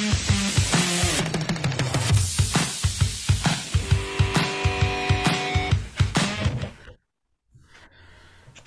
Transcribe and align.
Muy 0.00 0.08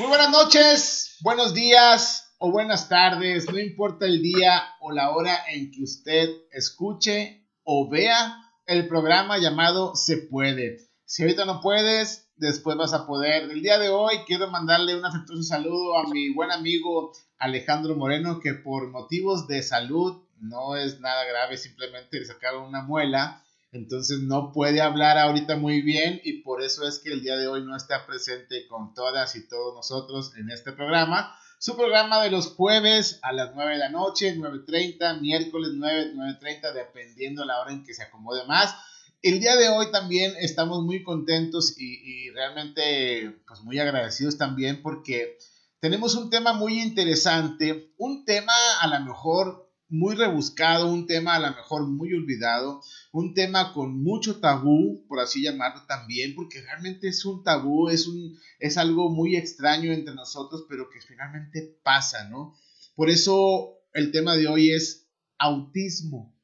buenas 0.07 0.29
noches, 0.29 1.17
buenos 1.21 1.55
días 1.55 2.35
o 2.37 2.51
buenas 2.51 2.87
tardes, 2.87 3.51
no 3.51 3.57
importa 3.57 4.05
el 4.05 4.21
día 4.21 4.61
o 4.79 4.91
la 4.91 5.09
hora 5.09 5.39
en 5.51 5.71
que 5.71 5.81
usted 5.81 6.29
escuche 6.51 7.47
o 7.63 7.89
vea 7.89 8.35
el 8.67 8.87
programa 8.87 9.39
llamado 9.39 9.95
Se 9.95 10.17
puede. 10.17 10.87
Si 11.05 11.23
ahorita 11.23 11.45
no 11.45 11.61
puedes, 11.61 12.29
después 12.35 12.77
vas 12.77 12.93
a 12.93 13.07
poder. 13.07 13.49
El 13.49 13.63
día 13.63 13.79
de 13.79 13.89
hoy 13.89 14.17
quiero 14.27 14.51
mandarle 14.51 14.95
un 14.95 15.05
afectuoso 15.05 15.41
saludo 15.41 15.97
a 15.97 16.07
mi 16.09 16.31
buen 16.31 16.51
amigo 16.51 17.11
Alejandro 17.39 17.95
Moreno, 17.95 18.39
que 18.39 18.53
por 18.53 18.91
motivos 18.91 19.47
de 19.47 19.63
salud 19.63 20.22
no 20.43 20.75
es 20.75 20.99
nada 20.99 21.23
grave, 21.25 21.57
simplemente 21.57 22.19
le 22.19 22.25
sacaron 22.25 22.63
una 22.63 22.81
muela. 22.81 23.43
Entonces 23.71 24.19
no 24.19 24.51
puede 24.51 24.81
hablar 24.81 25.17
ahorita 25.17 25.55
muy 25.55 25.81
bien 25.81 26.21
y 26.23 26.43
por 26.43 26.61
eso 26.61 26.87
es 26.87 26.99
que 26.99 27.11
el 27.11 27.23
día 27.23 27.37
de 27.37 27.47
hoy 27.47 27.63
no 27.63 27.75
está 27.75 28.05
presente 28.05 28.67
con 28.67 28.93
todas 28.93 29.35
y 29.35 29.47
todos 29.47 29.73
nosotros 29.73 30.35
en 30.37 30.51
este 30.51 30.73
programa. 30.73 31.35
Su 31.57 31.75
programa 31.75 32.21
de 32.21 32.29
los 32.29 32.49
jueves 32.49 33.19
a 33.23 33.31
las 33.31 33.55
9 33.55 33.71
de 33.71 33.77
la 33.79 33.89
noche, 33.89 34.35
9.30, 34.35 35.21
miércoles 35.21 35.71
9, 35.73 36.13
9.30, 36.13 36.73
dependiendo 36.73 37.45
la 37.45 37.61
hora 37.61 37.71
en 37.71 37.83
que 37.83 37.95
se 37.95 38.03
acomode 38.03 38.45
más. 38.45 38.75
El 39.23 39.39
día 39.39 39.55
de 39.55 39.69
hoy 39.69 39.89
también 39.91 40.33
estamos 40.39 40.83
muy 40.83 41.01
contentos 41.01 41.73
y, 41.79 42.27
y 42.27 42.29
realmente 42.31 43.39
pues 43.47 43.61
muy 43.61 43.79
agradecidos 43.79 44.37
también 44.37 44.83
porque 44.83 45.39
tenemos 45.79 46.13
un 46.15 46.29
tema 46.29 46.53
muy 46.53 46.81
interesante, 46.81 47.93
un 47.97 48.23
tema 48.25 48.53
a 48.81 48.87
lo 48.87 48.99
mejor 48.99 49.72
muy 49.93 50.15
rebuscado, 50.15 50.91
un 50.91 51.05
tema 51.05 51.35
a 51.35 51.39
lo 51.39 51.55
mejor 51.55 51.87
muy 51.87 52.11
olvidado, 52.15 52.81
un 53.11 53.35
tema 53.35 53.73
con 53.73 54.01
mucho 54.01 54.39
tabú, 54.39 55.05
por 55.07 55.19
así 55.19 55.43
llamarlo 55.43 55.85
también, 55.85 56.33
porque 56.33 56.61
realmente 56.61 57.07
es 57.07 57.23
un 57.25 57.43
tabú, 57.43 57.89
es, 57.89 58.07
un, 58.07 58.35
es 58.57 58.79
algo 58.79 59.11
muy 59.11 59.35
extraño 59.35 59.93
entre 59.93 60.15
nosotros, 60.15 60.65
pero 60.67 60.89
que 60.89 60.99
finalmente 60.99 61.77
pasa, 61.83 62.27
¿no? 62.27 62.57
Por 62.95 63.11
eso 63.11 63.83
el 63.93 64.11
tema 64.11 64.35
de 64.35 64.47
hoy 64.47 64.71
es 64.71 65.07
autismo. 65.37 66.35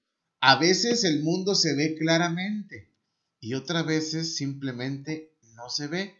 A 0.42 0.60
veces 0.60 1.04
el 1.04 1.24
mundo 1.24 1.56
se 1.56 1.76
ve 1.76 1.96
claramente 1.98 2.94
y 3.40 3.56
otras 3.56 3.84
veces 3.84 4.36
simplemente 4.36 5.36
no 5.56 5.72
se 5.72 5.88
ve. 5.88 6.16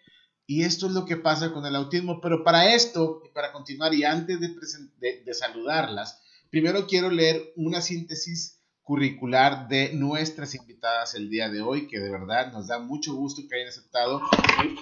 Y 0.48 0.64
esto 0.64 0.88
es 0.88 0.94
lo 0.94 1.06
que 1.06 1.16
pasa 1.16 1.54
con 1.54 1.64
el 1.68 1.76
autismo. 1.76 2.22
Pero 2.22 2.44
para 2.44 2.74
esto, 2.74 3.22
y 3.24 3.30
para 3.30 3.52
continuar, 3.52 3.94
y 3.94 4.04
antes 4.04 4.40
de, 4.40 5.34
saludarlas, 5.36 6.24
Primero 6.50 6.88
quiero 6.88 7.12
leer 7.12 7.54
una 7.56 7.80
síntesis 7.80 8.60
curricular 8.82 9.68
de 9.68 9.94
nuestras 9.94 10.56
invitadas 10.56 11.14
el 11.14 11.30
día 11.30 11.48
de 11.48 11.62
hoy, 11.62 11.88
que 11.88 12.00
de 12.00 12.10
verdad 12.10 12.52
nos 12.52 12.68
da 12.68 12.80
mucho 12.80 13.14
gusto 13.14 13.44
que 13.48 13.56
hayan 13.56 13.68
aceptado. 13.68 14.20
Ay, 14.58 14.76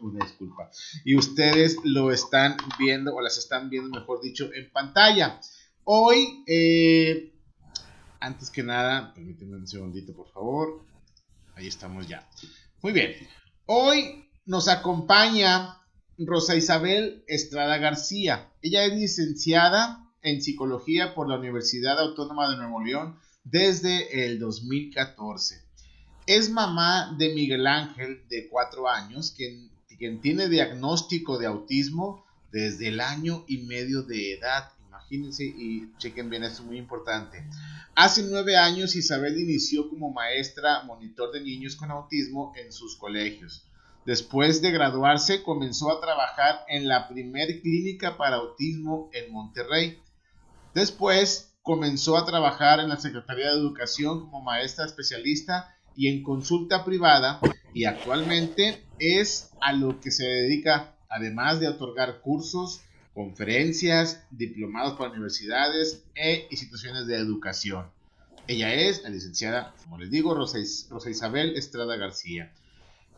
una 0.00 0.24
disculpa. 0.24 0.70
Y 1.04 1.16
ustedes 1.16 1.76
lo 1.84 2.10
están 2.10 2.56
viendo, 2.80 3.14
o 3.14 3.20
las 3.20 3.38
están 3.38 3.70
viendo, 3.70 3.96
mejor 3.96 4.20
dicho, 4.22 4.50
en 4.52 4.72
pantalla. 4.72 5.40
Hoy, 5.84 6.42
eh, 6.48 7.32
antes 8.18 8.50
que 8.50 8.64
nada, 8.64 9.14
permítanme 9.14 9.54
un 9.54 9.68
segundito, 9.68 10.16
por 10.16 10.28
favor. 10.32 10.84
Ahí 11.54 11.68
estamos 11.68 12.08
ya. 12.08 12.28
Muy 12.82 12.92
bien. 12.92 13.12
Hoy 13.66 14.28
nos 14.46 14.66
acompaña 14.66 15.80
Rosa 16.18 16.56
Isabel 16.56 17.22
Estrada 17.28 17.78
García. 17.78 18.50
Ella 18.62 18.84
es 18.84 18.94
licenciada 18.94 20.03
en 20.24 20.42
psicología 20.42 21.14
por 21.14 21.28
la 21.28 21.38
Universidad 21.38 22.00
Autónoma 22.00 22.50
de 22.50 22.56
Nuevo 22.56 22.82
León 22.82 23.16
desde 23.44 24.24
el 24.24 24.40
2014. 24.40 25.62
Es 26.26 26.50
mamá 26.50 27.14
de 27.18 27.34
Miguel 27.34 27.66
Ángel, 27.66 28.22
de 28.28 28.48
cuatro 28.48 28.88
años, 28.88 29.32
quien, 29.36 29.70
quien 29.98 30.20
tiene 30.20 30.48
diagnóstico 30.48 31.38
de 31.38 31.46
autismo 31.46 32.24
desde 32.50 32.88
el 32.88 33.00
año 33.00 33.44
y 33.46 33.58
medio 33.58 34.02
de 34.02 34.32
edad. 34.32 34.72
Imagínense 34.88 35.44
y 35.44 35.92
chequen 35.98 36.30
bien, 36.30 36.42
esto 36.42 36.62
es 36.62 36.66
muy 36.66 36.78
importante. 36.78 37.44
Hace 37.94 38.22
nueve 38.22 38.56
años 38.56 38.96
Isabel 38.96 39.38
inició 39.38 39.90
como 39.90 40.10
maestra 40.10 40.82
monitor 40.84 41.30
de 41.32 41.42
niños 41.42 41.76
con 41.76 41.90
autismo 41.90 42.54
en 42.56 42.72
sus 42.72 42.96
colegios. 42.96 43.66
Después 44.06 44.60
de 44.62 44.70
graduarse 44.70 45.42
comenzó 45.42 45.90
a 45.90 46.00
trabajar 46.00 46.64
en 46.68 46.88
la 46.88 47.08
primer 47.08 47.60
clínica 47.60 48.16
para 48.16 48.36
autismo 48.36 49.10
en 49.12 49.32
Monterrey. 49.32 49.98
Después 50.74 51.54
comenzó 51.62 52.16
a 52.18 52.26
trabajar 52.26 52.80
en 52.80 52.88
la 52.88 52.98
Secretaría 52.98 53.46
de 53.46 53.58
Educación 53.58 54.22
como 54.22 54.42
maestra 54.42 54.84
especialista 54.84 55.72
y 55.96 56.08
en 56.08 56.24
consulta 56.24 56.84
privada 56.84 57.38
y 57.72 57.84
actualmente 57.84 58.84
es 58.98 59.50
a 59.60 59.72
lo 59.72 60.00
que 60.00 60.10
se 60.10 60.24
dedica, 60.24 60.96
además 61.08 61.60
de 61.60 61.68
otorgar 61.68 62.20
cursos, 62.20 62.80
conferencias, 63.14 64.24
diplomados 64.32 64.94
para 64.98 65.12
universidades 65.12 66.02
e 66.16 66.48
instituciones 66.50 67.06
de 67.06 67.18
educación. 67.18 67.86
Ella 68.48 68.74
es 68.74 69.04
la 69.04 69.10
licenciada, 69.10 69.74
como 69.84 69.98
les 69.98 70.10
digo, 70.10 70.34
Rosa, 70.34 70.58
Isabel 70.58 71.56
Estrada 71.56 71.96
García. 71.96 72.52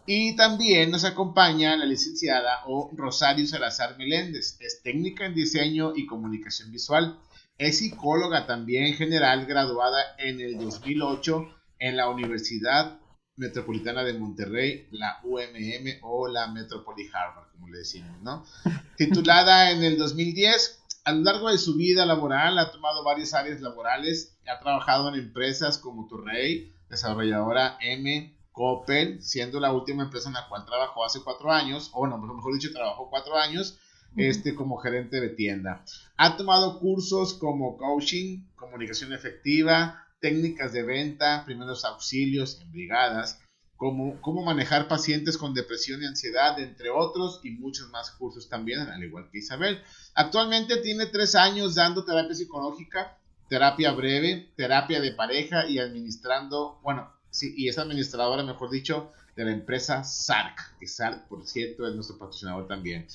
Y 0.05 0.37
también 0.37 0.91
nos 0.91 1.05
acompaña 1.05 1.75
la 1.75 1.87
licenciada 1.87 2.61
Rosario 2.93 3.47
Salazar 3.47 3.97
Meléndez, 3.97 4.59
es 4.61 4.83
técnica 4.83 5.25
en 5.25 5.34
diseño 5.34 5.94
y 5.97 6.06
comunicación 6.06 6.71
visual 6.71 7.19
es 7.59 7.78
psicóloga 7.78 8.47
también 8.47 8.94
general, 8.94 9.47
graduada 9.47 9.99
en 10.19 10.41
el 10.41 10.59
2008 10.59 11.49
en 11.78 11.97
la 11.97 12.09
Universidad 12.09 12.99
Metropolitana 13.37 14.03
de 14.03 14.15
Monterrey, 14.15 14.89
la 14.93 15.21
UMM 15.25 15.99
o 16.03 16.28
la 16.28 16.49
Metropolis 16.49 17.15
Harvard, 17.15 17.50
como 17.53 17.69
le 17.69 17.78
decimos, 17.78 18.21
¿no? 18.22 18.44
Titulada 18.97 19.71
en 19.71 19.84
el 19.84 19.99
2010, 19.99 20.83
a 21.05 21.12
lo 21.12 21.22
largo 21.22 21.50
de 21.50 21.59
su 21.59 21.77
vida 21.77 22.06
laboral 22.06 22.59
ha 22.59 22.72
tomado 22.72 23.05
varias 23.05 23.34
áreas 23.34 23.61
laborales, 23.61 24.37
ha 24.47 24.59
trabajado 24.59 25.09
en 25.09 25.17
empresas 25.17 25.78
como 25.78 26.06
Torrey, 26.09 26.75
desarrolladora 26.88 27.78
M, 27.81 28.34
Coppel, 28.53 29.23
siendo 29.23 29.61
la 29.61 29.73
última 29.73 30.05
empresa 30.05 30.28
en 30.28 30.34
la 30.34 30.49
cual 30.49 30.65
trabajó 30.65 31.05
hace 31.05 31.21
cuatro 31.23 31.53
años, 31.53 31.91
o 31.93 32.06
no, 32.06 32.17
mejor 32.19 32.55
dicho, 32.55 32.73
trabajó 32.73 33.11
cuatro 33.11 33.37
años, 33.37 33.78
este, 34.16 34.54
como 34.54 34.78
gerente 34.78 35.21
de 35.21 35.28
tienda. 35.28 35.84
Ha 36.16 36.37
tomado 36.37 36.78
cursos 36.81 37.34
como 37.34 37.77
coaching, 37.77 38.44
comunicación 38.54 39.12
efectiva, 39.12 40.06
técnicas 40.21 40.72
de 40.72 40.82
venta, 40.82 41.44
primeros 41.44 41.84
auxilios 41.84 42.60
en 42.60 42.72
brigadas, 42.72 43.41
cómo, 43.76 44.21
cómo 44.21 44.43
manejar 44.43 44.88
pacientes 44.88 45.37
con 45.37 45.55
depresión 45.55 46.03
y 46.03 46.06
ansiedad, 46.06 46.59
entre 46.59 46.91
otros, 46.91 47.41
y 47.44 47.50
muchos 47.50 47.91
más 47.91 48.10
cursos 48.12 48.49
también, 48.49 48.81
al 48.81 49.05
igual 49.05 49.28
que 49.31 49.38
Isabel. 49.38 49.81
Actualmente 50.15 50.78
tiene 50.78 51.06
tres 51.06 51.34
años 51.34 51.75
dando 51.75 52.05
terapia 52.05 52.34
psicológica, 52.34 53.19
terapia 53.49 53.93
breve, 53.93 54.50
terapia 54.56 55.00
de 55.00 55.12
pareja 55.12 55.66
y 55.66 55.78
administrando, 55.78 56.81
bueno, 56.82 57.12
y 57.41 57.69
es 57.69 57.78
administradora, 57.78 58.43
mejor 58.43 58.71
dicho, 58.71 59.12
de 59.37 59.44
la 59.44 59.53
empresa 59.53 60.03
SARC, 60.03 60.78
que 60.78 60.87
SARC, 60.87 61.28
por 61.28 61.47
cierto, 61.47 61.87
es 61.87 61.94
nuestro 61.94 62.16
patrocinador 62.16 62.66
también 62.66 63.06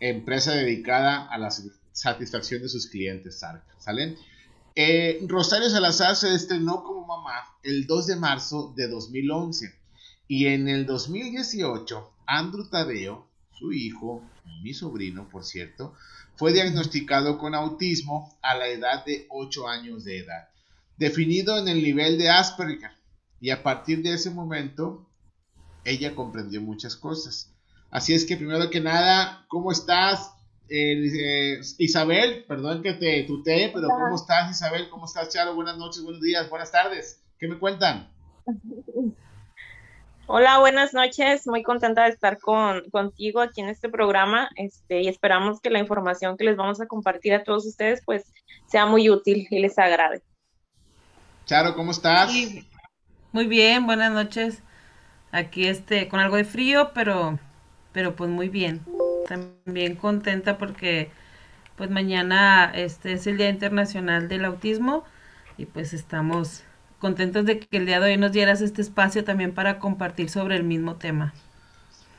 empresa 0.00 0.52
dedicada 0.52 1.26
a 1.26 1.38
la 1.38 1.50
satisfacción 1.92 2.62
de 2.62 2.68
sus 2.68 2.88
clientes, 2.88 3.40
¿salen? 3.78 4.16
Eh, 4.74 5.20
Rosario 5.26 5.68
Salazar 5.68 6.14
se 6.14 6.32
estrenó 6.34 6.84
como 6.84 7.04
mamá 7.04 7.56
el 7.64 7.86
2 7.86 8.06
de 8.06 8.16
marzo 8.16 8.72
de 8.76 8.86
2011 8.86 9.74
y 10.28 10.46
en 10.46 10.68
el 10.68 10.86
2018 10.86 12.12
Andrew 12.26 12.68
Tadeo, 12.68 13.26
su 13.58 13.72
hijo, 13.72 14.22
mi 14.62 14.74
sobrino 14.74 15.28
por 15.28 15.44
cierto, 15.44 15.94
fue 16.36 16.52
diagnosticado 16.52 17.38
con 17.38 17.56
autismo 17.56 18.38
a 18.40 18.54
la 18.54 18.68
edad 18.68 19.04
de 19.04 19.26
8 19.30 19.66
años 19.66 20.04
de 20.04 20.18
edad, 20.18 20.48
definido 20.96 21.58
en 21.58 21.66
el 21.66 21.82
nivel 21.82 22.16
de 22.16 22.30
Asperger 22.30 22.92
y 23.40 23.50
a 23.50 23.64
partir 23.64 24.02
de 24.02 24.14
ese 24.14 24.30
momento 24.30 25.08
ella 25.84 26.14
comprendió 26.14 26.60
muchas 26.60 26.94
cosas 26.94 27.52
Así 27.90 28.14
es 28.14 28.26
que 28.26 28.36
primero 28.36 28.68
que 28.70 28.80
nada, 28.80 29.44
¿cómo 29.48 29.72
estás? 29.72 30.34
Eh, 30.68 31.60
Isabel, 31.78 32.44
perdón 32.46 32.82
que 32.82 32.92
te 32.92 33.22
tutee, 33.22 33.70
pero 33.72 33.88
¿cómo 33.88 34.14
estás 34.14 34.50
Isabel? 34.50 34.90
¿Cómo 34.90 35.06
estás 35.06 35.30
Charo? 35.30 35.54
Buenas 35.54 35.78
noches, 35.78 36.02
buenos 36.02 36.20
días, 36.20 36.50
buenas 36.50 36.70
tardes. 36.70 37.22
¿Qué 37.38 37.48
me 37.48 37.58
cuentan? 37.58 38.10
Hola, 40.30 40.58
buenas 40.58 40.92
noches. 40.92 41.46
Muy 41.46 41.62
contenta 41.62 42.04
de 42.04 42.10
estar 42.10 42.38
con, 42.38 42.82
contigo 42.90 43.40
aquí 43.40 43.62
en 43.62 43.70
este 43.70 43.88
programa 43.88 44.50
este, 44.56 45.00
y 45.00 45.08
esperamos 45.08 45.58
que 45.62 45.70
la 45.70 45.78
información 45.78 46.36
que 46.36 46.44
les 46.44 46.58
vamos 46.58 46.82
a 46.82 46.86
compartir 46.86 47.32
a 47.32 47.44
todos 47.44 47.64
ustedes 47.64 48.02
pues 48.04 48.30
sea 48.66 48.84
muy 48.84 49.08
útil 49.08 49.48
y 49.50 49.58
les 49.60 49.78
agrade. 49.78 50.20
Charo, 51.46 51.74
¿cómo 51.74 51.92
estás? 51.92 52.30
Muy 53.32 53.46
bien, 53.46 53.86
buenas 53.86 54.12
noches. 54.12 54.62
Aquí 55.32 55.66
este, 55.66 56.08
con 56.08 56.20
algo 56.20 56.36
de 56.36 56.44
frío, 56.44 56.90
pero 56.92 57.38
pero 57.92 58.16
pues 58.16 58.30
muy 58.30 58.48
bien. 58.48 58.80
También 59.26 59.96
contenta 59.96 60.58
porque 60.58 61.10
pues 61.76 61.90
mañana 61.90 62.72
este 62.74 63.12
es 63.12 63.26
el 63.26 63.38
Día 63.38 63.48
Internacional 63.48 64.28
del 64.28 64.44
Autismo 64.44 65.04
y 65.56 65.66
pues 65.66 65.92
estamos 65.92 66.62
contentos 66.98 67.44
de 67.46 67.60
que 67.60 67.76
el 67.76 67.86
día 67.86 68.00
de 68.00 68.12
hoy 68.12 68.16
nos 68.16 68.32
dieras 68.32 68.60
este 68.60 68.82
espacio 68.82 69.24
también 69.24 69.54
para 69.54 69.78
compartir 69.78 70.30
sobre 70.30 70.56
el 70.56 70.64
mismo 70.64 70.96
tema. 70.96 71.34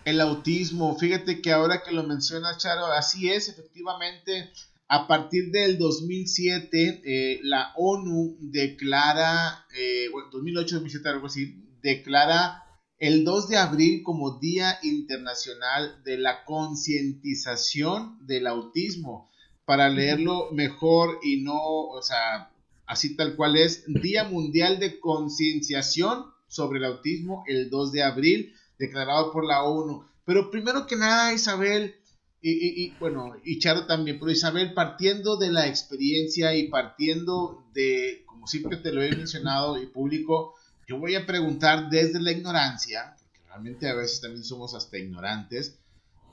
El 0.05 0.21
autismo, 0.21 0.97
fíjate 0.97 1.41
que 1.41 1.51
ahora 1.51 1.83
que 1.83 1.91
lo 1.91 2.03
mencionas, 2.03 2.57
Charo, 2.57 2.85
así 2.85 3.29
es, 3.29 3.49
efectivamente, 3.49 4.49
a 4.87 5.07
partir 5.07 5.51
del 5.51 5.77
2007, 5.77 7.01
eh, 7.05 7.39
la 7.43 7.73
ONU 7.75 8.37
declara, 8.39 9.65
eh, 9.77 10.07
bueno, 10.11 10.29
2008-2007, 10.31 11.05
algo 11.05 11.27
así, 11.27 11.63
declara 11.83 12.63
el 12.99 13.23
2 13.23 13.47
de 13.47 13.57
abril 13.57 14.03
como 14.03 14.39
Día 14.39 14.77
Internacional 14.83 16.03
de 16.03 16.17
la 16.17 16.43
Concientización 16.43 18.17
del 18.25 18.45
Autismo. 18.47 19.29
Para 19.63 19.87
leerlo 19.87 20.49
mejor 20.51 21.19
y 21.23 21.41
no, 21.41 21.59
o 21.61 22.01
sea, 22.01 22.51
así 22.85 23.15
tal 23.15 23.35
cual 23.35 23.55
es, 23.55 23.85
Día 23.87 24.25
Mundial 24.25 24.79
de 24.79 24.99
Concienciación 24.99 26.25
sobre 26.47 26.79
el 26.79 26.85
Autismo, 26.85 27.43
el 27.47 27.69
2 27.69 27.91
de 27.93 28.03
abril, 28.03 28.53
declarado 28.77 29.31
por 29.31 29.45
la 29.45 29.63
ONU. 29.63 30.03
Pero 30.25 30.51
primero 30.51 30.85
que 30.85 30.95
nada, 30.95 31.33
Isabel, 31.33 31.95
y, 32.41 32.51
y, 32.83 32.93
bueno, 32.99 33.33
y 33.43 33.59
Charo 33.59 33.85
también, 33.85 34.17
pero 34.19 34.31
Isabel, 34.31 34.73
partiendo 34.73 35.37
de 35.37 35.51
la 35.51 35.67
experiencia 35.67 36.55
y 36.55 36.67
partiendo 36.67 37.63
de, 37.73 38.23
como 38.25 38.47
siempre 38.47 38.77
te 38.77 38.91
lo 38.91 39.03
he 39.03 39.15
mencionado 39.15 39.81
y 39.81 39.85
público, 39.85 40.55
yo 40.89 40.97
voy 40.97 41.15
a 41.15 41.27
preguntar 41.27 41.87
desde 41.91 42.19
la 42.19 42.31
ignorancia, 42.31 43.15
porque 43.19 43.39
realmente 43.45 43.87
a 43.87 43.93
veces 43.93 44.21
también 44.21 44.43
somos 44.43 44.73
hasta 44.73 44.97
ignorantes, 44.97 45.79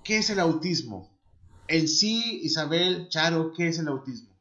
¿qué 0.03 0.17
es 0.17 0.31
el 0.31 0.41
autismo? 0.41 1.15
En 1.69 1.87
sí, 1.87 2.41
Isabel, 2.43 3.09
Charo, 3.11 3.53
¿qué 3.55 3.69
es 3.69 3.79
el 3.79 3.89
autismo? 3.89 4.35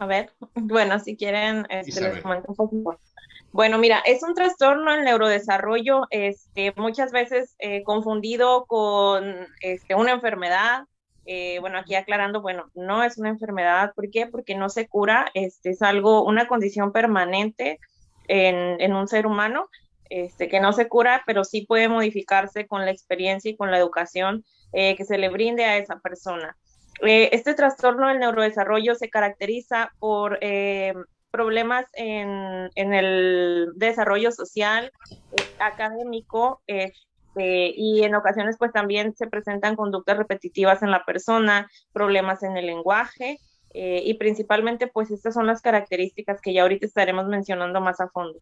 A 0.00 0.06
ver, 0.06 0.32
bueno, 0.54 0.98
si 0.98 1.16
quieren, 1.16 1.64
este, 1.70 2.00
les 2.00 2.20
comento 2.22 2.48
un 2.48 2.56
poquito. 2.56 2.98
Bueno, 3.52 3.78
mira, 3.78 4.02
es 4.04 4.24
un 4.24 4.34
trastorno 4.34 4.92
en 4.92 5.04
neurodesarrollo, 5.04 6.08
este, 6.10 6.74
muchas 6.76 7.12
veces 7.12 7.54
eh, 7.60 7.84
confundido 7.84 8.66
con 8.66 9.46
este, 9.60 9.94
una 9.94 10.10
enfermedad. 10.10 10.86
Eh, 11.30 11.58
bueno, 11.60 11.78
aquí 11.78 11.94
aclarando, 11.94 12.40
bueno, 12.40 12.70
no 12.74 13.04
es 13.04 13.18
una 13.18 13.28
enfermedad, 13.28 13.92
¿por 13.94 14.10
qué? 14.10 14.26
Porque 14.26 14.54
no 14.54 14.70
se 14.70 14.88
cura, 14.88 15.30
este, 15.34 15.70
es 15.70 15.82
algo, 15.82 16.24
una 16.24 16.48
condición 16.48 16.90
permanente 16.90 17.78
en, 18.28 18.80
en 18.80 18.94
un 18.94 19.06
ser 19.08 19.26
humano, 19.26 19.68
este, 20.08 20.48
que 20.48 20.58
no 20.58 20.72
se 20.72 20.88
cura, 20.88 21.22
pero 21.26 21.44
sí 21.44 21.66
puede 21.66 21.90
modificarse 21.90 22.66
con 22.66 22.86
la 22.86 22.90
experiencia 22.90 23.50
y 23.50 23.56
con 23.56 23.70
la 23.70 23.76
educación 23.76 24.42
eh, 24.72 24.96
que 24.96 25.04
se 25.04 25.18
le 25.18 25.28
brinde 25.28 25.66
a 25.66 25.76
esa 25.76 25.98
persona. 25.98 26.56
Eh, 27.02 27.28
este 27.32 27.52
trastorno 27.52 28.08
del 28.08 28.18
neurodesarrollo 28.18 28.94
se 28.94 29.10
caracteriza 29.10 29.92
por 29.98 30.38
eh, 30.40 30.94
problemas 31.30 31.84
en, 31.92 32.70
el 32.74 33.72
desarrollo 33.76 34.32
social, 34.32 34.92
académico, 35.58 36.62
este, 37.38 37.72
y 37.76 38.02
en 38.02 38.14
ocasiones 38.14 38.56
pues 38.58 38.72
también 38.72 39.14
se 39.16 39.28
presentan 39.28 39.76
conductas 39.76 40.18
repetitivas 40.18 40.82
en 40.82 40.90
la 40.90 41.04
persona, 41.04 41.68
problemas 41.92 42.42
en 42.42 42.56
el 42.56 42.66
lenguaje, 42.66 43.38
y 43.72 44.14
principalmente 44.14 44.88
pues 44.88 45.10
estas 45.10 45.34
son 45.34 45.46
las 45.46 45.60
características 45.60 46.40
que 46.40 46.52
ya 46.52 46.62
ahorita 46.62 46.86
estaremos 46.86 47.26
mencionando 47.26 47.80
más 47.80 48.00
a 48.00 48.08
fondo. 48.08 48.40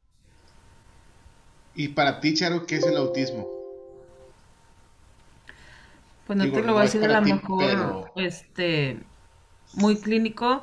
Y 1.75 1.89
para 1.89 2.21
ti, 2.21 2.33
Charo, 2.33 2.65
¿qué 2.65 2.77
es 2.77 2.87
el 2.87 2.97
autismo? 2.97 3.47
Pues 6.27 6.39
no 6.39 6.51
te 6.51 6.63
lo 6.63 6.73
voy 6.73 6.81
a 6.81 6.85
decir 6.85 7.05
a 7.05 7.21
lo 7.21 7.27
mejor, 7.27 8.13
este, 8.17 8.99
muy 9.75 9.99
clínico, 10.01 10.63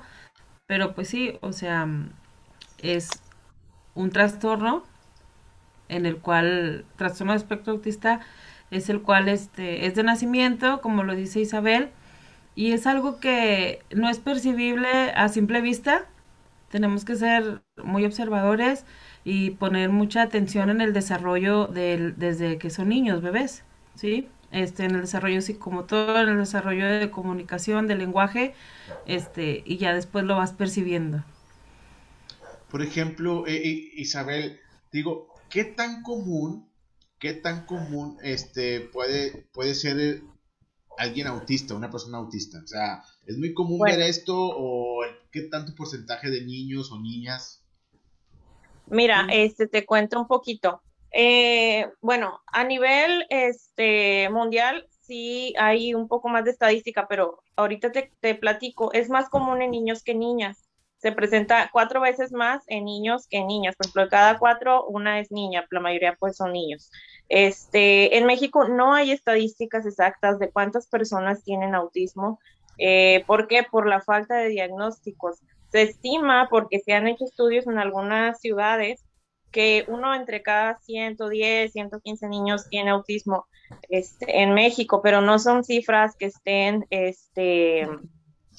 pero 0.65 0.95
pues 0.95 1.09
sí, 1.09 1.37
o 1.41 1.53
sea, 1.53 1.87
es 2.79 3.09
un 3.93 4.09
trastorno 4.09 4.83
en 5.89 6.05
el 6.05 6.17
cual, 6.17 6.85
trastorno 6.95 7.33
de 7.33 7.37
espectro 7.37 7.73
autista, 7.73 8.21
es 8.71 8.89
el 8.89 9.01
cual 9.01 9.29
este, 9.29 9.85
es 9.85 9.95
de 9.95 10.03
nacimiento, 10.03 10.81
como 10.81 11.03
lo 11.03 11.15
dice 11.15 11.39
Isabel, 11.39 11.89
y 12.55 12.71
es 12.71 12.87
algo 12.87 13.19
que 13.19 13.81
no 13.91 14.09
es 14.09 14.19
percibible 14.19 15.11
a 15.15 15.29
simple 15.29 15.61
vista. 15.61 16.05
Tenemos 16.69 17.05
que 17.05 17.15
ser 17.15 17.61
muy 17.83 18.05
observadores 18.05 18.85
y 19.23 19.51
poner 19.51 19.89
mucha 19.89 20.23
atención 20.23 20.69
en 20.69 20.81
el 20.81 20.93
desarrollo 20.93 21.67
del, 21.67 22.15
desde 22.17 22.57
que 22.57 22.69
son 22.69 22.89
niños, 22.89 23.21
bebés, 23.21 23.63
¿sí? 23.95 24.27
este, 24.53 24.85
en 24.85 24.95
el 24.95 25.01
desarrollo 25.01 25.39
todo 25.87 26.21
en 26.21 26.29
el 26.29 26.37
desarrollo 26.37 26.87
de 26.87 27.09
comunicación, 27.09 27.87
de 27.87 27.95
lenguaje, 27.95 28.53
este, 29.05 29.63
y 29.65 29.77
ya 29.77 29.93
después 29.93 30.23
lo 30.23 30.37
vas 30.37 30.53
percibiendo. 30.53 31.23
Por 32.69 32.81
ejemplo, 32.81 33.45
eh, 33.47 33.55
eh, 33.55 33.91
Isabel, 33.95 34.59
digo, 34.91 35.32
¿qué 35.53 35.63
tan 35.63 36.01
común, 36.01 36.67
qué 37.19 37.33
tan 37.33 37.67
común 37.67 38.17
este, 38.23 38.81
puede, 38.81 39.47
puede 39.53 39.75
ser 39.75 40.23
alguien 40.97 41.27
autista, 41.27 41.75
una 41.75 41.91
persona 41.91 42.17
autista? 42.17 42.59
O 42.63 42.67
sea, 42.67 43.03
¿es 43.27 43.37
muy 43.37 43.53
común 43.53 43.79
ver 43.79 44.01
esto 44.01 44.35
o 44.35 45.03
qué 45.31 45.43
tanto 45.43 45.75
porcentaje 45.75 46.31
de 46.31 46.43
niños 46.43 46.91
o 46.91 46.99
niñas? 46.99 47.63
Mira, 48.87 49.27
este, 49.31 49.67
te 49.67 49.85
cuento 49.85 50.19
un 50.19 50.27
poquito. 50.27 50.81
Eh, 51.11 51.85
bueno, 52.01 52.41
a 52.47 52.63
nivel 52.63 53.25
este, 53.29 54.27
mundial 54.31 54.87
sí 55.01 55.53
hay 55.59 55.93
un 55.93 56.07
poco 56.07 56.29
más 56.29 56.45
de 56.45 56.51
estadística, 56.51 57.07
pero 57.07 57.43
ahorita 57.55 57.91
te, 57.91 58.11
te, 58.19 58.33
platico, 58.33 58.91
es 58.91 59.09
más 59.09 59.29
común 59.29 59.61
en 59.61 59.69
niños 59.69 60.01
que 60.01 60.15
niñas. 60.15 60.67
Se 61.03 61.11
presenta 61.11 61.69
cuatro 61.73 61.99
veces 61.99 62.31
más 62.31 62.63
en 62.67 62.85
niños 62.85 63.27
que 63.27 63.39
en 63.39 63.47
niñas. 63.47 63.75
Por 63.75 63.87
ejemplo, 63.87 64.03
de 64.03 64.09
cada 64.09 64.39
cuatro, 64.39 64.85
una 64.85 65.19
es 65.19 65.33
niña, 65.33 65.67
la 65.69 65.81
mayoría 65.81 66.15
pues 66.17 66.37
son 66.37 66.53
niños. 66.53 66.89
Este, 67.27 68.17
en 68.17 68.25
México 68.25 68.69
no 68.69 68.93
hay 68.93 69.11
estadísticas 69.11 69.85
exactas 69.85 70.39
de 70.39 70.49
cuántas 70.49 70.87
personas 70.87 71.43
tienen 71.43 71.75
autismo. 71.75 72.39
Eh, 72.77 73.25
¿Por 73.27 73.49
qué? 73.49 73.63
Por 73.69 73.85
la 73.85 73.99
falta 73.99 74.35
de 74.35 74.47
diagnósticos. 74.47 75.41
Se 75.73 75.81
estima, 75.81 76.47
porque 76.49 76.79
se 76.79 76.93
han 76.93 77.07
hecho 77.07 77.25
estudios 77.25 77.67
en 77.67 77.79
algunas 77.79 78.39
ciudades, 78.39 79.03
que 79.51 79.83
uno 79.89 80.15
entre 80.15 80.41
cada 80.41 80.79
110, 80.79 81.73
115 81.73 82.29
niños 82.29 82.69
tiene 82.69 82.91
autismo 82.91 83.45
este, 83.89 84.41
en 84.41 84.53
México, 84.53 85.01
pero 85.03 85.19
no 85.19 85.37
son 85.37 85.65
cifras 85.65 86.15
que 86.15 86.27
estén 86.27 86.85
este, 86.89 87.89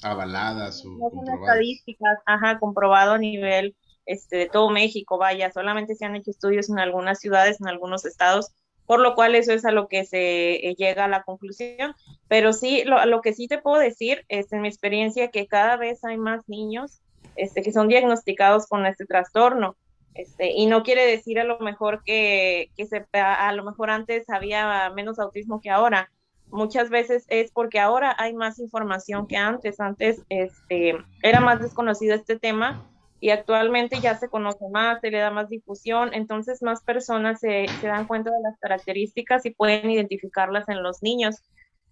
avaladas 0.03 0.83
o 0.85 0.89
no 0.89 1.09
estadísticas, 1.33 2.19
ajá, 2.25 2.59
comprobado 2.59 3.13
a 3.13 3.17
nivel 3.17 3.75
este, 4.05 4.37
de 4.37 4.49
todo 4.49 4.69
México, 4.69 5.17
vaya, 5.17 5.51
solamente 5.51 5.95
se 5.95 6.05
han 6.05 6.15
hecho 6.15 6.31
estudios 6.31 6.69
en 6.69 6.79
algunas 6.79 7.19
ciudades, 7.19 7.59
en 7.59 7.67
algunos 7.67 8.05
estados, 8.05 8.51
por 8.85 8.99
lo 8.99 9.15
cual 9.15 9.33
eso 9.35 9.51
es 9.51 9.65
a 9.65 9.71
lo 9.71 9.87
que 9.87 10.05
se 10.05 10.67
eh, 10.67 10.75
llega 10.75 11.05
a 11.05 11.09
la 11.09 11.23
conclusión. 11.23 11.95
Pero 12.27 12.53
sí, 12.53 12.83
lo, 12.85 13.03
lo 13.05 13.21
que 13.21 13.33
sí 13.33 13.47
te 13.47 13.57
puedo 13.57 13.79
decir 13.79 14.25
es 14.29 14.51
en 14.53 14.61
mi 14.61 14.67
experiencia 14.67 15.31
que 15.31 15.47
cada 15.47 15.75
vez 15.75 16.03
hay 16.03 16.17
más 16.17 16.47
niños 16.47 17.01
este, 17.35 17.61
que 17.61 17.71
son 17.71 17.87
diagnosticados 17.87 18.67
con 18.67 18.85
este 18.85 19.05
trastorno. 19.05 19.75
Este, 20.13 20.51
y 20.51 20.65
no 20.65 20.83
quiere 20.83 21.05
decir 21.05 21.39
a 21.39 21.43
lo 21.43 21.59
mejor 21.59 22.01
que, 22.05 22.69
que 22.77 22.85
se, 22.85 23.05
a, 23.13 23.51
lo 23.51 23.65
mejor 23.65 23.89
antes 23.89 24.29
había 24.29 24.89
menos 24.91 25.19
autismo 25.19 25.59
que 25.59 25.69
ahora. 25.69 26.09
Muchas 26.51 26.89
veces 26.89 27.25
es 27.27 27.51
porque 27.51 27.79
ahora 27.79 28.15
hay 28.17 28.33
más 28.33 28.59
información 28.59 29.27
que 29.27 29.37
antes. 29.37 29.79
Antes 29.79 30.23
este, 30.29 30.95
era 31.21 31.39
más 31.39 31.59
desconocido 31.59 32.15
este 32.15 32.37
tema 32.39 32.89
y 33.19 33.29
actualmente 33.31 33.99
ya 33.99 34.15
se 34.17 34.29
conoce 34.29 34.69
más, 34.69 35.01
se 35.01 35.09
le 35.09 35.17
da 35.17 35.31
más 35.31 35.49
difusión, 35.49 36.13
entonces 36.13 36.61
más 36.61 36.83
personas 36.83 37.39
se, 37.39 37.65
se 37.81 37.87
dan 37.87 38.05
cuenta 38.07 38.29
de 38.29 38.41
las 38.41 38.57
características 38.59 39.45
y 39.45 39.51
pueden 39.51 39.89
identificarlas 39.89 40.69
en 40.69 40.83
los 40.83 41.01
niños. 41.01 41.37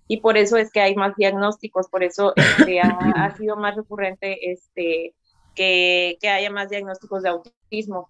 Y 0.08 0.18
por 0.18 0.38
eso 0.38 0.58
es 0.58 0.72
que 0.72 0.82
hay 0.82 0.96
más 0.96 1.16
diagnósticos, 1.16 1.88
por 1.90 2.04
eso 2.04 2.34
este, 2.36 2.82
ha, 2.82 2.98
ha, 3.16 3.32
sido 3.38 3.56
más 3.56 3.76
recurrente 3.76 4.52
este, 4.52 5.16
que, 5.56 6.18
que 6.22 6.30
haya 6.30 6.52
más 6.52 6.70
diagnósticos 6.70 7.24
de 7.24 7.30
autismo. 7.30 8.10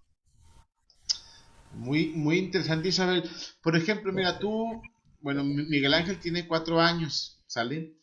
Muy, 1.72 2.08
muy 2.08 2.38
interesante, 2.38 2.88
Isabel. 2.88 3.24
Por 3.62 3.76
ejemplo, 3.76 4.12
mira, 4.12 4.38
tú, 4.38 4.82
bueno, 5.24 5.42
Miguel 5.42 5.94
Ángel 5.94 6.18
tiene 6.18 6.46
cuatro 6.46 6.82
años, 6.82 7.42
¿sale? 7.46 7.96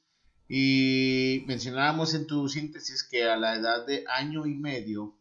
Y 0.49 1.43
mencionábamos 1.45 2.15
en 2.15 2.25
tu 2.25 2.49
síntesis 2.49 3.03
que 3.03 3.29
a 3.29 3.37
la 3.37 3.53
edad 3.53 3.85
de 3.85 4.03
año 4.07 4.47
y 4.47 4.55
medio 4.55 5.15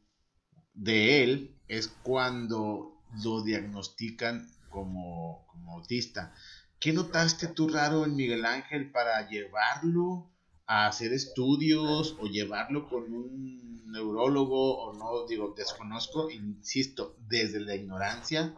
de 0.73 1.23
él 1.23 1.61
es 1.69 1.89
cuando 2.03 3.03
lo 3.23 3.43
diagnostican 3.43 4.49
como, 4.71 5.45
como 5.49 5.75
autista. 5.75 6.35
¿Qué 6.79 6.95
notaste 6.95 7.49
tú 7.49 7.69
raro 7.69 8.07
en 8.07 8.17
Miguel 8.17 8.47
Ángel 8.47 8.91
para 8.91 9.29
llevarlo 9.29 10.33
a 10.67 10.87
hacer 10.87 11.13
estudios 11.13 12.17
o 12.19 12.29
llevarlo 12.29 12.89
con 12.89 13.13
un 13.13 13.93
neurólogo 13.93 14.85
o 14.85 14.95
no, 14.95 15.27
digo, 15.27 15.53
desconozco, 15.55 16.31
insisto, 16.31 17.15
desde 17.29 17.61
la 17.61 17.75
ignorancia, 17.75 18.55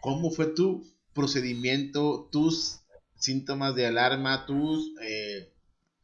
¿cómo 0.00 0.30
fue 0.30 0.46
tu 0.46 0.86
procedimiento, 1.12 2.28
tus 2.30 2.83
síntomas 3.24 3.74
de 3.74 3.86
alarma, 3.86 4.46
tus... 4.46 4.92
Eh, 5.02 5.50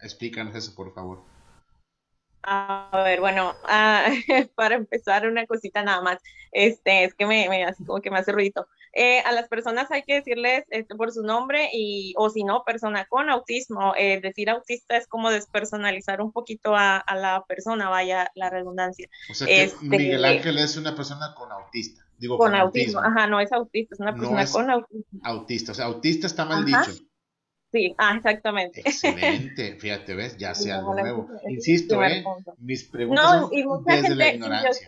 explícanos 0.01 0.55
eso, 0.55 0.75
por 0.75 0.95
favor. 0.95 1.25
A 2.43 3.03
ver, 3.05 3.21
bueno, 3.21 3.55
ah, 3.65 4.07
para 4.55 4.75
empezar 4.75 5.29
una 5.29 5.47
cosita 5.47 5.83
nada 5.83 6.01
más, 6.01 6.19
este, 6.53 7.05
es 7.05 7.15
que 7.15 7.27
me, 7.27 7.49
me 7.49 7.65
así 7.65 7.85
como 7.85 8.01
que 8.01 8.11
me 8.11 8.19
hace 8.19 8.33
ruido. 8.33 8.67
Eh, 8.93 9.21
a 9.21 9.31
las 9.31 9.49
personas 9.49 9.91
hay 9.91 10.03
que 10.03 10.15
decirles 10.15 10.65
este, 10.71 10.97
por 10.97 11.13
su 11.13 11.23
nombre 11.23 11.69
y, 11.73 12.13
o 12.17 12.29
si 12.29 12.43
no, 12.43 12.65
persona 12.65 13.07
con 13.09 13.31
autismo. 13.31 13.95
Eh, 13.97 14.21
decir 14.21 14.51
autista 14.51 14.97
es 14.97 15.07
como 15.07 15.31
despersonalizar 15.31 16.21
un 16.21 16.33
poquito 16.33 16.75
a, 16.75 17.05
la 17.15 17.45
persona, 17.47 17.89
vaya 17.89 18.31
la 18.35 18.51
redundancia. 18.51 19.09
O 19.31 19.35
sea 19.35 19.47
que 19.47 19.65
este, 19.65 19.87
Miguel 19.87 20.25
Ángel 20.25 20.59
es 20.59 20.77
una 20.77 20.97
persona 20.97 21.35
con 21.37 21.53
autista. 21.53 22.05
Digo, 22.19 22.37
con, 22.37 22.55
autismo. 22.55 23.01
Ajá, 23.01 23.27
no 23.27 23.39
es 23.41 23.53
autista, 23.53 23.95
es 23.95 24.01
una 24.01 24.15
persona 24.15 24.47
con 24.51 24.71
autismo. 24.71 25.21
Autista, 25.23 25.73
o 25.73 25.75
sea, 25.75 25.85
autista 25.87 26.27
está 26.27 26.45
mal 26.45 26.65
dicho. 26.65 27.10
Sí, 27.73 27.95
ah, 27.99 28.15
exactamente. 28.17 28.81
Excelente, 28.81 29.77
fíjate, 29.79 30.15
ves, 30.15 30.37
ya 30.37 30.55
sea 30.55 30.79
algo 30.79 30.95
nuevo. 30.95 31.29
Insisto, 31.49 32.03
¿eh? 32.05 32.25
Mis 32.59 32.85
preguntas 32.85 33.25
son 33.25 33.51
desde 33.87 34.15
la 34.15 34.35
ignorancia. 34.35 34.87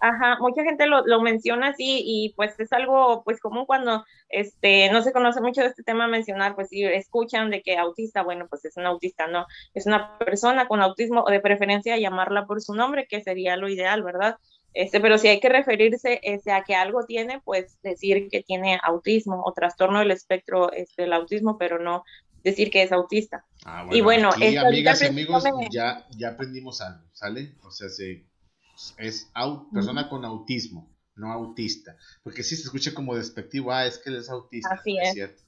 Ajá, 0.00 0.38
mucha 0.38 0.62
gente 0.62 0.86
lo, 0.86 1.04
lo, 1.04 1.20
menciona 1.20 1.70
así 1.70 2.02
y 2.04 2.32
pues 2.36 2.58
es 2.60 2.72
algo 2.72 3.24
pues 3.24 3.40
común 3.40 3.66
cuando 3.66 4.04
este 4.28 4.92
no 4.92 5.02
se 5.02 5.12
conoce 5.12 5.40
mucho 5.40 5.60
de 5.60 5.66
este 5.66 5.82
tema 5.82 6.06
mencionar, 6.06 6.54
pues 6.54 6.68
si 6.68 6.84
escuchan 6.84 7.50
de 7.50 7.62
que 7.62 7.76
autista, 7.76 8.22
bueno, 8.22 8.46
pues 8.48 8.64
es 8.64 8.76
un 8.76 8.86
autista, 8.86 9.26
no, 9.26 9.46
es 9.74 9.86
una 9.86 10.16
persona 10.18 10.68
con 10.68 10.82
autismo 10.82 11.24
o 11.26 11.30
de 11.30 11.40
preferencia 11.40 11.96
llamarla 11.96 12.46
por 12.46 12.60
su 12.62 12.76
nombre, 12.76 13.08
que 13.08 13.22
sería 13.22 13.56
lo 13.56 13.68
ideal, 13.68 14.04
¿verdad? 14.04 14.36
Este, 14.78 15.00
pero 15.00 15.18
si 15.18 15.26
hay 15.26 15.40
que 15.40 15.48
referirse 15.48 16.20
este, 16.22 16.52
a 16.52 16.62
que 16.62 16.76
algo 16.76 17.04
tiene, 17.04 17.40
pues 17.44 17.82
decir 17.82 18.28
que 18.30 18.44
tiene 18.44 18.78
autismo 18.84 19.42
o 19.44 19.52
trastorno 19.52 19.98
del 19.98 20.12
espectro 20.12 20.70
este, 20.70 21.02
del 21.02 21.14
autismo, 21.14 21.58
pero 21.58 21.80
no 21.80 22.04
decir 22.44 22.70
que 22.70 22.84
es 22.84 22.92
autista. 22.92 23.44
Ah, 23.64 23.82
bueno, 23.82 23.96
y 23.96 24.00
bueno, 24.02 24.30
amigas 24.32 25.02
y 25.02 25.06
amigos, 25.06 25.42
ya, 25.72 26.06
ya 26.16 26.28
aprendimos 26.28 26.80
algo, 26.80 27.02
¿sale? 27.12 27.56
O 27.64 27.72
sea, 27.72 27.88
se, 27.88 28.28
es 28.98 29.32
persona 29.72 30.08
con 30.08 30.24
autismo, 30.24 30.96
no 31.16 31.32
autista. 31.32 31.96
Porque 32.22 32.44
si 32.44 32.54
se 32.54 32.62
escucha 32.62 32.94
como 32.94 33.16
despectivo, 33.16 33.72
ah, 33.72 33.84
es 33.84 33.98
que 33.98 34.10
él 34.10 34.16
es 34.18 34.30
autista. 34.30 34.74
Así 34.74 34.96
es. 34.96 35.16
Es, 35.16 35.44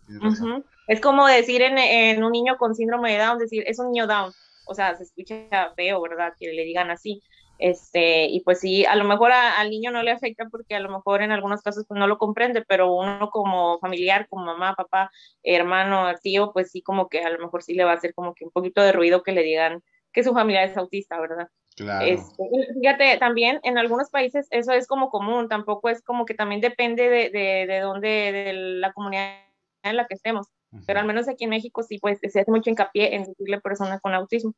es 0.89 1.01
como 1.01 1.29
decir 1.29 1.63
en, 1.63 1.79
en, 1.79 2.25
un 2.25 2.33
niño 2.33 2.57
con 2.59 2.75
síndrome 2.75 3.13
de 3.13 3.19
Down, 3.19 3.39
decir, 3.39 3.63
es 3.65 3.79
un 3.79 3.93
niño 3.93 4.09
Down. 4.09 4.33
O 4.67 4.75
sea, 4.75 4.97
se 4.97 5.05
escucha 5.05 5.73
feo, 5.77 6.03
¿verdad? 6.03 6.33
Que 6.37 6.53
le 6.53 6.65
digan 6.65 6.91
así. 6.91 7.23
Este, 7.61 8.25
y 8.25 8.41
pues 8.41 8.61
sí, 8.61 8.87
a 8.87 8.97
lo 8.97 9.05
mejor 9.05 9.33
al 9.33 9.69
niño 9.69 9.91
no 9.91 10.03
le 10.03 10.11
afecta 10.11 10.49
porque 10.51 10.75
a 10.75 10.81
lo 10.81 10.89
mejor 10.89 11.21
en 11.21 11.31
algunos 11.31 11.61
casos 11.61 11.85
pues 11.87 11.99
no 12.01 12.07
lo 12.07 12.17
comprende, 12.17 12.65
pero 12.67 12.95
uno 12.95 13.29
como 13.31 13.79
familiar, 13.81 14.27
como 14.31 14.47
mamá, 14.47 14.75
papá, 14.75 15.11
hermano, 15.43 16.11
tío, 16.23 16.53
pues 16.55 16.71
sí 16.71 16.81
como 16.81 17.09
que 17.11 17.21
a 17.21 17.29
lo 17.29 17.39
mejor 17.39 17.63
sí 17.63 17.75
le 17.75 17.85
va 17.85 17.93
a 17.93 17.97
hacer 17.97 18.15
como 18.15 18.35
que 18.35 18.47
un 18.47 18.51
poquito 18.51 18.81
de 18.81 18.93
ruido 18.93 19.23
que 19.23 19.33
le 19.33 19.43
digan 19.43 19.83
que 20.11 20.25
su 20.25 20.33
familia 20.33 20.65
es 20.65 20.75
autista, 20.79 21.21
¿verdad? 21.21 21.49
Claro. 21.77 22.07
Este, 22.07 22.43
fíjate, 22.81 23.19
también 23.19 23.61
en 23.63 23.77
algunos 23.77 24.09
países 24.09 24.49
eso 24.51 24.73
es 24.73 24.87
como 24.87 25.11
común, 25.11 25.49
tampoco 25.49 25.91
es 25.91 26.03
como 26.03 26.25
que 26.25 26.35
también 26.35 26.63
depende 26.63 27.11
de, 27.11 27.29
de, 27.29 27.67
de 27.67 27.81
dónde, 27.81 28.09
de 28.09 28.53
la 28.55 28.95
comunidad 28.95 29.35
en 29.83 29.97
la 29.97 30.07
que 30.07 30.15
estemos, 30.15 30.47
pero 30.87 31.01
al 31.01 31.07
menos 31.07 31.29
aquí 31.29 31.45
en 31.45 31.51
México 31.51 31.83
sí, 31.83 31.99
pues 31.99 32.21
se 32.21 32.41
hace 32.41 32.51
mucho 32.51 32.71
hincapié 32.71 33.15
en 33.15 33.25
decirle 33.25 33.61
persona 33.61 33.99
con 34.01 34.15
autismo. 34.15 34.55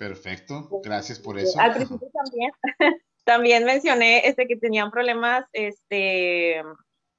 Perfecto, 0.00 0.66
gracias 0.82 1.18
por 1.18 1.38
eso. 1.38 1.60
Al 1.60 1.74
principio 1.74 2.08
también, 2.10 2.52
también 3.24 3.64
mencioné 3.66 4.26
este, 4.26 4.46
que 4.46 4.56
tenían 4.56 4.90
problemas 4.90 5.44
este, 5.52 6.56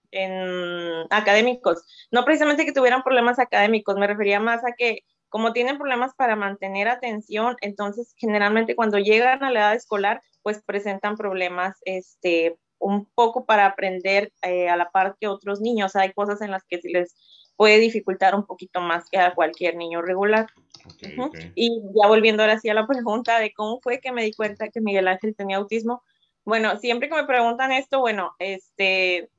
en 0.09 1.05
académicos. 1.11 1.83
No 2.09 2.25
precisamente 2.25 2.65
que 2.65 2.73
tuvieran 2.73 3.03
problemas 3.03 3.37
académicos, 3.37 3.97
me 3.97 4.07
refería 4.07 4.39
más 4.39 4.65
a 4.65 4.71
que 4.75 5.03
como 5.29 5.53
tienen 5.53 5.77
problemas 5.77 6.15
para 6.15 6.35
mantener 6.35 6.87
atención, 6.87 7.55
entonces 7.61 8.15
generalmente 8.17 8.75
cuando 8.75 8.97
llegan 8.97 9.43
a 9.43 9.51
la 9.51 9.59
edad 9.59 9.75
escolar, 9.75 10.19
pues 10.41 10.63
presentan 10.65 11.17
problemas 11.17 11.77
este, 11.85 12.57
un 12.79 13.05
poco 13.13 13.45
para 13.45 13.67
aprender 13.67 14.33
eh, 14.41 14.69
a 14.69 14.75
la 14.75 14.89
par 14.89 15.15
que 15.19 15.27
otros 15.27 15.61
niños. 15.61 15.95
Hay 15.95 16.13
cosas 16.13 16.41
en 16.41 16.49
las 16.49 16.63
que 16.63 16.79
les 16.83 17.15
puede 17.61 17.77
dificultar 17.77 18.33
un 18.33 18.43
poquito 18.43 18.81
más 18.81 19.07
que 19.07 19.19
a 19.19 19.35
cualquier 19.35 19.75
niño 19.75 20.01
regular. 20.01 20.47
Y 21.53 21.69
ya 21.93 22.07
volviendo 22.07 22.41
ahora 22.41 22.57
sí 22.57 22.69
a 22.69 22.73
la 22.73 22.87
pregunta 22.87 23.37
de 23.37 23.53
cómo 23.53 23.79
fue 23.81 23.99
que 23.99 24.11
me 24.11 24.23
di 24.23 24.33
cuenta 24.33 24.69
que 24.69 24.81
Miguel 24.81 25.07
Ángel 25.07 25.35
tenía 25.35 25.57
autismo. 25.57 26.01
Bueno, 26.43 26.79
siempre 26.79 27.07
que 27.07 27.13
me 27.13 27.27
preguntan 27.27 27.71
esto, 27.71 27.99
bueno, 27.99 28.33
este, 28.39 29.29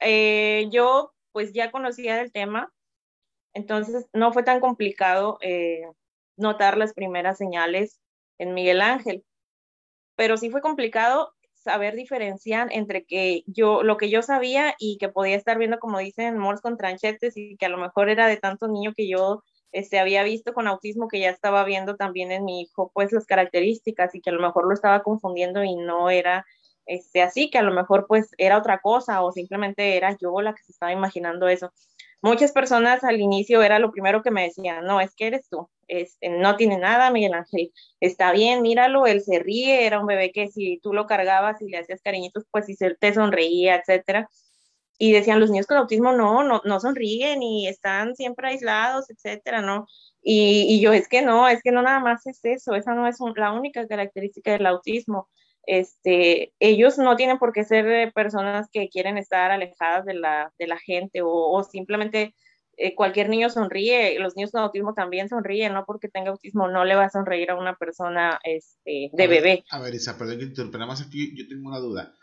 eh, 0.00 0.68
yo 0.70 1.14
pues 1.32 1.54
ya 1.54 1.70
conocía 1.70 2.16
del 2.16 2.32
tema, 2.32 2.70
entonces 3.54 4.06
no 4.12 4.34
fue 4.34 4.42
tan 4.42 4.60
complicado 4.60 5.38
eh, 5.40 5.86
notar 6.36 6.76
las 6.76 6.92
primeras 6.92 7.38
señales 7.38 7.98
en 8.36 8.52
Miguel 8.52 8.82
Ángel, 8.82 9.24
pero 10.16 10.36
sí 10.36 10.50
fue 10.50 10.60
complicado 10.60 11.32
saber 11.62 11.94
diferenciar 11.94 12.68
entre 12.72 13.04
que 13.04 13.42
yo, 13.46 13.82
lo 13.82 13.96
que 13.96 14.10
yo 14.10 14.22
sabía 14.22 14.74
y 14.78 14.98
que 14.98 15.08
podía 15.08 15.36
estar 15.36 15.58
viendo, 15.58 15.78
como 15.78 15.98
dicen, 15.98 16.38
Morse 16.38 16.62
con 16.62 16.76
tranchetes 16.76 17.36
y 17.36 17.56
que 17.56 17.66
a 17.66 17.68
lo 17.68 17.78
mejor 17.78 18.10
era 18.10 18.26
de 18.26 18.36
tanto 18.36 18.68
niño 18.68 18.92
que 18.96 19.08
yo 19.08 19.42
este, 19.72 19.98
había 19.98 20.22
visto 20.22 20.52
con 20.52 20.68
autismo 20.68 21.08
que 21.08 21.20
ya 21.20 21.30
estaba 21.30 21.64
viendo 21.64 21.96
también 21.96 22.32
en 22.32 22.44
mi 22.44 22.62
hijo, 22.62 22.90
pues 22.94 23.12
las 23.12 23.26
características 23.26 24.14
y 24.14 24.20
que 24.20 24.30
a 24.30 24.34
lo 24.34 24.40
mejor 24.42 24.66
lo 24.66 24.74
estaba 24.74 25.02
confundiendo 25.02 25.64
y 25.64 25.76
no 25.76 26.10
era 26.10 26.44
este, 26.86 27.22
así, 27.22 27.50
que 27.50 27.58
a 27.58 27.62
lo 27.62 27.72
mejor 27.72 28.06
pues 28.08 28.30
era 28.38 28.58
otra 28.58 28.80
cosa 28.80 29.22
o 29.22 29.32
simplemente 29.32 29.96
era 29.96 30.16
yo 30.20 30.40
la 30.40 30.54
que 30.54 30.62
se 30.64 30.72
estaba 30.72 30.92
imaginando 30.92 31.48
eso 31.48 31.72
muchas 32.22 32.52
personas 32.52 33.04
al 33.04 33.20
inicio 33.20 33.62
era 33.62 33.78
lo 33.78 33.90
primero 33.90 34.22
que 34.22 34.30
me 34.30 34.44
decían, 34.44 34.84
no, 34.84 35.00
es 35.00 35.14
que 35.14 35.26
eres 35.26 35.48
tú, 35.48 35.68
este, 35.88 36.30
no 36.30 36.56
tiene 36.56 36.78
nada, 36.78 37.10
Miguel 37.10 37.34
Ángel, 37.34 37.72
está 38.00 38.32
bien, 38.32 38.62
míralo, 38.62 39.06
él 39.06 39.20
se 39.22 39.40
ríe, 39.40 39.86
era 39.86 40.00
un 40.00 40.06
bebé 40.06 40.32
que 40.32 40.48
si 40.48 40.78
tú 40.82 40.94
lo 40.94 41.06
cargabas 41.06 41.60
y 41.60 41.68
le 41.68 41.78
hacías 41.78 42.00
cariñitos, 42.02 42.44
pues 42.50 42.66
si 42.66 42.76
te 42.76 43.14
sonreía, 43.14 43.76
etcétera. 43.76 44.28
Y 44.98 45.12
decían, 45.12 45.40
los 45.40 45.50
niños 45.50 45.66
con 45.66 45.78
autismo 45.78 46.12
no, 46.12 46.44
no, 46.44 46.62
no 46.64 46.80
sonríen 46.80 47.42
y 47.42 47.66
están 47.66 48.14
siempre 48.14 48.48
aislados, 48.48 49.10
etcétera, 49.10 49.60
¿no? 49.60 49.86
Y, 50.22 50.66
y, 50.68 50.80
yo, 50.80 50.92
es 50.92 51.08
que 51.08 51.22
no, 51.22 51.48
es 51.48 51.60
que 51.62 51.72
no 51.72 51.82
nada 51.82 51.98
más 51.98 52.26
es 52.26 52.40
eso, 52.44 52.74
esa 52.74 52.94
no 52.94 53.08
es 53.08 53.18
la 53.36 53.52
única 53.52 53.86
característica 53.88 54.52
del 54.52 54.66
autismo 54.66 55.28
este, 55.66 56.52
ellos 56.58 56.98
no 56.98 57.16
tienen 57.16 57.38
por 57.38 57.52
qué 57.52 57.64
ser 57.64 58.12
personas 58.12 58.68
que 58.72 58.88
quieren 58.88 59.18
estar 59.18 59.50
alejadas 59.50 60.04
de 60.04 60.14
la, 60.14 60.52
de 60.58 60.66
la 60.66 60.78
gente 60.78 61.20
o, 61.22 61.62
simplemente 61.62 62.34
eh, 62.76 62.94
cualquier 62.94 63.28
niño 63.28 63.50
sonríe, 63.50 64.18
los 64.18 64.34
niños 64.34 64.50
con 64.50 64.62
autismo 64.62 64.94
también 64.94 65.28
sonríen, 65.28 65.72
no 65.72 65.84
porque 65.84 66.08
tenga 66.08 66.30
autismo 66.30 66.68
no 66.68 66.84
le 66.84 66.94
va 66.94 67.04
a 67.04 67.10
sonreír 67.10 67.50
a 67.50 67.58
una 67.58 67.76
persona 67.76 68.40
este, 68.44 69.10
de 69.12 69.26
bebé. 69.26 69.64
a 69.70 69.80
ver, 69.80 69.94
Isa, 69.94 70.18
perdón 70.18 70.38
que 70.38 70.44
interrumpa, 70.44 70.78
nada 70.78 70.88
más 70.88 71.02
aquí 71.02 71.36
yo 71.36 71.46
tengo 71.46 71.68
una 71.68 71.78
duda. 71.78 72.14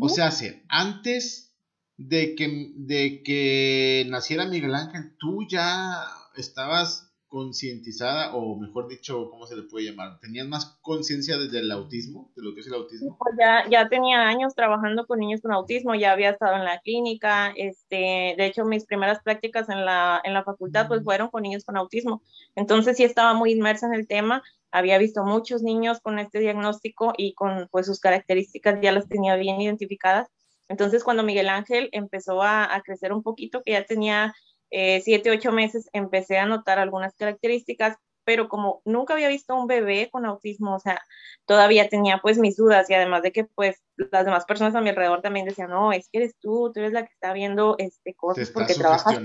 O 0.00 0.08
sea, 0.08 0.30
antes 0.68 1.56
de 1.96 2.34
que, 2.34 2.72
de 2.76 3.22
que 3.24 4.06
naciera 4.08 4.46
Miguel 4.46 4.74
Ángel, 4.74 5.16
tú 5.18 5.46
ya 5.48 6.04
estabas 6.36 7.07
concientizada 7.28 8.34
o 8.34 8.56
mejor 8.56 8.88
dicho, 8.88 9.30
¿cómo 9.30 9.46
se 9.46 9.54
le 9.54 9.62
puede 9.62 9.86
llamar? 9.86 10.18
¿Tenías 10.20 10.48
más 10.48 10.78
conciencia 10.80 11.36
desde 11.36 11.60
el 11.60 11.70
autismo, 11.70 12.32
de 12.34 12.42
lo 12.42 12.54
que 12.54 12.60
es 12.60 12.66
el 12.66 12.74
autismo? 12.74 13.16
Pues 13.18 13.34
ya, 13.38 13.68
ya 13.70 13.88
tenía 13.88 14.26
años 14.26 14.54
trabajando 14.54 15.06
con 15.06 15.18
niños 15.18 15.42
con 15.42 15.52
autismo, 15.52 15.94
ya 15.94 16.12
había 16.12 16.30
estado 16.30 16.56
en 16.56 16.64
la 16.64 16.80
clínica, 16.80 17.52
este, 17.56 18.34
de 18.36 18.46
hecho 18.46 18.64
mis 18.64 18.86
primeras 18.86 19.22
prácticas 19.22 19.68
en 19.68 19.84
la, 19.84 20.20
en 20.24 20.34
la 20.34 20.42
facultad 20.42 20.88
pues 20.88 21.04
fueron 21.04 21.28
con 21.28 21.42
niños 21.42 21.64
con 21.64 21.76
autismo, 21.76 22.22
entonces 22.56 22.96
sí 22.96 23.04
estaba 23.04 23.34
muy 23.34 23.52
inmersa 23.52 23.86
en 23.86 23.94
el 23.94 24.06
tema, 24.06 24.42
había 24.70 24.98
visto 24.98 25.24
muchos 25.24 25.62
niños 25.62 26.00
con 26.00 26.18
este 26.18 26.40
diagnóstico 26.40 27.12
y 27.16 27.34
con 27.34 27.68
pues 27.70 27.86
sus 27.86 28.00
características 28.00 28.80
ya 28.80 28.92
las 28.92 29.06
tenía 29.06 29.36
bien 29.36 29.60
identificadas, 29.60 30.28
entonces 30.68 31.04
cuando 31.04 31.22
Miguel 31.22 31.48
Ángel 31.48 31.88
empezó 31.92 32.42
a, 32.42 32.74
a 32.74 32.80
crecer 32.82 33.12
un 33.12 33.22
poquito, 33.22 33.62
que 33.62 33.72
ya 33.72 33.84
tenía 33.84 34.34
eh, 34.70 35.00
siete, 35.02 35.30
ocho 35.30 35.52
meses, 35.52 35.88
empecé 35.92 36.38
a 36.38 36.46
notar 36.46 36.78
algunas 36.78 37.14
características, 37.14 37.96
pero 38.24 38.50
como 38.50 38.82
nunca 38.84 39.14
había 39.14 39.28
visto 39.28 39.54
un 39.54 39.66
bebé 39.66 40.10
con 40.12 40.26
autismo, 40.26 40.74
o 40.74 40.78
sea, 40.78 41.00
todavía 41.46 41.88
tenía 41.88 42.18
pues 42.18 42.36
mis 42.36 42.56
dudas 42.56 42.90
y 42.90 42.94
además 42.94 43.22
de 43.22 43.32
que 43.32 43.44
pues 43.44 43.82
las 43.96 44.26
demás 44.26 44.44
personas 44.44 44.74
a 44.74 44.82
mi 44.82 44.90
alrededor 44.90 45.22
también 45.22 45.46
decían, 45.46 45.70
no, 45.70 45.92
es 45.92 46.10
que 46.10 46.18
eres 46.18 46.36
tú, 46.38 46.70
tú 46.74 46.80
eres 46.80 46.92
la 46.92 47.06
que 47.06 47.12
está 47.14 47.32
viendo 47.32 47.76
este, 47.78 48.12
cosas 48.12 48.50
porque 48.50 48.74
trabajas. 48.74 49.18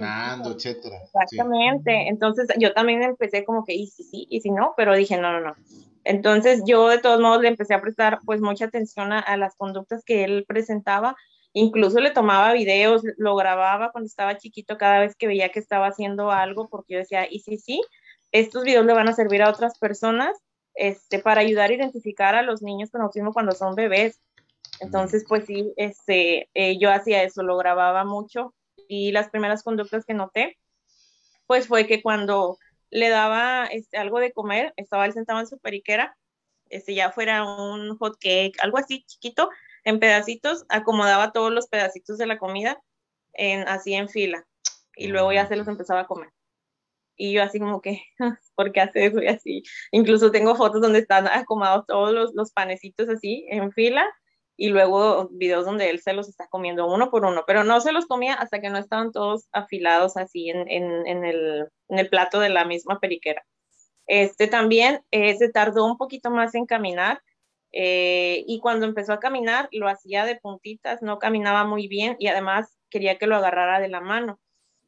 etcétera. 0.46 1.02
Exactamente, 1.04 2.08
entonces 2.08 2.48
yo 2.58 2.74
también 2.74 3.04
empecé 3.04 3.44
como 3.44 3.66
que, 3.66 3.74
y 3.74 3.88
si 3.88 4.04
sí, 4.04 4.26
y 4.30 4.40
si 4.40 4.52
no, 4.52 4.74
pero 4.78 4.96
dije, 4.96 5.18
no, 5.18 5.34
no, 5.34 5.42
no. 5.42 5.56
Entonces 6.06 6.64
yo 6.66 6.88
de 6.88 7.00
todos 7.00 7.20
modos 7.20 7.42
le 7.42 7.50
empecé 7.50 7.74
a 7.74 7.82
prestar 7.82 8.20
pues 8.26 8.40
mucha 8.40 8.66
atención 8.66 9.12
a 9.12 9.38
las 9.38 9.56
conductas 9.56 10.04
que 10.06 10.24
él 10.24 10.46
presentaba 10.48 11.18
Incluso 11.54 12.00
le 12.00 12.12
tomaba 12.12 12.54
videos, 12.54 13.04
lo 13.18 13.36
grababa 13.36 13.92
cuando 13.92 14.08
estaba 14.08 14.38
chiquito 14.38 14.78
cada 14.78 15.00
vez 15.00 15.16
que 15.16 15.28
veía 15.28 15.50
que 15.50 15.60
estaba 15.60 15.88
haciendo 15.88 16.32
algo, 16.32 16.68
porque 16.68 16.94
yo 16.94 17.00
decía, 17.00 17.28
y 17.30 17.40
sí, 17.40 17.58
sí, 17.58 17.82
estos 18.32 18.64
videos 18.64 18.86
le 18.86 18.94
van 18.94 19.08
a 19.08 19.14
servir 19.14 19.44
a 19.44 19.50
otras 19.50 19.78
personas 19.78 20.36
este, 20.76 21.20
para 21.20 21.42
ayudar 21.42 21.70
a 21.70 21.74
identificar 21.74 22.36
a 22.36 22.42
los 22.42 22.62
niños 22.62 22.90
con 22.90 23.02
autismo 23.02 23.34
cuando 23.34 23.52
son 23.52 23.76
bebés. 23.76 24.20
Entonces, 24.80 25.26
pues 25.28 25.46
sí, 25.46 25.72
este, 25.78 26.50
eh, 26.54 26.80
yo 26.80 26.92
hacía 26.92 27.24
eso, 27.24 27.44
lo 27.44 27.58
grababa 27.58 28.04
mucho 28.04 28.56
y 28.88 29.12
las 29.12 29.30
primeras 29.30 29.64
conductas 29.64 30.06
que 30.06 30.16
noté, 30.16 30.58
pues 31.46 31.68
fue 31.68 31.86
que 31.86 32.02
cuando 32.02 32.58
le 32.90 33.10
daba 33.10 33.66
este, 33.66 33.98
algo 33.98 34.20
de 34.20 34.34
comer, 34.34 34.74
estaba 34.78 35.06
él 35.06 35.14
sentado 35.14 35.40
en 35.40 35.48
su 35.48 35.60
periquera 35.60 36.18
este, 36.74 36.96
ya 36.96 37.12
fuera 37.12 37.44
un 37.44 37.98
hot 37.98 38.18
cake, 38.20 38.58
algo 38.62 38.78
así 38.78 39.04
chiquito, 39.06 39.50
en 39.84 40.00
pedacitos, 40.00 40.66
acomodaba 40.70 41.32
todos 41.32 41.52
los 41.52 41.68
pedacitos 41.68 42.18
de 42.18 42.28
la 42.28 42.38
comida 42.38 42.82
en, 43.34 43.68
así 43.68 43.94
en 43.94 44.10
fila 44.10 44.46
y 44.96 45.08
luego 45.08 45.32
ya 45.32 45.48
se 45.48 45.56
los 45.56 45.68
empezaba 45.68 46.02
a 46.02 46.08
comer. 46.08 46.30
Y 47.16 47.34
yo 47.34 47.44
así 47.44 47.60
como 47.60 47.82
que, 47.82 48.02
¿por 48.56 48.72
qué 48.72 48.82
hace 48.82 49.06
eso? 49.06 49.22
Y 49.22 49.28
así. 49.28 49.64
Incluso 49.92 50.32
tengo 50.32 50.56
fotos 50.56 50.82
donde 50.82 51.00
están 51.00 51.28
acomodados 51.28 51.86
todos 51.88 52.14
los, 52.14 52.34
los 52.34 52.52
panecitos 52.52 53.10
así 53.10 53.46
en 53.50 53.72
fila 53.72 54.06
y 54.56 54.70
luego 54.70 55.30
videos 55.32 55.66
donde 55.66 55.90
él 55.90 56.00
se 56.00 56.14
los 56.14 56.30
está 56.30 56.48
comiendo 56.48 56.86
uno 56.88 57.10
por 57.10 57.26
uno, 57.26 57.44
pero 57.48 57.64
no 57.64 57.82
se 57.82 57.92
los 57.92 58.06
comía 58.06 58.36
hasta 58.36 58.62
que 58.62 58.70
no 58.70 58.78
estaban 58.78 59.12
todos 59.12 59.48
afilados 59.52 60.16
así 60.16 60.50
en, 60.50 60.70
en, 60.70 61.08
en, 61.08 61.26
el, 61.26 61.68
en 61.90 62.00
el, 62.00 62.10
plato 62.10 62.40
de 62.40 62.50
la 62.50 62.66
misma 62.66 63.00
periquera. 63.00 63.44
Este 64.06 64.48
también 64.48 65.02
eh, 65.12 65.36
se 65.38 65.50
tardó 65.50 65.86
un 65.86 65.98
poquito 65.98 66.30
más 66.30 66.54
en 66.56 66.66
caminar 66.66 67.22
eh, 67.76 68.44
y 68.48 68.60
cuando 68.60 68.86
empezó 68.86 69.14
a 69.14 69.20
caminar 69.20 69.68
lo 69.72 69.90
hacía 69.90 70.26
de 70.26 70.36
puntitas, 70.36 71.02
no 71.02 71.18
caminaba 71.18 71.66
muy 71.66 71.88
bien 71.88 72.16
y 72.20 72.28
además 72.28 72.78
quería 72.90 73.18
que 73.18 73.26
lo 73.26 73.36
agarrara 73.36 73.80
de 73.80 73.90
la 73.90 74.00
mano. 74.00 74.40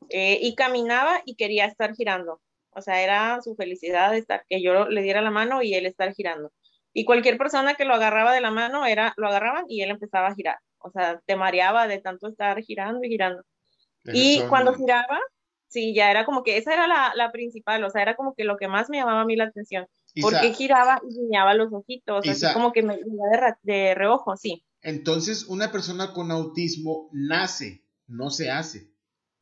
Eh, 0.09 0.37
y 0.39 0.53
caminaba 0.55 1.21
y 1.25 1.35
quería 1.35 1.65
estar 1.65 1.95
girando. 1.95 2.41
O 2.69 2.81
sea, 2.81 3.01
era 3.01 3.41
su 3.41 3.55
felicidad 3.55 4.11
de 4.11 4.19
estar, 4.19 4.45
que 4.47 4.61
yo 4.61 4.87
le 4.87 5.01
diera 5.01 5.21
la 5.21 5.31
mano 5.31 5.63
y 5.63 5.73
él 5.73 5.87
estar 5.87 6.13
girando. 6.13 6.51
Y 6.93 7.05
cualquier 7.05 7.37
persona 7.37 7.73
que 7.73 7.85
lo 7.85 7.95
agarraba 7.95 8.33
de 8.33 8.41
la 8.41 8.51
mano, 8.51 8.85
era, 8.85 9.13
lo 9.17 9.27
agarraban 9.27 9.65
y 9.67 9.81
él 9.81 9.89
empezaba 9.89 10.27
a 10.27 10.35
girar. 10.35 10.59
O 10.77 10.91
sea, 10.91 11.19
te 11.25 11.35
mareaba 11.35 11.87
de 11.87 11.99
tanto 11.99 12.27
estar 12.27 12.61
girando 12.61 13.03
y 13.03 13.09
girando. 13.09 13.43
y 14.05 14.41
cuando 14.49 14.75
giraba, 14.75 15.19
sí, 15.67 15.95
ya 15.95 16.11
era 16.11 16.25
como 16.25 16.43
que 16.43 16.57
esa 16.57 16.73
era 16.73 16.87
la, 16.87 17.11
la, 17.15 17.31
principal, 17.31 17.83
o 17.83 17.89
sea, 17.89 18.03
era 18.03 18.15
como 18.15 18.35
que 18.35 18.43
lo 18.43 18.57
que 18.57 18.67
más 18.67 18.89
me 18.89 18.97
llamaba 18.97 19.21
a 19.21 19.25
mí 19.25 19.35
la 19.35 19.45
atención. 19.45 19.87
Porque 20.21 20.53
giraba 20.53 21.01
y 21.07 21.13
guiñaba 21.13 21.53
los 21.53 21.71
ojitos, 21.73 22.27
así 22.27 22.45
como 22.53 22.71
que 22.71 22.83
me 22.83 22.97
de, 22.97 23.55
de 23.63 23.95
reojo, 23.95 24.35
sí. 24.35 24.65
Entonces, 24.81 25.45
una 25.45 25.71
persona 25.71 26.13
con 26.13 26.31
autismo 26.31 27.09
nace, 27.11 27.83
no 28.07 28.29
se 28.29 28.51
hace 28.51 28.95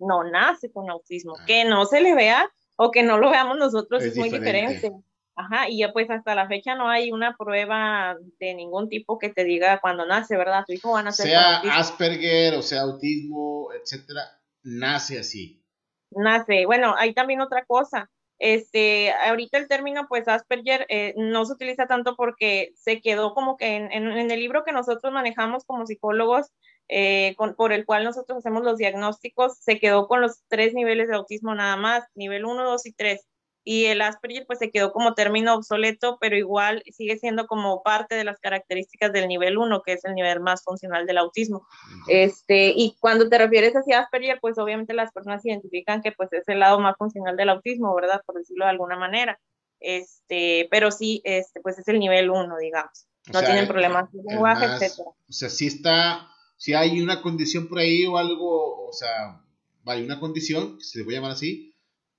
no 0.04 0.24
nace 0.24 0.72
con 0.72 0.90
autismo. 0.90 1.36
Ah. 1.40 1.44
Que 1.46 1.66
no 1.66 1.86
se 1.86 2.02
le 2.02 2.16
vea 2.16 2.52
o 2.76 2.92
que 2.92 3.04
no 3.04 3.18
lo 3.18 3.30
veamos 3.30 3.58
nosotros 3.58 4.04
es, 4.04 4.18
muy 4.18 4.30
diferente. 4.30 4.92
Ajá, 5.36 5.68
y 5.68 5.80
ya 5.80 5.92
pues 5.92 6.10
hasta 6.12 6.36
la 6.36 6.48
fecha 6.48 6.76
no 6.76 6.90
hay 6.90 7.12
una 7.12 7.36
prueba 7.36 8.16
de 8.40 8.54
ningún 8.54 8.88
tipo 8.88 9.18
que 9.18 9.30
te 9.30 9.44
diga 9.44 9.80
cuando 9.82 10.06
nace, 10.06 10.38
¿verdad? 10.38 10.64
Tu 10.68 10.74
hijo 10.74 10.92
va 10.92 11.00
a 11.00 11.04
nacer 11.04 11.26
Sea 11.26 11.60
Asperger 11.76 12.54
o 12.54 12.62
sea 12.62 12.82
autismo, 12.82 13.70
etcétera, 13.74 14.22
nace 14.62 15.20
así. 15.20 15.66
Nace. 16.12 16.68
Bueno, 16.68 16.94
hay 16.96 17.16
también 17.16 17.42
otra 17.42 17.66
cosa. 17.66 18.12
Este, 18.44 19.14
ahorita 19.14 19.58
el 19.58 19.70
término, 19.70 20.06
pues, 20.10 20.28
Asperger 20.28 20.86
eh, 20.90 21.14
no 21.16 21.46
se 21.46 21.54
utiliza 21.54 21.88
tanto 21.88 22.18
porque 22.18 22.74
se 22.76 23.00
quedó 23.00 23.34
como 23.34 23.56
que 23.56 23.78
en, 23.78 23.90
en, 23.94 24.32
el 24.32 24.38
libro 24.38 24.66
que 24.66 24.74
nosotros 24.74 25.14
manejamos 25.14 25.64
como 25.64 25.86
psicólogos, 25.86 26.52
eh, 26.90 27.38
por 27.56 27.72
el 27.72 27.86
cual 27.86 28.04
nosotros 28.04 28.40
hacemos 28.40 28.64
los 28.64 28.78
diagnósticos, 28.78 29.58
se 29.60 29.80
quedó 29.80 30.10
con 30.10 30.20
los 30.20 30.42
tres 30.50 30.74
niveles 30.74 31.08
de 31.08 31.16
autismo 31.16 31.56
nada 31.56 31.78
más, 31.78 32.04
nivel 32.16 32.44
1, 32.44 32.66
2 32.66 32.86
y 32.86 32.92
3. 32.92 33.26
Y 33.64 33.86
el 33.86 34.02
Asperger 34.02 34.46
pues 34.46 34.60
se 34.60 34.72
quedó 34.72 34.92
como 34.92 35.14
término 35.14 35.56
obsoleto, 35.56 36.18
pero 36.20 36.38
igual 36.38 36.84
sigue 36.92 37.18
siendo 37.18 37.48
como 37.48 37.82
parte 37.82 38.16
de 38.16 38.24
las 38.24 38.40
características 38.40 39.14
del 39.14 39.28
nivel 39.28 39.58
1, 39.58 39.82
que 39.86 39.94
es 39.94 40.06
el 40.06 40.16
nivel 40.16 40.42
más 40.42 40.64
funcional 40.64 41.06
del 41.06 41.18
autismo. 41.18 41.66
Este, 42.08 42.74
y 42.76 42.96
cuando 43.00 43.30
te 43.30 43.38
refieres 43.38 43.74
hacia 43.74 44.00
Asperger, 44.00 44.40
pues 44.42 44.58
obviamente 44.58 44.94
las 44.94 45.12
personas 45.12 45.46
identifican 45.46 46.02
que 46.02 46.12
pues 46.12 46.32
es 46.34 46.48
el 46.48 46.60
lado 46.60 46.80
más 46.80 46.96
funcional 46.98 47.38
del 47.38 47.50
autismo, 47.50 47.96
¿verdad? 47.96 48.22
Por 48.26 48.36
decirlo 48.36 48.66
de 48.66 48.72
alguna 48.72 48.98
manera. 48.98 49.40
Este, 49.80 50.68
pero 50.72 50.92
sí, 50.92 51.22
este, 51.24 51.62
pues 51.62 51.80
es 51.80 51.88
el 51.88 52.00
nivel 52.00 52.30
1, 52.30 52.58
digamos. 52.58 53.08
No 53.32 53.42
tienen 53.42 53.68
problemas 53.68 54.12
de 54.12 54.22
lenguaje, 54.28 54.66
etcétera. 54.66 55.10
O 55.10 55.32
sea, 55.32 55.50
sí 55.50 55.68
está 55.68 56.30
si 56.64 56.74
hay 56.74 57.02
una 57.02 57.22
condición 57.22 57.68
por 57.68 57.80
ahí 57.80 58.06
o 58.06 58.18
algo, 58.18 58.88
o 58.88 58.94
sea, 58.94 59.42
hay 59.86 60.02
una 60.02 60.22
condición, 60.22 60.80
se 60.80 61.00
le 61.00 61.04
voy 61.04 61.16
a 61.16 61.18
llamar 61.18 61.32
así, 61.32 61.73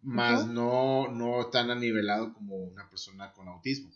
más 0.04 0.46
no, 0.46 1.08
no 1.08 1.46
tan 1.46 1.70
anivelado 1.70 2.32
como 2.34 2.56
una 2.56 2.88
persona 2.88 3.32
con 3.32 3.48
autismo. 3.48 3.90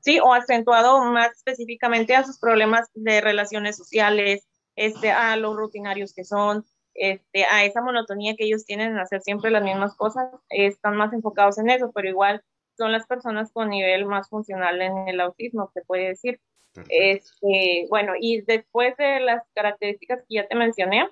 Sí, 0.00 0.18
o 0.18 0.32
acentuado 0.32 1.04
más 1.04 1.32
específicamente 1.36 2.16
a 2.16 2.24
sus 2.24 2.38
problemas 2.38 2.88
de 2.94 3.20
relaciones 3.20 3.76
sociales, 3.76 4.48
este, 4.76 5.10
a 5.10 5.36
los 5.36 5.56
rutinarios 5.56 6.14
que 6.14 6.24
son, 6.24 6.64
este, 6.94 7.44
a 7.44 7.64
esa 7.64 7.82
monotonía 7.82 8.34
que 8.34 8.44
ellos 8.44 8.64
tienen 8.64 8.92
en 8.92 8.98
hacer 8.98 9.20
siempre 9.20 9.50
las 9.50 9.62
mismas 9.62 9.94
cosas, 9.94 10.30
están 10.48 10.96
más 10.96 11.12
enfocados 11.12 11.58
en 11.58 11.68
eso, 11.70 11.92
pero 11.94 12.08
igual 12.08 12.42
son 12.76 12.92
las 12.92 13.06
personas 13.06 13.52
con 13.52 13.68
nivel 13.68 14.06
más 14.06 14.28
funcional 14.30 14.80
en 14.80 15.08
el 15.08 15.20
autismo, 15.20 15.70
se 15.74 15.82
puede 15.82 16.08
decir. 16.08 16.40
Este, 16.88 17.86
bueno, 17.90 18.12
y 18.18 18.42
después 18.42 18.96
de 18.96 19.20
las 19.20 19.42
características 19.54 20.20
que 20.20 20.36
ya 20.36 20.48
te 20.48 20.54
mencioné, 20.54 21.10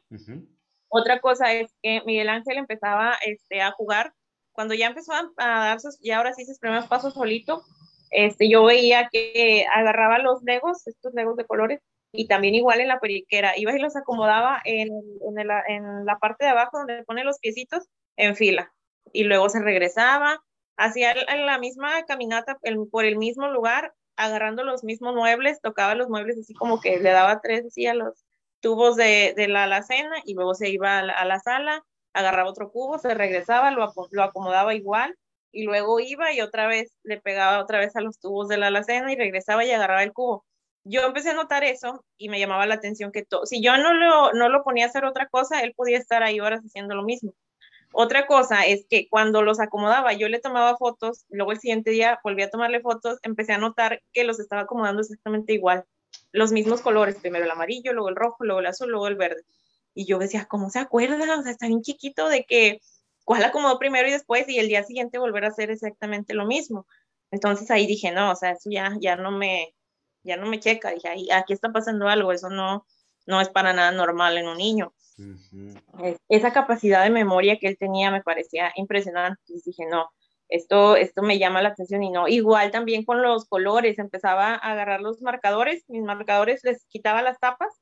otra 0.88 1.20
cosa 1.20 1.52
es 1.52 1.74
que 1.82 2.02
Miguel 2.06 2.28
Ángel 2.28 2.56
empezaba 2.56 3.14
este, 3.24 3.60
a 3.60 3.72
jugar. 3.72 4.12
Cuando 4.52 4.74
ya 4.74 4.86
empezó 4.86 5.12
a, 5.12 5.30
dar 5.36 5.80
sus, 5.80 5.98
ya 6.00 6.16
ahora 6.16 6.32
sí 6.34 6.44
sus 6.44 6.58
primeros 6.58 6.86
pasos 6.86 7.14
solito, 7.14 7.62
este, 8.10 8.48
yo 8.48 8.64
veía 8.64 9.08
que 9.12 9.66
agarraba 9.72 10.18
los 10.18 10.42
legos, 10.42 10.86
estos 10.86 11.14
legos 11.14 11.36
de 11.36 11.46
colores, 11.46 11.80
y 12.10 12.26
también 12.26 12.54
igual 12.54 12.80
en 12.80 12.88
la 12.88 13.00
periquera, 13.00 13.52
iba 13.56 13.76
y 13.76 13.78
los 13.78 13.94
acomodaba 13.94 14.60
en, 14.64 14.88
la 16.04 16.18
parte 16.18 16.44
de 16.44 16.50
abajo 16.50 16.78
donde 16.78 17.04
pone 17.04 17.22
los 17.22 17.38
piecitos 17.38 17.86
en 18.16 18.34
fila, 18.34 18.72
y 19.12 19.24
luego 19.24 19.48
se 19.50 19.60
regresaba, 19.60 20.40
hacía 20.76 21.14
la 21.14 21.58
misma 21.58 22.04
caminata 22.06 22.58
por 22.90 23.04
el 23.04 23.16
mismo 23.16 23.48
lugar 23.48 23.92
agarrando 24.16 24.64
los 24.64 24.82
mismos 24.82 25.14
muebles, 25.14 25.60
tocaba 25.60 25.94
los 25.94 26.08
muebles 26.08 26.38
así 26.38 26.54
como 26.54 26.80
que 26.80 26.98
le 26.98 27.10
daba 27.10 27.40
tres 27.40 27.66
así 27.66 27.86
a 27.86 27.94
los 27.94 28.24
tubos 28.60 28.96
de, 28.96 29.34
de 29.36 29.48
la 29.48 29.64
alacena 29.64 30.16
y 30.24 30.34
luego 30.34 30.54
se 30.54 30.68
iba 30.70 30.98
a 30.98 31.24
la, 31.24 31.40
sala, 31.40 31.84
agarraba 32.12 32.50
otro 32.50 32.70
cubo, 32.70 32.98
se 32.98 33.14
regresaba, 33.14 33.70
lo, 33.70 33.92
lo, 34.10 34.22
acomodaba 34.22 34.74
igual 34.74 35.16
y 35.52 35.64
luego 35.64 36.00
iba 36.00 36.32
y 36.32 36.40
otra 36.40 36.66
vez 36.66 36.92
le 37.02 37.20
pegaba 37.20 37.60
otra 37.62 37.78
vez 37.78 37.96
a 37.96 38.00
los 38.00 38.18
tubos 38.18 38.48
de 38.48 38.58
la 38.58 38.68
alacena 38.68 39.12
y 39.12 39.16
regresaba 39.16 39.64
y 39.64 39.70
agarraba 39.70 40.02
el 40.02 40.12
cubo. 40.12 40.44
Yo 40.84 41.02
empecé 41.02 41.30
a 41.30 41.34
notar 41.34 41.64
eso 41.64 42.04
y 42.16 42.28
me 42.28 42.40
llamaba 42.40 42.66
la 42.66 42.74
atención 42.74 43.12
que 43.12 43.24
todo, 43.24 43.46
si 43.46 43.62
yo 43.62 43.76
no 43.78 43.92
lo, 43.92 44.32
no 44.32 44.48
lo 44.48 44.64
ponía 44.64 44.86
a 44.86 44.88
hacer 44.88 45.04
otra 45.04 45.28
cosa, 45.28 45.60
él 45.60 45.74
podía 45.76 45.98
estar 45.98 46.22
ahí 46.22 46.40
horas 46.40 46.62
haciendo 46.64 46.94
lo 46.94 47.02
mismo. 47.02 47.34
Otra 47.92 48.26
cosa 48.26 48.66
es 48.66 48.86
que 48.88 49.08
cuando 49.08 49.42
los 49.42 49.60
acomodaba, 49.60 50.12
yo 50.12 50.28
le 50.28 50.40
tomaba 50.40 50.76
fotos, 50.76 51.24
luego 51.30 51.52
el 51.52 51.60
siguiente 51.60 51.90
día 51.90 52.20
volví 52.22 52.42
a 52.42 52.50
tomarle 52.50 52.80
fotos, 52.80 53.18
empecé 53.22 53.54
a 53.54 53.58
notar 53.58 54.02
que 54.12 54.24
los 54.24 54.38
estaba 54.40 54.62
acomodando 54.62 55.00
exactamente 55.00 55.54
igual, 55.54 55.84
los 56.32 56.52
mismos 56.52 56.80
colores, 56.80 57.16
primero 57.16 57.44
el 57.44 57.50
amarillo, 57.50 57.92
luego 57.92 58.08
el 58.08 58.16
rojo, 58.16 58.44
luego 58.44 58.60
el 58.60 58.66
azul, 58.66 58.90
luego 58.90 59.08
el 59.08 59.16
verde. 59.16 59.42
Y 59.94 60.06
yo 60.06 60.18
decía, 60.18 60.46
¿cómo 60.46 60.70
se 60.70 60.78
acuerda? 60.78 61.38
O 61.38 61.42
sea, 61.42 61.52
está 61.52 61.66
bien 61.66 61.82
chiquito 61.82 62.28
de 62.28 62.44
que 62.44 62.80
cuál 63.24 63.44
acomodó 63.44 63.78
primero 63.78 64.08
y 64.08 64.12
después 64.12 64.48
y 64.48 64.58
el 64.58 64.68
día 64.68 64.84
siguiente 64.84 65.18
volver 65.18 65.44
a 65.44 65.48
hacer 65.48 65.70
exactamente 65.70 66.34
lo 66.34 66.46
mismo. 66.46 66.86
Entonces 67.30 67.70
ahí 67.70 67.86
dije, 67.86 68.10
no, 68.10 68.32
o 68.32 68.36
sea, 68.36 68.52
eso 68.52 68.70
ya, 68.70 68.96
ya 69.00 69.16
no 69.16 69.30
me, 69.30 69.74
ya 70.22 70.36
no 70.36 70.46
me 70.46 70.60
checa, 70.60 70.90
dije, 70.90 71.32
aquí 71.32 71.52
está 71.52 71.70
pasando 71.72 72.08
algo, 72.08 72.32
eso 72.32 72.48
no, 72.48 72.86
no 73.26 73.40
es 73.40 73.48
para 73.48 73.72
nada 73.72 73.92
normal 73.92 74.38
en 74.38 74.48
un 74.48 74.56
niño. 74.56 74.94
Esa 76.28 76.52
capacidad 76.52 77.02
de 77.02 77.10
memoria 77.10 77.58
que 77.58 77.68
él 77.68 77.76
tenía 77.78 78.10
me 78.10 78.22
parecía 78.22 78.72
impresionante. 78.76 79.40
Entonces 79.42 79.64
dije, 79.64 79.84
no, 79.90 80.10
esto, 80.48 80.96
esto 80.96 81.22
me 81.22 81.38
llama 81.38 81.62
la 81.62 81.70
atención 81.70 82.02
y 82.02 82.10
no. 82.10 82.28
Igual 82.28 82.70
también 82.70 83.04
con 83.04 83.22
los 83.22 83.46
colores, 83.46 83.98
empezaba 83.98 84.54
a 84.54 84.72
agarrar 84.72 85.00
los 85.00 85.20
marcadores, 85.20 85.84
mis 85.88 86.02
marcadores 86.02 86.64
les 86.64 86.84
quitaba 86.86 87.22
las 87.22 87.38
tapas 87.38 87.72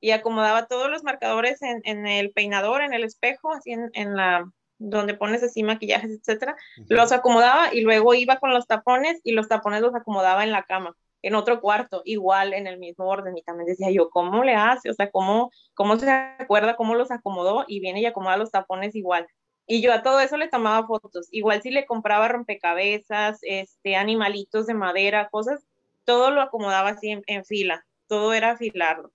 y 0.00 0.10
acomodaba 0.10 0.66
todos 0.66 0.90
los 0.90 1.04
marcadores 1.04 1.60
en, 1.62 2.06
el 2.06 2.32
peinador, 2.32 2.82
en 2.82 2.92
el 2.92 3.04
espejo, 3.04 3.52
así 3.52 3.72
en, 3.72 4.16
la 4.16 4.50
donde 4.78 5.14
pones 5.14 5.42
así 5.42 5.62
maquillajes, 5.62 6.10
etcétera, 6.10 6.54
los 6.88 7.10
acomodaba 7.10 7.72
y 7.72 7.80
luego 7.80 8.12
iba 8.12 8.36
con 8.36 8.50
los 8.52 8.66
tapones 8.66 9.18
y 9.24 9.32
los 9.32 9.48
tapones 9.48 9.80
los 9.80 9.94
acomodaba 9.94 10.44
en 10.44 10.52
la 10.52 10.64
cama 10.64 10.94
en 11.26 11.34
otro 11.34 11.60
cuarto, 11.60 12.02
igual 12.04 12.54
en 12.54 12.68
el 12.68 12.78
mismo 12.78 13.06
orden. 13.06 13.36
Y 13.36 13.42
también 13.42 13.66
decía 13.66 13.90
yo, 13.90 14.10
¿cómo 14.10 14.44
le 14.44 14.54
hace? 14.54 14.90
O 14.90 14.94
sea, 14.94 15.10
¿cómo, 15.10 15.50
cómo 15.74 15.98
se 15.98 16.08
acuerda 16.08 16.76
cómo 16.76 16.94
los 16.94 17.10
acomodó? 17.10 17.64
Y 17.66 17.80
viene 17.80 18.00
y 18.00 18.06
acomoda 18.06 18.36
los 18.36 18.52
tapones 18.52 18.94
igual. 18.94 19.26
Y 19.66 19.82
yo 19.82 19.92
a 19.92 20.02
todo 20.02 20.20
eso 20.20 20.36
le 20.36 20.48
tomaba 20.48 20.86
fotos. 20.86 21.28
Igual 21.30 21.62
si 21.62 21.70
le 21.70 21.86
compraba 21.86 22.28
rompecabezas, 22.28 23.38
este, 23.42 23.96
animalitos 23.96 24.66
de 24.66 24.74
madera, 24.74 25.28
cosas, 25.28 25.64
todo 26.04 26.30
lo 26.30 26.40
acomodaba 26.40 26.90
así 26.90 27.10
en, 27.26 27.44
fila. 27.44 27.84
Todo 28.06 28.32
era 28.32 28.52
afilarlo. 28.52 29.12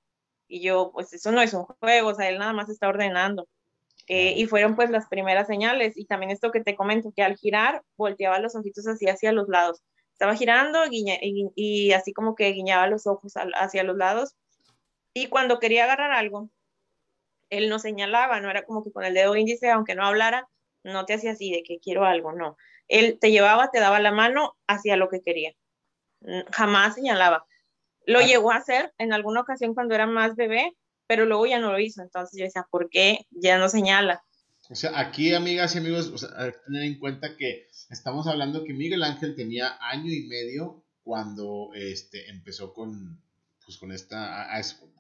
Y 0.48 0.62
yo, 0.62 0.92
pues 0.94 1.14
eso 1.14 1.32
no 1.32 1.42
es 1.42 1.54
un 1.54 1.64
juego, 1.64 2.10
o 2.10 2.16
sea, 2.16 2.30
él 2.30 2.40
nada 2.40 2.54
más 2.54 2.70
está 2.70 2.90
ordenando. 2.90 3.48
Eh, 4.08 4.34
y 4.36 4.46
fueron 4.48 4.76
pues 4.76 4.90
las 4.90 5.08
primeras 5.08 5.48
señales. 5.48 5.98
Y 5.98 6.06
también 6.06 6.32
esto 6.32 6.52
que 6.52 6.62
te 6.62 6.76
comento, 6.76 7.14
que 7.16 7.24
al 7.24 7.38
girar 7.38 7.84
volteaba 7.98 8.40
los 8.40 8.56
ojitos 8.56 8.88
así 8.88 9.08
hacia 9.08 9.32
los 9.32 9.48
lados 9.48 9.82
estaba 10.22 10.36
girando 10.36 10.82
y, 10.92 11.94
así 11.94 12.14
como 12.14 12.36
que 12.36 12.52
guiñaba 12.52 12.86
los 12.86 13.08
ojos 13.08 13.34
hacia 13.56 13.84
los 13.84 13.98
lados. 13.98 14.36
Y 15.16 15.28
cuando 15.28 15.58
quería 15.58 15.86
agarrar 15.86 16.12
algo, 16.12 16.48
él 17.52 17.70
no 17.70 17.78
señalaba, 17.78 18.40
no 18.40 18.50
era 18.50 18.64
como 18.66 18.84
que 18.84 18.92
con 18.92 19.04
el 19.04 19.14
dedo 19.14 19.36
índice, 19.36 19.70
aunque 19.70 19.94
no 19.94 20.06
hablara, 20.06 20.48
no 20.84 21.06
te 21.06 21.14
hacía 21.14 21.32
así 21.32 21.52
de 21.52 21.64
que 21.64 21.80
quiero 21.80 22.06
algo, 22.06 22.32
no. 22.32 22.58
Él 22.88 23.20
te 23.20 23.30
llevaba, 23.30 23.70
te 23.70 23.80
daba 23.80 24.00
la 24.00 24.12
mano 24.12 24.58
hacia 24.68 24.96
lo 24.96 25.10
que 25.10 25.22
quería. 25.22 25.54
jamás 26.52 26.96
señalaba. 26.96 27.46
Lo 28.06 28.20
ah. 28.20 28.24
llegó 28.24 28.52
a 28.52 28.58
hacer 28.58 28.94
en 28.98 29.14
alguna 29.14 29.42
ocasión 29.42 29.74
cuando 29.76 29.94
era 29.94 30.08
más 30.08 30.36
bebé, 30.36 30.76
pero 31.08 31.26
luego 31.26 31.46
ya 31.46 31.60
no 31.60 31.72
lo 31.72 31.80
hizo. 31.80 32.02
Entonces 32.02 32.40
yo 32.40 32.46
decía, 32.46 32.66
¿por 32.72 32.90
qué 32.90 33.28
ya 33.32 33.58
no 33.58 33.70
señala? 33.70 34.24
O 34.70 34.76
sea, 34.76 34.98
aquí, 34.98 35.34
amigas 35.34 35.76
y 35.76 35.80
amigos, 35.80 36.24
hay 36.38 36.52
que 36.52 36.58
tener 36.60 36.84
en 36.84 37.00
cuenta 37.00 37.36
que 37.36 37.68
estamos 37.90 38.28
hablando 38.28 38.64
que 38.64 38.74
Miguel 38.74 39.04
Ángel 39.04 39.36
tenía 39.36 39.78
año 39.82 40.12
y 40.12 40.28
medio 40.28 40.86
cuando 41.04 41.72
este, 41.74 42.30
empezó 42.30 42.74
con, 42.74 43.22
pues, 43.72 43.80
con 43.80 43.92
esta, 43.94 44.50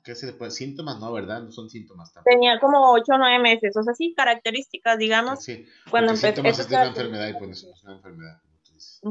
¿qué 0.03 0.15
se 0.15 0.31
puede? 0.33 0.51
Síntomas, 0.51 0.99
¿no? 0.99 1.11
¿Verdad? 1.11 1.41
No 1.41 1.51
son 1.51 1.69
síntomas 1.69 2.13
tampoco. 2.13 2.31
Tenía 2.31 2.59
como 2.59 2.93
8 2.93 3.13
o 3.13 3.17
9 3.17 3.39
meses, 3.39 3.75
o 3.75 3.83
sea, 3.83 3.93
sí, 3.93 4.13
características, 4.15 4.97
digamos. 4.97 5.43
Sí, 5.43 5.65
cuando 5.89 6.11
empezó. 6.11 6.27
Síntomas 6.27 6.59
es 6.59 6.69
de 6.69 6.75
una 6.75 6.85
enfermedad 6.85 7.27
y 7.27 7.33
pues 7.33 7.63
es 7.63 7.83
una 7.83 7.95
enfermedad, 7.95 8.39
como 8.41 8.53
tú 8.63 8.73
dices. 8.73 9.01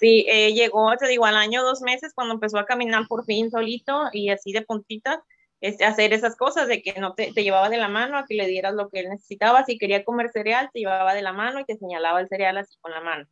Sí, 0.00 0.26
eh, 0.28 0.52
llegó, 0.54 0.96
te 0.96 1.06
digo, 1.06 1.24
al 1.24 1.36
año 1.36 1.62
dos 1.62 1.82
meses 1.82 2.12
cuando 2.14 2.34
empezó 2.34 2.58
a 2.58 2.66
caminar 2.66 3.06
por 3.06 3.24
fin 3.24 3.48
solito 3.50 4.06
y 4.12 4.30
así 4.30 4.52
de 4.52 4.62
puntitas, 4.62 5.20
este, 5.60 5.84
hacer 5.84 6.12
esas 6.12 6.36
cosas 6.36 6.66
de 6.66 6.82
que 6.82 6.98
no 7.00 7.14
te, 7.14 7.32
te, 7.32 7.44
llevaba 7.44 7.68
de 7.68 7.76
la 7.76 7.88
mano 7.88 8.18
a 8.18 8.26
que 8.26 8.34
le 8.34 8.48
dieras 8.48 8.74
lo 8.74 8.88
que 8.88 9.00
él 9.00 9.08
necesitaba. 9.08 9.64
Si 9.64 9.78
quería 9.78 10.04
comer 10.04 10.30
cereal, 10.30 10.68
te 10.72 10.80
llevaba 10.80 11.14
de 11.14 11.22
la 11.22 11.32
mano 11.32 11.60
y 11.60 11.64
te 11.64 11.76
señalaba 11.76 12.20
el 12.20 12.28
cereal 12.28 12.58
así 12.58 12.76
con 12.80 12.90
la 12.90 13.00
mano. 13.00 13.24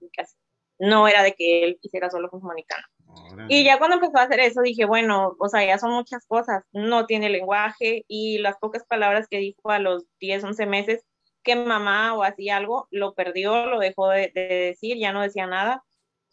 No 0.82 1.08
era 1.08 1.22
de 1.22 1.32
que 1.34 1.64
él 1.64 1.78
hiciera 1.80 2.10
solo 2.10 2.28
con 2.28 2.42
Monicano. 2.42 2.86
Y 3.48 3.64
ya 3.64 3.78
cuando 3.78 3.96
empezó 3.96 4.18
a 4.18 4.22
hacer 4.22 4.40
eso 4.40 4.62
dije, 4.62 4.84
bueno, 4.84 5.36
o 5.38 5.48
sea, 5.48 5.64
ya 5.64 5.78
son 5.78 5.92
muchas 5.92 6.26
cosas. 6.26 6.64
No 6.72 7.06
tiene 7.06 7.28
lenguaje 7.28 8.04
y 8.08 8.38
las 8.38 8.56
pocas 8.58 8.84
palabras 8.86 9.26
que 9.28 9.38
dijo 9.38 9.70
a 9.70 9.78
los 9.78 10.04
10, 10.20 10.44
11 10.44 10.66
meses 10.66 11.04
que 11.42 11.56
mamá 11.56 12.14
o 12.14 12.22
hacía 12.22 12.56
algo, 12.56 12.86
lo 12.90 13.14
perdió, 13.14 13.66
lo 13.66 13.78
dejó 13.78 14.08
de, 14.08 14.30
de 14.34 14.42
decir, 14.42 14.96
ya 14.98 15.12
no 15.12 15.20
decía 15.20 15.46
nada 15.46 15.82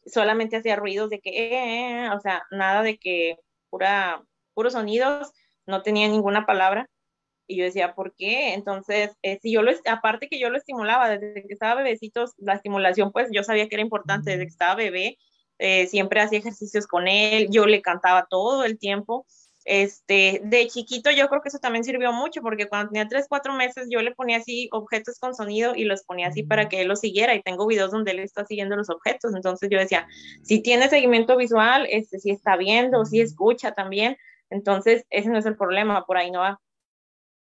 solamente 0.05 0.57
hacía 0.57 0.75
ruidos 0.75 1.09
de 1.09 1.19
que, 1.19 1.29
eh, 1.29 1.53
eh, 1.53 2.05
eh, 2.05 2.09
o 2.11 2.19
sea, 2.19 2.43
nada 2.51 2.81
de 2.83 2.97
que 2.97 3.37
pura, 3.69 4.23
puros 4.53 4.73
sonidos, 4.73 5.31
no 5.65 5.81
tenía 5.81 6.07
ninguna 6.07 6.45
palabra. 6.45 6.89
Y 7.49 7.57
yo 7.57 7.65
decía, 7.65 7.95
¿por 7.95 8.13
qué? 8.15 8.53
Entonces, 8.53 9.11
si 9.41 9.51
yo 9.51 9.61
lo, 9.61 9.71
aparte 9.85 10.29
que 10.29 10.39
yo 10.39 10.49
lo 10.49 10.57
estimulaba 10.57 11.09
desde 11.09 11.45
que 11.45 11.53
estaba 11.53 11.81
bebecitos, 11.81 12.33
la 12.37 12.53
estimulación, 12.53 13.11
pues 13.11 13.29
yo 13.31 13.43
sabía 13.43 13.67
que 13.67 13.75
era 13.75 13.83
importante 13.83 14.31
desde 14.31 14.43
que 14.43 14.51
estaba 14.51 14.75
bebé, 14.75 15.17
siempre 15.87 16.21
hacía 16.21 16.39
ejercicios 16.39 16.87
con 16.87 17.07
él, 17.07 17.49
yo 17.51 17.65
le 17.65 17.81
cantaba 17.81 18.27
todo 18.29 18.63
el 18.63 18.79
tiempo 18.79 19.25
este, 19.65 20.41
de 20.43 20.67
chiquito 20.67 21.11
yo 21.11 21.27
creo 21.27 21.43
que 21.43 21.49
eso 21.49 21.59
también 21.59 21.83
sirvió 21.83 22.11
mucho 22.11 22.41
porque 22.41 22.67
cuando 22.67 22.89
tenía 22.89 23.07
3, 23.07 23.27
4 23.29 23.53
meses 23.53 23.87
yo 23.89 24.01
le 24.01 24.15
ponía 24.15 24.37
así 24.37 24.67
objetos 24.71 25.19
con 25.19 25.35
sonido 25.35 25.75
y 25.75 25.83
los 25.83 26.03
ponía 26.03 26.29
así 26.29 26.41
para 26.41 26.69
que 26.69 26.81
él 26.81 26.87
los 26.87 27.01
siguiera 27.01 27.35
y 27.35 27.43
tengo 27.43 27.67
videos 27.67 27.91
donde 27.91 28.11
él 28.11 28.19
está 28.19 28.45
siguiendo 28.45 28.75
los 28.75 28.89
objetos. 28.89 29.35
Entonces 29.35 29.69
yo 29.69 29.77
decía, 29.77 30.07
si 30.41 30.61
tiene 30.61 30.89
seguimiento 30.89 31.37
visual, 31.37 31.85
este, 31.91 32.19
si 32.19 32.31
está 32.31 32.55
viendo, 32.57 33.05
si 33.05 33.21
escucha 33.21 33.73
también, 33.73 34.17
entonces 34.49 35.05
ese 35.11 35.29
no 35.29 35.37
es 35.37 35.45
el 35.45 35.55
problema, 35.55 36.05
por 36.05 36.17
ahí 36.17 36.31
no 36.31 36.39
va. 36.39 36.59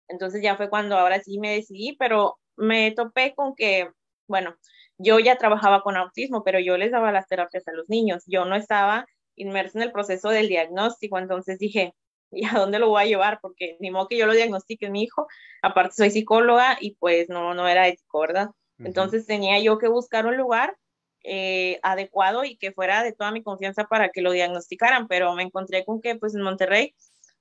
Entonces 0.08 0.42
ya 0.42 0.56
fue 0.56 0.70
cuando 0.70 0.96
ahora 0.96 1.20
sí 1.22 1.38
me 1.38 1.54
decidí, 1.54 1.96
pero 1.98 2.38
me 2.56 2.92
topé 2.92 3.34
con 3.34 3.54
que, 3.54 3.90
bueno, 4.28 4.56
yo 4.98 5.18
ya 5.18 5.36
trabajaba 5.36 5.82
con 5.82 5.96
autismo, 5.96 6.44
pero 6.44 6.60
yo 6.60 6.76
les 6.76 6.92
daba 6.92 7.12
las 7.12 7.26
terapias 7.26 7.66
a 7.68 7.72
los 7.72 7.88
niños. 7.88 8.22
Yo 8.26 8.44
no 8.44 8.56
estaba 8.56 9.06
inmersa 9.36 9.78
en 9.78 9.84
el 9.84 9.92
proceso 9.92 10.28
del 10.30 10.48
diagnóstico, 10.48 11.18
entonces 11.18 11.58
dije, 11.58 11.94
¿y 12.30 12.46
a 12.46 12.52
dónde 12.52 12.78
lo 12.78 12.88
voy 12.88 13.02
a 13.02 13.06
llevar? 13.06 13.38
Porque 13.40 13.76
ni 13.80 13.90
modo 13.90 14.08
que 14.08 14.16
yo 14.18 14.26
lo 14.26 14.32
diagnostique 14.32 14.90
mi 14.90 15.02
hijo, 15.02 15.26
aparte 15.62 15.94
soy 15.96 16.10
psicóloga 16.10 16.76
y 16.80 16.96
pues 16.96 17.28
no, 17.28 17.54
no 17.54 17.68
era 17.68 17.88
ético, 17.88 18.20
¿verdad? 18.20 18.50
Entonces 18.78 19.24
tenía 19.24 19.60
yo 19.60 19.78
que 19.78 19.86
buscar 19.86 20.26
un 20.26 20.36
lugar 20.36 20.76
eh, 21.22 21.78
adecuado 21.82 22.44
y 22.44 22.56
que 22.56 22.72
fuera 22.72 23.04
de 23.04 23.12
toda 23.12 23.30
mi 23.30 23.42
confianza 23.42 23.84
para 23.84 24.08
que 24.08 24.20
lo 24.20 24.32
diagnosticaran, 24.32 25.06
pero 25.06 25.32
me 25.34 25.44
encontré 25.44 25.84
con 25.84 26.00
que 26.00 26.16
pues 26.16 26.34
en 26.34 26.42
Monterrey, 26.42 26.94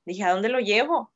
dije, 0.06 0.24
¿a 0.24 0.32
dónde 0.32 0.50
lo 0.50 0.60
llevo? 0.60 1.12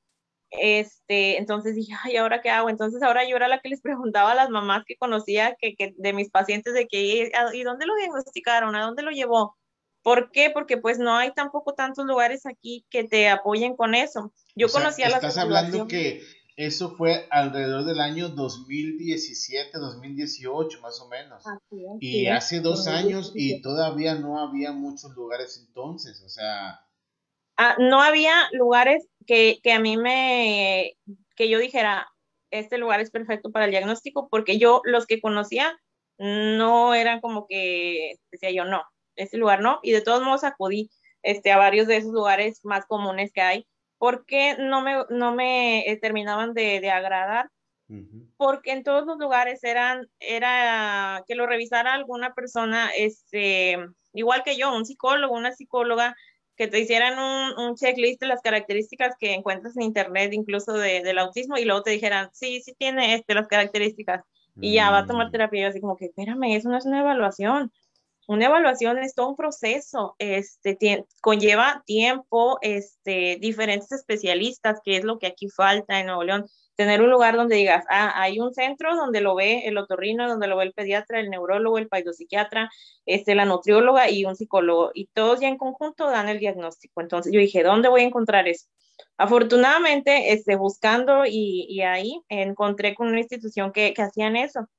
Este, 0.51 1.37
entonces 1.37 1.75
dije, 1.75 1.93
ay, 2.03 2.17
¿ahora 2.17 2.41
qué 2.41 2.49
hago? 2.49 2.69
Entonces 2.69 3.01
ahora 3.03 3.27
yo 3.27 3.35
era 3.35 3.47
la 3.47 3.59
que 3.59 3.69
les 3.69 3.81
preguntaba 4.11 4.31
a 4.31 4.35
las 4.35 4.49
mamás 4.49 4.83
que 4.85 4.95
conocía 4.95 5.55
que, 5.59 5.75
que 5.75 5.93
de 5.97 6.13
mis 6.13 6.29
pacientes 6.29 6.73
de 6.73 6.87
que, 6.87 7.31
¿y 7.53 7.63
dónde 7.63 7.85
lo 7.85 7.95
diagnosticaron? 7.95 8.75
¿A 8.75 8.85
dónde 8.85 9.03
lo 9.03 9.11
llevó? 9.11 9.57
¿Por 10.03 10.31
qué? 10.31 10.49
Porque 10.49 10.77
pues 10.77 10.99
no 10.99 11.17
hay 11.17 11.33
tampoco 11.33 11.73
tantos 11.73 12.05
lugares 12.05 12.45
aquí 12.45 12.85
que 12.89 13.03
te 13.03 13.27
apoyen 13.27 13.75
con 13.75 13.93
eso. 13.93 14.31
Yo 14.55 14.69
conocí 14.69 15.03
a 15.03 15.09
la 15.09 15.15
Estás 15.17 15.37
hablando 15.37 15.85
que 15.87 16.23
eso 16.57 16.95
fue 16.95 17.27
alrededor 17.29 17.85
del 17.85 17.99
año 17.99 18.29
2017, 18.29 19.77
2018 19.77 20.81
más 20.81 20.99
o 21.01 21.07
menos. 21.07 21.43
y 21.99 22.27
hace 22.27 22.61
dos 22.61 22.87
años 22.87 23.31
y 23.35 23.61
todavía 23.61 24.15
no 24.15 24.39
había 24.39 24.71
muchos 24.71 25.11
lugares 25.11 25.63
entonces, 25.67 26.21
o 26.25 26.29
sea... 26.29 26.79
Ah, 27.57 27.75
no 27.77 28.01
había 28.01 28.33
lugares 28.53 29.07
que, 29.27 29.59
que 29.61 29.73
a 29.73 29.79
mí 29.79 29.97
me, 29.97 30.93
que 31.35 31.49
yo 31.49 31.59
dijera, 31.59 32.07
este 32.49 32.77
lugar 32.77 33.01
es 33.01 33.11
perfecto 33.11 33.51
para 33.51 33.65
el 33.65 33.71
diagnóstico, 33.71 34.27
porque 34.29 34.57
yo 34.57 34.81
los 34.85 35.05
que 35.05 35.21
conocía 35.21 35.77
no 36.17 36.95
eran 36.95 37.19
como 37.21 37.45
que, 37.45 38.15
decía 38.31 38.51
yo, 38.51 38.65
no, 38.65 38.83
ese 39.15 39.37
lugar 39.37 39.61
no, 39.61 39.79
y 39.83 39.91
de 39.91 40.01
todos 40.01 40.23
modos 40.23 40.43
acudí 40.43 40.89
este, 41.21 41.51
a 41.51 41.57
varios 41.57 41.87
de 41.87 41.97
esos 41.97 42.11
lugares 42.11 42.61
más 42.63 42.85
comunes 42.85 43.31
que 43.31 43.41
hay, 43.41 43.67
porque 43.97 44.55
no 44.57 44.81
me, 44.81 45.03
no 45.09 45.35
me 45.35 45.89
eh, 45.89 45.97
terminaban 45.97 46.53
de, 46.53 46.79
de 46.79 46.89
agradar, 46.89 47.49
porque 48.35 48.73
en 48.73 48.83
todos 48.83 49.05
los 49.05 49.17
lugares 49.17 49.63
eran, 49.63 50.09
era 50.19 51.23
que 51.25 51.35
lo 51.35 51.47
revisara 51.47 51.93
alguna 51.93 52.33
persona, 52.33 52.89
este, 52.97 53.77
igual 54.11 54.43
que 54.43 54.57
yo, 54.57 54.75
un 54.75 54.85
psicólogo, 54.85 55.33
una 55.33 55.53
psicóloga, 55.53 56.13
que 56.57 56.67
te 56.67 56.79
hicieran 56.79 57.19
un, 57.19 57.65
un, 57.65 57.75
checklist 57.75 58.19
de 58.19 58.27
las 58.27 58.41
características 58.41 59.15
que 59.19 59.33
encuentras 59.33 59.77
en 59.77 59.83
internet, 59.83 60.33
incluso 60.33 60.73
de, 60.73 61.01
del 61.03 61.19
autismo, 61.19 61.57
y 61.57 61.65
luego 61.65 61.83
te 61.83 61.91
dijeran, 61.91 62.29
sí, 62.33 62.61
sí 62.61 62.73
tiene 62.77 63.13
este, 63.13 63.35
las 63.35 63.47
características, 63.47 64.23
y 64.59 64.73
ya 64.73 64.89
va 64.89 64.99
a 64.99 65.05
tomar 65.05 65.27
mm. 65.27 65.31
terapia, 65.31 65.61
y 65.61 65.63
así 65.65 65.79
como 65.79 65.95
que, 65.95 66.05
espérame, 66.05 66.55
eso 66.55 66.67
no 66.69 66.77
es 66.77 66.85
una 66.85 67.01
evaluación, 67.01 67.71
una 68.27 68.47
evaluación 68.47 68.97
es 68.97 69.13
todo 69.13 69.29
un 69.29 69.35
proceso, 69.35 70.15
este, 70.17 71.05
conlleva 71.21 71.83
tiempo, 71.85 72.57
este, 72.61 73.37
diferentes 73.39 73.91
especialistas, 73.91 74.81
que 74.83 74.97
es 74.97 75.03
lo 75.03 75.19
que 75.19 75.27
aquí 75.27 75.49
falta 75.49 75.99
en 75.99 76.07
Nuevo 76.07 76.23
León, 76.23 76.45
tener 76.77 77.01
un 77.01 77.09
lugar 77.09 77.35
donde 77.35 77.57
digas, 77.57 77.83
ah, 77.89 78.13
hay 78.15 78.39
un 78.39 78.53
centro 78.53 78.95
donde 78.95 79.19
lo 79.19 79.35
ve 79.35 79.63
el 79.65 79.77
otorrino, 79.77 80.29
donde 80.29 80.47
lo 80.47 80.55
ve 80.55 80.65
el 80.65 80.73
pediatra, 80.73 81.19
el 81.19 81.29
neurólogo, 81.29 81.77
el 81.79 81.89
paidopsiquiatra, 81.89 82.69
este, 83.05 83.35
la 83.35 83.45
nutrióloga 83.45 84.09
y 84.09 84.25
un 84.25 84.35
psicólogo, 84.35 84.91
y 84.93 85.07
todos 85.07 85.41
ya 85.41 85.47
en 85.49 85.57
conjunto 85.57 86.09
dan 86.09 86.29
el 86.29 86.39
diagnóstico. 86.39 87.01
Entonces 87.01 87.33
yo 87.33 87.39
dije, 87.39 87.63
¿dónde 87.63 87.89
voy 87.89 88.01
a 88.01 88.05
encontrar 88.05 88.47
eso? 88.47 88.67
Afortunadamente, 89.17 90.33
este, 90.33 90.55
buscando 90.55 91.25
y, 91.25 91.65
y 91.67 91.81
ahí 91.81 92.21
encontré 92.29 92.95
con 92.95 93.07
una 93.07 93.19
institución 93.19 93.71
que, 93.71 93.93
que 93.93 94.01
hacían 94.03 94.35
eso. 94.35 94.69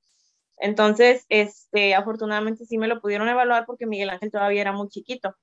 Entonces, 0.57 1.25
este, 1.29 1.95
afortunadamente 1.95 2.65
sí 2.65 2.79
me 2.79 2.89
lo 2.89 3.01
pudieron 3.01 3.29
evaluar 3.29 3.67
porque 3.67 3.87
Miguel 3.87 4.11
Ángel 4.11 4.31
todavía 4.31 4.61
era 4.61 4.73
muy 4.73 4.89
chiquito. 4.89 5.35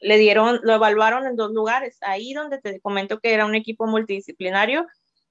Le 0.00 0.18
dieron, 0.18 0.60
lo 0.62 0.74
evaluaron 0.74 1.26
en 1.26 1.34
dos 1.34 1.50
lugares, 1.50 1.98
ahí 2.02 2.32
donde 2.32 2.60
te 2.60 2.80
comento 2.80 3.18
que 3.18 3.34
era 3.34 3.46
un 3.46 3.56
equipo 3.56 3.86
multidisciplinario, 3.86 4.86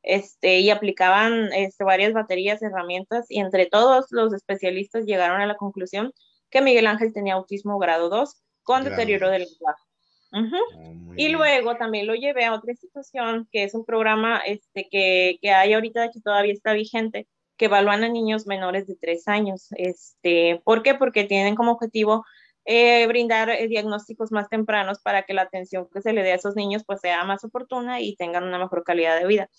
este, 0.07 0.59
y 0.59 0.69
aplicaban 0.69 1.51
este, 1.53 1.83
varias 1.83 2.13
baterías, 2.13 2.61
herramientas, 2.61 3.25
y 3.29 3.39
entre 3.39 3.65
todos 3.65 4.05
los 4.11 4.33
especialistas 4.33 5.05
llegaron 5.05 5.41
a 5.41 5.45
la 5.45 5.57
conclusión 5.57 6.13
que 6.49 6.61
Miguel 6.61 6.87
Ángel 6.87 7.11
tenía 7.13 7.33
autismo 7.33 7.77
grado 7.77 8.09
2 8.09 8.41
con 8.63 8.85
deterioro 8.85 9.29
del 9.29 9.43
lenguaje. 9.43 9.83
Oh, 10.31 11.13
y 11.15 11.29
luego 11.29 11.75
también 11.75 12.07
lo 12.07 12.15
llevé 12.15 12.45
a 12.45 12.53
otra 12.53 12.71
institución, 12.71 13.47
que 13.51 13.63
es 13.65 13.73
un 13.73 13.83
programa 13.83 14.39
este, 14.45 14.87
que, 14.89 15.39
que 15.41 15.51
hay 15.51 15.73
ahorita 15.73 16.09
que 16.11 16.21
todavía 16.21 16.53
está 16.53 16.73
vigente, 16.73 17.27
que 17.57 17.65
evalúan 17.65 18.03
a 18.05 18.09
niños 18.09 18.47
menores 18.47 18.87
de 18.87 18.95
tres 18.95 19.27
años. 19.27 19.67
Este, 19.75 20.61
¿Por 20.63 20.83
qué? 20.83 20.95
Porque 20.95 21.25
tienen 21.25 21.55
como 21.55 21.73
objetivo 21.73 22.23
eh, 22.63 23.07
brindar 23.07 23.49
eh, 23.49 23.67
diagnósticos 23.67 24.31
más 24.31 24.47
tempranos 24.49 24.99
para 24.99 25.23
que 25.23 25.33
la 25.33 25.43
atención 25.43 25.87
que 25.93 26.01
se 26.01 26.13
le 26.13 26.23
dé 26.23 26.31
a 26.31 26.35
esos 26.35 26.55
niños 26.55 26.83
pues 26.85 27.01
sea 27.01 27.23
más 27.23 27.43
oportuna 27.43 27.99
y 28.01 28.15
tengan 28.15 28.43
una 28.43 28.59
mejor 28.59 28.83
calidad 28.83 29.19
de 29.19 29.27
vida. 29.27 29.49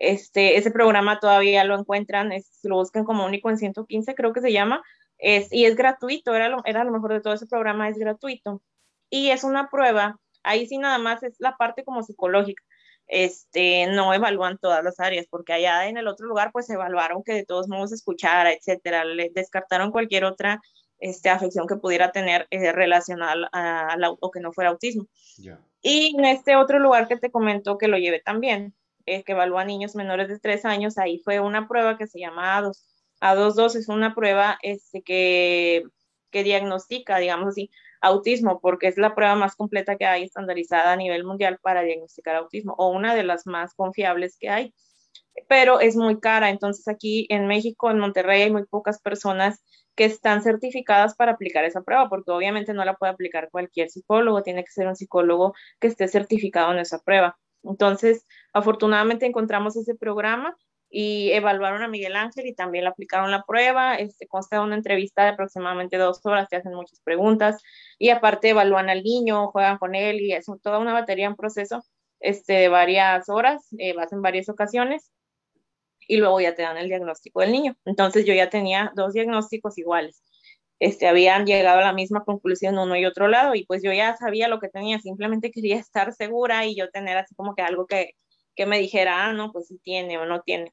Este, 0.00 0.56
ese 0.56 0.72
programa 0.72 1.20
todavía 1.20 1.62
lo 1.62 1.78
encuentran, 1.78 2.32
lo 2.64 2.76
buscan 2.76 3.04
como 3.04 3.24
único 3.24 3.50
en 3.50 3.58
115, 3.58 4.14
creo 4.16 4.32
que 4.32 4.40
se 4.40 4.52
llama, 4.52 4.82
es, 5.18 5.52
y 5.52 5.66
es 5.66 5.76
gratuito, 5.76 6.34
era 6.34 6.48
lo, 6.48 6.62
era 6.64 6.82
lo 6.82 6.90
mejor 6.90 7.12
de 7.12 7.20
todo 7.20 7.34
ese 7.34 7.46
programa, 7.46 7.88
es 7.88 7.98
gratuito. 7.98 8.62
Y 9.10 9.30
es 9.30 9.44
una 9.44 9.70
prueba, 9.70 10.18
ahí 10.42 10.66
sí 10.66 10.78
nada 10.78 10.98
más 10.98 11.22
es 11.22 11.36
la 11.38 11.56
parte 11.56 11.84
como 11.84 12.02
psicológica 12.02 12.62
este, 13.10 13.88
no 13.88 14.14
evalúan 14.14 14.58
todas 14.58 14.84
las 14.84 15.00
áreas, 15.00 15.26
porque 15.28 15.52
allá 15.52 15.88
en 15.88 15.96
el 15.98 16.06
otro 16.06 16.26
lugar 16.26 16.50
pues 16.52 16.70
evaluaron 16.70 17.22
que 17.24 17.34
de 17.34 17.44
todos 17.44 17.68
modos 17.68 17.92
escuchara, 17.92 18.52
etcétera, 18.52 19.04
le 19.04 19.30
descartaron 19.34 19.90
cualquier 19.90 20.24
otra 20.24 20.60
este, 21.00 21.28
afección 21.28 21.66
que 21.66 21.76
pudiera 21.76 22.12
tener 22.12 22.46
eh, 22.50 22.72
relacionada 22.72 23.48
al 23.52 24.04
auto 24.04 24.30
que 24.30 24.40
no 24.40 24.52
fuera 24.52 24.70
autismo. 24.70 25.06
Y 25.82 26.14
en 26.16 26.24
este 26.24 26.56
otro 26.56 26.78
lugar 26.78 27.08
que 27.08 27.16
te 27.16 27.30
comento 27.30 27.78
que 27.78 27.88
lo 27.88 27.98
llevé 27.98 28.20
también, 28.20 28.74
eh, 29.14 29.24
que 29.24 29.32
evalúa 29.32 29.64
niños 29.64 29.94
menores 29.94 30.28
de 30.28 30.38
3 30.38 30.64
años, 30.64 30.98
ahí 30.98 31.18
fue 31.24 31.40
una 31.40 31.68
prueba 31.68 31.98
que 31.98 32.06
se 32.06 32.20
llama 32.20 32.58
A2. 32.58 32.84
A22 33.20 33.76
es 33.76 33.88
una 33.88 34.14
prueba 34.14 34.58
este, 34.62 35.02
que, 35.02 35.84
que 36.30 36.42
diagnostica, 36.42 37.18
digamos 37.18 37.48
así, 37.48 37.70
autismo, 38.00 38.60
porque 38.60 38.88
es 38.88 38.96
la 38.96 39.14
prueba 39.14 39.34
más 39.36 39.56
completa 39.56 39.96
que 39.96 40.06
hay 40.06 40.24
estandarizada 40.24 40.92
a 40.92 40.96
nivel 40.96 41.24
mundial 41.24 41.58
para 41.62 41.82
diagnosticar 41.82 42.36
autismo, 42.36 42.74
o 42.78 42.88
una 42.88 43.14
de 43.14 43.24
las 43.24 43.46
más 43.46 43.74
confiables 43.74 44.36
que 44.38 44.48
hay, 44.48 44.74
pero 45.48 45.80
es 45.80 45.96
muy 45.96 46.20
cara. 46.20 46.50
Entonces 46.50 46.88
aquí 46.88 47.26
en 47.30 47.46
México, 47.46 47.90
en 47.90 47.98
Monterrey, 47.98 48.42
hay 48.42 48.50
muy 48.52 48.64
pocas 48.66 49.00
personas 49.00 49.62
que 49.96 50.04
están 50.06 50.42
certificadas 50.42 51.14
para 51.14 51.32
aplicar 51.32 51.64
esa 51.64 51.82
prueba, 51.82 52.08
porque 52.08 52.30
obviamente 52.30 52.72
no 52.74 52.84
la 52.84 52.96
puede 52.96 53.12
aplicar 53.12 53.50
cualquier 53.50 53.90
psicólogo, 53.90 54.42
tiene 54.42 54.64
que 54.64 54.70
ser 54.70 54.86
un 54.86 54.96
psicólogo 54.96 55.54
que 55.80 55.88
esté 55.88 56.08
certificado 56.08 56.72
en 56.72 56.78
esa 56.78 57.00
prueba. 57.00 57.38
Entonces, 57.62 58.26
afortunadamente 58.52 59.26
encontramos 59.26 59.76
ese 59.76 59.94
programa 59.94 60.56
y 60.90 61.30
evaluaron 61.32 61.82
a 61.82 61.88
Miguel 61.88 62.16
Ángel 62.16 62.46
y 62.46 62.54
también 62.54 62.84
le 62.84 62.90
aplicaron 62.90 63.30
la 63.30 63.44
prueba. 63.44 63.94
Este, 63.94 64.26
consta 64.26 64.56
de 64.56 64.62
una 64.62 64.74
entrevista 64.74 65.22
de 65.22 65.30
aproximadamente 65.30 65.96
dos 65.96 66.20
horas, 66.24 66.48
te 66.48 66.56
hacen 66.56 66.74
muchas 66.74 67.00
preguntas 67.00 67.62
y 67.98 68.10
aparte 68.10 68.50
evalúan 68.50 68.90
al 68.90 69.02
niño, 69.02 69.48
juegan 69.52 69.78
con 69.78 69.94
él 69.94 70.20
y 70.20 70.32
es 70.32 70.46
toda 70.62 70.78
una 70.78 70.92
batería 70.92 71.26
en 71.26 71.36
proceso 71.36 71.82
este, 72.18 72.54
de 72.54 72.68
varias 72.68 73.28
horas, 73.28 73.66
eh, 73.78 73.94
vas 73.94 74.12
en 74.12 74.22
varias 74.22 74.48
ocasiones 74.48 75.12
y 76.00 76.16
luego 76.16 76.40
ya 76.40 76.54
te 76.54 76.62
dan 76.62 76.76
el 76.76 76.88
diagnóstico 76.88 77.40
del 77.40 77.52
niño. 77.52 77.76
Entonces 77.84 78.26
yo 78.26 78.34
ya 78.34 78.50
tenía 78.50 78.92
dos 78.96 79.12
diagnósticos 79.12 79.78
iguales. 79.78 80.22
Este, 80.80 81.06
habían 81.06 81.44
llegado 81.44 81.78
a 81.78 81.84
la 81.84 81.92
misma 81.92 82.24
conclusión 82.24 82.78
uno 82.78 82.96
y 82.96 83.04
otro 83.04 83.28
lado 83.28 83.54
y 83.54 83.66
pues 83.66 83.82
yo 83.82 83.92
ya 83.92 84.16
sabía 84.16 84.48
lo 84.48 84.58
que 84.60 84.68
tenía, 84.68 84.98
simplemente 84.98 85.50
quería 85.52 85.78
estar 85.78 86.12
segura 86.14 86.66
y 86.66 86.74
yo 86.74 86.90
tener 86.90 87.16
así 87.18 87.34
como 87.34 87.54
que 87.54 87.62
algo 87.62 87.86
que, 87.86 88.16
que 88.56 88.66
me 88.66 88.78
dijera, 88.78 89.26
ah, 89.26 89.32
no, 89.32 89.52
pues 89.52 89.68
si 89.68 89.78
tiene 89.78 90.18
o 90.18 90.24
no 90.24 90.40
tiene. 90.40 90.72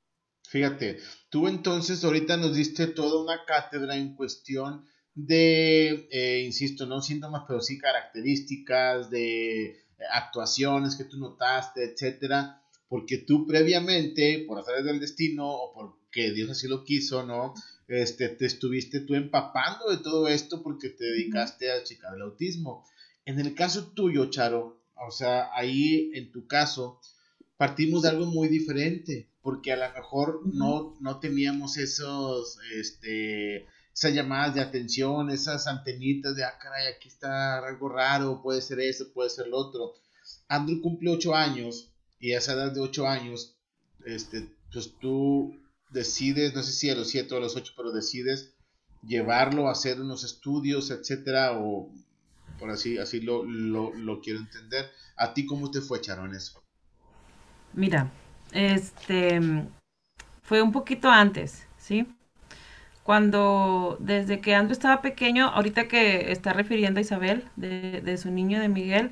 Fíjate, 0.49 0.97
tú 1.29 1.49
entonces 1.49 2.03
ahorita 2.05 2.37
nos 2.37 2.55
diste 2.55 2.87
toda 2.87 3.21
una 3.21 3.43
cátedra 3.45 3.97
en 3.97 4.15
cuestión 4.15 4.85
de, 5.13 6.07
eh, 6.09 6.43
insisto, 6.45 6.85
no 6.85 7.01
síntomas, 7.01 7.43
pero 7.45 7.59
sí 7.59 7.77
características 7.77 9.09
de 9.09 9.75
actuaciones 10.13 10.95
que 10.95 11.03
tú 11.03 11.17
notaste, 11.17 11.83
etcétera, 11.83 12.61
porque 12.87 13.17
tú 13.17 13.45
previamente, 13.45 14.45
por 14.47 14.59
hacer 14.59 14.83
del 14.83 15.01
destino 15.01 15.49
o 15.49 15.73
porque 15.73 16.31
Dios 16.31 16.49
así 16.51 16.67
lo 16.67 16.83
quiso, 16.83 17.25
¿no? 17.25 17.53
Este, 17.87 18.27
te 18.29 18.45
estuviste 18.45 18.99
tú 18.99 19.15
empapando 19.15 19.89
de 19.89 19.97
todo 19.97 20.27
esto 20.27 20.61
porque 20.61 20.89
te 20.89 21.05
dedicaste 21.05 21.71
a 21.71 21.83
checar 21.83 22.15
el 22.15 22.21
autismo. 22.21 22.85
En 23.25 23.39
el 23.39 23.55
caso 23.55 23.91
tuyo, 23.91 24.29
Charo, 24.29 24.81
o 24.95 25.11
sea, 25.11 25.49
ahí 25.53 26.11
en 26.13 26.31
tu 26.31 26.47
caso, 26.47 26.99
partimos 27.55 28.01
de 28.01 28.09
algo 28.09 28.25
muy 28.25 28.47
diferente, 28.49 29.29
porque 29.41 29.71
a 29.71 29.77
lo 29.77 29.93
mejor 29.93 30.41
no, 30.45 30.97
no 30.99 31.19
teníamos 31.19 31.77
esos, 31.77 32.57
este, 32.75 33.65
esas 33.93 34.13
llamadas 34.13 34.55
de 34.55 34.61
atención, 34.61 35.29
esas 35.29 35.67
antenitas 35.67 36.35
de, 36.35 36.43
ah, 36.43 36.57
caray, 36.61 36.87
aquí 36.87 37.07
está 37.07 37.65
algo 37.65 37.89
raro, 37.89 38.41
puede 38.41 38.61
ser 38.61 38.79
eso, 38.79 39.11
puede 39.13 39.29
ser 39.29 39.47
lo 39.47 39.57
otro. 39.57 39.93
Andrew 40.49 40.81
cumple 40.81 41.11
ocho 41.11 41.33
años 41.33 41.91
y 42.19 42.33
a 42.33 42.39
esa 42.39 42.53
edad 42.53 42.71
de 42.73 42.81
ocho 42.81 43.07
años, 43.07 43.55
este, 44.05 44.49
pues 44.71 44.93
tú 44.99 45.57
decides, 45.89 46.53
no 46.53 46.63
sé 46.63 46.71
si 46.71 46.89
a 46.89 46.95
los 46.95 47.09
siete 47.09 47.33
o 47.33 47.37
a 47.37 47.41
los 47.41 47.55
ocho, 47.55 47.73
pero 47.75 47.91
decides 47.91 48.53
llevarlo 49.03 49.67
a 49.67 49.71
hacer 49.71 50.01
unos 50.01 50.23
estudios, 50.23 50.91
etcétera, 50.91 51.53
o 51.53 51.89
por 52.59 52.69
así, 52.69 52.97
así 52.97 53.21
lo, 53.21 53.43
lo, 53.43 53.93
lo 53.93 54.21
quiero 54.21 54.39
entender. 54.39 54.89
¿A 55.15 55.33
ti 55.33 55.45
cómo 55.45 55.71
te 55.71 55.81
fue, 55.81 56.01
Charo, 56.01 56.25
en 56.25 56.35
eso? 56.35 56.61
Mira, 57.73 58.11
este 58.51 59.39
fue 60.41 60.61
un 60.61 60.71
poquito 60.71 61.09
antes, 61.09 61.67
¿sí? 61.77 62.07
Cuando, 63.03 63.97
desde 63.99 64.41
que 64.41 64.55
Andrew 64.55 64.73
estaba 64.73 65.01
pequeño, 65.01 65.47
ahorita 65.47 65.87
que 65.87 66.31
está 66.31 66.53
refiriendo 66.53 66.99
a 66.99 67.01
Isabel, 67.01 67.49
de, 67.55 68.01
de 68.01 68.17
su 68.17 68.31
niño 68.31 68.59
de 68.59 68.67
Miguel, 68.67 69.11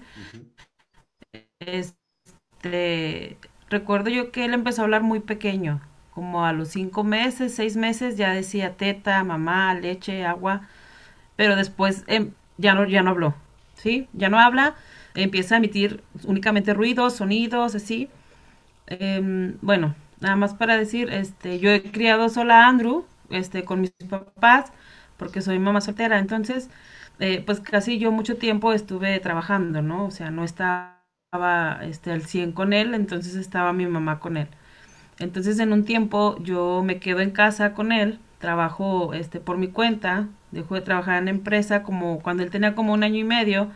este, 1.60 3.38
recuerdo 3.70 4.10
yo 4.10 4.32
que 4.32 4.46
él 4.46 4.54
empezó 4.54 4.82
a 4.82 4.86
hablar 4.86 5.04
muy 5.04 5.22
pequeño, 5.22 5.82
como 6.16 6.46
a 6.46 6.54
los 6.54 6.70
cinco 6.70 7.06
meses, 7.06 7.56
seis 7.56 7.78
meses, 7.78 8.18
ya 8.18 8.34
decía 8.34 8.78
teta, 8.78 9.24
mamá, 9.26 9.76
leche, 9.76 10.26
agua, 10.26 10.70
pero 11.36 11.56
después 11.56 12.04
em, 12.08 12.32
ya, 12.58 12.74
no, 12.76 12.86
ya 12.88 13.04
no 13.04 13.12
habló, 13.12 13.36
¿sí? 13.76 14.08
Ya 14.14 14.30
no 14.30 14.40
habla, 14.40 14.76
empieza 15.16 15.56
a 15.56 15.58
emitir 15.60 16.04
únicamente 16.26 16.74
ruidos, 16.74 17.16
sonidos, 17.16 17.76
así, 17.76 18.10
Em, 18.88 19.58
bueno, 19.62 19.96
nada 20.20 20.36
más 20.36 20.54
para 20.54 20.78
decir, 20.78 21.10
este, 21.12 21.60
yo 21.60 21.72
he 21.72 21.84
criado 21.92 22.30
sola 22.30 22.66
a 22.66 22.68
Andrew, 22.70 23.06
este, 23.30 23.64
con 23.66 23.82
mis 23.82 23.92
papás, 24.10 24.72
porque 25.18 25.42
soy 25.42 25.60
mamá 25.60 25.82
soltera, 25.82 26.20
entonces, 26.20 26.70
eh, 27.20 27.42
pues 27.46 27.60
casi 27.62 27.98
yo 28.00 28.12
mucho 28.12 28.38
tiempo 28.38 28.74
estuve 28.74 29.20
trabajando, 29.20 29.82
¿no? 29.82 30.06
O 30.06 30.12
sea, 30.12 30.30
no 30.32 30.44
estaba 30.44 31.80
este, 31.84 32.12
al 32.12 32.24
100 32.26 32.52
con 32.52 32.74
él, 32.74 32.94
entonces 32.94 33.36
estaba 33.36 33.74
mi 33.74 33.86
mamá 33.88 34.20
con 34.20 34.38
él. 34.38 34.48
Entonces, 35.20 35.60
en 35.60 35.72
un 35.74 35.86
tiempo 35.86 36.38
yo 36.42 36.84
me 36.84 37.00
quedo 37.00 37.22
en 37.22 37.32
casa 37.32 37.74
con 37.74 37.92
él, 37.92 38.20
trabajo 38.40 39.14
este, 39.14 39.40
por 39.40 39.58
mi 39.58 39.70
cuenta, 39.70 40.28
dejo 40.52 40.76
de 40.76 40.82
trabajar 40.82 41.22
en 41.22 41.28
empresa 41.28 41.84
como 41.84 42.20
cuando 42.20 42.44
él 42.44 42.52
tenía 42.52 42.76
como 42.76 42.94
un 42.94 43.04
año 43.04 43.18
y 43.20 43.24
medio, 43.24 43.72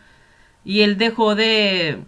y 0.64 0.82
él 0.82 0.98
dejó 0.98 1.34
de 1.34 1.98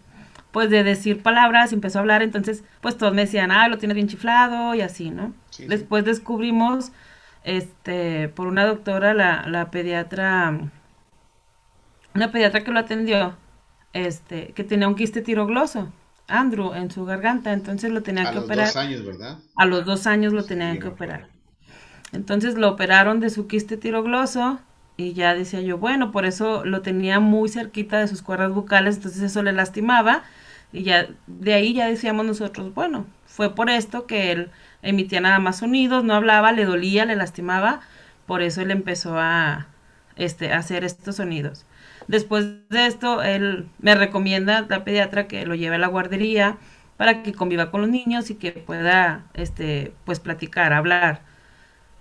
pues 0.53 0.69
de 0.69 0.85
decir 0.85 1.23
palabras, 1.23 1.73
empezó 1.73 1.99
a 1.99 2.03
hablar, 2.03 2.23
entonces 2.23 2.63
pues 2.83 2.99
todos 2.99 3.15
me 3.15 3.23
decían, 3.23 3.51
ah, 3.51 3.69
lo 3.69 3.79
tiene 3.79 3.95
bien 3.95 4.09
chiflado 4.09 4.75
y 4.75 4.83
así, 4.83 5.11
¿no? 5.11 5.33
Después 5.67 6.05
descubrimos, 6.05 6.93
este, 7.43 8.29
por 8.29 8.47
una 8.47 8.67
doctora, 8.67 9.15
la, 9.15 9.47
la 9.49 9.71
pediatra, 9.71 10.61
una 12.15 12.31
pediatra 12.31 12.63
que 12.65 12.71
lo 12.71 12.81
atendió, 12.81 13.35
este, 13.95 14.49
que 14.49 14.63
tenía 14.63 14.89
un 14.89 14.95
quiste 14.95 15.23
tirogloso, 15.23 15.91
Andrew, 16.33 16.75
en 16.75 16.91
su 16.91 17.05
garganta, 17.05 17.53
entonces 17.53 17.91
lo 17.91 18.03
tenía 18.03 18.31
que 18.31 18.39
operar. 18.39 18.67
A 18.67 18.67
los 18.67 18.75
dos 18.75 18.77
años, 18.77 19.05
¿verdad? 19.05 19.39
A 19.57 19.67
los 19.67 19.85
dos 19.85 20.07
años 20.07 20.33
lo 20.33 20.45
tenían 20.45 20.79
que 20.79 20.89
operar. 20.89 21.29
Entonces 22.13 22.55
lo 22.55 22.69
operaron 22.69 23.21
de 23.21 23.31
su 23.31 23.47
quiste 23.47 23.77
tirogloso 23.77 24.61
y 24.97 25.15
ya 25.15 25.35
decía 25.35 25.61
yo, 25.61 25.79
bueno, 25.79 26.13
por 26.13 26.27
eso 26.27 26.65
lo 26.65 26.83
tenía 26.83 27.21
muy 27.21 27.49
cerquita 27.49 27.99
de 27.99 28.09
sus 28.09 28.23
cuerdas 28.23 28.53
bucales, 28.53 28.97
entonces 28.97 29.23
eso 29.23 29.43
le 29.43 29.53
lastimaba 29.53 30.23
y 30.73 30.83
ya 30.85 31.09
de 31.27 31.55
ahí 31.55 31.75
ya 31.75 31.87
decíamos 31.87 32.27
nosotros, 32.27 32.75
bueno, 32.75 33.07
fue 33.27 33.55
por 33.55 33.71
esto 33.71 34.07
que 34.07 34.33
él 34.33 34.51
emitía 34.83 35.21
nada 35.21 35.39
más 35.39 35.59
sonidos, 35.59 36.05
no 36.05 36.15
hablaba, 36.15 36.53
le 36.53 36.65
dolía, 36.65 37.05
le 37.05 37.17
lastimaba, 37.17 37.81
por 38.27 38.43
eso 38.43 38.61
él 38.61 38.71
empezó 38.71 39.19
a, 39.19 39.69
este, 40.17 40.53
hacer 40.53 40.85
estos 40.85 41.17
sonidos. 41.17 41.65
Después 42.09 42.69
de 42.69 42.87
esto, 42.87 43.23
él 43.23 43.69
me 43.79 43.95
recomienda 43.95 44.67
la 44.69 44.85
pediatra 44.85 45.29
que 45.29 45.47
lo 45.47 45.55
lleve 45.55 45.77
a 45.77 45.79
la 45.79 45.87
guardería 45.89 46.59
para 46.97 47.23
que 47.23 47.33
conviva 47.33 47.71
con 47.71 47.81
los 47.83 47.91
niños 47.91 48.31
y 48.31 48.37
que 48.37 48.53
pueda, 48.53 49.25
este, 49.35 49.93
pues 50.05 50.21
platicar, 50.21 50.73
hablar. 50.73 51.23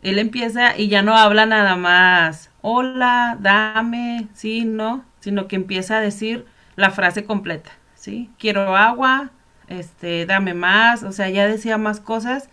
Él 0.01 0.19
empieza 0.19 0.77
y 0.77 0.87
ya 0.89 1.01
no 1.03 1.15
habla 1.15 1.45
nada 1.45 1.75
más, 1.75 2.51
hola, 2.61 3.37
dame, 3.39 4.27
sí, 4.33 4.65
no, 4.65 5.05
sino 5.19 5.47
que 5.47 5.55
empieza 5.55 5.97
a 5.97 6.01
decir 6.01 6.45
la 6.75 6.91
frase 6.91 7.23
completa. 7.25 7.71
¿sí? 7.95 8.29
Quiero 8.39 8.75
agua, 8.75 9.31
este, 9.67 10.25
dame 10.25 10.53
más, 10.53 11.03
o 11.03 11.11
sea, 11.11 11.29
ya 11.29 11.47
decía 11.47 11.77
más 11.77 11.99
cosas 11.99 12.49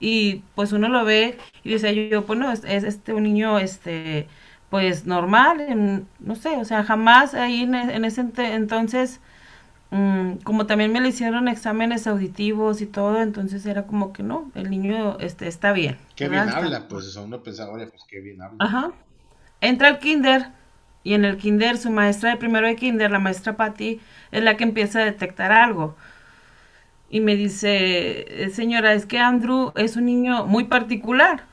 y 0.00 0.44
pues 0.54 0.72
uno 0.72 0.88
lo 0.88 1.04
ve 1.04 1.38
y 1.64 1.70
dice 1.70 2.08
yo, 2.08 2.22
bueno, 2.22 2.50
es, 2.52 2.64
es 2.64 2.84
este 2.84 3.12
un 3.14 3.24
niño, 3.24 3.58
este, 3.58 4.28
pues 4.70 5.06
normal, 5.06 6.04
no 6.20 6.34
sé, 6.34 6.56
o 6.56 6.64
sea, 6.64 6.84
jamás 6.84 7.34
ahí 7.34 7.62
en, 7.62 7.74
e, 7.74 8.06
ese 8.06 8.26
entonces, 8.36 9.20
mm, 9.90 10.34
como 10.44 10.66
también 10.66 10.92
me 10.92 11.00
le 11.00 11.08
hicieron 11.08 11.48
exámenes 11.48 12.06
auditivos 12.06 12.82
y 12.82 12.86
todo, 12.86 13.20
entonces 13.22 13.64
era 13.64 13.86
como 13.86 14.12
que 14.12 14.22
no, 14.22 14.50
el 14.54 14.70
niño 14.70 15.18
este, 15.20 15.48
está 15.48 15.72
bien. 15.72 15.96
Qué 16.16 16.28
bien 16.28 16.48
habla, 16.48 16.86
pues 16.88 17.06
eso 17.06 17.24
uno 17.24 17.42
pensaba, 17.42 17.72
oye, 17.72 17.86
pues 17.86 18.02
qué 18.08 18.20
bien 18.20 18.42
habla. 18.42 18.56
Ajá. 18.58 18.90
Entra 19.60 19.88
al 19.88 19.98
kinder 19.98 20.48
y 21.02 21.14
en 21.14 21.24
el 21.24 21.38
kinder 21.38 21.78
su 21.78 21.90
maestra 21.90 22.30
de 22.30 22.36
primero 22.36 22.66
de 22.66 22.76
kinder, 22.76 23.10
la 23.10 23.18
maestra 23.18 23.56
Patty, 23.56 24.00
es 24.30 24.42
la 24.42 24.56
que 24.56 24.64
empieza 24.64 25.00
a 25.00 25.04
detectar 25.04 25.52
algo. 25.52 25.96
Y 27.10 27.20
me 27.20 27.36
dice, 27.36 28.44
eh, 28.44 28.50
señora, 28.50 28.92
es 28.92 29.06
que 29.06 29.18
Andrew 29.18 29.72
es 29.76 29.96
un 29.96 30.04
niño 30.04 30.44
muy 30.44 30.64
particular, 30.64 31.44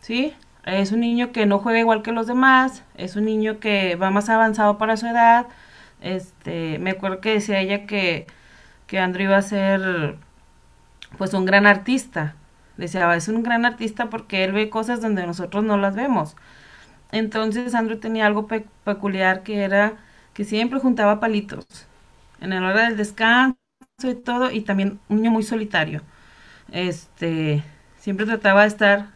¿sí? 0.00 0.34
Es 0.68 0.92
un 0.92 1.00
niño 1.00 1.32
que 1.32 1.46
no 1.46 1.58
juega 1.60 1.78
igual 1.80 2.02
que 2.02 2.12
los 2.12 2.26
demás, 2.26 2.84
es 2.94 3.16
un 3.16 3.24
niño 3.24 3.58
que 3.58 3.96
va 3.96 4.10
más 4.10 4.28
avanzado 4.28 4.78
para 4.78 4.96
su 4.96 5.06
edad. 5.06 5.46
Este, 6.02 6.78
me 6.78 6.90
acuerdo 6.90 7.20
que 7.20 7.32
decía 7.34 7.60
ella 7.60 7.86
que, 7.86 8.26
que 8.86 8.98
Andrew 9.00 9.24
iba 9.26 9.38
a 9.38 9.42
ser 9.42 10.16
pues 11.18 11.34
un 11.34 11.44
gran 11.46 11.66
artista. 11.66 12.36
Decía, 12.76 13.14
es 13.16 13.28
un 13.28 13.42
gran 13.42 13.64
artista 13.66 14.10
porque 14.10 14.44
él 14.44 14.52
ve 14.52 14.70
cosas 14.70 15.00
donde 15.00 15.26
nosotros 15.26 15.64
no 15.64 15.78
las 15.78 15.96
vemos. 15.96 16.36
Entonces 17.12 17.74
Andrew 17.74 17.98
tenía 17.98 18.26
algo 18.26 18.48
peculiar 18.84 19.42
que 19.42 19.62
era 19.64 19.96
que 20.34 20.44
siempre 20.44 20.80
juntaba 20.80 21.20
palitos 21.20 21.66
en 22.40 22.52
el 22.52 22.64
hora 22.64 22.84
del 22.84 22.96
descanso 22.96 23.56
y 24.04 24.14
todo, 24.14 24.50
y 24.50 24.60
también 24.62 25.00
un 25.08 25.16
niño 25.16 25.30
muy 25.32 25.42
solitario. 25.42 26.02
Este, 26.72 27.64
siempre 27.98 28.26
trataba 28.26 28.62
de 28.62 28.68
estar 28.68 29.10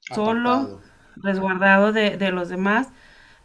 solo, 0.00 0.80
resguardado 1.22 1.92
de, 1.92 2.16
de 2.16 2.30
los 2.32 2.48
demás, 2.48 2.88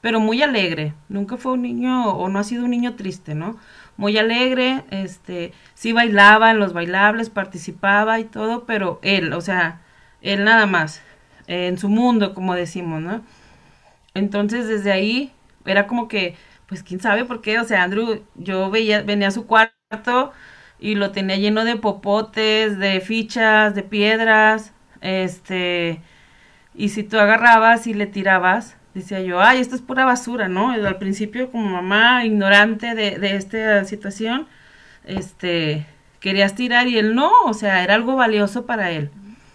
pero 0.01 0.19
muy 0.19 0.41
alegre. 0.41 0.93
Nunca 1.09 1.38
fue 1.38 1.53
un 1.53 1.61
niño 1.63 2.09
o 2.11 2.29
no 2.29 2.39
ha 2.39 2.43
sido 2.43 2.65
un 2.65 2.71
niño 2.71 2.95
triste, 2.95 3.35
¿no? 3.35 3.57
Muy 3.97 4.17
alegre, 4.17 4.83
este, 4.91 5.53
sí 5.73 5.93
bailaba 5.93 6.51
en 6.51 6.59
los 6.59 6.73
bailables, 6.73 7.29
participaba 7.29 8.19
y 8.19 8.25
todo, 8.25 8.65
pero 8.65 8.99
él, 9.03 9.33
o 9.33 9.41
sea, 9.41 9.81
él 10.21 10.43
nada 10.43 10.65
más, 10.65 11.01
en 11.47 11.77
su 11.77 11.89
mundo, 11.89 12.33
como 12.33 12.55
decimos, 12.55 13.01
¿no? 13.01 13.23
Entonces 14.13 14.67
desde 14.67 14.91
ahí 14.91 15.31
era 15.65 15.88
como 15.88 16.07
que, 16.07 16.35
pues 16.67 16.83
quién 16.83 16.99
sabe 16.99 17.25
por 17.25 17.41
qué, 17.41 17.59
o 17.59 17.63
sea, 17.65 17.83
Andrew, 17.83 18.23
yo 18.35 18.69
veía, 18.71 19.01
venía 19.01 19.27
a 19.29 19.31
su 19.31 19.45
cuarto 19.45 20.31
y 20.79 20.95
lo 20.95 21.11
tenía 21.11 21.38
lleno 21.38 21.65
de 21.65 21.75
popotes, 21.77 22.77
de 22.79 23.01
fichas, 23.01 23.75
de 23.75 23.83
piedras, 23.83 24.73
este, 25.01 26.01
y 26.77 26.89
si 26.89 27.03
tú 27.03 27.17
agarrabas 27.17 27.88
y 27.88 27.93
le 27.93 28.07
tirabas, 28.07 28.75
decía 28.93 29.21
yo, 29.21 29.41
ay, 29.41 29.59
esto 29.59 29.75
es 29.75 29.81
pura 29.81 30.05
basura, 30.05 30.47
¿no? 30.47 30.71
Al 30.71 30.97
principio 30.97 31.51
como 31.51 31.69
mamá 31.69 32.25
ignorante 32.25 32.95
de, 32.95 33.17
de 33.19 33.35
esta 33.35 33.85
situación, 33.85 34.47
este, 35.05 35.85
querías 36.19 36.55
tirar 36.55 36.88
y 36.88 36.97
él 36.97 37.15
no, 37.15 37.31
o 37.45 37.53
sea, 37.53 37.83
era 37.83 37.95
algo 37.95 38.15
valioso 38.15 38.65
para 38.65 38.91
él. 38.91 39.11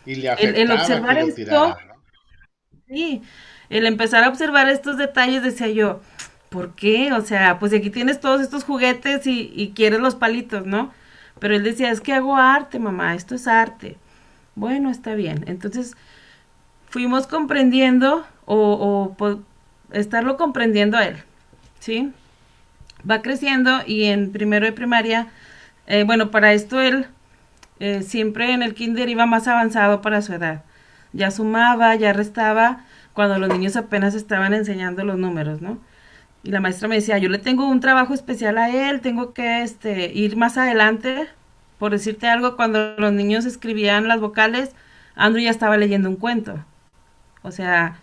Y 0.06 0.16
le 0.16 0.32
el, 0.38 0.70
observar 0.70 1.18
esto, 1.18 1.76
sí, 2.88 3.22
el 3.68 3.86
empezar 3.86 4.24
a 4.24 4.28
observar 4.28 4.68
estos 4.68 4.96
detalles 4.96 5.42
decía 5.42 5.68
yo, 5.68 6.00
¿por 6.48 6.74
qué? 6.74 7.12
O 7.12 7.20
sea, 7.22 7.58
pues 7.58 7.72
aquí 7.72 7.90
tienes 7.90 8.20
todos 8.20 8.40
estos 8.40 8.64
juguetes 8.64 9.26
y, 9.26 9.52
y 9.54 9.72
quieres 9.72 10.00
los 10.00 10.14
palitos, 10.16 10.66
¿no? 10.66 10.92
Pero 11.38 11.54
él 11.56 11.62
decía, 11.64 11.90
es 11.90 12.00
que 12.00 12.12
hago 12.12 12.36
arte, 12.36 12.78
mamá, 12.78 13.14
esto 13.14 13.34
es 13.34 13.46
arte. 13.46 13.96
Bueno, 14.54 14.90
está 14.90 15.14
bien. 15.14 15.44
Entonces, 15.48 15.96
fuimos 16.90 17.26
comprendiendo 17.26 18.26
o, 18.44 19.16
estarlo 19.92 20.36
comprendiendo 20.36 20.98
a 20.98 21.06
él, 21.06 21.16
¿sí? 21.78 22.12
Va 23.08 23.22
creciendo 23.22 23.80
y 23.86 24.04
en 24.04 24.30
primero 24.32 24.66
de 24.66 24.72
primaria, 24.72 25.28
eh, 25.86 26.04
bueno, 26.04 26.30
para 26.30 26.52
esto 26.52 26.80
él 26.80 27.06
eh, 27.80 28.02
siempre 28.02 28.52
en 28.52 28.62
el 28.62 28.74
kinder 28.74 29.08
iba 29.08 29.24
más 29.26 29.48
avanzado 29.48 30.02
para 30.02 30.20
su 30.20 30.34
edad. 30.34 30.64
Ya 31.12 31.30
sumaba, 31.30 31.94
ya 31.96 32.12
restaba, 32.12 32.84
cuando 33.14 33.38
los 33.38 33.48
niños 33.48 33.76
apenas 33.76 34.14
estaban 34.14 34.54
enseñando 34.54 35.04
los 35.04 35.18
números, 35.18 35.60
¿no? 35.62 35.78
Y 36.42 36.50
la 36.50 36.60
maestra 36.60 36.88
me 36.88 36.96
decía, 36.96 37.18
yo 37.18 37.28
le 37.28 37.38
tengo 37.38 37.68
un 37.68 37.80
trabajo 37.80 38.14
especial 38.14 38.58
a 38.58 38.70
él, 38.70 39.00
tengo 39.00 39.32
que 39.34 39.62
este, 39.62 40.12
ir 40.12 40.36
más 40.36 40.56
adelante. 40.56 41.28
Por 41.78 41.92
decirte 41.92 42.28
algo, 42.28 42.56
cuando 42.56 42.94
los 42.98 43.12
niños 43.12 43.44
escribían 43.46 44.08
las 44.08 44.20
vocales, 44.20 44.74
Andrew 45.16 45.42
ya 45.44 45.50
estaba 45.50 45.76
leyendo 45.76 46.08
un 46.08 46.16
cuento. 46.16 46.64
O 47.42 47.50
sea, 47.52 47.98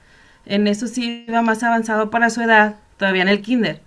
en 0.45 0.67
eso 0.67 0.87
sí 0.87 1.25
iba 1.27 1.41
más 1.41 1.63
avanzado 1.63 2.09
para 2.09 2.29
su 2.29 2.41
edad, 2.41 2.77
todavía 2.97 3.23
en 3.23 3.29
el 3.29 3.41
kinder. 3.41 3.81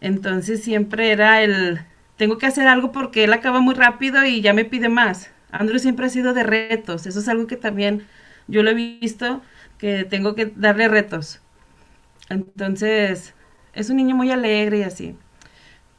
Entonces 0.00 0.62
siempre 0.62 1.10
era 1.12 1.42
el, 1.42 1.80
tengo 2.16 2.38
que 2.38 2.46
hacer 2.46 2.68
algo 2.68 2.92
porque 2.92 3.24
él 3.24 3.32
acaba 3.32 3.60
muy 3.60 3.74
rápido 3.74 4.24
y 4.24 4.40
ya 4.40 4.52
me 4.52 4.64
pide 4.64 4.88
más. 4.88 5.30
Andrew 5.50 5.78
siempre 5.78 6.06
ha 6.06 6.10
sido 6.10 6.34
de 6.34 6.42
retos, 6.42 7.06
eso 7.06 7.20
es 7.20 7.28
algo 7.28 7.46
que 7.46 7.56
también 7.56 8.06
yo 8.48 8.62
lo 8.62 8.70
he 8.70 8.74
visto, 8.74 9.42
que 9.78 10.04
tengo 10.04 10.34
que 10.34 10.46
darle 10.46 10.88
retos. 10.88 11.40
Entonces, 12.28 13.34
es 13.72 13.90
un 13.90 13.96
niño 13.96 14.16
muy 14.16 14.30
alegre 14.30 14.78
y 14.78 14.82
así. 14.82 15.16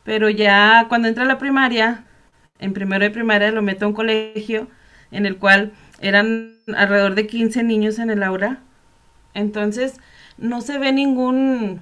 Pero 0.03 0.29
ya 0.29 0.85
cuando 0.89 1.07
entra 1.07 1.23
a 1.23 1.27
la 1.27 1.37
primaria, 1.37 2.03
en 2.59 2.73
primero 2.73 3.03
de 3.03 3.11
primaria 3.11 3.51
lo 3.51 3.61
meto 3.61 3.85
a 3.85 3.87
un 3.87 3.93
colegio 3.93 4.67
en 5.11 5.25
el 5.25 5.37
cual 5.37 5.71
eran 5.99 6.53
alrededor 6.75 7.15
de 7.15 7.27
15 7.27 7.63
niños 7.63 7.99
en 7.99 8.09
el 8.09 8.23
aula 8.23 8.59
entonces, 9.33 9.99
no 10.37 10.61
se 10.61 10.77
ve 10.77 10.91
ningún 10.91 11.81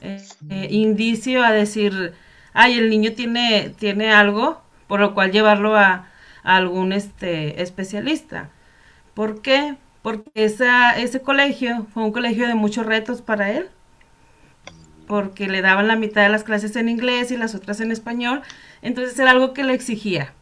eh, 0.00 0.22
eh, 0.50 0.68
indicio 0.70 1.44
a 1.44 1.52
decir, 1.52 2.14
ay, 2.52 2.78
el 2.78 2.90
niño 2.90 3.12
tiene, 3.12 3.74
tiene 3.78 4.12
algo, 4.12 4.62
por 4.86 5.00
lo 5.00 5.14
cual 5.14 5.32
llevarlo 5.32 5.76
a, 5.76 6.06
algún 6.44 6.92
este, 6.92 7.62
especialista. 7.62 8.50
¿Por 9.14 9.42
qué? 9.42 9.76
Porque 10.02 10.30
esa, 10.34 10.96
ese 10.98 11.20
colegio 11.20 11.86
fue 11.92 12.04
un 12.04 12.12
colegio 12.12 12.46
de 12.46 12.54
muchos 12.54 12.86
retos 12.86 13.20
para 13.22 13.50
él, 13.50 13.68
porque 15.06 15.48
le 15.48 15.60
daban 15.62 15.88
la 15.88 15.96
mitad 15.96 16.22
de 16.22 16.28
las 16.30 16.44
clases 16.44 16.76
en 16.76 16.88
inglés 16.88 17.30
y 17.30 17.36
las 17.36 17.54
otras 17.54 17.80
en 17.80 17.92
español, 17.92 18.42
entonces 18.82 19.18
era 19.18 19.32
algo 19.32 19.52
que 19.52 19.64
le 19.64 19.74
exigía. 19.74 20.32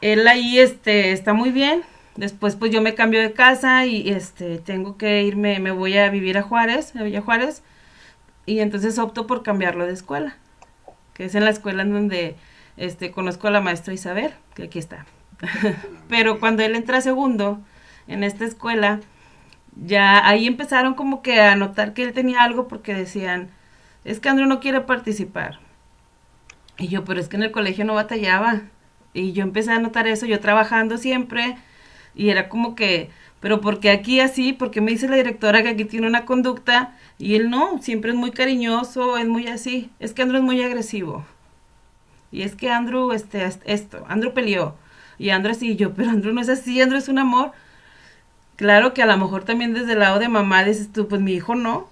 Él 0.00 0.26
ahí 0.28 0.58
este, 0.58 1.12
está 1.12 1.32
muy 1.32 1.50
bien, 1.50 1.82
Después 2.16 2.56
pues 2.56 2.72
yo 2.72 2.80
me 2.80 2.94
cambio 2.94 3.20
de 3.20 3.32
casa 3.32 3.84
y 3.84 4.08
este 4.08 4.58
tengo 4.58 4.96
que 4.96 5.22
irme, 5.22 5.60
me 5.60 5.70
voy 5.70 5.98
a 5.98 6.08
vivir 6.08 6.38
a 6.38 6.42
Juárez, 6.42 6.94
a 6.96 7.20
Juárez, 7.20 7.62
y 8.46 8.60
entonces 8.60 8.98
opto 8.98 9.26
por 9.26 9.42
cambiarlo 9.42 9.86
de 9.86 9.92
escuela, 9.92 10.36
que 11.12 11.26
es 11.26 11.34
en 11.34 11.44
la 11.44 11.50
escuela 11.50 11.82
en 11.82 11.92
donde 11.92 12.36
este 12.78 13.10
conozco 13.10 13.48
a 13.48 13.50
la 13.50 13.60
maestra 13.60 13.92
Isabel, 13.92 14.32
que 14.54 14.64
aquí 14.64 14.78
está. 14.78 15.04
Pero 16.08 16.40
cuando 16.40 16.62
él 16.62 16.74
entra 16.74 17.02
segundo 17.02 17.60
en 18.08 18.24
esta 18.24 18.46
escuela, 18.46 19.00
ya 19.84 20.26
ahí 20.26 20.46
empezaron 20.46 20.94
como 20.94 21.20
que 21.20 21.42
a 21.42 21.54
notar 21.54 21.92
que 21.92 22.02
él 22.02 22.14
tenía 22.14 22.42
algo 22.42 22.66
porque 22.66 22.94
decían, 22.94 23.50
es 24.04 24.20
que 24.20 24.30
Andrew 24.30 24.48
no 24.48 24.60
quiere 24.60 24.80
participar. 24.80 25.58
Y 26.78 26.88
yo, 26.88 27.04
pero 27.04 27.20
es 27.20 27.28
que 27.28 27.36
en 27.36 27.42
el 27.42 27.52
colegio 27.52 27.86
no 27.86 27.94
batallaba. 27.94 28.62
Y 29.16 29.32
yo 29.32 29.42
empecé 29.42 29.72
a 29.72 29.78
notar 29.78 30.06
eso, 30.06 30.26
yo 30.26 30.40
trabajando 30.40 30.98
siempre, 30.98 31.56
y 32.14 32.28
era 32.28 32.48
como 32.48 32.74
que, 32.74 33.10
pero 33.40 33.60
porque 33.60 33.90
aquí 33.90 34.20
así? 34.20 34.52
Porque 34.52 34.80
me 34.80 34.90
dice 34.90 35.08
la 35.08 35.16
directora 35.16 35.62
que 35.62 35.70
aquí 35.70 35.84
tiene 35.84 36.06
una 36.06 36.24
conducta 36.24 36.96
y 37.18 37.34
él 37.34 37.48
no, 37.48 37.80
siempre 37.80 38.10
es 38.10 38.16
muy 38.16 38.30
cariñoso, 38.30 39.16
es 39.16 39.26
muy 39.26 39.46
así. 39.46 39.90
Es 40.00 40.12
que 40.12 40.22
Andrew 40.22 40.40
es 40.40 40.44
muy 40.44 40.62
agresivo. 40.62 41.24
Y 42.30 42.42
es 42.42 42.54
que 42.54 42.70
Andrew, 42.70 43.12
este, 43.12 43.48
esto, 43.64 44.04
Andrew 44.08 44.34
peleó. 44.34 44.74
Y 45.18 45.30
Andrew 45.30 45.54
así, 45.54 45.76
yo, 45.76 45.94
pero 45.94 46.10
Andrew 46.10 46.34
no 46.34 46.40
es 46.40 46.48
así, 46.48 46.80
Andrew 46.80 46.98
es 46.98 47.08
un 47.08 47.18
amor. 47.18 47.52
Claro 48.56 48.94
que 48.94 49.02
a 49.02 49.06
lo 49.06 49.16
mejor 49.16 49.44
también 49.44 49.74
desde 49.74 49.92
el 49.92 50.00
lado 50.00 50.18
de 50.18 50.28
mamá 50.28 50.64
dices 50.64 50.92
tú, 50.92 51.08
pues 51.08 51.20
mi 51.20 51.32
hijo 51.32 51.54
no. 51.54 51.88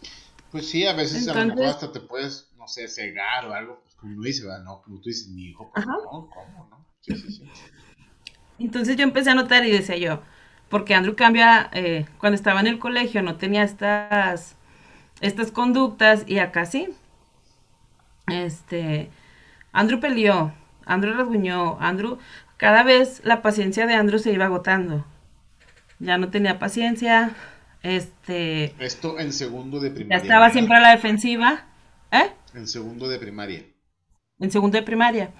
Pues 0.50 0.68
sí, 0.68 0.87
a 0.87 0.92
veces 0.92 1.26
a 1.28 1.34
lo 1.34 1.46
mejor 1.46 1.66
hasta 1.66 1.92
te 1.92 2.00
puedes, 2.00 2.50
no 2.58 2.68
sé, 2.68 2.88
cegar 2.88 3.46
o 3.46 3.54
algo, 3.54 3.80
pues 3.82 3.94
como 3.94 4.14
uno 4.14 4.22
dice, 4.22 4.44
¿verdad? 4.44 4.64
No, 4.64 4.82
como 4.82 5.00
tú 5.00 5.08
dices, 5.08 5.28
mi 5.28 5.46
hijo, 5.46 5.70
pues 5.74 5.87
no, 5.87 6.02
¿cómo, 6.04 6.68
no? 6.70 6.83
Sí, 7.06 7.16
sí, 7.16 7.32
sí. 7.32 7.44
Entonces 8.58 8.96
yo 8.96 9.02
empecé 9.02 9.30
a 9.30 9.34
notar 9.34 9.64
y 9.66 9.70
decía 9.70 9.96
yo, 9.96 10.22
porque 10.68 10.94
Andrew 10.94 11.16
cambia, 11.16 11.70
eh, 11.72 12.06
cuando 12.18 12.34
estaba 12.34 12.60
en 12.60 12.66
el 12.66 12.78
colegio 12.78 13.22
no 13.22 13.36
tenía 13.36 13.62
estas, 13.62 14.56
estas 15.20 15.50
conductas 15.50 16.24
y 16.26 16.38
acá 16.38 16.64
sí. 16.64 16.88
Este, 18.28 19.10
Andrew 19.72 20.00
peleó, 20.00 20.54
Andrew 20.86 21.14
rasguñó, 21.14 21.78
Andrew, 21.80 22.18
cada 22.56 22.82
vez 22.84 23.20
la 23.24 23.42
paciencia 23.42 23.86
de 23.86 23.94
Andrew 23.94 24.18
se 24.18 24.32
iba 24.32 24.46
agotando. 24.46 25.04
Ya 25.98 26.16
no 26.16 26.30
tenía 26.30 26.58
paciencia, 26.58 27.34
este... 27.82 28.74
Esto 28.78 29.18
en 29.18 29.32
segundo 29.32 29.80
de 29.80 29.90
primaria. 29.90 30.18
Ya 30.18 30.22
estaba 30.22 30.50
siempre 30.50 30.76
a 30.76 30.80
la 30.80 30.90
defensiva. 30.90 31.66
¿Eh? 32.10 32.30
En 32.54 32.66
segundo 32.66 33.08
de 33.08 33.18
primaria. 33.18 33.64
En 34.38 34.50
segundo 34.50 34.78
de 34.78 34.82
primaria. 34.82 35.30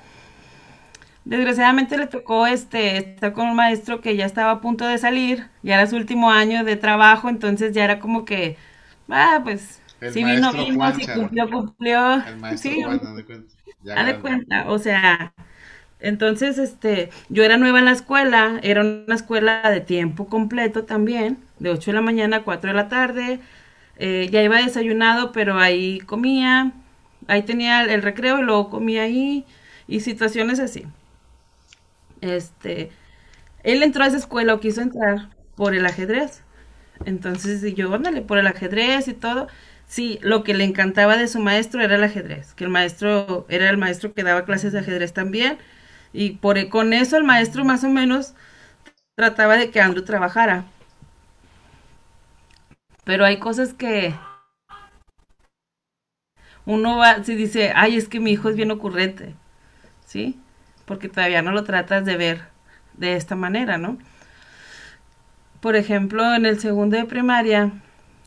Desgraciadamente 1.25 1.97
le 1.97 2.07
tocó 2.07 2.47
este 2.47 2.99
estar 2.99 3.33
con 3.33 3.49
un 3.49 3.57
maestro 3.57 4.01
que 4.03 4.15
ya 4.17 4.27
estaba 4.27 4.51
a 4.53 4.61
punto 4.61 4.87
de 4.87 4.99
salir, 4.99 5.49
ya 5.63 5.77
era 5.77 5.87
su 5.87 5.97
último 5.97 6.31
año 6.31 6.65
de 6.65 6.77
trabajo, 6.77 7.31
entonces 7.31 7.73
ya 7.73 7.85
era 7.85 7.99
como 7.99 8.27
que, 8.27 8.59
ah, 9.09 9.41
pues, 9.43 9.81
si 10.05 10.23
vino, 10.23 10.53
vino, 10.53 10.93
si 10.95 11.07
cumplió, 11.09 11.49
cumplió. 11.51 12.23
El 12.27 12.37
maestro 12.37 12.71
sí, 12.73 12.83
Juan, 12.83 13.01
de 13.17 13.25
cuenta. 13.25 13.55
Ya 13.83 14.05
de 14.05 14.19
cuenta, 14.21 14.71
o 14.71 14.79
sea, 14.79 15.33
entonces, 16.01 16.59
este, 16.59 17.11
yo 17.31 17.43
era 17.45 17.57
nueva 17.57 17.79
en 17.79 17.87
la 17.87 17.93
escuela, 17.93 18.61
era 18.63 18.83
una 18.83 19.15
escuela 19.15 19.63
de 19.71 19.81
tiempo 19.81 20.27
completo 20.29 20.85
también, 20.85 21.39
de 21.59 21.71
8 21.71 21.91
de 21.93 21.95
la 21.97 22.03
mañana 22.03 22.39
a 22.39 22.43
4 22.43 22.71
de 22.71 22.77
la 22.77 22.89
tarde, 22.89 23.41
eh, 23.97 24.29
ya 24.31 24.43
iba 24.43 24.59
desayunado, 24.59 25.33
pero 25.33 25.59
ahí 25.59 26.01
comía, 26.01 26.73
ahí 27.29 27.43
tenía 27.45 27.83
el 27.85 28.03
recreo 28.03 28.39
y 28.41 28.43
luego 28.43 28.69
comía 28.71 29.03
ahí, 29.05 29.47
y 29.87 30.01
situaciones 30.01 30.61
así 30.61 30.85
este, 32.25 32.91
él 33.63 33.83
entró 33.83 34.05
a 34.05 34.09
esa 34.09 34.19
escuela 34.19 34.55
o 34.55 34.61
quiso 34.61 34.83
entrar 34.83 35.31
por 35.57 35.75
el 35.75 35.87
ajedrez. 35.87 36.43
Entonces 37.05 37.63
yo, 37.75 37.93
ándale, 37.95 38.23
por 38.23 38.39
el 38.39 38.47
ajedrez 38.47 39.09
y 39.09 39.15
todo. 39.15 39.49
Sí, 39.87 40.19
lo 40.23 40.45
que 40.45 40.55
le 40.55 40.65
encantaba 40.65 41.17
de 41.17 41.29
su 41.29 41.41
maestro 41.41 41.83
era 41.83 41.97
el 41.97 42.05
ajedrez, 42.05 42.55
que 42.55 42.65
el 42.65 42.71
maestro 42.71 43.47
era 43.49 43.69
el 43.71 43.77
maestro 43.79 44.15
que 44.15 44.23
daba 44.23 44.45
clases 44.45 44.73
de 44.73 44.81
ajedrez 44.81 45.13
también. 45.13 45.59
Y 46.13 46.33
por, 46.33 46.59
e, 46.59 46.69
con 46.69 46.93
eso 46.93 47.17
el 47.17 47.25
maestro 47.25 47.65
más 47.65 47.85
o 47.85 47.91
menos 47.91 48.35
trataba 49.17 49.57
de 49.57 49.71
que 49.71 49.81
Andrew 49.81 50.05
trabajara. 50.05 50.65
Pero 53.05 53.25
hay 53.25 53.39
cosas 53.39 53.75
que 53.75 54.15
uno 56.67 56.97
va, 56.97 57.23
si 57.25 57.35
dice, 57.35 57.73
ay, 57.75 57.97
es 57.97 58.09
que 58.09 58.21
mi 58.21 58.33
hijo 58.33 58.49
es 58.49 58.57
bien 58.57 58.71
ocurrente, 58.71 59.35
¿sí? 60.07 60.39
Porque 60.85 61.09
todavía 61.09 61.43
no 61.43 61.53
lo 61.53 61.65
tratas 61.65 62.05
de 62.05 62.17
ver 62.17 62.43
de 62.95 63.17
esta 63.17 63.37
manera, 63.37 63.79
¿no? 63.79 63.99
Por 65.61 65.77
ejemplo, 65.77 66.35
en 66.35 66.47
el 66.47 66.61
segundo 66.61 66.97
de 66.97 67.05
primaria, 67.05 67.73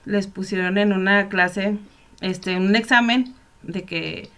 les 0.05 0.27
pusieron 0.27 0.77
en 0.77 0.93
una 0.93 1.29
clase, 1.29 1.77
este, 2.21 2.57
un 2.57 2.75
examen 2.75 3.35
de 3.61 3.83
que 3.83 4.29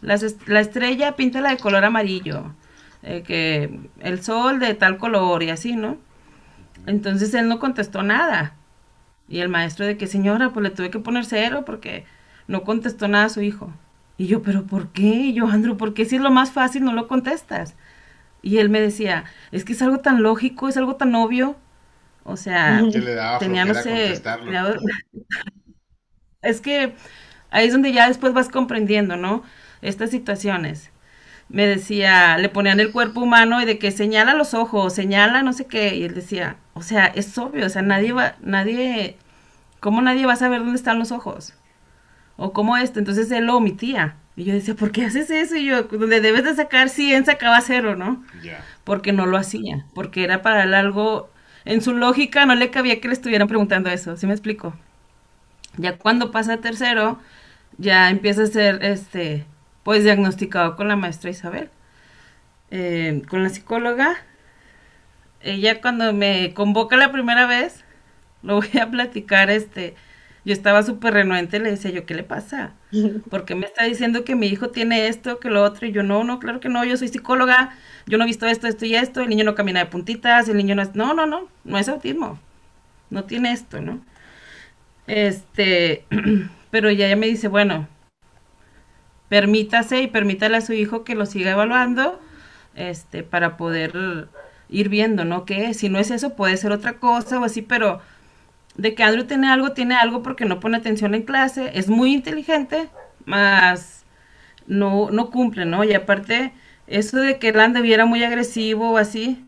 la 0.00 0.60
estrella 0.60 1.16
píntala 1.16 1.50
de 1.50 1.58
color 1.58 1.84
amarillo, 1.84 2.54
eh, 3.02 3.22
que 3.22 3.78
el 4.00 4.22
sol 4.22 4.58
de 4.58 4.74
tal 4.74 4.98
color 4.98 5.42
y 5.42 5.50
así, 5.50 5.76
¿no? 5.76 5.98
Entonces 6.86 7.34
él 7.34 7.48
no 7.48 7.58
contestó 7.58 8.02
nada. 8.02 8.54
Y 9.28 9.40
el 9.40 9.48
maestro 9.48 9.86
de 9.86 9.96
que, 9.96 10.06
señora, 10.06 10.50
pues 10.50 10.62
le 10.62 10.70
tuve 10.70 10.90
que 10.90 11.00
poner 11.00 11.24
cero 11.24 11.64
porque 11.66 12.04
no 12.46 12.62
contestó 12.62 13.08
nada 13.08 13.26
a 13.26 13.30
su 13.30 13.42
hijo. 13.42 13.72
Y 14.18 14.26
yo, 14.28 14.42
pero 14.42 14.66
¿por 14.66 14.92
qué? 14.92 15.02
Y 15.02 15.34
yo, 15.34 15.46
Andrew, 15.48 15.76
¿por 15.76 15.94
qué 15.94 16.04
si 16.04 16.16
es 16.16 16.22
lo 16.22 16.30
más 16.30 16.52
fácil 16.52 16.84
no 16.84 16.92
lo 16.92 17.08
contestas? 17.08 17.74
Y 18.42 18.58
él 18.58 18.68
me 18.70 18.80
decía, 18.80 19.24
es 19.52 19.64
que 19.64 19.72
es 19.72 19.82
algo 19.82 20.00
tan 20.00 20.22
lógico, 20.22 20.68
es 20.68 20.76
algo 20.76 20.96
tan 20.96 21.14
obvio. 21.14 21.56
O 22.24 22.36
sea, 22.36 22.82
tenía, 23.38 23.64
no 23.64 23.74
sé, 23.74 24.12
es 26.42 26.60
que 26.60 26.94
ahí 27.50 27.66
es 27.66 27.72
donde 27.72 27.92
ya 27.92 28.08
después 28.08 28.32
vas 28.32 28.48
comprendiendo, 28.48 29.16
¿no? 29.16 29.42
Estas 29.82 30.10
situaciones. 30.10 30.90
Me 31.48 31.66
decía, 31.66 32.38
le 32.38 32.48
ponían 32.48 32.80
el 32.80 32.90
cuerpo 32.92 33.20
humano 33.20 33.60
y 33.62 33.64
de 33.64 33.78
que 33.78 33.92
señala 33.92 34.34
los 34.34 34.54
ojos, 34.54 34.94
señala 34.94 35.42
no 35.42 35.52
sé 35.52 35.66
qué, 35.66 35.94
y 35.96 36.04
él 36.04 36.14
decía, 36.14 36.56
o 36.74 36.82
sea, 36.82 37.06
es 37.06 37.36
obvio, 37.38 37.66
o 37.66 37.68
sea, 37.68 37.82
nadie 37.82 38.12
va, 38.12 38.36
nadie, 38.40 39.16
¿cómo 39.80 40.02
nadie 40.02 40.26
va 40.26 40.32
a 40.34 40.36
saber 40.36 40.60
dónde 40.60 40.76
están 40.76 40.98
los 40.98 41.12
ojos? 41.12 41.54
O 42.36 42.52
cómo 42.52 42.76
esto, 42.76 42.98
entonces 42.98 43.30
él 43.30 43.46
lo 43.46 43.56
omitía. 43.56 44.16
Y 44.36 44.44
yo 44.44 44.52
decía, 44.52 44.74
¿por 44.74 44.92
qué 44.92 45.04
haces 45.06 45.30
eso? 45.30 45.56
Y 45.56 45.64
yo, 45.64 45.84
donde 45.84 46.20
debes 46.20 46.44
de 46.44 46.54
sacar 46.54 46.90
100, 46.90 47.24
sacaba 47.24 47.60
cero, 47.62 47.96
¿no? 47.96 48.22
Porque 48.84 49.12
no 49.12 49.24
lo 49.24 49.38
hacía, 49.38 49.86
porque 49.94 50.24
era 50.24 50.42
para 50.42 50.64
él 50.64 50.74
algo, 50.74 51.30
en 51.64 51.80
su 51.80 51.94
lógica 51.94 52.44
no 52.44 52.54
le 52.54 52.70
cabía 52.70 53.00
que 53.00 53.08
le 53.08 53.14
estuvieran 53.14 53.48
preguntando 53.48 53.90
eso, 53.90 54.16
¿sí 54.16 54.26
me 54.26 54.34
explico? 54.34 54.74
Ya 55.78 55.96
cuando 55.98 56.30
pasa 56.30 56.54
a 56.54 56.56
tercero, 56.58 57.18
ya 57.78 58.10
empieza 58.10 58.42
a 58.42 58.46
ser, 58.46 58.84
este, 58.84 59.46
pues 59.82 60.04
diagnosticado 60.04 60.76
con 60.76 60.88
la 60.88 60.96
maestra 60.96 61.30
Isabel, 61.30 61.70
eh, 62.70 63.22
con 63.28 63.42
la 63.42 63.48
psicóloga. 63.48 64.16
Ella 65.40 65.80
cuando 65.80 66.12
me 66.12 66.52
convoca 66.54 66.96
la 66.96 67.12
primera 67.12 67.46
vez, 67.46 67.84
lo 68.42 68.56
voy 68.56 68.78
a 68.80 68.90
platicar, 68.90 69.50
este, 69.50 69.94
yo 70.46 70.52
estaba 70.52 70.84
súper 70.84 71.12
renuente, 71.12 71.58
le 71.58 71.72
decía 71.72 71.90
yo, 71.90 72.06
¿qué 72.06 72.14
le 72.14 72.22
pasa? 72.22 72.72
Porque 73.30 73.56
me 73.56 73.66
está 73.66 73.82
diciendo 73.82 74.24
que 74.24 74.36
mi 74.36 74.46
hijo 74.46 74.70
tiene 74.70 75.08
esto, 75.08 75.40
que 75.40 75.50
lo 75.50 75.64
otro, 75.64 75.88
y 75.88 75.92
yo, 75.92 76.04
no, 76.04 76.22
no, 76.22 76.38
claro 76.38 76.60
que 76.60 76.68
no, 76.68 76.84
yo 76.84 76.96
soy 76.96 77.08
psicóloga, 77.08 77.76
yo 78.06 78.16
no 78.16 78.22
he 78.22 78.28
visto 78.28 78.46
esto, 78.46 78.68
esto 78.68 78.86
y 78.86 78.94
esto, 78.94 79.22
el 79.22 79.28
niño 79.28 79.44
no 79.44 79.56
camina 79.56 79.80
de 79.80 79.86
puntitas, 79.86 80.48
el 80.48 80.56
niño 80.56 80.76
no 80.76 80.82
es, 80.82 80.94
no, 80.94 81.14
no, 81.14 81.26
no, 81.26 81.48
no 81.64 81.78
es 81.78 81.88
autismo, 81.88 82.38
no 83.10 83.24
tiene 83.24 83.50
esto, 83.50 83.80
¿no? 83.80 84.00
Este, 85.08 86.04
pero 86.70 86.92
ya 86.92 87.06
ella 87.06 87.16
me 87.16 87.26
dice, 87.26 87.48
bueno, 87.48 87.88
permítase 89.28 90.00
y 90.02 90.06
permítale 90.06 90.58
a 90.58 90.60
su 90.60 90.74
hijo 90.74 91.02
que 91.02 91.16
lo 91.16 91.26
siga 91.26 91.50
evaluando, 91.50 92.20
este, 92.76 93.24
para 93.24 93.56
poder 93.56 94.28
ir 94.68 94.90
viendo, 94.90 95.24
¿no? 95.24 95.44
Que 95.44 95.74
si 95.74 95.88
no 95.88 95.98
es 95.98 96.12
eso, 96.12 96.36
puede 96.36 96.56
ser 96.56 96.70
otra 96.70 97.00
cosa 97.00 97.40
o 97.40 97.44
así, 97.44 97.62
pero 97.62 98.00
de 98.76 98.94
que 98.94 99.02
Andrew 99.02 99.26
tiene 99.26 99.48
algo, 99.48 99.72
tiene 99.72 99.94
algo 99.94 100.22
porque 100.22 100.44
no 100.44 100.60
pone 100.60 100.76
atención 100.76 101.14
en 101.14 101.22
clase, 101.22 101.70
es 101.74 101.88
muy 101.88 102.12
inteligente, 102.12 102.88
más 103.24 104.04
no, 104.66 105.10
no 105.10 105.30
cumple, 105.30 105.64
¿no? 105.64 105.84
Y 105.84 105.94
aparte, 105.94 106.52
eso 106.86 107.18
de 107.18 107.38
que 107.38 107.48
él 107.48 107.60
anduviera 107.60 108.06
muy 108.06 108.22
agresivo 108.24 108.92
o 108.92 108.98
así, 108.98 109.44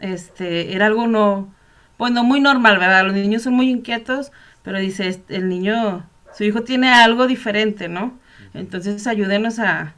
este, 0.00 0.74
era 0.74 0.86
algo 0.86 1.06
no, 1.06 1.52
pues 1.96 2.12
no 2.12 2.24
muy 2.24 2.40
normal, 2.40 2.78
¿verdad? 2.78 3.04
Los 3.06 3.14
niños 3.14 3.42
son 3.42 3.54
muy 3.54 3.70
inquietos, 3.70 4.32
pero 4.62 4.78
dice, 4.78 5.08
este, 5.08 5.36
el 5.36 5.48
niño, 5.48 6.04
su 6.36 6.44
hijo 6.44 6.62
tiene 6.62 6.88
algo 6.88 7.26
diferente, 7.26 7.88
¿no? 7.88 8.18
Entonces 8.54 9.06
ayúdenos 9.06 9.58
a, 9.58 9.94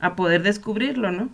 a 0.00 0.16
poder 0.16 0.42
descubrirlo, 0.42 1.10
¿no? 1.12 1.28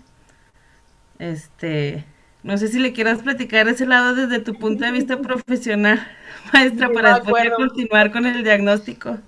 Este, 1.18 2.04
no 2.46 2.56
sé 2.56 2.68
si 2.68 2.78
le 2.78 2.92
quieras 2.92 3.22
platicar 3.22 3.66
ese 3.66 3.86
lado 3.86 4.14
desde 4.14 4.38
tu 4.38 4.54
punto 4.54 4.84
de 4.84 4.92
vista 4.92 5.20
profesional, 5.20 6.06
maestra, 6.52 6.88
para 6.92 7.20
poder 7.20 7.52
continuar 7.54 8.12
con 8.12 8.24
el 8.24 8.44
diagnóstico. 8.44 9.18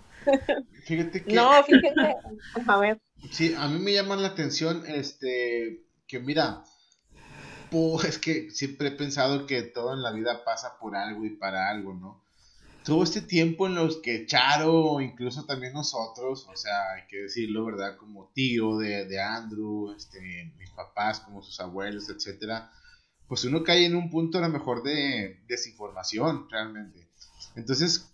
Fíjate 0.84 1.24
que... 1.24 1.34
No, 1.34 1.50
fíjate, 1.64 2.14
a 2.64 2.78
ver. 2.78 3.00
Sí, 3.32 3.54
a 3.58 3.66
mí 3.66 3.80
me 3.80 3.92
llama 3.92 4.14
la 4.14 4.28
atención, 4.28 4.84
este, 4.86 5.82
que 6.06 6.20
mira, 6.20 6.62
es 8.06 8.18
que 8.18 8.52
siempre 8.52 8.88
he 8.88 8.92
pensado 8.92 9.46
que 9.46 9.62
todo 9.62 9.94
en 9.94 10.02
la 10.02 10.12
vida 10.12 10.44
pasa 10.44 10.78
por 10.78 10.94
algo 10.94 11.24
y 11.24 11.30
para 11.30 11.70
algo, 11.70 11.94
¿no? 11.94 12.22
Todo 12.84 13.02
este 13.02 13.20
tiempo 13.20 13.66
en 13.66 13.74
los 13.74 13.96
que 13.96 14.26
Charo, 14.26 15.00
incluso 15.00 15.44
también 15.44 15.72
nosotros, 15.72 16.46
o 16.48 16.56
sea, 16.56 16.92
hay 16.92 17.08
que 17.08 17.22
decirlo, 17.22 17.64
¿verdad? 17.64 17.96
Como 17.96 18.30
tío 18.32 18.78
de, 18.78 19.06
de 19.06 19.20
Andrew, 19.20 19.92
este, 19.96 20.54
mis 20.56 20.70
papás, 20.70 21.18
como 21.18 21.42
sus 21.42 21.58
abuelos, 21.58 22.08
etcétera, 22.08 22.70
pues 23.28 23.44
uno 23.44 23.62
cae 23.62 23.84
en 23.84 23.94
un 23.94 24.10
punto 24.10 24.38
a 24.38 24.40
lo 24.40 24.48
mejor 24.48 24.82
de 24.82 25.40
desinformación 25.46 26.48
realmente. 26.50 27.06
Entonces, 27.54 28.10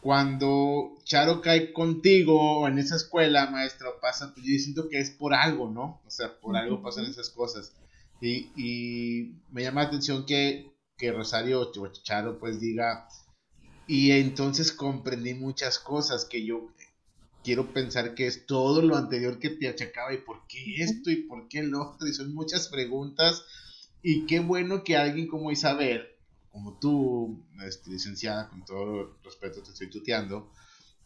cuando 0.00 0.98
Charo 1.04 1.40
cae 1.40 1.72
contigo 1.72 2.66
en 2.68 2.78
esa 2.78 2.96
escuela, 2.96 3.50
maestro, 3.50 4.00
pasa, 4.00 4.34
pues 4.34 4.44
yo 4.44 4.58
siento 4.58 4.88
que 4.88 4.98
es 4.98 5.10
por 5.10 5.32
algo, 5.32 5.70
¿no? 5.70 6.02
O 6.04 6.10
sea, 6.10 6.38
por 6.40 6.56
algo 6.56 6.82
pasan 6.82 7.06
esas 7.06 7.30
cosas. 7.30 7.72
Y, 8.20 8.50
y 8.56 9.40
me 9.50 9.62
llama 9.62 9.82
la 9.82 9.88
atención 9.88 10.26
que, 10.26 10.72
que 10.98 11.12
Rosario 11.12 11.70
Charo 12.02 12.38
pues 12.38 12.60
diga, 12.60 13.08
y 13.86 14.10
entonces 14.12 14.72
comprendí 14.72 15.34
muchas 15.34 15.78
cosas 15.78 16.24
que 16.24 16.44
yo 16.44 16.68
quiero 17.42 17.72
pensar 17.72 18.14
que 18.14 18.26
es 18.26 18.46
todo 18.46 18.82
lo 18.82 18.96
anterior 18.96 19.38
que 19.38 19.50
te 19.50 19.68
achacaba 19.68 20.12
y 20.12 20.18
por 20.18 20.46
qué 20.48 20.82
esto 20.82 21.10
y 21.10 21.16
por 21.24 21.48
qué 21.48 21.60
el 21.60 21.74
otro, 21.74 22.08
y 22.08 22.14
son 22.14 22.34
muchas 22.34 22.68
preguntas 22.68 23.44
y 24.04 24.26
qué 24.26 24.38
bueno 24.38 24.84
que 24.84 24.98
alguien 24.98 25.26
como 25.26 25.50
Isabel, 25.50 26.06
como 26.52 26.78
tú, 26.78 27.42
este, 27.66 27.90
licenciada, 27.90 28.50
con 28.50 28.62
todo 28.66 29.16
respeto 29.24 29.62
te 29.62 29.70
estoy 29.70 29.88
tuteando, 29.88 30.52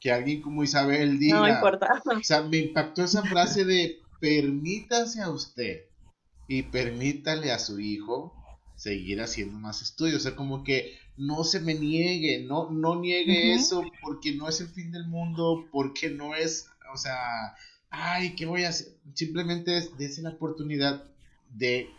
que 0.00 0.10
alguien 0.10 0.42
como 0.42 0.64
Isabel 0.64 1.18
diga... 1.18 1.38
No 1.38 1.48
importa. 1.48 2.02
O 2.04 2.24
sea, 2.24 2.42
me 2.42 2.58
impactó 2.58 3.04
esa 3.04 3.22
frase 3.22 3.64
de 3.64 4.00
permítase 4.20 5.22
a 5.22 5.30
usted 5.30 5.84
y 6.48 6.64
permítale 6.64 7.52
a 7.52 7.60
su 7.60 7.78
hijo 7.78 8.34
seguir 8.74 9.20
haciendo 9.20 9.58
más 9.58 9.80
estudios. 9.80 10.16
O 10.16 10.20
sea, 10.24 10.34
como 10.34 10.64
que 10.64 10.98
no 11.16 11.44
se 11.44 11.60
me 11.60 11.74
niegue, 11.74 12.44
no, 12.46 12.68
no 12.70 13.00
niegue 13.00 13.54
eso 13.54 13.84
porque 14.02 14.34
no 14.34 14.48
es 14.48 14.60
el 14.60 14.68
fin 14.68 14.90
del 14.90 15.06
mundo, 15.06 15.66
porque 15.70 16.10
no 16.10 16.34
es, 16.34 16.68
o 16.92 16.96
sea, 16.96 17.54
ay, 17.90 18.34
¿qué 18.34 18.44
voy 18.44 18.64
a 18.64 18.70
hacer? 18.70 18.88
Simplemente 19.14 19.76
es, 19.76 19.96
dése 19.96 20.20
la 20.20 20.30
oportunidad 20.30 21.04
de 21.50 21.90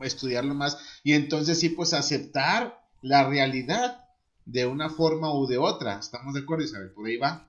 estudiarlo 0.00 0.54
más 0.54 1.00
y 1.02 1.14
entonces 1.14 1.60
sí, 1.60 1.68
pues 1.68 1.92
aceptar 1.92 2.80
la 3.02 3.28
realidad 3.28 4.04
de 4.44 4.66
una 4.66 4.88
forma 4.88 5.34
u 5.34 5.46
de 5.46 5.58
otra. 5.58 5.98
¿Estamos 5.98 6.34
de 6.34 6.40
acuerdo, 6.40 6.64
Isabel? 6.64 6.90
Por 6.90 7.06
ahí 7.06 7.16
va. 7.16 7.48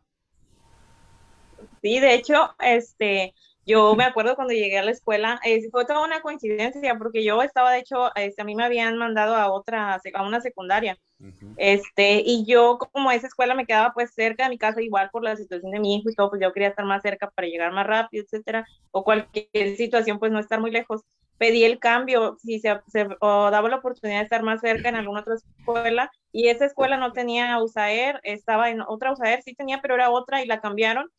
Sí, 1.82 2.00
de 2.00 2.14
hecho, 2.14 2.56
este, 2.60 3.34
yo 3.66 3.96
me 3.96 4.04
acuerdo 4.04 4.36
cuando 4.36 4.54
llegué 4.54 4.78
a 4.78 4.84
la 4.84 4.92
escuela, 4.92 5.40
eh, 5.46 5.70
fue 5.72 5.86
toda 5.86 6.04
una 6.04 6.22
coincidencia, 6.22 6.98
porque 6.98 7.24
yo 7.24 7.42
estaba, 7.42 7.72
de 7.72 7.80
hecho, 7.80 8.14
este, 8.16 8.42
a 8.42 8.46
mí 8.46 8.56
me 8.56 8.66
habían 8.66 8.98
mandado 8.98 9.36
a 9.36 9.52
otra, 9.52 10.02
a 10.14 10.24
una 10.24 10.42
secundaria, 10.42 10.98
este, 11.56 12.22
y 12.26 12.46
yo 12.46 12.78
como 12.78 13.10
esa 13.12 13.28
escuela 13.28 13.56
me 13.56 13.66
quedaba 13.66 13.94
pues 13.94 14.14
cerca 14.14 14.44
de 14.44 14.50
mi 14.50 14.58
casa, 14.58 14.82
igual 14.82 15.10
por 15.12 15.24
la 15.24 15.38
situación 15.38 15.72
de 15.72 15.80
mi 15.80 15.96
hijo 15.96 16.10
y 16.10 16.16
todo, 16.16 16.30
pues 16.30 16.42
yo 16.42 16.52
quería 16.52 16.70
estar 16.70 16.86
más 16.86 17.02
cerca 17.02 17.30
para 17.30 17.48
llegar 17.48 17.72
más 17.72 17.88
rápido, 17.88 18.26
etcétera, 18.26 18.68
o 18.92 19.06
cualquier 19.06 19.78
situación, 19.78 20.20
pues 20.20 20.34
no 20.34 20.40
estar 20.40 20.60
muy 20.60 20.72
lejos. 20.72 21.02
Pedí 21.38 21.64
el 21.64 21.80
cambio, 21.80 22.38
si 22.42 22.60
se, 22.60 22.80
o 23.20 23.52
daba 23.52 23.70
la 23.70 23.78
oportunidad 23.78 24.20
de 24.20 24.24
estar 24.24 24.44
más 24.44 24.62
cerca 24.62 24.90
en 24.90 24.96
alguna 24.96 25.22
otra 25.22 25.36
escuela, 25.36 26.12
y 26.32 26.48
esa 26.48 26.66
escuela 26.66 26.98
no 26.98 27.12
tenía 27.12 27.62
USAER, 27.62 28.20
estaba 28.24 28.70
en 28.70 28.82
otra 28.82 29.12
USAER, 29.12 29.42
sí 29.42 29.54
tenía, 29.56 29.82
pero 29.82 29.96
era 29.96 30.10
otra 30.10 30.44
y 30.44 30.48
la 30.48 30.62
cambiaron, 30.62 31.10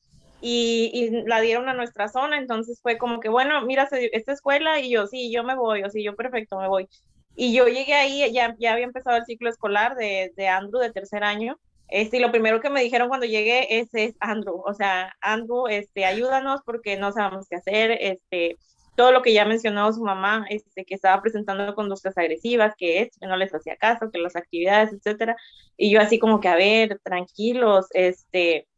y, 0.41 1.11
la 1.27 1.41
dieron 1.41 1.69
a 1.69 1.75
nuestra 1.75 2.09
zona, 2.09 2.39
entonces 2.39 2.81
fue 2.83 2.99
como 2.99 3.21
que, 3.21 3.29
bueno, 3.29 3.61
mira, 3.63 3.89
esta 4.13 4.33
escuela 4.33 4.79
y 4.81 4.91
yo, 4.91 5.07
sí, 5.07 5.33
yo 5.33 5.43
me 5.43 5.55
voy, 5.57 5.83
o 5.83 5.91
sí, 5.91 6.03
yo 6.05 6.15
perfecto, 6.17 6.59
me 6.59 6.69
voy. 6.69 6.89
Y 7.37 7.55
yo 7.55 7.67
llegué 7.67 7.95
ahí, 7.95 8.31
ya, 8.33 8.55
ya 8.59 8.75
había 8.75 8.85
empezado 8.85 9.17
el 9.17 9.25
ciclo 9.25 9.49
escolar 9.49 9.97
de, 9.97 10.33
de 10.37 10.49
Andrew 10.49 10.81
de 10.81 10.93
tercer 10.93 11.25
año, 11.25 11.59
este, 11.89 12.17
y 12.17 12.21
lo 12.21 12.31
primero 12.31 12.61
que 12.61 12.71
me 12.71 12.83
dijeron 12.83 13.09
cuando 13.09 13.27
llegué 13.27 13.79
es, 13.79 13.89
es 13.95 14.15
Andrew, 14.21 14.63
o 14.65 14.75
sea, 14.75 15.15
Andrew, 15.21 15.69
este, 15.69 16.05
ayúdanos 16.05 16.61
porque 16.65 16.97
no 16.97 17.13
sabemos 17.13 17.47
qué 17.49 17.57
hacer, 17.57 17.93
este, 18.01 18.59
todo 18.97 19.13
lo 19.13 19.23
que 19.23 19.33
ya 19.33 19.45
mencionó 19.45 19.93
su 19.93 20.03
mamá, 20.03 20.47
este, 20.49 20.85
que 20.85 20.95
estaba 20.95 21.21
presentando 21.21 21.75
conductas 21.75 22.17
agresivas, 22.17 22.75
que 22.77 23.03
es, 23.03 23.19
que 23.19 23.27
no 23.27 23.37
les 23.37 23.55
hacía 23.55 23.77
caso, 23.77 24.11
que 24.11 24.19
las 24.19 24.37
actividades, 24.37 24.93
etcétera, 24.93 25.37
y 25.77 25.91
yo 25.91 26.01
así 26.01 26.19
como 26.19 26.41
que, 26.41 26.49
a 26.49 26.57
ver, 26.57 27.01
tranquilos, 27.03 27.87
este, 27.93 28.69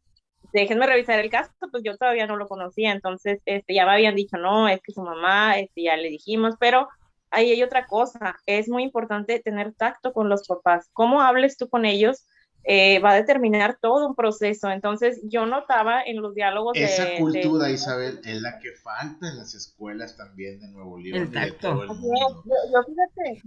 déjenme 0.53 0.87
revisar 0.87 1.19
el 1.19 1.29
caso, 1.29 1.51
pues 1.71 1.83
yo 1.83 1.97
todavía 1.97 2.27
no 2.27 2.37
lo 2.37 2.47
conocía, 2.47 2.91
entonces 2.91 3.41
este, 3.45 3.73
ya 3.73 3.85
me 3.85 3.91
habían 3.91 4.15
dicho, 4.15 4.37
no, 4.37 4.67
es 4.67 4.81
que 4.81 4.93
su 4.93 5.01
mamá, 5.01 5.59
este, 5.59 5.83
ya 5.83 5.97
le 5.97 6.09
dijimos, 6.09 6.55
pero 6.59 6.87
ahí 7.29 7.51
hay 7.51 7.63
otra 7.63 7.85
cosa, 7.85 8.37
es 8.45 8.69
muy 8.69 8.83
importante 8.83 9.39
tener 9.39 9.73
tacto 9.73 10.13
con 10.13 10.29
los 10.29 10.47
papás, 10.47 10.89
cómo 10.93 11.21
hables 11.21 11.57
tú 11.57 11.69
con 11.69 11.85
ellos, 11.85 12.25
eh, 12.69 12.99
va 12.99 13.11
a 13.11 13.15
determinar 13.15 13.77
todo 13.81 14.05
un 14.05 14.13
proceso. 14.13 14.69
Entonces, 14.69 15.21
yo 15.23 15.45
notaba 15.45 16.03
en 16.03 16.21
los 16.21 16.35
diálogos 16.35 16.73
Esa 16.75 17.15
cultura, 17.17 17.69
Isabel, 17.69 18.19
es 18.25 18.41
la 18.41 18.59
que 18.59 18.73
falta 18.73 19.29
en 19.29 19.37
las 19.37 19.55
escuelas 19.55 20.17
también 20.17 20.59
de 20.59 20.67
Nuevo 20.67 20.99
León. 20.99 21.23
Exacto. 21.23 21.85
Yo, 21.85 22.83
fíjate, 22.83 23.41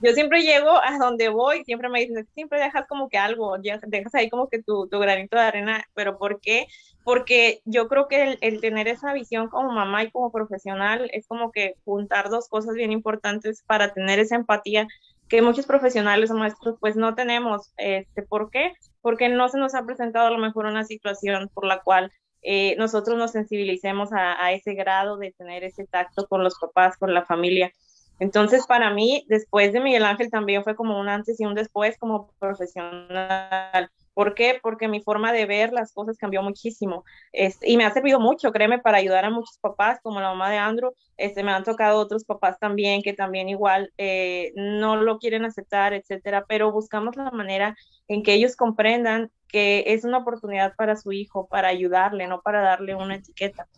yo 0.00 0.12
siempre 0.12 0.42
llego 0.42 0.70
a 0.70 0.96
donde 0.98 1.28
voy, 1.28 1.64
siempre 1.64 1.88
me 1.88 2.00
dicen, 2.00 2.24
siempre 2.32 2.60
dejas 2.60 2.86
como 2.86 3.08
que 3.08 3.18
algo, 3.18 3.56
dejas 3.58 4.14
ahí 4.14 4.30
como 4.30 4.48
que 4.48 4.62
tu, 4.62 4.86
tu 4.86 5.00
granito 5.00 5.36
de 5.36 5.42
arena, 5.42 5.84
pero 5.94 6.16
¿por 6.16 6.40
qué? 6.40 6.68
Porque 7.02 7.62
yo 7.64 7.88
creo 7.88 8.06
que 8.06 8.22
el, 8.22 8.38
el, 8.42 8.60
tener 8.60 8.86
esa 8.86 9.12
visión 9.12 9.48
como 9.48 9.72
mamá 9.72 10.04
y 10.04 10.10
como 10.12 10.30
profesional 10.30 11.10
es 11.12 11.26
como 11.26 11.50
que 11.50 11.74
juntar 11.84 12.30
dos 12.30 12.48
cosas 12.48 12.74
bien 12.74 12.92
importantes 12.92 13.64
para 13.66 13.92
tener 13.92 14.20
esa 14.20 14.36
empatía 14.36 14.86
que 15.30 15.42
muchos 15.42 15.64
profesionales 15.64 16.30
o 16.30 16.34
maestros 16.34 16.76
pues 16.80 16.96
no 16.96 17.14
tenemos. 17.14 17.72
Este, 17.78 18.22
¿Por 18.22 18.50
qué? 18.50 18.72
Porque 19.00 19.28
no 19.28 19.48
se 19.48 19.58
nos 19.58 19.74
ha 19.74 19.86
presentado 19.86 20.26
a 20.26 20.30
lo 20.30 20.38
mejor 20.38 20.66
una 20.66 20.84
situación 20.84 21.48
por 21.54 21.64
la 21.64 21.80
cual 21.80 22.12
eh, 22.42 22.74
nosotros 22.76 23.16
nos 23.16 23.30
sensibilicemos 23.30 24.12
a, 24.12 24.44
a, 24.44 24.52
ese 24.52 24.74
grado 24.74 25.16
de 25.18 25.32
tener 25.32 25.62
ese 25.62 25.86
tacto 25.86 26.26
con 26.26 26.42
los 26.42 26.58
papás, 26.58 26.96
con 26.96 27.14
la 27.14 27.24
familia. 27.24 27.70
Entonces, 28.18 28.66
para 28.66 28.90
mí, 28.92 29.24
después 29.28 29.72
de 29.72 29.80
Miguel 29.80 30.04
Ángel 30.04 30.30
también 30.30 30.64
fue 30.64 30.74
como 30.74 30.98
un 30.98 31.08
antes 31.08 31.40
y 31.40 31.46
un 31.46 31.54
después 31.54 31.96
como 31.96 32.32
profesional. 32.38 33.88
¿Por 34.20 34.34
qué? 34.34 34.58
Porque 34.62 34.86
mi 34.86 35.00
forma 35.00 35.32
de 35.32 35.46
ver 35.46 35.72
las 35.72 35.94
cosas 35.94 36.18
cambió 36.18 36.42
muchísimo 36.42 37.06
este, 37.32 37.70
y 37.70 37.78
me 37.78 37.86
ha 37.86 37.90
servido 37.90 38.20
mucho, 38.20 38.52
créeme, 38.52 38.78
para 38.78 38.98
ayudar 38.98 39.24
a 39.24 39.30
muchos 39.30 39.56
papás, 39.56 39.98
como 40.02 40.20
la 40.20 40.28
mamá 40.28 40.50
de 40.50 40.58
Andrew. 40.58 40.92
Este, 41.16 41.42
me 41.42 41.52
han 41.52 41.64
tocado 41.64 41.98
otros 41.98 42.26
papás 42.26 42.58
también 42.58 43.00
que 43.00 43.14
también 43.14 43.48
igual 43.48 43.94
eh, 43.96 44.52
no 44.56 44.96
lo 44.96 45.18
quieren 45.18 45.46
aceptar, 45.46 45.94
etcétera, 45.94 46.44
pero 46.46 46.70
buscamos 46.70 47.16
la 47.16 47.30
manera 47.30 47.74
en 48.08 48.22
que 48.22 48.34
ellos 48.34 48.56
comprendan 48.56 49.30
que 49.48 49.84
es 49.86 50.04
una 50.04 50.18
oportunidad 50.18 50.74
para 50.76 50.96
su 50.96 51.12
hijo, 51.12 51.48
para 51.48 51.68
ayudarle, 51.68 52.26
no 52.26 52.42
para 52.42 52.60
darle 52.60 52.94
una 52.94 53.14
etiqueta. 53.14 53.68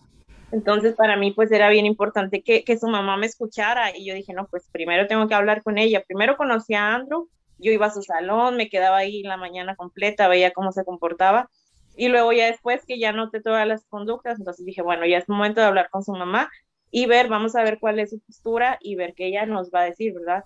Entonces, 0.50 0.96
para 0.96 1.16
mí, 1.16 1.30
pues 1.30 1.52
era 1.52 1.68
bien 1.68 1.86
importante 1.86 2.42
que, 2.42 2.64
que 2.64 2.76
su 2.76 2.88
mamá 2.88 3.16
me 3.16 3.26
escuchara 3.26 3.96
y 3.96 4.04
yo 4.04 4.14
dije, 4.16 4.32
no, 4.32 4.48
pues 4.48 4.68
primero 4.72 5.06
tengo 5.06 5.28
que 5.28 5.34
hablar 5.36 5.62
con 5.62 5.78
ella. 5.78 6.02
Primero 6.04 6.36
conocí 6.36 6.74
a 6.74 6.96
Andrew 6.96 7.28
yo 7.62 7.72
iba 7.72 7.86
a 7.86 7.90
su 7.90 8.02
salón, 8.02 8.56
me 8.56 8.68
quedaba 8.68 8.98
ahí 8.98 9.22
la 9.22 9.36
mañana 9.36 9.76
completa, 9.76 10.28
veía 10.28 10.52
cómo 10.52 10.72
se 10.72 10.84
comportaba. 10.84 11.48
Y 11.96 12.08
luego 12.08 12.32
ya 12.32 12.46
después 12.46 12.84
que 12.86 12.98
ya 12.98 13.12
noté 13.12 13.40
todas 13.40 13.66
las 13.66 13.84
conductas, 13.86 14.38
entonces 14.38 14.64
dije, 14.64 14.82
bueno, 14.82 15.06
ya 15.06 15.18
es 15.18 15.28
momento 15.28 15.60
de 15.60 15.66
hablar 15.66 15.90
con 15.90 16.02
su 16.02 16.12
mamá 16.12 16.50
y 16.90 17.06
ver, 17.06 17.28
vamos 17.28 17.54
a 17.54 17.62
ver 17.62 17.78
cuál 17.80 17.98
es 17.98 18.10
su 18.10 18.20
postura 18.20 18.78
y 18.80 18.96
ver 18.96 19.14
qué 19.14 19.26
ella 19.26 19.46
nos 19.46 19.70
va 19.70 19.82
a 19.82 19.84
decir, 19.84 20.12
¿verdad? 20.14 20.44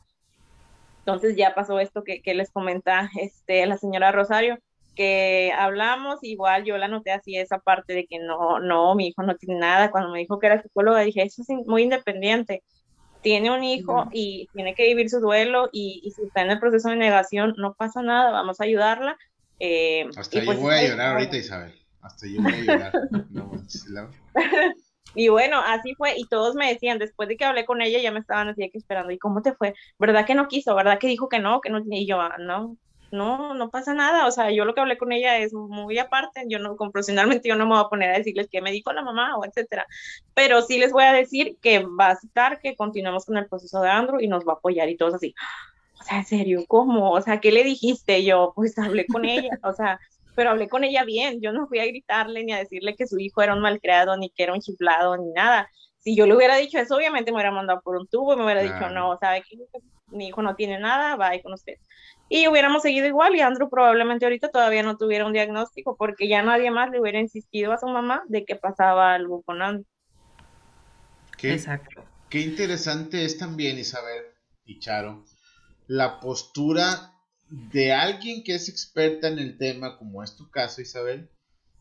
Entonces 1.01 1.37
ya 1.37 1.55
pasó 1.55 1.79
esto 1.81 2.05
que, 2.05 2.21
que 2.21 2.35
les 2.35 2.51
comenta 2.51 3.11
este, 3.21 3.65
la 3.67 3.79
señora 3.79 4.13
Rosario, 4.13 4.59
que 4.97 5.53
hablamos, 5.57 6.19
igual 6.23 6.65
yo 6.65 6.77
la 6.79 6.89
noté 6.89 7.13
así 7.13 7.37
esa 7.37 7.59
parte 7.59 7.93
de 7.95 8.07
que 8.07 8.19
no, 8.19 8.59
no, 8.61 8.95
mi 8.95 9.09
hijo 9.09 9.23
no 9.23 9.37
tiene 9.37 9.61
nada. 9.61 9.91
Cuando 9.91 10.11
me 10.11 10.19
dijo 10.21 10.39
que 10.39 10.47
era 10.47 10.63
psicóloga, 10.63 11.01
dije, 11.01 11.23
eso 11.23 11.43
es 11.43 11.49
muy 11.67 11.83
independiente 11.83 12.65
tiene 13.27 13.51
un 13.51 13.65
hijo 13.65 14.07
y 14.13 14.49
tiene 14.53 14.73
que 14.77 14.85
vivir 14.85 15.11
su 15.11 15.19
duelo 15.19 15.69
y, 15.73 16.13
si 16.15 16.23
está 16.23 16.43
en 16.43 16.51
el 16.53 16.61
proceso 16.61 16.91
de 16.91 16.95
negación, 16.95 17.55
no 17.57 17.75
pasa 17.75 18.01
nada, 18.01 18.31
vamos 18.31 18.61
a 18.61 18.65
ayudarla. 18.65 19.19
Eh, 19.59 20.09
Hasta 20.17 20.39
yo 20.39 20.45
pues 20.45 20.61
voy 20.61 20.75
a 20.75 20.89
llorar 20.89 21.15
ahorita, 21.15 21.37
Isabel. 21.37 21.75
Hasta 22.03 22.29
yo 22.29 22.41
voy 22.41 22.53
a 22.53 22.61
llorar. 22.61 22.93
y 25.17 25.27
bueno, 25.27 25.61
así 25.67 25.97
fue. 25.97 26.17
Y 26.17 26.29
todos 26.29 26.55
me 26.55 26.73
decían, 26.73 27.01
después 27.01 27.29
de 27.29 27.37
que 27.37 27.45
hablé 27.45 27.67
con 27.67 27.83
ella, 27.83 27.99
ya 27.99 28.13
me 28.13 28.21
estaban 28.21 28.47
así 28.47 28.71
que 28.71 28.79
esperando. 28.79 29.11
¿Y 29.11 29.19
cómo 29.19 29.43
te 29.43 29.55
fue? 29.55 29.75
¿Verdad 29.99 30.25
que 30.25 30.37
no 30.37 30.47
quiso? 30.47 30.77
¿Verdad 30.77 31.01
que 31.01 31.09
dijo 31.09 31.29
que 31.29 31.41
no? 31.41 31.61
Que 31.61 31.71
no? 31.71 31.83
Y 31.85 32.07
yo, 32.07 32.21
ah, 32.21 32.37
no, 32.39 32.77
no, 33.11 33.55
no 33.55 33.71
pasa 33.71 33.95
nada, 33.95 34.27
o 34.27 34.31
sea, 34.31 34.51
yo 34.51 34.65
lo 34.65 34.75
que 34.75 34.81
hablé 34.81 34.99
con 34.99 35.13
ella 35.13 35.39
es 35.39 35.53
muy 35.53 35.99
aparte, 35.99 36.45
yo 36.49 36.59
no, 36.59 36.77
profesionalmente 36.77 37.49
yo 37.49 37.57
no 37.57 37.67
me 37.67 37.75
voy 37.75 37.85
a 37.85 37.89
poner 37.89 38.11
a 38.11 38.19
decirles 38.19 38.49
qué 38.51 38.61
me 38.61 38.73
dijo 38.73 38.93
la 38.93 39.03
mamá 39.03 39.37
o 39.37 39.45
etcétera, 39.45 39.87
pero 40.35 40.63
sí 40.63 40.79
les 40.79 40.93
voy 40.93 41.05
a 41.05 41.13
decir 41.13 41.57
que 41.63 41.85
va 41.85 42.11
a 42.11 42.13
estar, 42.13 42.61
que 42.61 42.77
continuemos 42.77 43.27
con 43.27 43.37
el 43.37 43.47
proceso 43.47 43.81
de 43.81 43.91
Andrew 43.91 44.21
y 44.21 44.29
nos 44.29 44.45
va 44.45 44.55
a 44.55 44.57
apoyar 44.57 44.89
y 44.89 44.97
todos 44.97 45.15
así, 45.15 45.35
o 46.01 46.05
sea, 46.05 46.19
en 46.19 46.25
serio, 46.25 46.65
¿cómo? 46.69 47.13
O 47.13 47.21
sea, 47.21 47.41
¿qué 47.41 47.51
le 47.53 47.65
dijiste? 47.65 48.25
Yo, 48.25 48.53
pues 48.55 48.79
hablé 48.79 49.07
con 49.07 49.25
ella, 49.25 49.59
o 49.63 49.73
sea, 49.73 49.99
pero 50.35 50.51
hablé 50.51 50.69
con 50.69 50.85
ella 50.85 51.05
bien, 51.05 51.41
yo 51.41 51.53
no 51.53 51.67
fui 51.67 51.79
a 51.79 51.87
gritarle 51.87 52.45
ni 52.45 52.53
a 52.53 52.59
decirle 52.59 52.95
que 52.95 53.07
su 53.07 53.19
hijo 53.19 53.43
era 53.43 53.55
un 53.55 53.61
malcriado, 53.61 54.17
ni 54.17 54.31
que 54.31 54.43
era 54.43 54.53
un 54.53 54.61
chiflado, 54.61 55.17
ni 55.17 55.33
nada. 55.33 55.69
Si 55.99 56.15
yo 56.15 56.27
le 56.27 56.37
hubiera 56.37 56.57
dicho 56.57 56.79
eso, 56.79 56.97
obviamente 56.97 57.33
me 57.33 57.37
hubiera 57.37 57.51
mandado 57.51 57.81
por 57.81 57.97
un 57.97 58.07
tubo 58.07 58.35
y 58.35 58.37
me 58.37 58.45
hubiera 58.45 58.63
dicho, 58.63 58.91
no, 58.91 59.17
¿sabe 59.19 59.43
qué? 59.49 59.57
Mi 60.09 60.29
hijo 60.29 60.43
no 60.43 60.55
tiene 60.55 60.79
nada, 60.79 61.17
va 61.17 61.33
con 61.43 61.55
usted 61.55 61.75
y 62.29 62.49
hubiéramos 62.49 62.83
seguido 62.83 63.07
igual 63.07 63.37
y 63.37 63.41
Andrew 63.41 63.69
probablemente 63.71 64.25
ahorita 64.25 64.51
todavía 64.51 64.83
no 64.83 64.97
tuviera 64.97 65.27
un 65.27 65.33
diagnóstico 65.33 65.97
porque 65.97 66.29
ya 66.29 66.43
nadie 66.43 66.71
más 66.71 66.91
le 66.91 67.01
hubiera 67.01 67.21
insistido 67.21 67.73
a 67.73 67.79
su 67.79 67.87
mamá 67.87 68.23
de 68.29 68.45
que 68.45 68.57
pasaba 68.57 69.15
algo 69.15 69.43
con 69.43 69.63
Andrew. 69.63 69.87
Qué, 71.39 71.53
Exacto. 71.53 72.05
Qué 72.29 72.41
interesante 72.41 73.25
es 73.25 73.39
también, 73.39 73.79
Isabel 73.79 74.25
y 74.65 74.81
Charo, 74.81 75.25
la 75.87 76.19
postura 76.19 77.13
de 77.49 77.93
alguien 77.93 78.43
que 78.43 78.57
es 78.57 78.69
experta 78.69 79.29
en 79.29 79.39
el 79.39 79.57
tema, 79.57 79.97
como 79.99 80.25
es 80.25 80.37
tu 80.37 80.51
caso, 80.51 80.81
Isabel, 80.81 81.31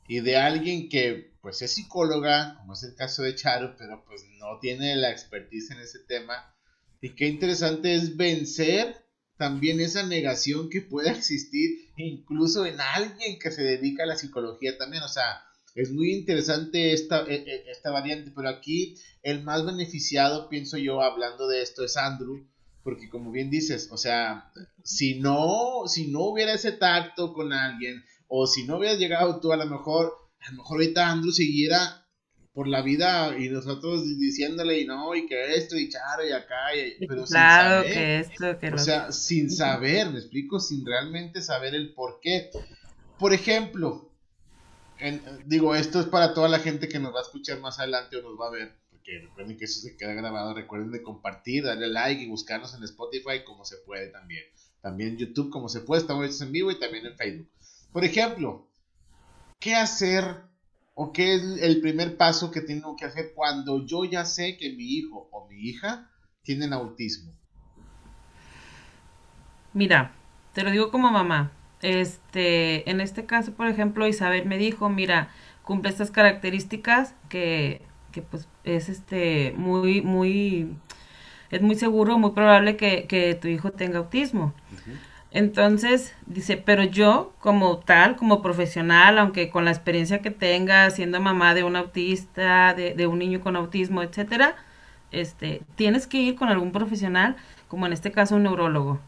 y 0.07 0.19
de 0.19 0.37
alguien 0.37 0.89
que 0.89 1.33
pues 1.41 1.61
es 1.63 1.73
psicóloga, 1.73 2.57
como 2.59 2.73
es 2.73 2.83
el 2.83 2.95
caso 2.95 3.23
de 3.23 3.33
Charo, 3.33 3.75
pero 3.77 4.03
pues 4.05 4.23
no 4.39 4.59
tiene 4.59 4.95
la 4.95 5.09
expertise 5.09 5.71
en 5.71 5.79
ese 5.79 5.99
tema. 6.07 6.55
Y 7.01 7.15
qué 7.15 7.27
interesante 7.27 7.95
es 7.95 8.15
vencer 8.15 9.04
también 9.37 9.79
esa 9.79 10.03
negación 10.03 10.69
que 10.69 10.81
pueda 10.81 11.11
existir 11.11 11.89
incluso 11.97 12.65
en 12.65 12.79
alguien 12.79 13.39
que 13.39 13.51
se 13.51 13.63
dedica 13.63 14.03
a 14.03 14.07
la 14.07 14.17
psicología 14.17 14.77
también, 14.77 15.03
o 15.03 15.09
sea, 15.09 15.43
es 15.75 15.91
muy 15.91 16.13
interesante 16.13 16.93
esta, 16.93 17.25
e, 17.27 17.35
e, 17.35 17.69
esta 17.69 17.91
variante, 17.91 18.31
pero 18.33 18.49
aquí 18.49 18.95
el 19.23 19.43
más 19.43 19.65
beneficiado, 19.65 20.47
pienso 20.49 20.77
yo, 20.77 21.01
hablando 21.01 21.47
de 21.47 21.61
esto, 21.61 21.83
es 21.83 21.97
Andrew, 21.97 22.47
porque 22.83 23.09
como 23.09 23.31
bien 23.31 23.49
dices, 23.49 23.89
o 23.91 23.97
sea, 23.97 24.51
si 24.83 25.19
no, 25.19 25.87
si 25.87 26.07
no 26.07 26.21
hubiera 26.21 26.53
ese 26.53 26.71
tacto 26.71 27.33
con 27.33 27.51
alguien, 27.51 28.03
o 28.27 28.47
si 28.47 28.65
no 28.65 28.77
hubieras 28.77 28.99
llegado 28.99 29.39
tú, 29.39 29.51
a 29.51 29.57
lo 29.57 29.65
mejor, 29.65 30.13
a 30.39 30.51
lo 30.51 30.57
mejor 30.57 30.77
ahorita 30.77 31.09
Andrew 31.09 31.31
siguiera 31.31 32.04
por 32.55 32.69
la 32.69 32.81
vida 32.81 33.37
y 33.37 33.49
nosotros 33.49 34.05
diciéndole 34.17 34.79
y 34.79 34.85
no, 34.85 35.13
y 35.13 35.27
que 35.27 35.55
esto, 35.55 35.75
y 35.77 35.89
charo, 35.89 36.25
y 36.25 36.31
acá, 36.31 36.73
y, 36.73 37.05
pero 37.05 37.25
claro, 37.25 37.83
sin 37.83 37.91
saber. 37.91 37.93
que 37.93 38.19
esto, 38.19 38.59
que 38.59 38.67
O 38.69 38.77
sea, 38.77 39.11
sin 39.11 39.51
saber, 39.51 40.09
me 40.09 40.19
explico, 40.19 40.61
sin 40.61 40.85
realmente 40.85 41.41
saber 41.41 41.75
el 41.75 41.93
por 41.93 42.21
qué. 42.21 42.49
Por 43.19 43.33
ejemplo, 43.33 44.09
digo, 45.45 45.75
esto 45.75 45.99
es 45.99 46.05
para 46.05 46.33
toda 46.33 46.47
la 46.47 46.59
gente 46.59 46.87
que 46.87 46.97
nos 46.97 47.13
va 47.13 47.19
a 47.19 47.23
escuchar 47.23 47.59
más 47.59 47.77
adelante 47.77 48.15
o 48.15 48.21
nos 48.21 48.39
va 48.39 48.47
a 48.47 48.51
ver, 48.51 48.73
porque 48.89 49.19
recuerden 49.19 49.57
que 49.57 49.65
eso 49.65 49.81
se 49.81 49.97
queda 49.97 50.13
grabado, 50.13 50.53
recuerden 50.53 50.91
de 50.91 51.03
compartir, 51.03 51.65
darle 51.65 51.89
like 51.89 52.23
y 52.23 52.29
buscarnos 52.29 52.73
en 52.73 52.83
Spotify 52.85 53.43
como 53.45 53.65
se 53.65 53.75
puede 53.85 54.07
también. 54.07 54.45
También 54.79 55.09
en 55.09 55.17
YouTube 55.17 55.49
como 55.49 55.67
se 55.67 55.81
puede, 55.81 56.03
estamos 56.03 56.39
en 56.39 56.53
vivo 56.53 56.71
y 56.71 56.79
también 56.79 57.05
en 57.05 57.17
Facebook. 57.17 57.49
Por 57.91 58.05
ejemplo, 58.05 58.69
¿qué 59.59 59.75
hacer 59.75 60.54
¿O 60.97 61.11
qué 61.11 61.35
es 61.35 61.43
el 61.61 61.81
primer 61.81 62.15
paso 62.15 62.51
que 62.51 62.61
tengo 62.61 62.95
que 62.95 63.03
hacer 63.05 63.33
cuando 63.35 63.85
yo 63.85 64.05
ya 64.05 64.23
sé 64.23 64.55
que 64.57 64.73
mi 64.73 64.85
hijo 64.95 65.27
o 65.31 65.45
mi 65.49 65.59
hija 65.59 66.09
tienen 66.41 66.71
autismo? 66.71 67.33
Mira, 69.73 70.13
te 70.53 70.63
lo 70.63 70.71
digo 70.71 70.91
como 70.91 71.11
mamá. 71.11 71.51
Este, 71.81 72.89
en 72.89 73.01
este 73.01 73.25
caso, 73.25 73.53
por 73.53 73.67
ejemplo, 73.67 74.07
Isabel 74.07 74.45
me 74.45 74.57
dijo, 74.57 74.89
mira, 74.89 75.29
cumple 75.63 75.89
estas 75.91 76.11
características 76.11 77.13
que, 77.27 77.81
que 78.13 78.21
pues 78.21 78.47
es 78.63 78.87
este 78.87 79.53
muy, 79.57 80.01
muy, 80.01 80.77
es 81.51 81.61
muy 81.61 81.75
seguro, 81.75 82.17
muy 82.17 82.31
probable 82.31 82.77
que, 82.77 83.05
que 83.07 83.35
tu 83.35 83.49
hijo 83.49 83.71
tenga 83.71 83.97
autismo. 83.97 84.53
Entonces, 85.35 86.15
dice, 86.27 86.55
pero 86.55 86.85
yo 86.85 87.33
como 87.39 87.79
tal, 87.79 88.15
como 88.15 88.41
profesional, 88.41 89.19
aunque 89.19 89.49
con 89.49 89.65
la 89.65 89.71
experiencia 89.71 90.21
que 90.21 90.31
tenga 90.31 90.89
siendo 90.91 91.19
mamá 91.19 91.53
de 91.53 91.65
un 91.65 91.75
autista, 91.75 92.73
de, 92.73 93.05
un 93.07 93.19
niño 93.19 93.41
con 93.41 93.57
autismo, 93.57 94.01
etcétera, 94.01 94.55
este, 95.11 95.61
tienes 95.75 96.07
que 96.07 96.19
ir 96.19 96.35
con 96.35 96.47
algún 96.47 96.71
profesional, 96.71 97.35
como 97.67 97.85
en 97.85 97.91
este 97.91 98.13
caso 98.13 98.37
un 98.37 98.43
neurólogo. 98.43 99.01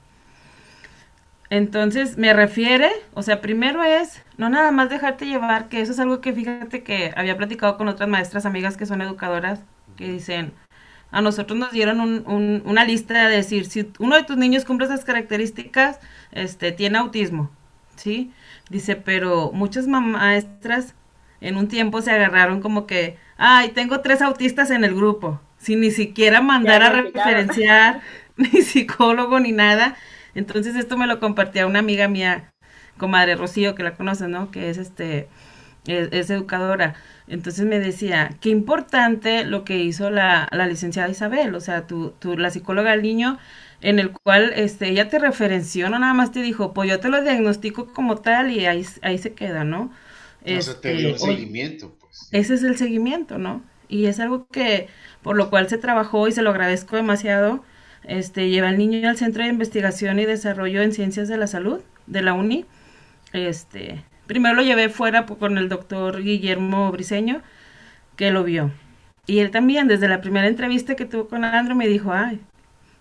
Entonces, 1.49 2.17
me 2.17 2.33
refiere, 2.33 2.91
o 3.13 3.21
sea, 3.23 3.39
primero 3.39 3.81
es 3.85 4.21
no 4.37 4.49
nada 4.49 4.71
más 4.71 4.89
dejarte 4.89 5.25
llevar, 5.27 5.69
que 5.69 5.79
eso 5.79 5.93
es 5.93 5.99
algo 5.99 6.19
que 6.19 6.33
fíjate 6.33 6.83
que 6.83 7.13
había 7.15 7.37
platicado 7.37 7.77
con 7.77 7.87
otras 7.87 8.09
maestras 8.09 8.45
amigas 8.45 8.75
que 8.75 8.85
son 8.85 9.01
educadoras, 9.01 9.61
que 9.95 10.11
dicen, 10.11 10.51
a 11.11 11.21
nosotros 11.21 11.57
nos 11.57 11.71
dieron 11.71 11.99
un, 11.99 12.61
una 12.65 12.85
lista 12.85 13.27
de 13.27 13.37
decir, 13.37 13.65
si 13.65 13.91
uno 13.99 14.15
de 14.15 14.23
tus 14.23 14.37
niños 14.37 14.65
cumple 14.65 14.87
esas 14.87 15.05
características, 15.05 15.99
este, 16.31 16.71
tiene 16.71 16.97
autismo, 16.97 17.49
¿sí? 17.95 18.31
Dice, 18.69 18.95
pero 18.95 19.51
muchas 19.53 19.87
maestras 19.87 20.93
en 21.39 21.57
un 21.57 21.67
tiempo 21.67 22.01
se 22.01 22.11
agarraron 22.11 22.61
como 22.61 22.85
que, 22.87 23.17
ay, 23.37 23.69
tengo 23.69 24.01
tres 24.01 24.21
autistas 24.21 24.71
en 24.71 24.83
el 24.83 24.95
grupo, 24.95 25.39
sin 25.57 25.81
ni 25.81 25.91
siquiera 25.91 26.41
mandar 26.41 26.83
a 26.83 26.89
referenciar, 26.89 28.01
ni 28.37 28.61
psicólogo, 28.61 29.39
ni 29.39 29.51
nada. 29.51 29.95
Entonces 30.35 30.75
esto 30.75 30.97
me 30.97 31.07
lo 31.07 31.19
compartía 31.19 31.65
una 31.65 31.79
amiga 31.79 32.07
mía 32.07 32.51
comadre 32.97 33.35
Rocío, 33.35 33.75
que 33.75 33.83
la 33.83 33.95
conoces, 33.95 34.27
¿no? 34.27 34.51
Que 34.51 34.69
es 34.69 34.77
este, 34.77 35.27
es, 35.85 36.29
educadora. 36.29 36.95
Entonces 37.27 37.65
me 37.65 37.79
decía, 37.79 38.37
qué 38.39 38.49
importante 38.49 39.43
lo 39.43 39.65
que 39.65 39.77
hizo 39.79 40.09
la, 40.09 40.47
la 40.51 40.65
licenciada 40.65 41.09
Isabel, 41.09 41.55
o 41.55 41.59
sea, 41.59 41.85
tu, 41.85 42.11
tu, 42.11 42.37
la 42.37 42.51
psicóloga 42.51 42.91
del 42.91 43.01
niño, 43.01 43.37
en 43.81 43.99
el 43.99 44.11
cual 44.11 44.53
este, 44.55 44.89
ella 44.89 45.09
te 45.09 45.19
referenció, 45.19 45.89
no 45.89 45.99
nada 45.99 46.13
más 46.13 46.31
te 46.31 46.41
dijo, 46.41 46.73
pues 46.73 46.89
yo 46.89 46.99
te 46.99 47.09
lo 47.09 47.21
diagnostico 47.21 47.93
como 47.93 48.17
tal 48.17 48.51
y 48.51 48.65
ahí, 48.65 48.85
ahí 49.01 49.17
se 49.17 49.33
queda, 49.33 49.63
¿no? 49.65 49.91
Este, 50.43 50.73
te 50.75 50.93
dio 50.95 51.13
un 51.13 51.19
seguimiento, 51.19 51.95
pues. 51.99 52.29
Ese 52.31 52.53
es 52.53 52.63
el 52.63 52.77
seguimiento, 52.77 53.37
¿no? 53.37 53.61
Y 53.89 54.05
es 54.05 54.19
algo 54.19 54.47
que, 54.47 54.87
por 55.21 55.35
lo 55.35 55.49
cual 55.49 55.69
se 55.69 55.77
trabajó 55.77 56.27
y 56.27 56.31
se 56.31 56.41
lo 56.41 56.51
agradezco 56.51 56.95
demasiado. 56.95 57.63
Este, 58.03 58.49
lleva 58.49 58.69
al 58.69 58.77
niño 58.77 59.09
al 59.09 59.17
Centro 59.17 59.43
de 59.43 59.49
Investigación 59.49 60.19
y 60.19 60.25
Desarrollo 60.25 60.81
en 60.81 60.93
Ciencias 60.93 61.27
de 61.27 61.37
la 61.37 61.47
Salud 61.47 61.81
de 62.05 62.21
la 62.21 62.33
UNI. 62.33 62.65
Este, 63.33 64.03
primero 64.27 64.55
lo 64.55 64.61
llevé 64.61 64.89
fuera 64.89 65.25
con 65.25 65.57
el 65.57 65.69
doctor 65.69 66.21
Guillermo 66.21 66.91
Briseño, 66.91 67.41
que 68.15 68.31
lo 68.31 68.43
vio. 68.43 68.71
Y 69.25 69.39
él 69.39 69.51
también, 69.51 69.87
desde 69.87 70.07
la 70.07 70.21
primera 70.21 70.47
entrevista 70.47 70.95
que 70.95 71.05
tuvo 71.05 71.27
con 71.27 71.43
Andro, 71.43 71.75
me 71.75 71.87
dijo, 71.87 72.13
ay, 72.13 72.39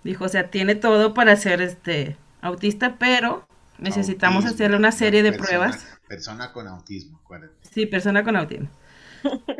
dijo, 0.02 0.24
o 0.24 0.28
sea, 0.28 0.50
tiene 0.50 0.74
todo 0.74 1.14
para 1.14 1.36
ser 1.36 1.60
este 1.60 2.16
autista, 2.40 2.96
pero 2.98 3.46
necesitamos 3.78 4.44
hacerle 4.44 4.76
una 4.76 4.92
serie 4.92 5.22
de 5.22 5.32
pruebas. 5.32 5.86
Persona 6.08 6.52
con 6.52 6.66
autismo, 6.66 7.20
acuérdate. 7.24 7.54
Sí, 7.70 7.86
persona 7.86 8.24
con 8.24 8.36
autismo. 8.36 8.68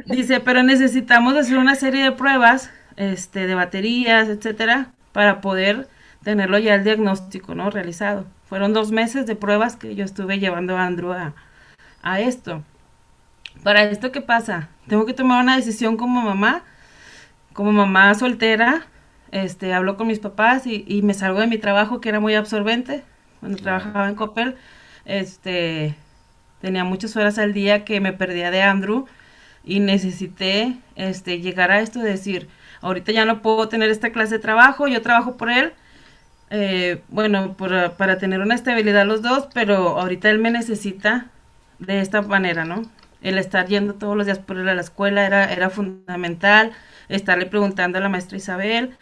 Dice, 0.07 0.41
pero 0.41 0.63
necesitamos 0.63 1.35
hacer 1.37 1.59
una 1.59 1.75
serie 1.75 2.03
de 2.03 2.13
pruebas, 2.13 2.71
este, 2.97 3.47
de 3.47 3.55
baterías, 3.55 4.29
etcétera, 4.29 4.93
para 5.13 5.41
poder 5.41 5.89
tenerlo 6.23 6.59
ya 6.59 6.75
el 6.75 6.85
diagnóstico, 6.85 7.55
¿no? 7.55 7.71
Realizado. 7.71 8.27
Fueron 8.49 8.73
dos 8.73 8.93
meses 8.93 9.27
de 9.27 9.37
pruebas 9.37 9.77
que 9.77 9.95
yo 9.95 10.05
estuve 10.05 10.39
llevando 10.39 10.77
a 10.77 10.87
Andrew 10.87 11.13
a, 11.13 11.35
a 12.03 12.21
esto. 12.21 12.63
Para 13.63 13.85
esto, 13.85 14.13
¿qué 14.13 14.21
pasa? 14.21 14.69
Tengo 14.87 15.07
que 15.07 15.15
tomar 15.15 15.43
una 15.43 15.57
decisión 15.57 15.97
como 15.97 16.23
mamá, 16.23 16.63
como 17.53 17.73
mamá 17.73 18.15
soltera, 18.15 18.87
este, 19.33 19.75
hablo 19.75 19.97
con 19.97 20.07
mis 20.07 20.21
papás 20.21 20.67
y, 20.67 20.85
y 20.87 21.03
me 21.03 21.15
salgo 21.15 21.41
de 21.41 21.47
mi 21.47 21.59
trabajo 21.59 22.01
que 22.01 22.09
era 22.09 22.21
muy 22.21 22.35
absorbente 22.35 23.03
cuando 23.41 23.59
trabajaba 23.59 24.09
en 24.09 24.15
Coppel, 24.15 24.57
este, 25.05 25.95
tenía 26.61 26.85
muchas 26.85 27.17
horas 27.17 27.39
al 27.39 27.53
día 27.53 27.85
que 27.85 28.01
me 28.01 28.13
perdía 28.13 28.51
de 28.51 28.63
Andrew 28.63 29.07
y 29.65 29.81
necesité 29.81 30.77
este, 30.97 31.41
llegar 31.41 31.71
a 31.71 31.81
esto 31.81 32.01
de 32.01 32.11
decir, 32.11 32.49
ahorita 32.81 33.13
ya 33.13 33.25
no 33.25 33.43
puedo 33.43 33.69
tener 33.69 33.91
esta 33.91 34.11
clase 34.11 34.35
de 34.35 34.41
trabajo, 34.41 34.89
yo 34.89 35.03
trabajo 35.03 35.37
por 35.37 35.51
él, 35.51 35.73
eh, 36.51 37.03
bueno, 37.09 37.55
por, 37.55 37.93
para 37.93 38.19
tener 38.19 38.41
una 38.41 38.55
estabilidad 38.55 39.07
los 39.07 39.23
dos, 39.23 39.49
pero 39.53 39.99
ahorita 40.01 40.31
él 40.31 40.39
me 40.39 40.51
necesita 40.51 41.27
de 41.79 42.01
esta 42.01 42.23
manera, 42.23 42.65
¿no? 42.65 42.83
El 43.23 43.39
estar 43.39 43.67
yendo 43.67 43.95
todos 43.95 44.17
los 44.17 44.27
días 44.27 44.39
por 44.39 44.59
él 44.59 44.69
a 44.69 44.75
la 44.75 44.81
escuela 44.83 45.27
era, 45.27 45.53
era 45.53 45.71
fundamental, 45.71 46.73
estarle 47.09 47.47
preguntando 47.47 47.99
a 47.99 48.01
la 48.01 48.09
maestra 48.09 48.37
Isabel, 48.37 48.97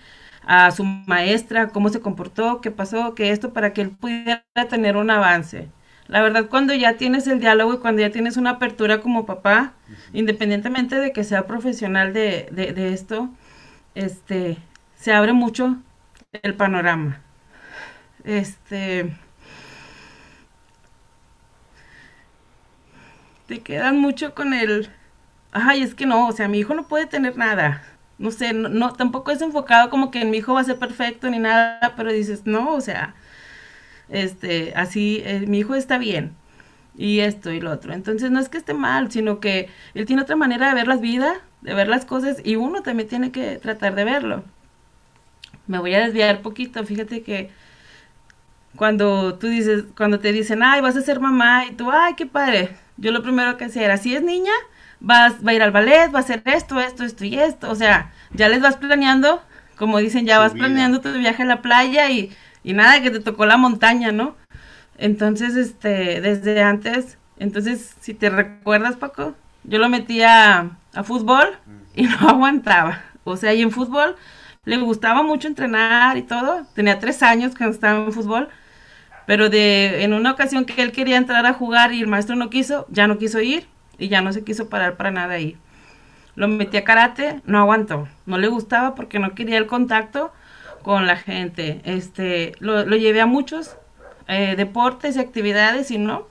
a 0.47 0.71
su 0.71 0.85
maestra, 0.85 1.69
cómo 1.69 1.89
se 1.89 2.01
comportó, 2.01 2.61
qué 2.61 2.71
pasó, 2.71 3.15
qué 3.15 3.31
esto, 3.31 3.53
para 3.53 3.73
que 3.73 3.83
él 3.83 3.91
pudiera 3.91 4.45
tener 4.69 4.97
un 4.97 5.11
avance. 5.11 5.69
La 6.07 6.23
verdad, 6.23 6.49
cuando 6.51 6.75
ya 6.75 6.97
tienes 6.97 7.27
el 7.27 7.41
diálogo 7.41 7.75
y 7.75 7.79
cuando 7.79 8.03
ya 8.03 8.11
tienes 8.11 8.37
una 8.37 8.51
apertura 8.51 9.01
como 9.01 9.25
papá, 9.27 9.73
independientemente 10.13 10.97
de 10.97 11.13
que 11.13 11.25
sea 11.25 11.47
profesional 11.47 12.13
de, 12.13 12.49
de, 12.53 12.93
esto, 12.93 13.31
este, 13.95 14.59
se 14.97 15.13
abre 15.13 15.33
mucho 15.33 15.79
el 16.43 16.55
panorama. 16.55 17.21
Este, 18.25 19.15
te 23.47 23.61
quedan 23.61 23.99
mucho 23.99 24.35
con 24.35 24.55
el, 24.55 24.91
ay, 25.53 25.83
es 25.83 25.95
que 25.95 26.07
no, 26.07 26.29
o 26.29 26.33
sea, 26.33 26.49
mi 26.49 26.59
hijo 26.59 26.75
no 26.75 26.87
puede 26.89 27.07
tener 27.07 27.37
nada. 27.37 27.83
No 28.19 28.31
sé, 28.31 28.53
no, 28.53 28.69
no 28.69 28.93
tampoco 28.93 29.31
es 29.33 29.43
enfocado 29.43 29.91
como 29.91 30.11
que 30.11 30.25
mi 30.25 30.39
hijo 30.39 30.55
va 30.55 30.61
a 30.61 30.65
ser 30.65 30.79
perfecto 30.79 31.29
ni 31.31 31.39
nada, 31.39 31.95
pero 31.97 32.13
dices, 32.13 32.47
no, 32.47 32.75
o 32.75 32.81
sea, 32.81 33.15
este, 34.09 34.73
así, 34.77 35.23
eh, 35.25 35.45
mi 35.47 35.59
hijo 35.61 35.75
está 35.75 35.99
bien, 35.99 36.35
y 36.97 37.21
esto 37.21 37.51
y 37.53 37.61
lo 37.61 37.73
otro. 37.73 37.93
Entonces 37.93 38.31
no 38.31 38.41
es 38.41 38.49
que 38.49 38.59
esté 38.59 38.75
mal, 38.75 39.11
sino 39.11 39.41
que 39.41 39.69
él 39.95 40.07
tiene 40.07 40.23
otra 40.23 40.37
manera 40.37 40.69
de 40.69 40.75
ver 40.75 40.89
la 40.89 40.97
vida, 40.97 41.35
de 41.63 41.75
ver 41.75 41.89
las 41.89 42.05
cosas, 42.05 42.39
y 42.45 42.57
uno 42.57 42.83
también 42.83 43.09
tiene 43.09 43.33
que 43.33 43.57
tratar 43.59 43.95
de 43.95 44.05
verlo. 44.05 44.45
Me 45.67 45.79
voy 45.79 45.95
a 45.95 46.01
desviar 46.05 46.43
poquito, 46.43 46.85
fíjate 46.85 47.23
que 47.23 47.51
cuando 48.77 49.35
tú 49.39 49.49
dices, 49.49 49.85
cuando 49.97 50.19
te 50.21 50.33
dicen, 50.33 50.63
ay, 50.63 50.81
vas 50.81 50.97
a 50.97 51.01
ser 51.01 51.21
mamá, 51.21 51.67
y 51.67 51.73
tú, 51.73 51.91
ay, 51.91 52.15
qué 52.15 52.27
padre, 52.27 52.77
yo 52.97 53.13
lo 53.13 53.23
primero 53.23 53.57
que 53.57 53.67
hacía 53.67 53.85
era, 53.85 53.97
si 53.97 54.15
es 54.15 54.23
niña, 54.23 54.53
vas, 55.01 55.35
va 55.47 55.51
a 55.53 55.55
ir 55.55 55.63
al 55.63 55.73
ballet, 55.73 56.13
va 56.13 56.19
a 56.19 56.23
hacer 56.23 56.43
esto, 56.45 56.81
esto, 56.81 57.05
esto 57.05 57.25
y 57.25 57.39
esto, 57.39 57.71
o 57.71 57.75
sea, 57.75 58.13
ya 58.33 58.49
les 58.49 58.61
vas 58.61 58.77
planeando, 58.77 59.43
como 59.77 59.99
dicen, 59.99 60.27
ya 60.27 60.39
vas 60.39 60.53
planeando 60.53 61.01
tu 61.01 61.13
viaje 61.13 61.43
a 61.43 61.47
la 61.47 61.63
playa 61.63 62.11
y 62.11 62.31
y 62.65 62.73
nada 62.73 63.01
que 63.03 63.11
te 63.11 63.21
tocó 63.21 63.47
la 63.47 63.59
montaña, 63.59 64.11
¿no? 64.11 64.35
Entonces, 64.99 65.55
este, 65.55 66.21
desde 66.21 66.63
antes, 66.63 67.19
entonces, 67.39 67.95
si 68.01 68.15
te 68.15 68.31
recuerdas, 68.31 68.97
Paco, 68.97 69.35
yo 69.65 69.79
lo 69.79 69.89
metía 69.89 70.71
a, 70.95 71.05
fútbol 71.05 71.59
y 71.95 72.05
no 72.05 72.17
aguantaba. 72.29 73.03
O 73.25 73.37
sea, 73.37 73.53
y 73.55 73.63
en 73.63 73.71
fútbol 73.71 74.17
le 74.65 74.79
gustaba 74.79 75.23
mucho 75.23 75.47
entrenar 75.47 76.17
y 76.17 76.23
todo. 76.23 76.67
Tenía 76.75 76.99
tres 76.99 77.23
años 77.23 77.55
cuando 77.57 77.75
estaba 77.75 78.05
en 78.05 78.13
fútbol. 78.13 78.49
Pero 79.27 79.49
de, 79.49 80.03
en 80.05 80.13
una 80.13 80.33
ocasión 80.33 80.65
que 80.65 80.83
él 80.83 80.93
quería 80.93 81.17
entrar 81.17 81.47
a 81.47 81.55
jugar 81.55 81.93
y 81.93 82.01
el 82.01 82.07
maestro 82.07 82.37
no 82.37 82.51
quiso, 82.51 82.87
ya 82.91 83.07
no 83.07 83.19
quiso 83.19 83.41
ir 83.41 83.67
y 83.99 84.09
ya 84.09 84.21
no 84.21 84.33
se 84.33 84.45
quiso 84.45 84.69
parar 84.69 84.97
para 84.97 85.11
nada 85.11 85.35
ahí. 85.35 85.57
Lo 86.35 86.49
metí 86.49 86.77
a 86.77 86.85
karate, 86.85 87.41
no 87.45 87.59
aguantó. 87.59 88.09
No 88.27 88.39
le 88.39 88.49
gustaba 88.49 88.95
porque 88.95 89.19
no 89.19 89.35
quería 89.35 89.59
el 89.59 89.67
contacto 89.67 90.33
con 90.83 91.07
la 91.07 91.17
gente. 91.17 91.81
Este, 91.85 92.53
lo, 92.59 92.85
llevé 92.85 93.21
a 93.21 93.27
muchos 93.27 93.77
eh, 94.29 94.55
deportes 94.57 95.17
y 95.17 95.21
actividades 95.21 95.91
y 95.91 95.99
no. 95.99 96.27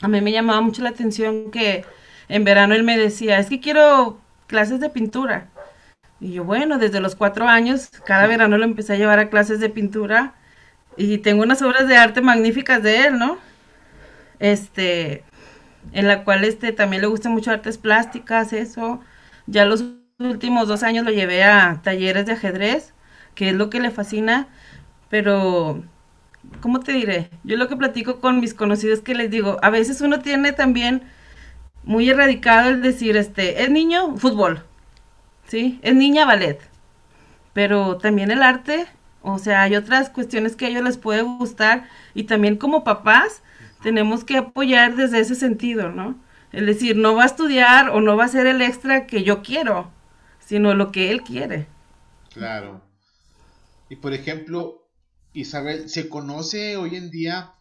A 0.00 0.08
mí 0.08 0.20
me 0.20 0.32
llamaba 0.32 0.60
mucho 0.62 0.82
la 0.82 0.90
atención 0.90 1.50
que 1.50 1.84
en 2.28 2.44
verano 2.44 2.74
él 2.74 2.84
me 2.84 2.96
decía, 2.96 3.38
es 3.38 3.48
que 3.48 3.60
quiero 3.60 4.18
clases 4.46 4.80
de 4.80 4.88
pintura. 4.88 5.48
Y 6.20 6.32
yo, 6.32 6.44
bueno, 6.44 6.78
desde 6.78 7.00
los 7.00 7.14
cuatro 7.14 7.48
años, 7.48 7.90
cada 8.04 8.26
verano 8.26 8.56
lo 8.56 8.64
empecé 8.64 8.94
a 8.94 8.96
llevar 8.96 9.18
a 9.18 9.30
clases 9.30 9.60
de 9.60 9.68
pintura 9.68 10.34
y 10.96 11.18
tengo 11.18 11.42
unas 11.42 11.62
obras 11.62 11.88
de 11.88 11.96
arte 11.96 12.20
magníficas 12.20 12.82
de 12.82 13.06
él, 13.06 13.18
¿no? 13.18 13.38
Este, 14.38 15.24
en 15.92 16.08
la 16.08 16.24
cual 16.24 16.44
este 16.44 16.72
también 16.72 17.02
le 17.02 17.08
gusta 17.08 17.28
mucho 17.28 17.50
artes 17.50 17.78
plásticas, 17.78 18.52
eso. 18.52 19.00
Ya 19.46 19.64
los 19.64 19.84
últimos 20.18 20.68
dos 20.68 20.82
años 20.82 21.04
lo 21.04 21.12
llevé 21.12 21.44
a 21.44 21.80
talleres 21.82 22.26
de 22.26 22.32
ajedrez 22.32 22.94
que 23.34 23.50
es 23.50 23.54
lo 23.54 23.70
que 23.70 23.80
le 23.80 23.90
fascina, 23.90 24.48
pero, 25.08 25.82
¿cómo 26.60 26.80
te 26.80 26.92
diré? 26.92 27.30
Yo 27.44 27.56
lo 27.56 27.68
que 27.68 27.76
platico 27.76 28.20
con 28.20 28.40
mis 28.40 28.54
conocidos 28.54 29.00
que 29.00 29.14
les 29.14 29.30
digo, 29.30 29.58
a 29.62 29.70
veces 29.70 30.00
uno 30.00 30.20
tiene 30.20 30.52
también 30.52 31.02
muy 31.84 32.10
erradicado 32.10 32.70
el 32.70 32.82
decir, 32.82 33.16
este, 33.16 33.62
es 33.62 33.70
niño, 33.70 34.16
fútbol, 34.16 34.64
¿sí? 35.48 35.80
Es 35.82 35.94
niña, 35.94 36.26
ballet, 36.26 36.60
pero 37.52 37.98
también 37.98 38.30
el 38.30 38.42
arte, 38.42 38.86
o 39.22 39.38
sea, 39.38 39.62
hay 39.62 39.76
otras 39.76 40.10
cuestiones 40.10 40.56
que 40.56 40.66
a 40.66 40.68
ellos 40.68 40.82
les 40.82 40.96
puede 40.96 41.22
gustar 41.22 41.88
y 42.14 42.24
también 42.24 42.56
como 42.56 42.84
papás 42.84 43.42
tenemos 43.82 44.24
que 44.24 44.38
apoyar 44.38 44.96
desde 44.96 45.20
ese 45.20 45.34
sentido, 45.34 45.90
¿no? 45.90 46.18
Es 46.52 46.66
decir, 46.66 46.96
no 46.96 47.14
va 47.14 47.24
a 47.24 47.26
estudiar 47.26 47.90
o 47.90 48.00
no 48.00 48.16
va 48.16 48.24
a 48.24 48.28
ser 48.28 48.46
el 48.46 48.62
extra 48.62 49.06
que 49.06 49.22
yo 49.22 49.42
quiero, 49.42 49.90
sino 50.40 50.74
lo 50.74 50.90
que 50.90 51.10
él 51.10 51.22
quiere. 51.22 51.66
Claro. 52.32 52.82
Y 53.88 53.96
por 53.96 54.14
ejemplo, 54.14 54.88
Isabel, 55.32 55.88
¿se 55.88 56.08
conoce 56.08 56.76
hoy 56.76 56.96
en 56.96 57.10
día 57.10 57.54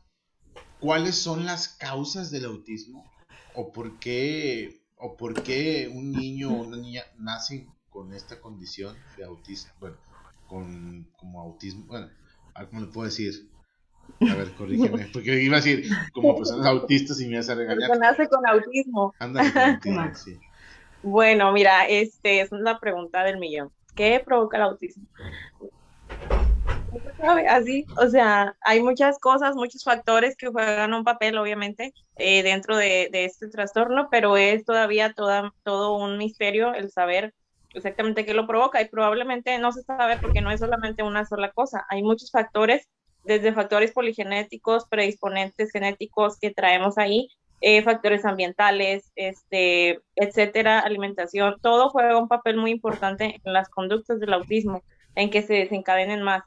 cuáles 0.80 1.16
son 1.16 1.46
las 1.46 1.68
causas 1.68 2.32
del 2.32 2.46
autismo? 2.46 3.06
¿O 3.54 3.72
por 3.72 4.00
qué, 4.00 4.82
o 4.98 5.18
por 5.18 5.44
qué 5.44 5.92
un 5.94 6.12
niño 6.12 6.52
o 6.52 6.64
una 6.64 6.78
niña 6.78 7.04
nace 7.18 7.68
con 7.90 8.14
esta 8.14 8.40
condición 8.42 8.96
de 9.18 9.26
autismo? 9.26 9.72
Bueno, 9.80 9.98
con 10.50 11.08
como 11.16 11.40
autismo, 11.42 11.86
bueno, 11.86 12.10
¿cómo 12.70 12.82
le 12.82 12.88
puedo 12.88 13.06
decir? 13.06 13.50
A 14.22 14.36
ver, 14.36 14.54
corrígeme, 14.58 15.08
porque 15.14 15.42
iba 15.42 15.58
a 15.58 15.62
decir 15.62 15.90
como 16.12 16.36
personas 16.36 16.66
autistas 16.66 17.22
y 17.22 17.28
me 17.28 17.38
a 17.38 17.42
regañar. 17.42 17.98
Nace 18.00 18.28
con 18.28 18.46
autismo. 18.46 19.14
Ándale 19.20 19.54
con 19.54 19.62
autismo, 19.64 20.16
sí. 20.16 20.40
Bueno, 21.02 21.54
mira, 21.54 21.88
este 21.88 22.42
es 22.42 22.52
una 22.52 22.80
pregunta 22.80 23.24
del 23.24 23.38
millón. 23.38 23.72
¿Qué 23.96 24.22
provoca 24.26 24.58
el 24.58 24.64
autismo? 24.64 25.06
Así, 27.50 27.86
o 27.98 28.08
sea, 28.08 28.56
hay 28.62 28.82
muchas 28.82 29.20
cosas, 29.20 29.56
muchos 29.56 29.84
factores 29.84 30.36
que 30.36 30.48
juegan 30.48 30.94
un 30.94 31.04
papel, 31.04 31.38
obviamente, 31.38 31.94
eh, 32.16 32.44
dentro 32.44 32.78
de, 32.78 33.10
este 33.12 33.50
trastorno, 33.50 34.08
pero 34.10 34.38
es 34.38 34.66
todavía 34.66 35.14
toda, 35.14 35.54
todo 35.64 35.96
un 35.96 36.18
misterio 36.18 36.74
el 36.74 36.92
saber 36.92 37.34
exactamente 37.74 38.26
qué 38.26 38.34
lo 38.34 38.48
provoca 38.48 38.82
y 38.82 38.88
probablemente 38.90 39.58
no 39.60 39.72
se 39.72 39.84
sabe 39.84 40.18
porque 40.18 40.42
no 40.42 40.52
es 40.52 40.60
solamente 40.60 41.04
una 41.04 41.26
sola 41.26 41.52
cosa, 41.52 41.86
hay 41.90 42.02
muchos 42.04 42.32
factores 42.32 42.88
desde 43.24 43.54
factores 43.54 43.92
poligenéticos, 43.92 44.86
predisponentes 44.88 45.72
genéticos 45.72 46.38
que 46.40 46.52
traemos 46.52 46.98
ahí, 46.98 47.28
eh, 47.62 47.84
factores 47.84 48.26
ambientales, 48.26 49.12
este, 49.16 50.00
etcétera, 50.16 50.80
alimentación, 50.80 51.58
todo 51.62 51.90
juega 51.90 52.18
un 52.18 52.30
papel 52.30 52.58
muy 52.58 52.72
importante 52.72 53.40
en 53.44 53.54
las 53.54 53.70
conductas 53.70 54.20
del 54.20 54.34
autismo, 54.34 54.82
en 55.16 55.30
que 55.30 55.42
se 55.42 55.54
desencadenen 55.54 56.22
más. 56.22 56.44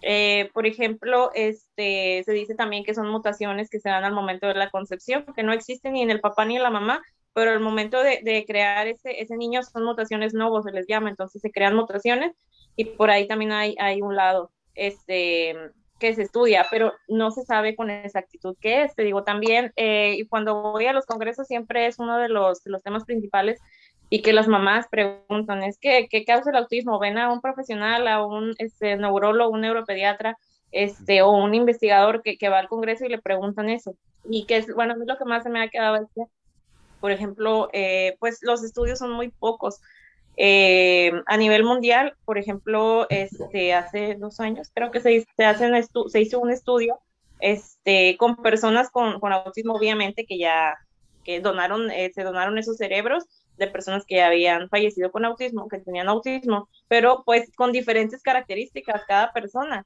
Eh, 0.00 0.50
por 0.52 0.66
ejemplo, 0.66 1.30
este, 1.34 2.22
se 2.24 2.32
dice 2.32 2.54
también 2.54 2.84
que 2.84 2.94
son 2.94 3.08
mutaciones 3.08 3.70
que 3.70 3.80
se 3.80 3.88
dan 3.88 4.04
al 4.04 4.12
momento 4.12 4.46
de 4.46 4.54
la 4.54 4.70
concepción, 4.70 5.24
que 5.36 5.42
no 5.42 5.52
existen 5.52 5.94
ni 5.94 6.02
en 6.02 6.10
el 6.10 6.20
papá 6.20 6.44
ni 6.44 6.56
en 6.56 6.62
la 6.62 6.70
mamá, 6.70 7.02
pero 7.34 7.50
al 7.50 7.60
momento 7.60 8.02
de, 8.02 8.44
crear 8.46 8.86
ese, 8.86 9.20
ese, 9.20 9.36
niño 9.36 9.62
son 9.62 9.84
mutaciones 9.84 10.34
novos, 10.34 10.64
se 10.64 10.72
les 10.72 10.86
llama, 10.86 11.10
entonces 11.10 11.42
se 11.42 11.50
crean 11.50 11.74
mutaciones 11.74 12.32
y 12.76 12.84
por 12.86 13.10
ahí 13.10 13.26
también 13.26 13.52
hay, 13.52 13.74
hay 13.78 14.00
un 14.02 14.16
lado 14.16 14.50
este, 14.74 15.56
que 15.98 16.14
se 16.14 16.22
estudia, 16.22 16.66
pero 16.70 16.92
no 17.08 17.30
se 17.30 17.42
sabe 17.42 17.76
con 17.76 17.90
exactitud 17.90 18.56
qué 18.60 18.82
es. 18.82 18.94
Te 18.94 19.02
digo 19.02 19.24
también, 19.24 19.72
eh, 19.76 20.16
y 20.18 20.26
cuando 20.26 20.62
voy 20.62 20.86
a 20.86 20.92
los 20.92 21.06
congresos 21.06 21.46
siempre 21.46 21.86
es 21.86 21.98
uno 21.98 22.18
de 22.18 22.28
los, 22.28 22.60
los 22.64 22.82
temas 22.82 23.04
principales 23.04 23.60
y 24.10 24.22
que 24.22 24.32
las 24.32 24.48
mamás 24.48 24.86
preguntan, 24.88 25.62
es 25.62 25.78
que, 25.78 26.08
¿qué 26.08 26.24
causa 26.24 26.50
el 26.50 26.56
autismo? 26.56 26.98
Ven 26.98 27.18
a 27.18 27.32
un 27.32 27.40
profesional, 27.40 28.06
a 28.06 28.24
un 28.24 28.54
este, 28.58 28.96
neurólogo, 28.96 29.52
un 29.52 29.62
neuropediatra, 29.62 30.36
este, 30.72 31.22
o 31.22 31.30
un 31.30 31.54
investigador 31.54 32.22
que, 32.22 32.36
que 32.36 32.48
va 32.48 32.58
al 32.58 32.68
congreso 32.68 33.04
y 33.04 33.08
le 33.08 33.20
preguntan 33.20 33.70
eso. 33.70 33.96
Y 34.28 34.46
que 34.46 34.58
es, 34.58 34.72
bueno, 34.74 34.96
mí 34.96 35.04
lo 35.06 35.16
que 35.16 35.24
más 35.24 35.42
se 35.42 35.50
me 35.50 35.62
ha 35.62 35.68
quedado 35.68 35.96
es 35.96 36.08
que, 36.14 36.22
por 37.04 37.10
ejemplo, 37.10 37.68
eh, 37.74 38.16
pues 38.18 38.38
los 38.40 38.64
estudios 38.64 38.98
son 38.98 39.12
muy 39.12 39.28
pocos. 39.28 39.82
Eh, 40.38 41.12
a 41.26 41.36
nivel 41.36 41.62
mundial, 41.62 42.16
por 42.24 42.38
ejemplo, 42.38 43.06
este, 43.10 43.74
hace 43.74 44.14
dos 44.14 44.40
años 44.40 44.70
creo 44.72 44.90
que 44.90 45.00
se, 45.00 45.26
se, 45.36 45.44
hacen 45.44 45.74
se 46.08 46.20
hizo 46.22 46.40
un 46.40 46.50
estudio 46.50 46.98
este, 47.40 48.16
con 48.16 48.36
personas 48.36 48.90
con, 48.90 49.20
con 49.20 49.34
autismo, 49.34 49.74
obviamente, 49.74 50.24
que 50.24 50.38
ya 50.38 50.78
que 51.24 51.40
donaron, 51.40 51.90
eh, 51.90 52.10
se 52.14 52.22
donaron 52.22 52.56
esos 52.56 52.78
cerebros 52.78 53.24
de 53.58 53.66
personas 53.66 54.06
que 54.06 54.22
habían 54.22 54.70
fallecido 54.70 55.12
con 55.12 55.26
autismo, 55.26 55.68
que 55.68 55.80
tenían 55.80 56.08
autismo, 56.08 56.70
pero 56.88 57.22
pues 57.26 57.52
con 57.54 57.70
diferentes 57.70 58.22
características 58.22 59.02
cada 59.06 59.30
persona. 59.34 59.84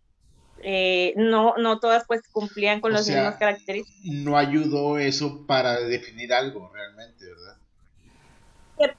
Eh, 0.63 1.15
no, 1.17 1.55
no 1.57 1.79
todas 1.79 2.05
pues 2.07 2.23
cumplían 2.33 2.81
con 2.81 2.93
las 2.93 3.07
mismas 3.07 3.37
características. 3.37 4.05
No 4.05 4.37
ayudó 4.37 4.99
eso 4.99 5.47
para 5.47 5.81
definir 5.81 6.33
algo 6.33 6.71
realmente, 6.73 7.25
¿verdad? 7.25 7.59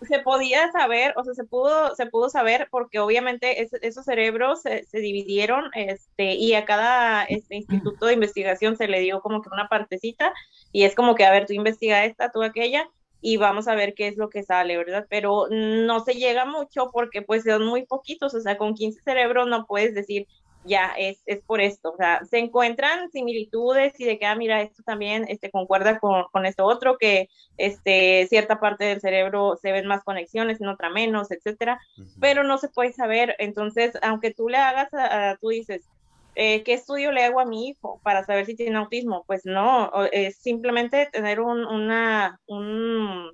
se, 0.07 0.19
podía 0.19 0.71
saber, 0.71 1.13
o 1.15 1.23
sea, 1.23 1.33
se 1.33 1.43
pudo, 1.43 1.95
se 1.95 2.05
pudo 2.05 2.29
saber 2.29 2.67
porque 2.71 2.99
obviamente 2.99 3.67
esos 3.81 4.05
cerebros 4.05 4.61
se, 4.61 4.85
dividieron 4.91 5.69
este, 5.73 6.33
y 6.35 6.53
a 6.53 6.65
cada 6.65 7.23
este, 7.23 7.55
instituto 7.55 8.05
de 8.05 8.13
investigación 8.13 8.75
se 8.75 8.87
le 8.87 8.99
dio 8.99 9.21
como 9.21 9.41
que 9.41 9.49
una 9.49 9.69
partecita 9.69 10.33
y 10.71 10.83
es 10.83 10.95
como 10.95 11.15
que, 11.15 11.25
a 11.25 11.31
ver, 11.31 11.45
tú 11.45 11.53
investiga 11.53 12.05
esta, 12.05 12.31
tú 12.31 12.43
aquella 12.43 12.89
y 13.21 13.37
vamos 13.37 13.67
a 13.67 13.75
ver 13.75 13.93
qué 13.95 14.07
es 14.07 14.17
lo 14.17 14.29
que 14.29 14.43
sale, 14.43 14.77
¿verdad? 14.77 15.05
Pero 15.09 15.47
no 15.49 15.99
se 16.03 16.13
llega 16.13 16.45
mucho 16.45 16.89
porque 16.91 17.21
pues 17.21 17.43
son 17.43 17.65
muy 17.65 17.85
poquitos, 17.85 18.33
o 18.33 18.41
sea, 18.41 18.57
con 18.57 18.75
15 18.75 19.01
cerebros 19.03 19.47
no 19.47 19.65
puedes 19.65 19.93
decir, 19.93 20.27
ya 20.65 20.93
es, 20.97 21.21
es 21.25 21.41
por 21.41 21.61
esto, 21.61 21.91
o 21.91 21.97
sea, 21.97 22.23
se 22.25 22.37
encuentran 22.37 23.09
similitudes 23.11 23.97
y 23.99 24.05
de 24.05 24.19
que, 24.19 24.25
ah, 24.25 24.35
mira, 24.35 24.61
esto 24.61 24.83
también 24.83 25.25
este, 25.27 25.51
concuerda 25.51 25.99
con, 25.99 26.25
con 26.31 26.45
esto 26.45 26.65
otro, 26.65 26.97
que 26.97 27.29
este, 27.57 28.27
cierta 28.27 28.59
parte 28.59 28.85
del 28.85 29.01
cerebro 29.01 29.57
se 29.61 29.71
ven 29.71 29.87
más 29.87 30.03
conexiones, 30.03 30.59
en 30.59 30.67
otra 30.67 30.89
menos, 30.89 31.31
etcétera, 31.31 31.79
pero 32.19 32.43
no 32.43 32.57
se 32.57 32.69
puede 32.69 32.91
saber, 32.91 33.35
entonces, 33.39 33.93
aunque 34.01 34.33
tú 34.33 34.49
le 34.49 34.57
hagas, 34.57 34.93
a, 34.93 35.37
tú 35.39 35.49
dices, 35.49 35.87
eh, 36.35 36.63
¿qué 36.63 36.73
estudio 36.73 37.11
le 37.11 37.23
hago 37.23 37.39
a 37.39 37.45
mi 37.45 37.67
hijo 37.67 37.99
para 38.03 38.23
saber 38.23 38.45
si 38.45 38.55
tiene 38.55 38.77
autismo? 38.77 39.23
Pues 39.27 39.45
no, 39.45 39.91
es 40.11 40.37
simplemente 40.37 41.09
tener 41.11 41.39
un, 41.39 41.65
una, 41.65 42.39
un, 42.47 43.31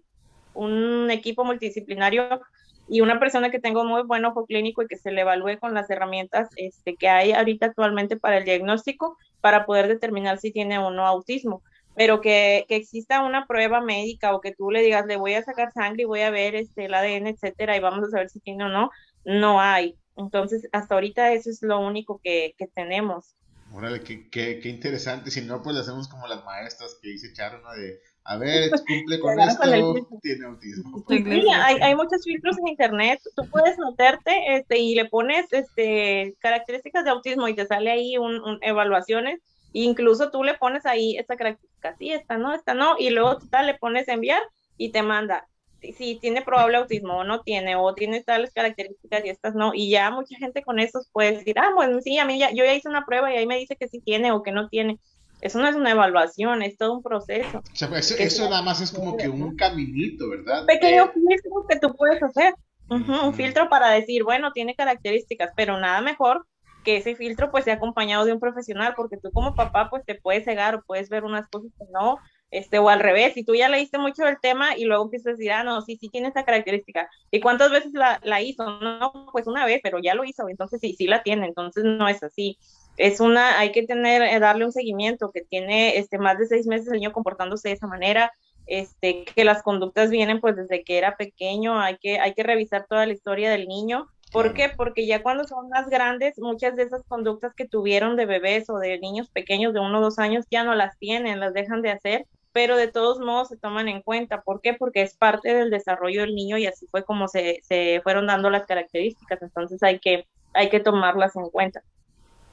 un 0.53 1.11
equipo 1.11 1.43
multidisciplinario 1.43 2.41
y 2.87 3.01
una 3.01 3.19
persona 3.19 3.49
que 3.49 3.59
tenga 3.59 3.83
muy 3.83 4.03
buen 4.03 4.25
ojo 4.25 4.45
clínico 4.45 4.83
y 4.83 4.87
que 4.87 4.97
se 4.97 5.11
le 5.11 5.21
evalúe 5.21 5.59
con 5.59 5.73
las 5.73 5.89
herramientas 5.89 6.49
este, 6.55 6.95
que 6.95 7.09
hay 7.09 7.31
ahorita 7.31 7.67
actualmente 7.67 8.17
para 8.17 8.37
el 8.37 8.45
diagnóstico 8.45 9.17
para 9.41 9.65
poder 9.65 9.87
determinar 9.87 10.39
si 10.39 10.51
tiene 10.51 10.77
o 10.77 10.91
no 10.91 11.05
autismo. 11.05 11.63
Pero 11.95 12.19
que, 12.19 12.65
que, 12.67 12.75
exista 12.75 13.23
una 13.23 13.47
prueba 13.47 13.79
médica 13.79 14.35
o 14.35 14.41
que 14.41 14.53
tú 14.53 14.69
le 14.69 14.81
digas, 14.81 15.05
le 15.05 15.15
voy 15.15 15.33
a 15.33 15.43
sacar 15.43 15.71
sangre 15.71 16.03
y 16.03 16.05
voy 16.05 16.21
a 16.21 16.29
ver 16.29 16.53
este, 16.55 16.85
el 16.85 16.93
ADN, 16.93 17.27
etcétera, 17.27 17.77
y 17.77 17.79
vamos 17.79 18.05
a 18.05 18.11
saber 18.11 18.29
si 18.29 18.41
tiene 18.41 18.65
o 18.65 18.69
no, 18.69 18.91
no 19.23 19.61
hay. 19.61 19.95
Entonces, 20.17 20.67
hasta 20.73 20.95
ahorita 20.95 21.31
eso 21.31 21.49
es 21.49 21.61
lo 21.61 21.79
único 21.79 22.19
que, 22.21 22.53
que 22.57 22.67
tenemos. 22.67 23.35
Órale, 23.73 24.01
qué, 24.01 24.29
qué, 24.29 24.59
qué, 24.61 24.69
interesante. 24.69 25.31
Si 25.31 25.41
no, 25.41 25.61
pues 25.61 25.75
le 25.75 25.81
hacemos 25.81 26.07
como 26.07 26.27
las 26.27 26.43
maestras 26.43 26.97
que 27.01 27.09
dice 27.09 27.33
Charo, 27.33 27.61
¿no? 27.61 27.71
De 27.73 27.99
a 28.25 28.37
ver, 28.37 28.71
cumple 28.87 29.19
con 29.19 29.39
esto, 29.39 30.07
tiene 30.21 30.45
autismo. 30.45 31.05
Sí, 31.07 31.23
hay, 31.53 31.77
hay, 31.81 31.95
muchos 31.95 32.23
filtros 32.23 32.57
en 32.57 32.67
internet, 32.67 33.21
tú 33.35 33.47
puedes 33.49 33.77
meterte 33.77 34.55
este, 34.55 34.79
y 34.79 34.95
le 34.95 35.05
pones 35.05 35.45
este, 35.51 36.35
características 36.39 37.05
de 37.05 37.11
autismo 37.11 37.47
y 37.47 37.55
te 37.55 37.65
sale 37.65 37.91
ahí 37.91 38.17
un, 38.17 38.59
evaluaciones, 38.61 39.39
incluso 39.73 40.31
tú 40.31 40.43
le 40.43 40.55
pones 40.55 40.85
ahí 40.85 41.17
esta 41.17 41.37
característica, 41.37 41.95
sí, 41.97 42.11
esta 42.11 42.37
no, 42.37 42.53
esta 42.53 42.73
no, 42.73 42.95
y 42.97 43.11
luego 43.11 43.37
tú 43.37 43.47
le 43.63 43.75
pones 43.75 44.07
enviar 44.07 44.41
y 44.77 44.89
te 44.89 45.03
manda 45.03 45.47
si 45.93 46.15
tiene 46.19 46.41
probable 46.41 46.77
autismo 46.77 47.17
o 47.17 47.23
no 47.23 47.41
tiene, 47.41 47.75
o 47.75 47.93
tiene 47.93 48.23
tales 48.23 48.51
características 48.53 49.25
y 49.25 49.29
estas 49.29 49.55
no, 49.55 49.71
y 49.73 49.89
ya 49.89 50.09
mucha 50.11 50.37
gente 50.37 50.63
con 50.63 50.79
eso 50.79 51.01
puede 51.11 51.33
decir, 51.33 51.59
ah, 51.59 51.71
bueno, 51.75 52.01
sí, 52.01 52.17
a 52.17 52.25
mí 52.25 52.39
ya, 52.39 52.51
yo 52.51 52.65
ya 52.65 52.73
hice 52.73 52.89
una 52.89 53.05
prueba 53.05 53.31
y 53.31 53.37
ahí 53.37 53.45
me 53.45 53.57
dice 53.57 53.75
que 53.75 53.87
sí 53.87 53.99
tiene 53.99 54.31
o 54.31 54.43
que 54.43 54.51
no 54.51 54.69
tiene. 54.69 54.99
Eso 55.45 55.59
no 55.59 55.67
es 55.67 55.75
una 55.75 55.91
evaluación, 55.91 56.63
es 56.63 56.75
todo 56.75 56.93
un 56.93 57.03
proceso. 57.03 57.59
O 57.59 57.75
sea, 57.75 57.87
eso, 57.99 58.49
nada 58.49 58.63
más 58.63 58.81
es 58.81 58.91
como 58.91 59.15
que 59.15 59.29
un 59.29 59.55
caminito, 59.55 60.27
¿verdad? 60.27 60.65
Pequeño 60.65 61.03
eh, 61.03 61.11
filtro 61.13 61.67
que 61.69 61.79
tú 61.79 61.95
puedes 61.95 62.23
hacer. 62.23 62.55
Un 62.89 63.31
filtro 63.35 63.69
para 63.69 63.91
decir, 63.91 64.23
bueno, 64.23 64.53
tiene 64.53 64.73
características, 64.73 65.51
pero 65.55 65.79
nada 65.79 66.01
mejor 66.01 66.47
que 66.83 66.97
ese 66.97 67.15
filtro 67.15 67.51
pues 67.51 67.65
sea 67.65 67.75
acompañado 67.75 68.25
de 68.25 68.33
un 68.33 68.39
profesional, 68.39 68.93
porque 68.95 69.17
tú 69.17 69.31
como 69.31 69.53
papá 69.53 69.91
pues 69.91 70.03
te 70.03 70.15
puedes 70.15 70.45
cegar 70.45 70.73
o 70.73 70.83
puedes 70.83 71.09
ver 71.09 71.23
unas 71.23 71.47
cosas 71.47 71.71
que 71.77 71.85
no, 71.93 72.17
este, 72.49 72.79
o 72.79 72.89
al 72.89 72.99
revés, 72.99 73.35
si 73.35 73.43
tú 73.43 73.53
ya 73.53 73.69
leíste 73.69 73.99
mucho 73.99 74.23
del 74.23 74.39
tema 74.41 74.75
y 74.75 74.85
luego 74.85 75.03
empiezas 75.03 75.27
a 75.27 75.31
decir, 75.31 75.51
ah, 75.51 75.63
no, 75.63 75.81
sí, 75.81 75.97
sí 75.97 76.09
tiene 76.09 76.27
esta 76.27 76.45
característica. 76.45 77.07
¿Y 77.29 77.39
cuántas 77.39 77.69
veces 77.69 77.91
la, 77.93 78.19
la 78.23 78.41
hizo? 78.41 78.79
No, 78.79 79.29
pues 79.31 79.45
una 79.45 79.65
vez, 79.65 79.79
pero 79.83 79.99
ya 79.99 80.15
lo 80.15 80.23
hizo, 80.23 80.49
entonces 80.49 80.79
sí, 80.81 80.95
sí 80.97 81.05
la 81.05 81.21
tiene, 81.21 81.45
entonces 81.45 81.83
no 81.83 82.07
es 82.07 82.23
así 82.23 82.57
es 82.97 83.19
una, 83.19 83.59
hay 83.59 83.71
que 83.71 83.83
tener, 83.83 84.21
eh, 84.21 84.39
darle 84.39 84.65
un 84.65 84.71
seguimiento 84.71 85.31
que 85.31 85.41
tiene 85.41 85.97
este, 85.97 86.17
más 86.17 86.37
de 86.37 86.47
seis 86.47 86.67
meses 86.67 86.87
el 86.87 86.99
niño 86.99 87.11
comportándose 87.11 87.69
de 87.69 87.75
esa 87.75 87.87
manera, 87.87 88.31
este, 88.67 89.25
que 89.25 89.45
las 89.45 89.61
conductas 89.63 90.09
vienen 90.09 90.39
pues 90.39 90.55
desde 90.55 90.83
que 90.83 90.97
era 90.97 91.17
pequeño, 91.17 91.79
hay 91.79 91.97
que, 91.97 92.19
hay 92.19 92.33
que 92.33 92.43
revisar 92.43 92.85
toda 92.87 93.05
la 93.05 93.13
historia 93.13 93.51
del 93.51 93.67
niño. 93.67 94.07
¿Por 94.31 94.53
qué? 94.53 94.69
Porque 94.75 95.05
ya 95.05 95.21
cuando 95.21 95.45
son 95.45 95.69
más 95.69 95.87
grandes, 95.87 96.37
muchas 96.39 96.75
de 96.75 96.83
esas 96.83 97.03
conductas 97.03 97.53
que 97.53 97.67
tuvieron 97.67 98.15
de 98.15 98.25
bebés 98.25 98.69
o 98.69 98.79
de 98.79 98.99
niños 98.99 99.29
pequeños 99.29 99.73
de 99.73 99.79
uno 99.79 99.99
o 99.99 100.01
dos 100.01 100.19
años 100.19 100.45
ya 100.49 100.63
no 100.63 100.75
las 100.75 100.97
tienen, 100.97 101.39
las 101.39 101.53
dejan 101.53 101.81
de 101.81 101.91
hacer, 101.91 102.25
pero 102.51 102.75
de 102.75 102.87
todos 102.87 103.19
modos 103.19 103.49
se 103.49 103.57
toman 103.57 103.87
en 103.87 104.01
cuenta. 104.01 104.41
¿Por 104.41 104.61
qué? 104.61 104.73
Porque 104.73 105.03
es 105.03 105.15
parte 105.15 105.53
del 105.53 105.69
desarrollo 105.69 106.21
del 106.21 106.35
niño 106.35 106.57
y 106.57 106.65
así 106.65 106.87
fue 106.87 107.05
como 107.05 107.27
se, 107.27 107.59
se 107.63 108.01
fueron 108.03 108.27
dando 108.27 108.49
las 108.49 108.65
características, 108.65 109.41
entonces 109.41 109.81
hay 109.83 109.99
que, 109.99 110.27
hay 110.53 110.69
que 110.69 110.79
tomarlas 110.79 111.35
en 111.35 111.49
cuenta. 111.49 111.83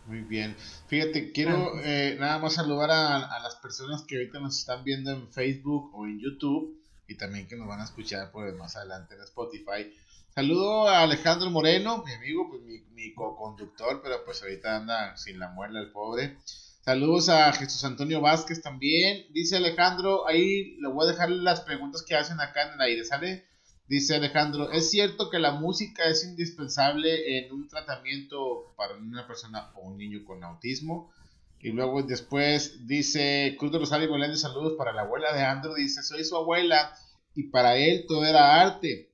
Muy 0.06 0.20
bien. 0.20 0.56
Fíjate, 0.88 1.32
quiero 1.32 1.80
eh, 1.84 2.16
nada 2.18 2.38
más 2.38 2.54
saludar 2.54 2.90
a, 2.90 3.40
las 3.40 3.54
personas 3.56 4.02
que 4.02 4.16
ahorita 4.16 4.40
nos 4.40 4.58
están 4.58 4.82
viendo 4.82 5.12
en 5.12 5.32
Facebook 5.32 5.90
o 5.94 6.06
en 6.06 6.18
YouTube 6.18 6.82
y 7.06 7.16
también 7.16 7.46
que 7.46 7.56
nos 7.56 7.68
van 7.68 7.80
a 7.80 7.84
escuchar 7.84 8.30
pues, 8.32 8.54
más 8.54 8.76
adelante 8.76 9.14
en 9.14 9.20
Spotify. 9.22 9.92
Saludo 10.34 10.88
a 10.88 11.02
Alejandro 11.02 11.50
Moreno, 11.50 12.02
mi 12.04 12.12
amigo, 12.12 12.48
pues 12.48 12.62
mi, 12.62 12.80
mi 12.94 13.14
co-conductor, 13.14 14.00
pero 14.02 14.24
pues 14.24 14.42
ahorita 14.42 14.76
anda 14.76 15.16
sin 15.16 15.38
la 15.38 15.50
muela 15.50 15.78
el 15.80 15.92
pobre. 15.92 16.38
Saludos 16.80 17.28
a 17.28 17.52
Jesús 17.52 17.84
Antonio 17.84 18.20
Vázquez 18.20 18.60
también. 18.60 19.26
Dice 19.32 19.56
Alejandro, 19.56 20.26
ahí 20.26 20.76
le 20.80 20.88
voy 20.88 21.06
a 21.06 21.12
dejar 21.12 21.30
las 21.30 21.60
preguntas 21.60 22.02
que 22.02 22.16
hacen 22.16 22.40
acá 22.40 22.66
en 22.66 22.74
el 22.74 22.80
aire, 22.80 23.04
¿sale? 23.04 23.44
Dice 23.88 24.14
Alejandro, 24.14 24.70
¿es 24.70 24.90
cierto 24.90 25.28
que 25.28 25.38
la 25.38 25.52
música 25.52 26.04
es 26.04 26.24
indispensable 26.24 27.38
en 27.38 27.52
un 27.52 27.68
tratamiento 27.68 28.72
para 28.76 28.94
una 28.96 29.26
persona 29.26 29.70
o 29.74 29.88
un 29.88 29.98
niño 29.98 30.24
con 30.24 30.42
autismo? 30.44 31.12
Y 31.60 31.70
luego 31.70 32.02
después 32.02 32.86
dice 32.86 33.54
Cruz 33.58 33.70
de 33.70 33.78
Rosario 33.78 34.08
Bolén 34.08 34.36
saludos 34.36 34.74
para 34.76 34.92
la 34.92 35.02
abuela 35.02 35.32
de 35.32 35.42
Andro. 35.42 35.74
Dice, 35.74 36.02
soy 36.02 36.24
su 36.24 36.36
abuela 36.36 36.92
y 37.34 37.44
para 37.44 37.76
él 37.76 38.04
todo 38.08 38.24
era 38.24 38.60
arte. 38.60 39.10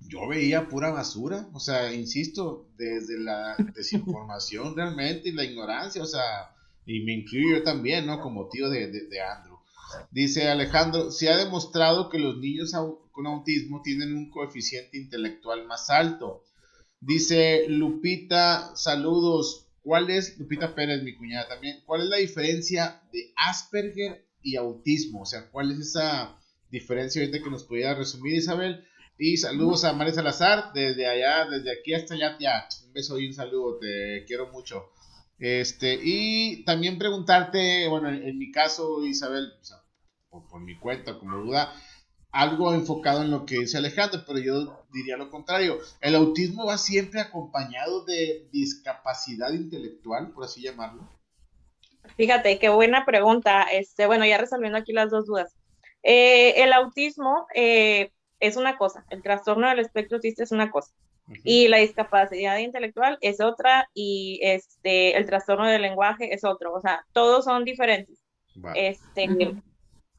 Yo 0.00 0.26
veía 0.26 0.68
pura 0.68 0.90
basura, 0.90 1.48
o 1.52 1.60
sea, 1.60 1.92
insisto, 1.92 2.68
desde 2.76 3.20
la 3.20 3.56
desinformación 3.74 4.74
realmente 4.76 5.28
y 5.28 5.32
la 5.32 5.44
ignorancia, 5.44 6.02
o 6.02 6.06
sea, 6.06 6.54
y 6.86 7.04
me 7.04 7.12
incluyo 7.12 7.58
yo 7.58 7.62
también, 7.62 8.06
¿no? 8.06 8.20
Como 8.20 8.48
tío 8.48 8.68
de, 8.68 8.88
de, 8.90 9.20
Andrew. 9.20 9.58
Dice 10.10 10.48
Alejandro, 10.48 11.10
se 11.10 11.30
ha 11.30 11.36
demostrado 11.36 12.08
que 12.08 12.18
los 12.18 12.38
niños 12.38 12.74
con 13.12 13.26
autismo 13.26 13.82
tienen 13.82 14.16
un 14.16 14.30
coeficiente 14.30 14.98
intelectual 14.98 15.66
más 15.66 15.90
alto. 15.90 16.44
Dice 17.00 17.66
Lupita, 17.68 18.74
saludos. 18.74 19.68
¿cuál 19.82 20.10
es, 20.10 20.38
Lupita 20.38 20.74
Pérez, 20.74 21.02
mi 21.02 21.14
cuñada 21.14 21.48
también, 21.48 21.82
cuál 21.84 22.02
es 22.02 22.08
la 22.08 22.16
diferencia 22.16 23.02
de 23.12 23.32
Asperger 23.36 24.24
y 24.42 24.56
autismo? 24.56 25.22
O 25.22 25.26
sea, 25.26 25.50
¿cuál 25.50 25.72
es 25.72 25.78
esa 25.78 26.38
diferencia 26.70 27.20
ahorita 27.20 27.42
que 27.42 27.50
nos 27.50 27.64
pudiera 27.64 27.94
resumir, 27.94 28.34
Isabel? 28.34 28.86
Y 29.18 29.36
saludos 29.36 29.84
a 29.84 29.92
María 29.92 30.14
Salazar, 30.14 30.72
desde 30.72 31.06
allá, 31.06 31.48
desde 31.48 31.72
aquí 31.72 31.94
hasta 31.94 32.14
allá, 32.14 32.36
ya. 32.40 32.66
Un 32.86 32.92
beso 32.92 33.18
y 33.18 33.26
un 33.26 33.34
saludo, 33.34 33.78
te 33.78 34.24
quiero 34.26 34.50
mucho. 34.50 34.90
Este, 35.38 35.98
y 36.02 36.64
también 36.64 36.98
preguntarte, 36.98 37.88
bueno, 37.88 38.08
en, 38.08 38.38
mi 38.38 38.50
caso, 38.50 39.04
Isabel, 39.04 39.52
por, 40.30 40.60
mi 40.60 40.76
cuenta, 40.78 41.18
como 41.18 41.36
duda, 41.38 41.72
algo 42.32 42.72
enfocado 42.72 43.22
en 43.22 43.30
lo 43.30 43.44
que 43.44 43.58
dice 43.58 43.78
Alejandro, 43.78 44.22
pero 44.26 44.38
yo 44.38 44.84
diría 44.92 45.16
lo 45.16 45.30
contrario. 45.30 45.78
El 46.00 46.14
autismo 46.14 46.66
va 46.66 46.78
siempre 46.78 47.20
acompañado 47.20 48.04
de 48.04 48.48
discapacidad 48.50 49.52
intelectual, 49.52 50.32
por 50.32 50.44
así 50.44 50.62
llamarlo. 50.62 51.08
Fíjate, 52.16 52.58
qué 52.58 52.70
buena 52.70 53.04
pregunta. 53.04 53.62
Este, 53.64 54.06
bueno, 54.06 54.24
ya 54.24 54.38
resolviendo 54.38 54.78
aquí 54.78 54.92
las 54.92 55.10
dos 55.10 55.26
dudas. 55.26 55.54
Eh, 56.02 56.62
el 56.62 56.72
autismo, 56.72 57.46
eh, 57.54 58.10
es 58.40 58.56
una 58.56 58.76
cosa, 58.76 59.04
el 59.10 59.22
trastorno 59.22 59.68
del 59.68 59.78
espectro 59.78 60.16
autista 60.16 60.42
es 60.42 60.50
una 60.50 60.70
cosa. 60.70 60.92
Y 61.44 61.68
la 61.68 61.78
discapacidad 61.78 62.58
intelectual 62.58 63.16
es 63.20 63.40
otra 63.40 63.88
y 63.94 64.40
este 64.42 65.16
el 65.16 65.24
trastorno 65.24 65.66
del 65.66 65.80
lenguaje 65.80 66.34
es 66.34 66.44
otro, 66.44 66.74
o 66.74 66.80
sea, 66.80 67.06
todos 67.12 67.44
son 67.44 67.64
diferentes. 67.64 68.18
Este, 68.74 69.28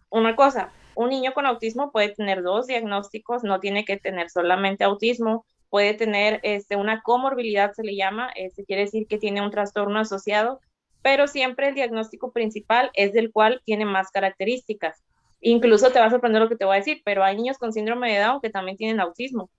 una 0.09 0.35
cosa, 0.35 0.71
un 0.95 1.09
niño 1.09 1.33
con 1.33 1.45
autismo 1.45 1.91
puede 1.91 2.09
tener 2.09 2.43
dos 2.43 2.67
diagnósticos, 2.67 3.43
no 3.43 3.59
tiene 3.59 3.85
que 3.85 3.97
tener 3.97 4.29
solamente 4.29 4.83
autismo, 4.83 5.45
puede 5.69 5.93
tener 5.93 6.39
este 6.43 6.75
una 6.75 7.01
comorbilidad 7.01 7.73
se 7.73 7.83
le 7.83 7.95
llama, 7.95 8.31
este 8.35 8.63
quiere 8.63 8.83
decir 8.83 9.07
que 9.07 9.17
tiene 9.17 9.41
un 9.41 9.51
trastorno 9.51 9.99
asociado, 9.99 10.59
pero 11.01 11.27
siempre 11.27 11.69
el 11.69 11.75
diagnóstico 11.75 12.31
principal 12.31 12.91
es 12.93 13.13
del 13.13 13.31
cual 13.31 13.61
tiene 13.65 13.85
más 13.85 14.11
características. 14.11 15.03
Incluso 15.41 15.91
te 15.91 15.99
va 15.99 16.05
a 16.05 16.09
sorprender 16.09 16.41
lo 16.41 16.47
que 16.47 16.55
te 16.55 16.65
voy 16.65 16.75
a 16.75 16.79
decir, 16.79 17.01
pero 17.03 17.23
hay 17.23 17.35
niños 17.35 17.57
con 17.57 17.73
síndrome 17.73 18.13
de 18.13 18.19
Down 18.19 18.39
que 18.39 18.49
también 18.49 18.77
tienen 18.77 19.01
autismo. 19.01 19.49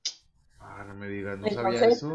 Ah, 0.58 0.84
no 0.86 0.94
me 0.94 1.08
digas, 1.08 1.38
no 1.38 1.48
sabía 1.50 1.84
eso. 1.86 2.14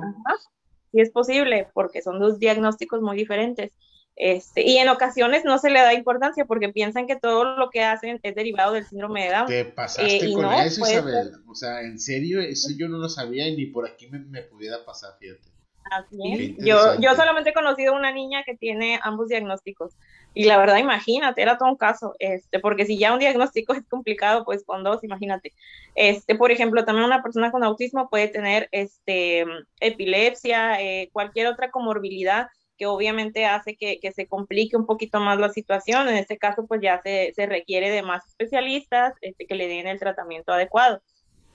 sí 0.91 0.99
es 0.99 1.11
posible, 1.11 1.67
porque 1.73 2.01
son 2.01 2.19
dos 2.19 2.39
diagnósticos 2.39 3.01
muy 3.01 3.15
diferentes. 3.15 3.71
Este, 4.19 4.67
y 4.67 4.77
en 4.77 4.89
ocasiones 4.89 5.45
no 5.45 5.57
se 5.59 5.69
le 5.69 5.79
da 5.79 5.93
importancia 5.93 6.43
porque 6.43 6.67
piensan 6.67 7.07
que 7.07 7.15
todo 7.15 7.55
lo 7.55 7.69
que 7.69 7.85
hacen 7.85 8.19
es 8.21 8.35
derivado 8.35 8.73
del 8.73 8.85
síndrome 8.85 9.23
de 9.23 9.31
Down. 9.31 9.47
Te 9.47 9.63
pasaste 9.63 10.25
eh, 10.25 10.33
con 10.33 10.53
eso, 10.55 10.81
Isabel. 10.81 11.31
O 11.47 11.55
sea, 11.55 11.81
en 11.83 11.97
serio, 11.97 12.41
eso 12.41 12.67
yo 12.77 12.89
no 12.89 12.97
lo 12.97 13.07
sabía 13.07 13.47
y 13.47 13.55
ni 13.55 13.67
por 13.67 13.87
aquí 13.87 14.07
me, 14.07 14.19
me 14.19 14.41
pudiera 14.41 14.83
pasar, 14.83 15.13
fíjate. 15.19 15.49
Yo, 16.59 16.99
yo 16.99 17.15
solamente 17.15 17.51
he 17.51 17.53
conocido 17.53 17.95
una 17.95 18.11
niña 18.11 18.43
que 18.45 18.55
tiene 18.55 18.99
ambos 19.03 19.29
diagnósticos. 19.29 19.93
Y 20.33 20.43
la 20.43 20.57
verdad, 20.57 20.77
imagínate, 20.77 21.41
era 21.41 21.57
todo 21.57 21.69
un 21.69 21.77
caso, 21.77 22.15
este, 22.19 22.59
porque 22.59 22.85
si 22.85 22.97
ya 22.97 23.13
un 23.13 23.19
diagnóstico 23.19 23.73
es 23.73 23.87
complicado, 23.87 24.43
pues 24.43 24.65
con 24.65 24.83
dos, 24.83 25.03
imagínate. 25.03 25.53
Este, 25.95 26.35
por 26.35 26.51
ejemplo, 26.51 26.83
también 26.83 27.05
una 27.05 27.23
persona 27.23 27.51
con 27.51 27.63
autismo 27.63 28.09
puede 28.09 28.27
tener 28.27 28.67
este, 28.73 29.45
epilepsia, 29.79 30.81
eh, 30.81 31.09
cualquier 31.13 31.47
otra 31.47 31.71
comorbilidad 31.71 32.49
que 32.79 32.87
obviamente 32.87 33.45
hace 33.45 33.75
que, 33.75 33.99
que, 33.99 34.11
se 34.11 34.25
complique 34.25 34.75
un 34.75 34.87
poquito 34.87 35.19
más 35.19 35.37
la 35.37 35.49
situación. 35.49 36.07
En 36.07 36.15
este 36.15 36.39
caso, 36.39 36.65
pues 36.65 36.81
ya 36.81 36.99
se, 37.03 37.33
se 37.35 37.45
requiere 37.45 37.91
de 37.91 38.01
más 38.01 38.25
especialistas 38.25 39.13
este, 39.21 39.45
que 39.45 39.55
le 39.55 39.67
den 39.67 39.85
el 39.85 39.99
tratamiento 39.99 40.53
adecuado 40.53 41.01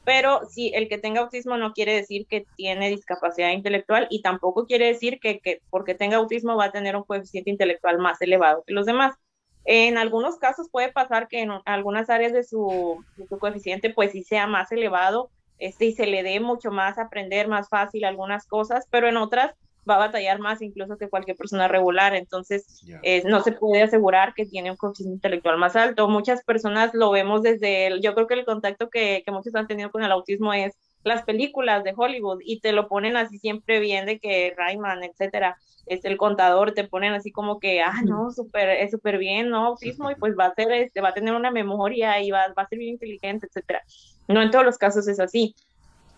pero 0.05 0.47
si 0.49 0.71
el 0.75 0.89
que 0.89 0.99
tenga 0.99 1.23
autismo 1.23 1.57
no 1.57 1.73
quiere 1.73 1.95
decir 1.95 2.27
que 2.27 2.47
tiene 2.57 2.91
discapacidad 2.91 3.51
intelectual 3.51 4.07
y 4.11 4.23
tampoco 4.23 4.67
quiere 4.67 4.87
decir 4.87 5.19
que, 5.19 5.63
porque 5.71 5.95
tenga 5.95 6.19
autismo 6.19 6.57
va 6.57 6.67
a 6.67 6.73
tener 6.73 6.95
un 6.95 7.05
coeficiente 7.05 7.51
intelectual 7.51 7.99
más 7.99 8.21
elevado 8.21 8.63
que 8.67 8.75
los 8.75 8.87
demás. 8.87 9.17
En 9.65 9.97
algunos 9.97 10.37
casos 10.37 10.69
puede 10.71 10.93
pasar 10.93 11.27
que 11.27 11.41
en 11.41 11.51
algunas 11.65 12.11
áreas 12.11 12.35
de 12.35 12.45
su, 12.45 13.03
coeficiente 13.41 13.89
pues 13.89 14.13
sí 14.13 14.23
sea 14.23 14.47
más 14.47 14.71
elevado 14.73 15.31
este, 15.59 15.87
y 15.87 15.93
se 15.95 16.07
le 16.07 16.23
dé 16.23 16.39
mucho 16.39 16.71
más 16.71 16.99
aprender 16.99 17.49
más 17.49 17.71
fácil 17.71 18.05
algunas 18.05 18.47
cosas, 18.47 18.87
pero 18.91 19.09
en 19.09 19.17
otras 19.17 19.55
va 19.89 19.97
a 19.97 19.99
batallar 19.99 20.39
más 20.39 20.63
incluso 20.63 20.97
que 20.97 21.09
cualquier 21.09 21.37
persona 21.37 21.69
regular, 21.69 22.15
entonces 22.15 22.83
eh, 23.03 23.23
no 23.27 23.43
se 23.43 23.53
puede 23.53 23.83
asegurar 23.83 24.35
que 24.35 24.47
tiene 24.47 24.71
un 24.71 24.77
coeficiente 24.77 25.15
intelectual 25.15 25.59
más 25.59 25.77
alto. 25.77 26.09
Muchas 26.09 26.43
personas 26.45 26.93
lo 26.95 27.11
vemos 27.11 27.43
desde, 27.43 27.87
el, 27.87 28.01
yo 28.01 28.15
creo 28.15 28.27
que 28.27 28.35
el 28.35 28.45
contacto 28.45 28.89
que, 28.89 29.23
que, 29.25 29.33
muchos 29.33 29.55
han 29.55 29.67
tenido 29.67 29.91
con 29.91 30.03
el 30.03 30.13
autismo 30.13 30.53
es 30.53 30.75
las 31.03 31.23
películas 31.23 31.85
de 31.85 31.93
Hollywood 31.97 32.41
y 32.45 32.61
te 32.61 32.73
lo 32.73 32.89
ponen 32.89 33.17
así 33.17 33.39
siempre 33.39 33.79
bien 33.79 34.07
de 34.07 34.19
que 34.19 34.55
Rayman, 34.57 35.05
etcétera, 35.05 35.59
es 35.87 36.05
el 36.05 36.17
contador, 36.17 36.73
te 36.73 36.85
ponen 36.85 37.13
así 37.13 37.31
como 37.31 37.61
que, 37.61 37.83
ah, 37.83 38.01
no, 38.05 38.31
súper, 38.31 38.71
es 38.71 38.91
súper 38.91 39.19
bien, 39.19 39.51
¿no? 39.51 39.67
Autismo 39.67 40.11
y 40.11 40.15
pues 40.15 40.35
va 40.39 40.47
a 40.47 40.55
ser, 40.55 40.73
este, 40.73 41.03
va 41.03 41.11
a 41.11 41.15
tener 41.15 41.35
una 41.35 41.51
memoria 41.51 42.21
y 42.23 42.31
va, 42.31 42.47
va 42.57 42.63
a 42.63 42.69
ser 42.69 42.79
bien 42.79 42.93
inteligente, 42.95 43.47
etcétera. 43.47 43.83
No 44.29 44.41
en 44.41 44.51
todos 44.51 44.65
los 44.65 44.79
casos 44.79 45.07
es 45.09 45.21
así 45.21 45.55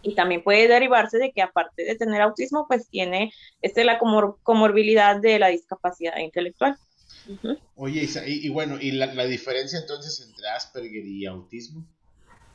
y 0.07 0.15
también 0.15 0.43
puede 0.43 0.69
derivarse 0.69 1.19
de 1.19 1.33
que 1.33 1.43
aparte 1.43 1.85
de 1.85 1.97
tener 1.97 2.23
autismo, 2.23 2.67
pues 2.69 2.89
tiene 2.89 3.33
este, 3.61 3.85
la 3.85 3.99
comorbilidad 3.99 5.21
de 5.21 5.39
la 5.41 5.49
discapacidad 5.49 6.17
intelectual. 6.19 6.77
Oye, 7.75 8.09
y, 8.27 8.49
bueno, 8.51 8.79
¿y 8.81 8.93
la, 8.93 9.27
diferencia 9.27 9.81
entonces 9.81 10.25
entre 10.25 10.49
Asperger 10.49 11.05
y 11.05 11.27
autismo? 11.27 11.85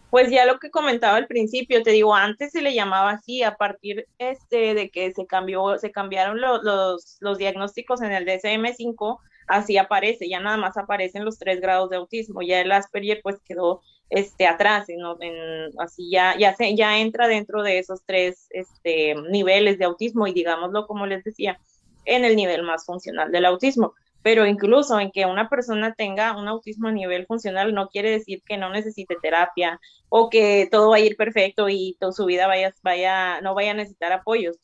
Pues 0.09 0.31
ya 0.31 0.45
lo 0.45 0.59
que 0.59 0.71
comentaba 0.71 1.17
al 1.17 1.27
principio, 1.27 1.83
te 1.83 1.91
digo, 1.91 2.15
antes 2.15 2.51
se 2.53 2.61
le 2.61 2.73
llamaba 2.73 3.11
así, 3.11 3.43
a 3.43 3.55
partir 3.55 4.07
este, 4.17 4.73
de 4.73 4.89
que 4.89 5.11
se 5.11 5.25
cambió, 5.25 5.77
se 5.77 5.91
cambiaron 5.91 6.39
los, 6.39 7.17
los 7.19 7.37
diagnósticos 7.37 8.01
en 8.01 8.13
el 8.13 8.25
DSM-5, 8.25 9.19
así 9.47 9.77
aparece, 9.77 10.29
ya 10.29 10.39
nada 10.39 10.57
más 10.57 10.77
aparecen 10.77 11.25
los 11.25 11.37
tres 11.37 11.59
grados 11.59 11.89
de 11.89 11.97
autismo, 11.97 12.41
ya 12.41 12.61
el 12.61 12.71
Asperger 12.71 13.19
pues 13.21 13.41
quedó 13.43 13.81
este, 14.11 14.45
atrás, 14.45 14.87
en, 14.89 14.99
así 15.79 16.11
ya, 16.11 16.37
ya, 16.37 16.53
se, 16.53 16.75
ya 16.75 16.99
entra 16.99 17.27
dentro 17.27 17.63
de 17.63 17.79
esos 17.79 18.01
tres 18.05 18.47
este, 18.49 19.15
niveles 19.29 19.79
de 19.79 19.85
autismo 19.85 20.27
y 20.27 20.33
digámoslo 20.33 20.85
como 20.85 21.07
les 21.07 21.23
decía, 21.23 21.57
en 22.03 22.25
el 22.25 22.35
nivel 22.35 22.63
más 22.63 22.85
funcional 22.85 23.31
del 23.31 23.45
autismo. 23.45 23.93
Pero 24.21 24.45
incluso 24.45 24.99
en 24.99 25.11
que 25.11 25.25
una 25.25 25.49
persona 25.49 25.95
tenga 25.95 26.37
un 26.37 26.47
autismo 26.47 26.89
a 26.89 26.91
nivel 26.91 27.25
funcional 27.25 27.73
no 27.73 27.87
quiere 27.87 28.11
decir 28.11 28.43
que 28.45 28.57
no 28.57 28.69
necesite 28.69 29.15
terapia 29.19 29.79
o 30.09 30.29
que 30.29 30.67
todo 30.69 30.91
va 30.91 30.97
a 30.97 30.99
ir 30.99 31.15
perfecto 31.15 31.69
y 31.69 31.95
toda 31.99 32.11
su 32.11 32.25
vida 32.25 32.45
vaya, 32.47 32.71
vaya, 32.83 33.41
no 33.41 33.55
vaya 33.55 33.71
a 33.71 33.75
necesitar 33.75 34.11
apoyos 34.11 34.57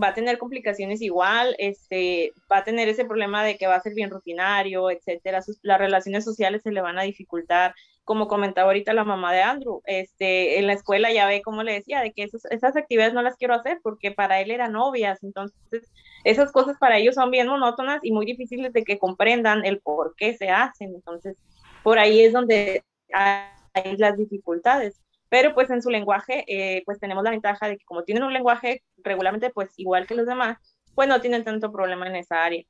va 0.00 0.08
a 0.08 0.14
tener 0.14 0.38
complicaciones 0.38 1.00
igual, 1.02 1.54
este, 1.58 2.32
va 2.50 2.58
a 2.58 2.64
tener 2.64 2.88
ese 2.88 3.04
problema 3.04 3.44
de 3.44 3.56
que 3.56 3.66
va 3.66 3.76
a 3.76 3.80
ser 3.80 3.94
bien 3.94 4.10
rutinario, 4.10 4.90
etcétera, 4.90 5.40
las 5.62 5.78
relaciones 5.78 6.24
sociales 6.24 6.62
se 6.62 6.70
le 6.70 6.80
van 6.80 6.98
a 6.98 7.02
dificultar, 7.02 7.74
como 8.08 8.26
comentaba 8.26 8.68
ahorita 8.68 8.94
la 8.94 9.04
mamá 9.04 9.34
de 9.34 9.42
Andrew, 9.42 9.82
este, 9.84 10.58
en 10.58 10.66
la 10.66 10.72
escuela 10.72 11.12
ya 11.12 11.26
ve 11.26 11.42
cómo 11.42 11.62
le 11.62 11.74
decía, 11.74 12.00
de 12.00 12.14
que 12.14 12.22
esas 12.22 12.74
actividades 12.74 13.12
no 13.12 13.20
las 13.20 13.36
quiero 13.36 13.52
hacer 13.52 13.80
porque 13.82 14.12
para 14.12 14.40
él 14.40 14.50
eran 14.50 14.72
novias, 14.72 15.22
entonces 15.22 15.92
esas 16.24 16.50
cosas 16.50 16.78
para 16.78 16.96
ellos 16.96 17.16
son 17.16 17.30
bien 17.30 17.48
monótonas 17.48 18.00
y 18.02 18.10
muy 18.10 18.24
difíciles 18.24 18.72
de 18.72 18.82
que 18.82 18.98
comprendan 18.98 19.62
el 19.66 19.80
por 19.80 20.14
qué 20.16 20.34
se 20.38 20.48
hacen, 20.48 20.94
entonces 20.94 21.36
por 21.82 21.98
ahí 21.98 22.22
es 22.22 22.32
donde 22.32 22.82
hay 23.12 23.94
las 23.98 24.16
dificultades. 24.16 24.98
Pero 25.28 25.52
pues 25.52 25.68
en 25.68 25.82
su 25.82 25.90
lenguaje, 25.90 26.46
eh, 26.48 26.82
pues 26.86 26.98
tenemos 26.98 27.22
la 27.22 27.32
ventaja 27.32 27.68
de 27.68 27.76
que 27.76 27.84
como 27.84 28.04
tienen 28.04 28.24
un 28.24 28.32
lenguaje 28.32 28.82
regularmente 29.04 29.50
pues 29.50 29.68
igual 29.76 30.06
que 30.06 30.14
los 30.14 30.24
demás, 30.24 30.56
pues 30.94 31.10
no 31.10 31.20
tienen 31.20 31.44
tanto 31.44 31.70
problema 31.70 32.06
en 32.06 32.16
esa 32.16 32.42
área 32.42 32.64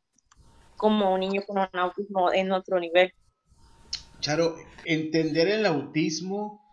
como 0.77 1.15
un 1.15 1.21
niño 1.21 1.43
con 1.47 1.59
un 1.59 1.81
autismo 1.81 2.33
en 2.33 2.51
otro 2.51 2.81
nivel. 2.81 3.15
Charo, 4.21 4.57
entender 4.85 5.49
el 5.49 5.67
autismo 5.67 6.65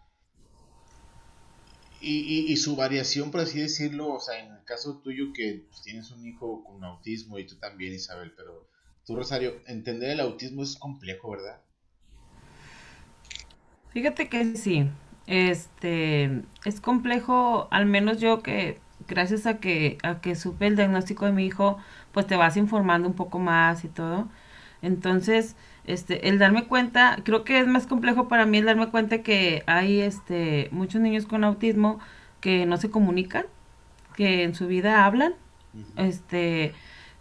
y, 2.02 2.56
su 2.58 2.76
variación, 2.76 3.32
por 3.32 3.42
así 3.42 3.60
decirlo, 3.60 4.14
o 4.14 4.20
sea, 4.20 4.40
en 4.40 4.54
el 4.54 4.64
caso 4.64 5.00
tuyo 5.00 5.34
que 5.34 5.68
tienes 5.84 6.12
un 6.12 6.26
hijo 6.28 6.64
con 6.64 6.84
autismo 6.84 7.40
y 7.40 7.48
tú 7.48 7.56
también, 7.56 7.94
Isabel, 7.94 8.32
pero 8.38 8.70
tú, 9.06 9.16
Rosario, 9.16 9.56
entender 9.66 10.12
el 10.12 10.20
autismo 10.20 10.62
es 10.62 10.76
complejo, 10.76 11.32
¿verdad? 11.32 11.62
Fíjate 13.92 14.30
que 14.30 14.56
sí, 14.56 14.88
este, 15.26 16.44
es 16.66 16.80
complejo, 16.80 17.68
al 17.72 17.88
menos 17.88 18.20
yo 18.20 18.44
que 18.44 18.80
gracias 19.08 19.46
a 19.46 19.60
que, 19.60 19.98
a 20.04 20.22
que 20.22 20.36
supe 20.36 20.68
el 20.68 20.76
diagnóstico 20.76 21.26
de 21.26 21.32
mi 21.32 21.46
hijo, 21.46 21.78
pues 22.12 22.28
te 22.28 22.36
vas 22.36 22.58
informando 22.58 23.08
un 23.08 23.16
poco 23.16 23.40
más 23.40 23.84
y 23.84 23.88
todo. 23.88 24.30
Entonces, 24.82 25.56
este, 25.88 26.30
el 26.30 26.40
darme 26.40 26.66
cuenta, 26.66 27.20
creo 27.24 27.44
que 27.44 27.60
es 27.60 27.68
más 27.68 27.88
complejo 27.88 28.28
para 28.28 28.46
mí 28.46 28.58
el 28.58 28.66
darme 28.66 28.90
cuenta 28.90 29.22
que 29.22 29.64
hay 29.68 30.02
este, 30.02 30.70
muchos 30.72 31.02
niños 31.02 31.26
con 31.26 31.44
autismo 31.44 32.00
que 32.42 32.66
no 32.66 32.78
se 32.78 32.90
comunican, 32.90 33.46
que 34.16 34.44
en 34.44 34.56
su 34.56 34.68
vida 34.68 35.06
hablan, 35.06 35.34
este, 35.98 36.74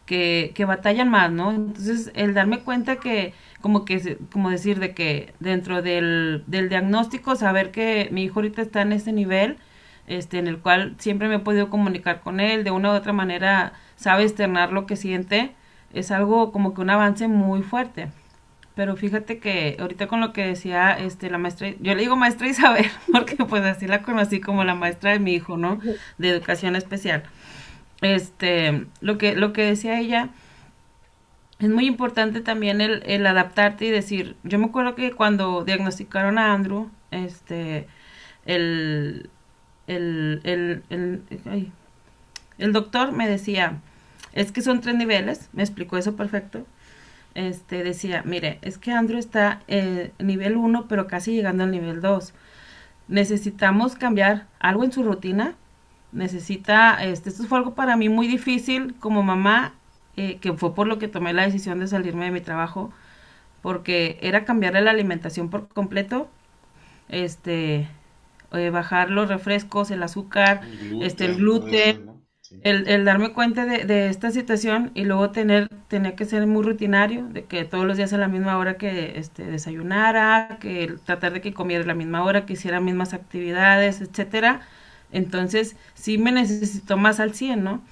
que, 0.07 0.53
que 0.55 0.65
batallan 0.65 1.09
más, 1.09 1.31
¿no? 1.33 1.53
Entonces, 1.53 2.11
el 2.15 2.35
darme 2.35 2.61
cuenta 2.61 2.97
que 2.97 3.35
como 3.61 3.85
que, 3.87 4.19
como 4.33 4.51
decir 4.51 4.79
de 4.79 4.95
que 4.95 5.33
dentro 5.41 5.83
del, 5.83 6.45
del 6.47 6.69
diagnóstico, 6.69 7.37
saber 7.37 7.71
que 7.71 8.09
mi 8.12 8.25
hijo 8.25 8.41
ahorita 8.41 8.62
está 8.62 8.83
en 8.83 8.93
ese 8.93 9.12
nivel, 9.12 9.59
este, 10.07 10.39
en 10.39 10.49
el 10.49 10.59
cual 10.59 10.97
siempre 10.99 11.29
me 11.29 11.37
he 11.37 11.39
podido 11.39 11.71
comunicar 11.71 12.21
con 12.21 12.41
él, 12.41 12.65
de 12.65 12.71
una 12.71 12.93
u 12.93 12.95
otra 12.95 13.12
manera 13.15 13.73
sabe 13.97 14.25
externar 14.25 14.73
lo 14.73 14.87
que 14.87 14.97
siente, 14.97 15.55
es 15.95 16.11
algo 16.11 16.53
como 16.53 16.75
que 16.75 16.83
un 16.83 16.91
avance 16.91 17.29
muy 17.29 17.62
fuerte. 17.62 18.11
Pero 18.75 18.97
fíjate 18.97 19.39
que 19.39 19.77
ahorita 19.79 20.09
con 20.09 20.20
lo 20.20 20.33
que 20.33 20.45
decía 20.45 20.99
este 20.99 21.31
la 21.31 21.39
maestra, 21.39 21.70
yo 21.81 21.95
le 21.95 22.03
digo 22.03 22.16
maestra 22.16 22.49
Isabel, 22.49 22.87
porque 23.12 23.37
pues 23.37 23.62
así 23.64 23.87
la 23.87 24.03
conocí 24.03 24.41
como 24.41 24.64
la 24.64 24.75
maestra 24.75 25.12
de 25.12 25.20
mi 25.20 25.35
hijo, 25.35 25.57
¿no? 25.57 25.81
De 26.18 26.29
educación 26.31 26.75
especial. 26.77 27.22
Este, 28.03 28.87
lo 29.01 29.16
que, 29.18 29.37
lo 29.37 29.53
que 29.53 29.62
decía 29.62 30.01
ella, 30.01 30.31
es 31.61 31.70
muy 31.70 31.87
importante 31.87 32.41
también 32.41 32.81
el, 32.81 33.03
el 33.07 33.27
adaptarte 33.27 33.87
y 33.87 33.91
decir, 33.91 34.37
yo 34.43 34.59
me 34.59 34.66
acuerdo 34.66 34.95
que 34.95 35.12
cuando 35.12 35.64
diagnosticaron 35.64 36.39
a 36.39 36.53
Andrew, 36.53 36.91
este, 37.11 37.87
el, 38.45 39.31
el, 39.87 40.41
el, 40.45 40.83
el, 40.91 41.70
el 42.59 42.72
doctor 42.72 43.12
me 43.12 43.29
decía, 43.29 43.81
es 44.33 44.53
que 44.53 44.62
son 44.62 44.81
tres 44.81 44.97
niveles, 44.97 45.49
me 45.53 45.62
explicó 45.62 45.97
eso 45.97 46.16
perfecto. 46.16 46.66
Este 47.35 47.82
decía, 47.82 48.22
mire, 48.24 48.59
es 48.62 48.78
que 48.78 48.93
Andrew 48.93 49.18
está 49.18 49.62
en 49.66 50.12
nivel 50.18 50.57
1, 50.57 50.87
pero 50.89 51.07
casi 51.07 51.35
llegando 51.35 51.64
al 51.64 51.70
nivel 51.72 52.01
2. 52.01 52.32
Necesitamos 53.09 53.97
cambiar 53.97 54.47
algo 54.61 54.85
en 54.85 54.93
su 54.93 55.03
rutina. 55.03 55.57
Necesita, 56.12 57.03
este, 57.05 57.30
esto 57.30 57.45
fue 57.45 57.59
algo 57.59 57.74
para 57.74 57.97
mí 57.97 58.09
muy 58.09 58.28
difícil 58.28 58.95
como 59.01 59.22
mamá, 59.24 59.74
eh, 60.16 60.39
que 60.41 60.53
fue 60.53 60.74
por 60.74 60.87
lo 60.87 60.99
que 60.99 61.09
tomé 61.09 61.32
la 61.32 61.43
decisión 61.43 61.80
de 61.80 61.89
salirme 61.89 62.26
de 62.26 62.30
mi 62.30 62.41
trabajo, 62.41 62.93
porque 63.62 64.18
era 64.22 64.45
cambiarle 64.45 64.80
la 64.82 64.93
alimentación 64.93 65.51
por 65.51 65.66
completo, 65.68 66.28
este, 67.09 67.89
eh, 68.53 68.70
bajar 68.70 69.11
los 69.11 69.28
refrescos, 69.28 69.91
el 69.91 70.03
azúcar, 70.05 70.61
este, 71.03 71.24
el 71.24 71.37
gluten, 71.37 72.14
el, 72.63 72.89
el, 72.89 73.05
darme 73.05 73.33
cuenta 73.33 73.67
de, 73.67 73.85
de, 73.85 74.09
esta 74.09 74.31
situación 74.31 74.91
y 74.95 75.05
luego 75.05 75.31
tener, 75.31 75.69
tener 75.89 76.15
que 76.15 76.25
ser 76.25 76.47
muy 76.47 76.63
rutinario, 76.63 77.27
de 77.29 77.45
que 77.45 77.65
todos 77.65 77.87
los 77.87 77.97
días 77.97 78.13
a 78.13 78.19
la 78.19 78.29
misma 78.29 78.59
hora 78.59 78.77
que 78.77 79.19
este, 79.19 79.45
desayunara, 79.45 80.59
que 80.61 80.95
tratar 81.05 81.33
de 81.33 81.41
que 81.41 81.53
comiera 81.55 81.85
a 81.85 81.87
la 81.87 81.95
misma 81.95 82.25
hora, 82.25 82.47
que 82.47 82.55
hiciera 82.55 82.81
mismas 82.81 83.15
actividades, 83.15 84.01
etcétera. 84.01 84.63
Entonces, 85.13 85.77
sí 85.95 86.19
me 86.19 86.33
necesito 86.33 86.97
más 86.97 87.21
al 87.21 87.35
100, 87.35 87.65
¿no? 87.65 87.83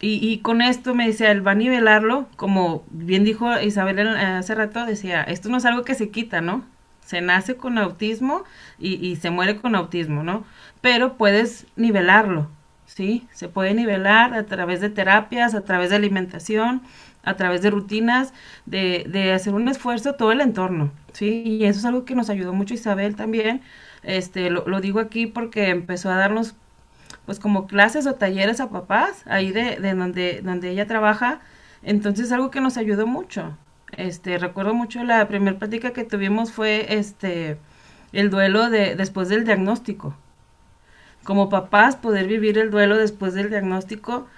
Y, 0.00 0.18
y 0.26 0.38
con 0.38 0.62
esto 0.62 0.94
me 0.94 1.06
decía, 1.06 1.30
él 1.30 1.46
va 1.46 1.52
a 1.52 1.54
nivelarlo, 1.54 2.28
como 2.36 2.84
bien 2.90 3.24
dijo 3.24 3.60
Isabel 3.60 4.08
hace 4.08 4.54
rato, 4.54 4.84
decía, 4.84 5.22
esto 5.22 5.48
no 5.48 5.58
es 5.58 5.64
algo 5.64 5.84
que 5.84 5.94
se 5.94 6.10
quita, 6.10 6.40
¿no? 6.40 6.64
Se 7.04 7.20
nace 7.20 7.56
con 7.56 7.78
autismo 7.78 8.44
y, 8.78 8.94
y 8.94 9.16
se 9.16 9.30
muere 9.30 9.56
con 9.60 9.76
autismo, 9.76 10.24
¿no? 10.24 10.44
Pero 10.80 11.16
puedes 11.16 11.66
nivelarlo, 11.76 12.48
¿sí? 12.94 13.26
Se 13.32 13.48
puede 13.48 13.74
nivelar 13.74 14.34
a 14.34 14.44
través 14.46 14.80
de 14.80 14.90
terapias, 14.90 15.54
a 15.54 15.62
través 15.62 15.90
de 15.90 15.96
alimentación, 15.96 16.82
a 17.22 17.36
través 17.36 17.62
de 17.62 17.70
rutinas, 17.70 18.32
de, 18.66 19.04
de 19.08 19.32
hacer 19.32 19.54
un 19.54 19.68
esfuerzo 19.68 20.14
todo 20.14 20.32
el 20.32 20.40
entorno, 20.40 20.92
¿sí? 21.12 21.42
Y 21.46 21.64
eso 21.64 21.78
es 21.80 21.84
algo 21.84 22.04
que 22.04 22.14
nos 22.14 22.30
ayudó 22.30 22.52
mucho 22.52 22.74
Isabel 22.74 23.16
también, 23.16 23.62
este, 24.02 24.50
lo, 24.50 24.66
lo 24.66 24.80
digo 24.80 25.00
aquí 25.00 25.26
porque 25.26 25.68
empezó 25.70 26.10
a 26.10 26.16
darnos, 26.16 26.54
pues 27.26 27.38
como 27.40 27.66
clases 27.66 28.06
o 28.06 28.14
talleres 28.14 28.60
a 28.60 28.70
papás, 28.70 29.22
ahí 29.26 29.52
de, 29.52 29.76
de 29.76 29.94
donde, 29.94 30.40
donde 30.42 30.70
ella 30.70 30.86
trabaja, 30.86 31.40
entonces 31.82 32.32
algo 32.32 32.50
que 32.50 32.60
nos 32.60 32.76
ayudó 32.76 33.06
mucho. 33.06 33.56
Este, 33.96 34.38
recuerdo 34.38 34.74
mucho 34.74 35.04
la 35.04 35.28
primera 35.28 35.58
plática 35.58 35.92
que 35.92 36.04
tuvimos 36.04 36.52
fue, 36.52 36.94
este, 36.98 37.58
el 38.12 38.30
duelo 38.30 38.70
de, 38.70 38.96
después 38.96 39.28
del 39.28 39.44
diagnóstico, 39.44 40.16
como 41.24 41.48
papás 41.48 41.96
poder 41.96 42.26
vivir 42.26 42.58
el 42.58 42.70
duelo 42.70 42.96
después 42.96 43.34
del 43.34 43.50
diagnóstico 43.50 44.28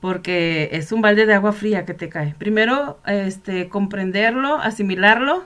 porque 0.00 0.68
es 0.72 0.92
un 0.92 1.00
balde 1.00 1.24
de 1.24 1.32
agua 1.32 1.52
fría 1.52 1.86
que 1.86 1.94
te 1.94 2.10
cae. 2.10 2.34
Primero, 2.34 3.00
este, 3.06 3.70
comprenderlo, 3.70 4.56
asimilarlo 4.56 5.44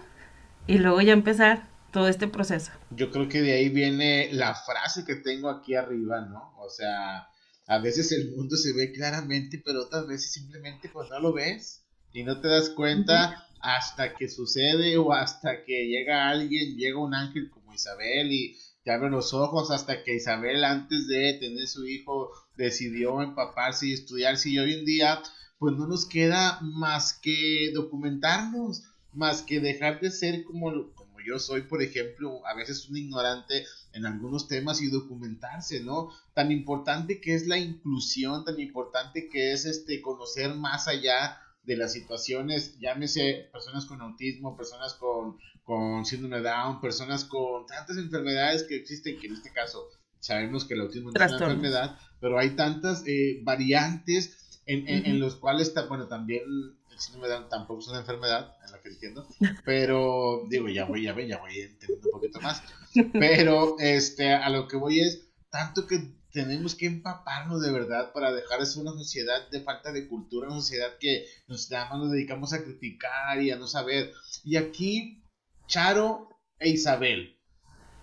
y 0.67 0.79
luego 0.79 1.01
ya 1.01 1.13
empezar 1.13 1.69
todo 1.93 2.09
este 2.09 2.27
proceso. 2.27 2.73
Yo 2.91 3.11
creo 3.11 3.29
que 3.29 3.41
de 3.41 3.53
ahí 3.53 3.69
viene 3.69 4.31
la 4.33 4.55
frase 4.55 5.05
que 5.05 5.15
tengo 5.15 5.49
aquí 5.49 5.75
arriba, 5.75 6.23
¿no? 6.23 6.55
O 6.59 6.69
sea, 6.69 7.29
a 7.69 7.79
veces 7.79 8.11
el 8.13 8.33
mundo 8.33 8.57
se 8.57 8.73
ve 8.73 8.93
claramente, 8.93 9.63
pero 9.65 9.83
otras 9.83 10.07
veces 10.07 10.33
simplemente 10.33 10.89
pues 10.89 11.09
no 11.09 11.21
lo 11.21 11.33
ves 11.33 11.85
y 12.13 12.25
no 12.25 12.41
te 12.41 12.49
das 12.49 12.71
cuenta 12.71 13.47
hasta 13.61 14.15
que 14.15 14.29
sucede 14.29 14.97
o 14.97 15.13
hasta 15.13 15.65
que 15.65 15.87
llega 15.87 16.29
alguien, 16.29 16.77
llega 16.77 16.99
un 16.99 17.15
ángel 17.15 17.51
como 17.51 17.75
Isabel 17.75 18.33
y 18.33 18.57
abre 18.91 19.11
los 19.11 19.35
ojos 19.35 19.71
hasta 19.71 20.03
que 20.03 20.17
Isabel 20.17 20.65
antes 20.65 21.07
de 21.09 21.35
tener 21.35 21.67
su 21.67 21.87
hijo 21.87 22.31
decidió 22.57 23.23
empaparse 23.23 23.87
y 23.87 23.93
estudiarse 23.93 24.51
y 24.51 24.59
hoy 24.59 24.75
en 24.75 24.85
día 24.85 25.23
pues 25.59 25.75
no 25.77 25.87
nos 25.87 26.07
queda 26.07 26.61
más 26.61 27.15
que 27.15 27.73
documentarnos, 27.75 28.85
más 29.13 29.43
que 29.43 29.61
dejar 29.61 30.01
de 30.01 30.11
ser 30.11 30.45
como, 30.45 30.93
como 30.95 31.21
yo 31.27 31.39
soy, 31.39 31.63
por 31.63 31.83
ejemplo, 31.83 32.47
a 32.47 32.55
veces 32.55 32.89
un 32.89 32.97
ignorante 32.97 33.65
en 33.93 34.07
algunos 34.07 34.47
temas 34.47 34.81
y 34.81 34.89
documentarse, 34.89 35.81
¿no? 35.81 36.11
Tan 36.35 36.53
importante 36.53 37.21
que 37.21 37.35
es 37.35 37.49
la 37.49 37.59
inclusión, 37.59 38.45
tan 38.45 38.61
importante 38.61 39.29
que 39.29 39.53
es 39.53 39.65
este 39.65 40.01
conocer 40.01 40.55
más 40.55 40.87
allá 40.87 41.41
de 41.69 41.77
las 41.77 41.93
situaciones, 41.93 42.79
llámese 42.81 43.51
personas 43.53 43.85
con 43.85 44.01
autismo, 44.01 44.57
personas 44.57 44.95
con, 44.95 45.37
con 45.65 46.07
síndrome 46.07 46.39
de 46.39 46.45
Down, 46.45 46.81
personas 46.81 47.25
con 47.25 47.67
tantas 47.67 47.99
enfermedades 47.99 48.63
que 48.63 48.77
existen, 48.77 49.21
que 49.21 49.27
en 49.27 49.35
este 49.35 49.53
caso 49.53 49.87
sabemos 50.19 50.65
que 50.65 50.73
el 50.73 50.81
autismo 50.81 51.11
no 51.11 51.25
es 51.25 51.33
una 51.33 51.45
enfermedad, 51.45 51.99
pero 52.21 52.39
hay 52.39 52.57
tantas 52.57 53.05
eh, 53.07 53.41
variantes 53.43 54.61
en, 54.65 54.89
en, 54.89 55.21
los 55.21 55.37
cuales, 55.37 55.75
bueno, 55.89 56.09
también 56.09 56.43
el 56.91 56.99
síndrome 56.99 57.29
de 57.29 57.35
Down 57.35 57.49
tampoco 57.51 57.81
es 57.81 57.89
una 57.89 58.01
enfermedad, 58.01 58.57
en 58.65 58.73
la 58.73 58.81
que 58.81 58.89
entiendo, 58.89 59.27
pero 59.67 60.47
digo, 60.49 60.71
ya 60.71 60.87
voy, 60.87 61.03
ya 61.03 61.13
voy, 61.13 61.29
ya 61.29 61.37
voy 61.37 61.61
entendiendo 61.61 62.09
un 62.09 62.13
poquito 62.13 62.41
más, 62.41 62.63
pero 63.13 63.77
este, 63.79 64.33
a 64.33 64.49
lo 64.49 64.69
que 64.69 64.79
voy 64.79 65.01
es, 65.01 65.29
tanto 65.51 65.87
que 65.87 66.18
tenemos 66.39 66.77
que 66.77 66.87
empaparnos 66.87 67.61
de 67.63 67.73
verdad 67.73 68.13
para 68.13 68.33
dejar 68.33 68.61
de 68.61 68.67
ser 68.67 68.83
una 68.83 68.93
sociedad 68.93 69.51
de 69.51 69.61
falta 69.61 69.91
de 69.91 70.07
cultura, 70.07 70.47
una 70.47 70.61
sociedad 70.61 70.97
que 71.01 71.27
nos, 71.49 71.69
nos 71.69 72.13
dedicamos 72.13 72.53
a 72.53 72.63
criticar 72.63 73.43
y 73.43 73.51
a 73.51 73.57
no 73.57 73.67
saber. 73.67 74.13
Y 74.45 74.55
aquí, 74.55 75.25
Charo 75.67 76.29
e 76.61 76.69
Isabel, 76.69 77.37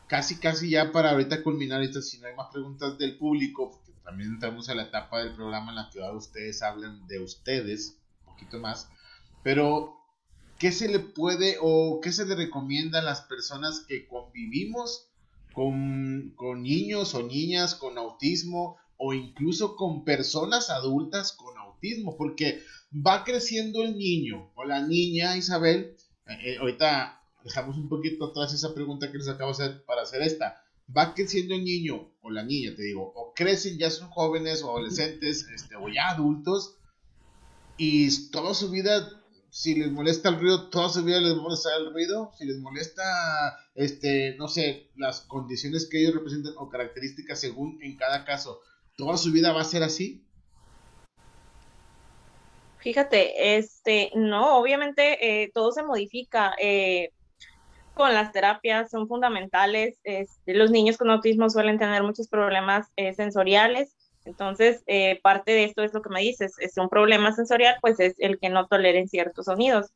casi, 0.08 0.38
casi 0.38 0.70
ya 0.70 0.92
para 0.92 1.12
ahorita 1.12 1.44
culminar 1.44 1.82
esto, 1.82 2.02
si 2.02 2.20
no 2.20 2.28
hay 2.28 2.36
más 2.36 2.50
preguntas 2.52 2.98
del 2.98 3.18
público, 3.18 3.72
porque 3.72 3.94
también 4.04 4.32
entramos 4.32 4.68
a 4.68 4.76
la 4.76 4.84
etapa 4.84 5.20
del 5.20 5.34
programa 5.34 5.72
en 5.72 5.78
la 5.78 5.90
que 5.90 6.02
ustedes 6.02 6.62
hablan 6.62 7.08
de 7.08 7.20
ustedes, 7.20 8.02
un 8.20 8.34
poquito 8.34 8.60
más, 8.60 8.90
pero 9.44 9.96
¿qué 10.60 10.74
se 10.74 10.90
le 10.90 11.00
puede 11.00 11.56
o 11.62 12.02
qué 12.02 12.12
se 12.12 12.26
le 12.26 12.36
recomienda 12.36 13.00
a 13.00 13.04
las 13.04 13.22
personas 13.22 13.86
que 13.88 14.08
convivimos 14.08 15.10
con, 15.56 16.34
con 16.36 16.64
niños 16.64 17.16
o 17.16 17.24
niñas 17.24 17.76
con 17.76 17.98
autismo 17.98 18.78
o 18.98 19.14
incluso 19.14 19.76
con 19.78 20.04
personas 20.04 20.70
adultas 20.70 21.32
con 21.32 21.58
autismo, 21.58 22.18
porque 22.18 22.62
va 22.94 23.24
creciendo 23.24 23.82
el 23.82 23.98
niño 23.98 24.52
o 24.56 24.66
la 24.66 24.86
niña, 24.86 25.38
Isabel, 25.38 25.96
eh, 26.28 26.38
eh, 26.44 26.58
ahorita 26.60 27.22
dejamos 27.44 27.78
un 27.78 27.88
poquito 27.88 28.26
atrás 28.26 28.54
esa 28.54 28.74
pregunta 28.74 29.12
que 29.12 29.18
les 29.18 29.30
acabo 29.30 29.54
de 29.54 29.64
hacer 29.64 29.86
para 29.86 30.02
hacer 30.02 30.22
esta, 30.22 30.62
va 30.96 31.14
creciendo 31.14 31.56
el 31.56 31.64
niño 31.64 32.12
o 32.22 32.32
la 32.32 32.44
niña, 32.44 32.76
te 32.76 32.84
digo, 32.84 33.14
o 33.16 33.34
crecen, 33.34 33.78
ya 33.78 33.90
son 33.90 34.10
jóvenes 34.10 34.62
o 34.62 34.72
adolescentes 34.72 35.48
este, 35.54 35.76
o 35.78 35.88
ya 35.88 36.10
adultos 36.10 36.76
y 37.78 38.30
toda 38.30 38.54
su 38.54 38.70
vida 38.72 39.10
si 39.56 39.74
les 39.74 39.90
molesta 39.90 40.28
el 40.28 40.38
ruido, 40.42 40.70
toda 40.70 40.90
su 40.90 41.02
vida 41.02 41.22
les 41.22 41.38
molesta 41.38 41.70
el 41.78 41.94
ruido, 41.94 42.30
si 42.38 42.44
les 42.44 42.60
molesta, 42.60 43.58
este, 43.74 44.36
no 44.38 44.50
sé, 44.50 44.90
las 44.98 45.22
condiciones 45.22 45.88
que 45.90 46.02
ellos 46.02 46.14
representan 46.14 46.56
o 46.58 46.68
características 46.68 47.40
según 47.40 47.80
en 47.82 47.96
cada 47.96 48.26
caso, 48.26 48.60
toda 48.98 49.16
su 49.16 49.32
vida 49.32 49.54
va 49.54 49.62
a 49.62 49.64
ser 49.64 49.82
así. 49.82 50.22
Fíjate, 52.80 53.56
este, 53.56 54.12
no, 54.14 54.58
obviamente 54.58 55.44
eh, 55.44 55.52
todo 55.54 55.72
se 55.72 55.84
modifica. 55.84 56.54
Eh, 56.62 57.12
con 57.94 58.14
las 58.14 58.34
terapias 58.34 58.92
son 58.92 59.08
fundamentales. 59.08 59.98
Este, 60.04 60.54
los 60.54 60.70
niños 60.70 60.98
con 60.98 61.10
autismo 61.10 61.50
suelen 61.50 61.80
tener 61.80 62.04
muchos 62.04 62.28
problemas 62.28 62.88
eh, 62.98 63.14
sensoriales 63.14 63.95
entonces, 64.26 64.84
eh, 64.88 65.20
parte 65.22 65.52
de 65.52 65.66
esto 65.66 65.84
es 65.84 65.94
lo 65.94 66.02
que 66.02 66.10
me 66.10 66.20
dices, 66.22 66.56
es 66.60 66.78
un 66.78 66.90
problema 66.90 67.32
sensorial, 67.32 67.76
pues 67.80 68.00
es 68.00 68.16
el 68.18 68.40
que 68.40 68.50
no 68.50 68.68
toleren 68.68 69.08
ciertos 69.08 69.46
sonidos. 69.46 69.92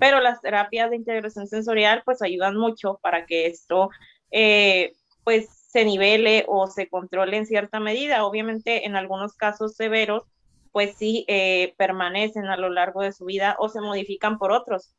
Pero 0.00 0.20
las 0.20 0.40
terapias 0.40 0.88
de 0.90 0.96
integración 0.96 1.46
sensorial, 1.46 2.02
pues 2.04 2.22
ayudan 2.22 2.56
mucho 2.56 2.98
para 3.02 3.26
que 3.26 3.46
esto, 3.46 3.90
eh, 4.30 4.94
pues 5.22 5.48
se 5.50 5.84
nivele 5.84 6.44
o 6.48 6.66
se 6.66 6.88
controle 6.88 7.36
en 7.36 7.46
cierta 7.46 7.78
medida. 7.78 8.24
Obviamente, 8.24 8.86
en 8.86 8.96
algunos 8.96 9.34
casos 9.34 9.76
severos, 9.76 10.22
pues 10.72 10.96
sí 10.96 11.26
eh, 11.28 11.74
permanecen 11.76 12.46
a 12.46 12.56
lo 12.56 12.70
largo 12.70 13.02
de 13.02 13.12
su 13.12 13.26
vida 13.26 13.54
o 13.58 13.68
se 13.68 13.82
modifican 13.82 14.38
por 14.38 14.50
otros. 14.50 14.94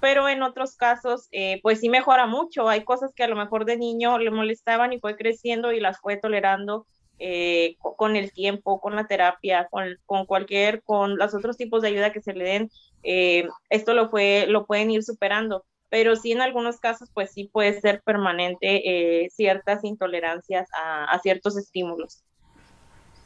Pero 0.00 0.28
en 0.28 0.42
otros 0.42 0.76
casos, 0.76 1.28
pues 1.62 1.80
sí 1.80 1.90
mejora 1.90 2.26
mucho. 2.26 2.70
Hay 2.70 2.84
cosas 2.84 3.12
que 3.14 3.24
a 3.24 3.28
lo 3.28 3.36
mejor 3.36 3.66
de 3.66 3.76
niño 3.76 4.18
le 4.18 4.30
molestaban 4.30 4.94
y 4.94 4.98
fue 4.98 5.14
creciendo 5.14 5.72
y 5.72 5.80
las 5.80 6.00
fue 6.00 6.16
tolerando 6.16 6.86
eh, 7.20 7.76
con 7.80 8.16
el 8.16 8.32
tiempo, 8.32 8.80
con 8.80 8.96
la 8.96 9.06
terapia, 9.06 9.68
con, 9.70 9.84
con, 10.06 10.24
cualquier, 10.24 10.82
con 10.82 11.18
los 11.18 11.34
otros 11.34 11.58
tipos 11.58 11.82
de 11.82 11.88
ayuda 11.88 12.12
que 12.12 12.22
se 12.22 12.32
le 12.32 12.44
den, 12.44 12.70
eh, 13.02 13.46
esto 13.68 13.92
lo, 13.92 14.08
fue, 14.08 14.46
lo 14.48 14.66
pueden 14.66 14.90
ir 14.90 15.04
superando. 15.04 15.64
Pero 15.90 16.16
sí 16.16 16.32
en 16.32 16.40
algunos 16.40 16.78
casos, 16.78 17.10
pues 17.12 17.32
sí 17.32 17.50
puede 17.52 17.78
ser 17.80 18.00
permanente 18.02 19.24
eh, 19.24 19.28
ciertas 19.30 19.84
intolerancias 19.84 20.68
a, 20.72 21.04
a 21.04 21.18
ciertos 21.18 21.58
estímulos. 21.58 22.22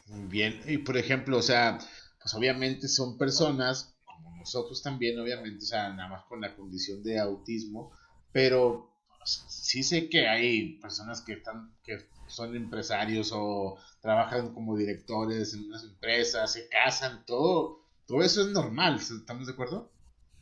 Muy 0.08 0.26
bien, 0.26 0.60
y 0.66 0.78
por 0.78 0.96
ejemplo, 0.96 1.38
o 1.38 1.42
sea, 1.42 1.78
pues 2.20 2.34
obviamente 2.34 2.88
son 2.88 3.16
personas, 3.16 3.96
como 4.04 4.36
nosotros 4.36 4.82
también, 4.82 5.20
obviamente, 5.20 5.58
o 5.58 5.66
sea, 5.66 5.90
nada 5.92 6.08
más 6.08 6.24
con 6.24 6.40
la 6.40 6.56
condición 6.56 7.02
de 7.02 7.18
autismo, 7.20 7.92
pero 8.32 8.90
pues, 9.18 9.44
sí 9.48 9.82
sé 9.82 10.08
que 10.08 10.26
hay 10.26 10.78
personas 10.80 11.22
que 11.22 11.34
están, 11.34 11.72
que 11.84 11.98
son 12.26 12.56
empresarios 12.56 13.32
o 13.34 13.76
trabajan 14.00 14.52
como 14.52 14.76
directores 14.76 15.54
en 15.54 15.66
unas 15.66 15.84
empresas, 15.84 16.52
se 16.52 16.68
casan, 16.68 17.24
todo, 17.26 17.80
todo 18.06 18.22
eso 18.22 18.42
es 18.42 18.48
normal, 18.48 18.96
¿estamos 18.96 19.46
de 19.46 19.52
acuerdo? 19.52 19.90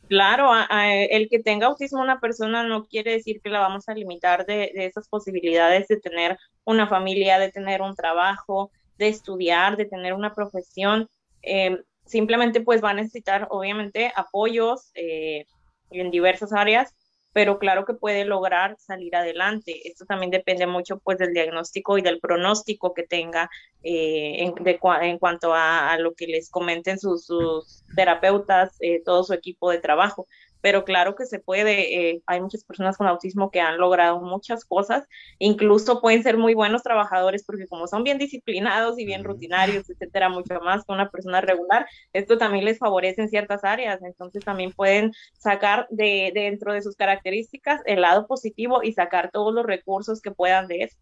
Claro, 0.07 0.51
el 0.69 1.29
que 1.29 1.39
tenga 1.39 1.67
autismo 1.67 2.01
una 2.01 2.19
persona 2.19 2.63
no 2.63 2.85
quiere 2.85 3.13
decir 3.13 3.39
que 3.41 3.49
la 3.49 3.61
vamos 3.61 3.87
a 3.87 3.93
limitar 3.93 4.45
de, 4.45 4.71
esas 4.75 5.07
posibilidades 5.07 5.87
de 5.87 5.97
tener 5.97 6.37
una 6.65 6.87
familia, 6.87 7.39
de 7.39 7.51
tener 7.51 7.81
un 7.81 7.95
trabajo, 7.95 8.69
de 8.97 9.07
estudiar, 9.07 9.77
de 9.77 9.85
tener 9.85 10.13
una 10.13 10.33
profesión. 10.33 11.09
Eh, 11.41 11.81
simplemente 12.05 12.59
pues 12.59 12.83
va 12.83 12.89
a 12.89 12.95
necesitar 12.95 13.47
obviamente 13.49 14.11
apoyos 14.15 14.91
eh, 14.93 15.45
en 15.89 16.11
diversas 16.11 16.51
áreas 16.51 16.93
pero 17.33 17.57
claro 17.57 17.83
que 17.83 17.95
puede 17.95 18.25
lograr 18.25 18.77
salir 18.77 19.15
adelante. 19.15 19.87
Esto 19.87 20.05
también 20.05 20.29
depende 20.31 20.67
mucho 20.67 20.99
pues 20.99 21.17
del 21.17 21.33
diagnóstico 21.33 21.97
y 21.97 22.01
del 22.01 22.19
pronóstico 22.19 22.93
que 22.93 23.03
tenga 23.03 23.49
eh, 23.81 24.35
en, 24.43 24.53
en, 25.01 25.19
cuanto 25.19 25.53
a, 25.53 25.97
lo 25.97 26.13
que 26.13 26.27
les 26.27 26.49
comenten 26.49 26.99
sus, 26.99 27.25
sus 27.25 27.83
terapeutas, 27.95 28.77
eh, 28.79 29.01
todo 29.03 29.23
su 29.23 29.33
equipo 29.33 29.71
de 29.71 29.79
trabajo 29.79 30.27
pero 30.63 30.85
claro 30.85 31.13
que 31.13 31.25
se 31.25 31.39
puede. 31.39 32.11
Eh, 32.11 32.23
hay 32.25 32.39
muchas 32.39 32.63
personas 32.63 32.95
con 32.97 33.05
autismo 33.05 33.51
que 33.51 33.59
han 33.59 33.77
logrado 33.77 34.21
muchas 34.21 34.63
cosas, 34.63 35.03
incluso 35.37 35.99
pueden 35.99 36.23
ser 36.23 36.37
muy 36.37 36.53
buenos 36.53 36.83
trabajadores 36.83 37.43
porque 37.43 37.67
como 37.67 37.85
son 37.85 38.05
bien 38.05 38.17
disciplinados 38.17 38.97
y 38.97 39.05
bien 39.05 39.25
rutinarios, 39.25 39.89
etcétera, 39.89 40.29
mucho 40.29 40.61
más 40.61 40.85
que 40.85 40.93
una 40.93 41.09
persona 41.09 41.41
regular, 41.41 41.85
esto 42.13 42.37
también 42.37 42.63
les 42.63 42.79
favorece 42.79 43.23
en 43.23 43.29
ciertas 43.29 43.65
áreas, 43.65 44.01
entonces 44.03 44.45
también 44.45 44.71
pueden 44.71 45.11
sacar 45.37 45.85
de 45.89 46.31
dentro 46.33 46.71
de 46.71 46.81
sus 46.81 46.95
características 46.95 47.81
el 47.85 47.99
lado 47.99 48.25
positivo 48.25 48.83
y 48.83 48.93
sacar 48.93 49.31
todos 49.31 49.53
los 49.53 49.65
recursos 49.65 50.21
que 50.21 50.31
puedan 50.31 50.67
de 50.67 50.83
eso. 50.83 50.97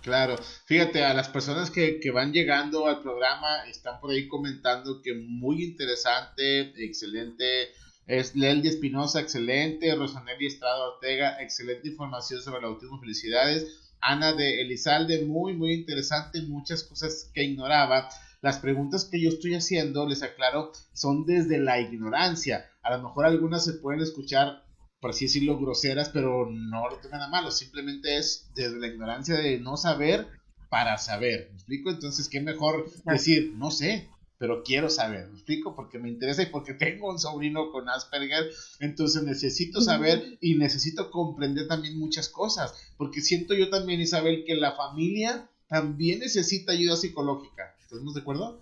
Claro, 0.00 0.36
fíjate, 0.64 1.04
a 1.04 1.12
las 1.12 1.28
personas 1.28 1.70
que, 1.70 2.00
que, 2.00 2.10
van 2.10 2.32
llegando 2.32 2.86
al 2.86 3.02
programa 3.02 3.64
están 3.68 4.00
por 4.00 4.10
ahí 4.10 4.26
comentando 4.26 5.02
que 5.02 5.14
muy 5.14 5.62
interesante, 5.62 6.72
excelente 6.82 7.68
es 8.06 8.34
Leldi 8.34 8.68
Espinosa, 8.68 9.20
excelente. 9.20 9.94
Rosanelli 9.94 10.46
Estrada 10.46 10.88
Ortega, 10.88 11.40
excelente 11.40 11.88
información 11.88 12.40
sobre 12.42 12.58
el 12.58 12.64
autismo. 12.66 12.98
Felicidades. 12.98 13.94
Ana 14.00 14.32
de 14.32 14.62
Elizalde, 14.62 15.24
muy, 15.24 15.54
muy 15.54 15.72
interesante. 15.74 16.42
Muchas 16.42 16.82
cosas 16.82 17.30
que 17.32 17.44
ignoraba. 17.44 18.08
Las 18.40 18.58
preguntas 18.58 19.04
que 19.04 19.20
yo 19.20 19.28
estoy 19.28 19.54
haciendo, 19.54 20.08
les 20.08 20.22
aclaro, 20.22 20.72
son 20.92 21.24
desde 21.24 21.58
la 21.58 21.80
ignorancia. 21.80 22.68
A 22.82 22.96
lo 22.96 23.04
mejor 23.04 23.24
algunas 23.24 23.64
se 23.64 23.74
pueden 23.74 24.00
escuchar, 24.00 24.64
por 25.00 25.10
así 25.10 25.26
decirlo, 25.26 25.60
groseras, 25.60 26.08
pero 26.08 26.50
no 26.50 26.88
lo 26.88 26.96
tengan 26.98 27.22
a 27.22 27.28
malo. 27.28 27.52
Simplemente 27.52 28.16
es 28.16 28.50
desde 28.56 28.80
la 28.80 28.88
ignorancia 28.88 29.36
de 29.36 29.60
no 29.60 29.76
saber 29.76 30.26
para 30.70 30.98
saber. 30.98 31.50
¿Me 31.50 31.54
explico? 31.54 31.90
Entonces, 31.90 32.28
¿qué 32.28 32.40
mejor 32.40 32.90
decir? 33.04 33.52
No 33.54 33.70
sé 33.70 34.08
pero 34.42 34.64
quiero 34.64 34.90
saber, 34.90 35.28
¿me 35.28 35.34
explico? 35.34 35.76
Porque 35.76 36.00
me 36.00 36.08
interesa 36.08 36.42
y 36.42 36.46
porque 36.46 36.74
tengo 36.74 37.08
un 37.08 37.20
sobrino 37.20 37.70
con 37.70 37.88
Asperger, 37.88 38.50
entonces 38.80 39.22
necesito 39.22 39.80
saber 39.80 40.36
y 40.40 40.56
necesito 40.56 41.12
comprender 41.12 41.68
también 41.68 41.96
muchas 41.96 42.28
cosas, 42.28 42.92
porque 42.96 43.20
siento 43.20 43.54
yo 43.54 43.70
también, 43.70 44.00
Isabel, 44.00 44.42
que 44.44 44.56
la 44.56 44.72
familia 44.72 45.48
también 45.68 46.18
necesita 46.18 46.72
ayuda 46.72 46.96
psicológica. 46.96 47.72
¿Estamos 47.80 48.14
de 48.14 48.20
acuerdo? 48.20 48.58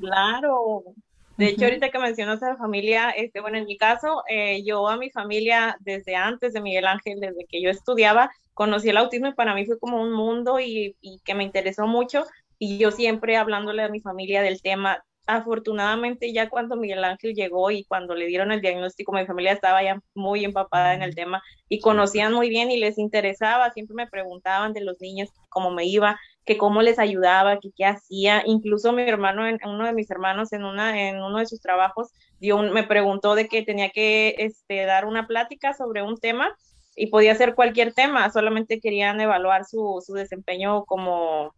Claro. 0.00 0.82
De 1.36 1.50
hecho, 1.50 1.66
ahorita 1.66 1.90
que 1.90 2.00
mencionas 2.00 2.42
a 2.42 2.48
la 2.48 2.56
familia, 2.56 3.10
este, 3.10 3.40
bueno, 3.40 3.58
en 3.58 3.66
mi 3.66 3.76
caso, 3.76 4.24
eh, 4.28 4.64
yo 4.64 4.88
a 4.88 4.96
mi 4.96 5.08
familia 5.10 5.76
desde 5.78 6.16
antes 6.16 6.52
de 6.52 6.60
Miguel 6.60 6.88
Ángel, 6.88 7.20
desde 7.20 7.46
que 7.48 7.62
yo 7.62 7.70
estudiaba, 7.70 8.32
conocí 8.54 8.88
el 8.88 8.96
autismo 8.96 9.28
y 9.28 9.34
para 9.34 9.54
mí 9.54 9.64
fue 9.66 9.78
como 9.78 10.02
un 10.02 10.12
mundo 10.12 10.58
y, 10.58 10.96
y 11.00 11.20
que 11.24 11.36
me 11.36 11.44
interesó 11.44 11.86
mucho 11.86 12.24
y 12.58 12.78
yo 12.78 12.90
siempre 12.90 13.36
hablándole 13.36 13.82
a 13.82 13.88
mi 13.88 14.00
familia 14.00 14.42
del 14.42 14.60
tema. 14.62 15.04
Afortunadamente 15.26 16.32
ya 16.32 16.48
cuando 16.48 16.76
Miguel 16.76 17.04
Ángel 17.04 17.34
llegó 17.34 17.70
y 17.70 17.84
cuando 17.84 18.14
le 18.14 18.26
dieron 18.26 18.50
el 18.50 18.62
diagnóstico, 18.62 19.12
mi 19.12 19.26
familia 19.26 19.52
estaba 19.52 19.82
ya 19.82 20.00
muy 20.14 20.44
empapada 20.44 20.94
en 20.94 21.02
el 21.02 21.14
tema 21.14 21.42
y 21.68 21.80
conocían 21.80 22.32
muy 22.32 22.48
bien 22.48 22.70
y 22.70 22.78
les 22.78 22.96
interesaba, 22.96 23.70
siempre 23.72 23.94
me 23.94 24.06
preguntaban 24.06 24.72
de 24.72 24.80
los 24.80 24.98
niños 25.00 25.28
cómo 25.50 25.70
me 25.70 25.84
iba, 25.84 26.18
que 26.46 26.56
cómo 26.56 26.80
les 26.80 26.98
ayudaba, 26.98 27.60
que 27.60 27.70
qué 27.76 27.84
hacía. 27.84 28.42
Incluso 28.46 28.94
mi 28.94 29.02
hermano, 29.02 29.42
uno 29.66 29.84
de 29.84 29.92
mis 29.92 30.10
hermanos 30.10 30.52
en, 30.54 30.64
una, 30.64 31.08
en 31.08 31.22
uno 31.22 31.38
de 31.38 31.46
sus 31.46 31.60
trabajos, 31.60 32.10
dio 32.40 32.56
me 32.58 32.84
preguntó 32.84 33.34
de 33.34 33.48
que 33.48 33.62
tenía 33.62 33.90
que 33.90 34.34
este, 34.38 34.86
dar 34.86 35.04
una 35.04 35.26
plática 35.26 35.74
sobre 35.74 36.02
un 36.02 36.16
tema 36.16 36.56
y 36.96 37.08
podía 37.08 37.34
ser 37.34 37.54
cualquier 37.54 37.92
tema, 37.92 38.30
solamente 38.30 38.80
querían 38.80 39.20
evaluar 39.20 39.66
su, 39.66 40.02
su 40.04 40.14
desempeño 40.14 40.84
como 40.86 41.54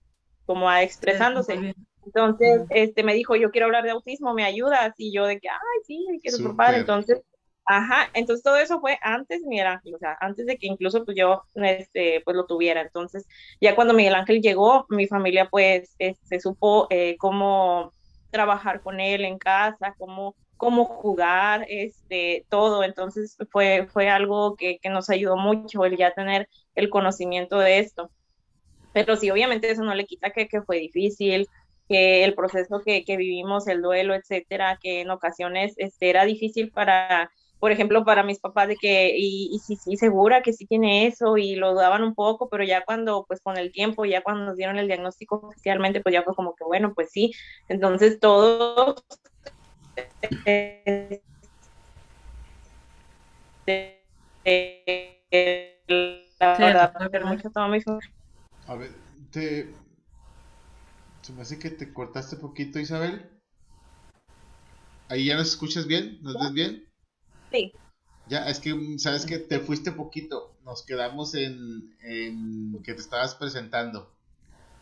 como 0.50 0.68
a 0.68 0.82
expresándose. 0.82 1.76
Entonces, 2.04 2.62
este, 2.70 3.04
me 3.04 3.14
dijo, 3.14 3.36
yo 3.36 3.52
quiero 3.52 3.66
hablar 3.66 3.84
de 3.84 3.92
autismo, 3.92 4.34
¿me 4.34 4.42
ayudas? 4.42 4.92
Y 4.98 5.12
yo 5.12 5.24
de 5.26 5.38
que, 5.38 5.48
ay, 5.48 5.84
sí, 5.86 6.04
quiero 6.20 6.38
super. 6.38 6.74
Entonces, 6.74 7.22
ajá, 7.64 8.10
entonces 8.14 8.42
todo 8.42 8.56
eso 8.56 8.80
fue 8.80 8.98
antes 9.00 9.42
Miguel 9.42 9.68
Ángel, 9.68 9.94
o 9.94 9.98
sea, 9.98 10.16
antes 10.20 10.46
de 10.46 10.56
que 10.56 10.66
incluso 10.66 11.04
pues 11.04 11.16
yo, 11.16 11.44
este, 11.54 12.20
pues 12.24 12.36
lo 12.36 12.46
tuviera. 12.46 12.80
Entonces, 12.80 13.28
ya 13.60 13.76
cuando 13.76 13.94
Miguel 13.94 14.16
Ángel 14.16 14.42
llegó, 14.42 14.86
mi 14.88 15.06
familia 15.06 15.48
pues 15.48 15.90
se 15.98 16.08
este, 16.08 16.40
supo 16.40 16.88
eh, 16.90 17.16
cómo 17.16 17.92
trabajar 18.32 18.80
con 18.80 18.98
él 18.98 19.24
en 19.24 19.38
casa, 19.38 19.94
cómo 19.96 20.34
cómo 20.56 20.84
jugar, 20.84 21.64
este, 21.68 22.44
todo. 22.48 22.82
Entonces 22.82 23.38
fue, 23.52 23.86
fue 23.86 24.10
algo 24.10 24.56
que, 24.56 24.78
que 24.80 24.90
nos 24.90 25.08
ayudó 25.10 25.36
mucho 25.36 25.84
el 25.84 25.96
ya 25.96 26.12
tener 26.12 26.48
el 26.74 26.90
conocimiento 26.90 27.58
de 27.60 27.78
esto. 27.78 28.10
Pero 28.92 29.16
sí, 29.16 29.30
obviamente 29.30 29.70
eso 29.70 29.82
no 29.84 29.94
le 29.94 30.06
quita 30.06 30.30
que, 30.30 30.48
que 30.48 30.62
fue 30.62 30.78
difícil, 30.78 31.48
que 31.88 32.24
el 32.24 32.34
proceso 32.34 32.80
que, 32.84 33.04
que, 33.04 33.16
vivimos, 33.16 33.66
el 33.66 33.82
duelo, 33.82 34.14
etcétera, 34.14 34.78
que 34.80 35.00
en 35.00 35.10
ocasiones 35.10 35.74
este, 35.76 36.10
era 36.10 36.24
difícil 36.24 36.70
para, 36.70 37.30
por 37.58 37.72
ejemplo, 37.72 38.04
para 38.04 38.22
mis 38.22 38.38
papás 38.38 38.68
de 38.68 38.76
que, 38.76 39.12
y, 39.16 39.50
y 39.52 39.58
sí, 39.58 39.76
sí, 39.76 39.96
segura 39.96 40.40
que 40.42 40.52
sí 40.52 40.66
tiene 40.66 41.06
eso, 41.06 41.36
y 41.36 41.56
lo 41.56 41.72
dudaban 41.72 42.04
un 42.04 42.14
poco, 42.14 42.48
pero 42.48 42.64
ya 42.64 42.84
cuando, 42.84 43.24
pues 43.26 43.40
con 43.42 43.56
el 43.58 43.72
tiempo, 43.72 44.04
ya 44.04 44.22
cuando 44.22 44.44
nos 44.44 44.56
dieron 44.56 44.78
el 44.78 44.86
diagnóstico 44.86 45.40
oficialmente, 45.48 46.00
pues 46.00 46.12
ya 46.12 46.22
fue 46.22 46.34
como 46.34 46.54
que, 46.54 46.64
bueno, 46.64 46.92
pues 46.94 47.10
sí, 47.10 47.32
entonces 47.68 48.20
todo... 48.20 48.94
la 56.38 56.56
verdad, 56.56 56.94
mucho 57.24 57.50
todo 57.50 57.68
mi 57.68 57.80
a 58.70 58.76
ver, 58.76 58.92
te. 59.32 59.74
Se 61.22 61.32
me 61.32 61.42
hace 61.42 61.58
que 61.58 61.70
te 61.70 61.92
cortaste 61.92 62.36
poquito, 62.36 62.78
Isabel. 62.78 63.28
¿Ahí 65.08 65.26
ya 65.26 65.36
nos 65.36 65.48
escuchas 65.48 65.88
bien? 65.88 66.18
¿Nos 66.22 66.34
ves 66.34 66.52
bien? 66.52 66.88
Sí. 67.50 67.72
Ya, 68.28 68.48
es 68.48 68.60
que, 68.60 68.72
¿sabes 68.98 69.26
que 69.26 69.38
Te 69.38 69.58
fuiste 69.58 69.90
poquito. 69.90 70.56
Nos 70.64 70.84
quedamos 70.84 71.34
en, 71.34 71.96
en 72.00 72.80
que 72.84 72.94
te 72.94 73.00
estabas 73.00 73.34
presentando. 73.34 74.14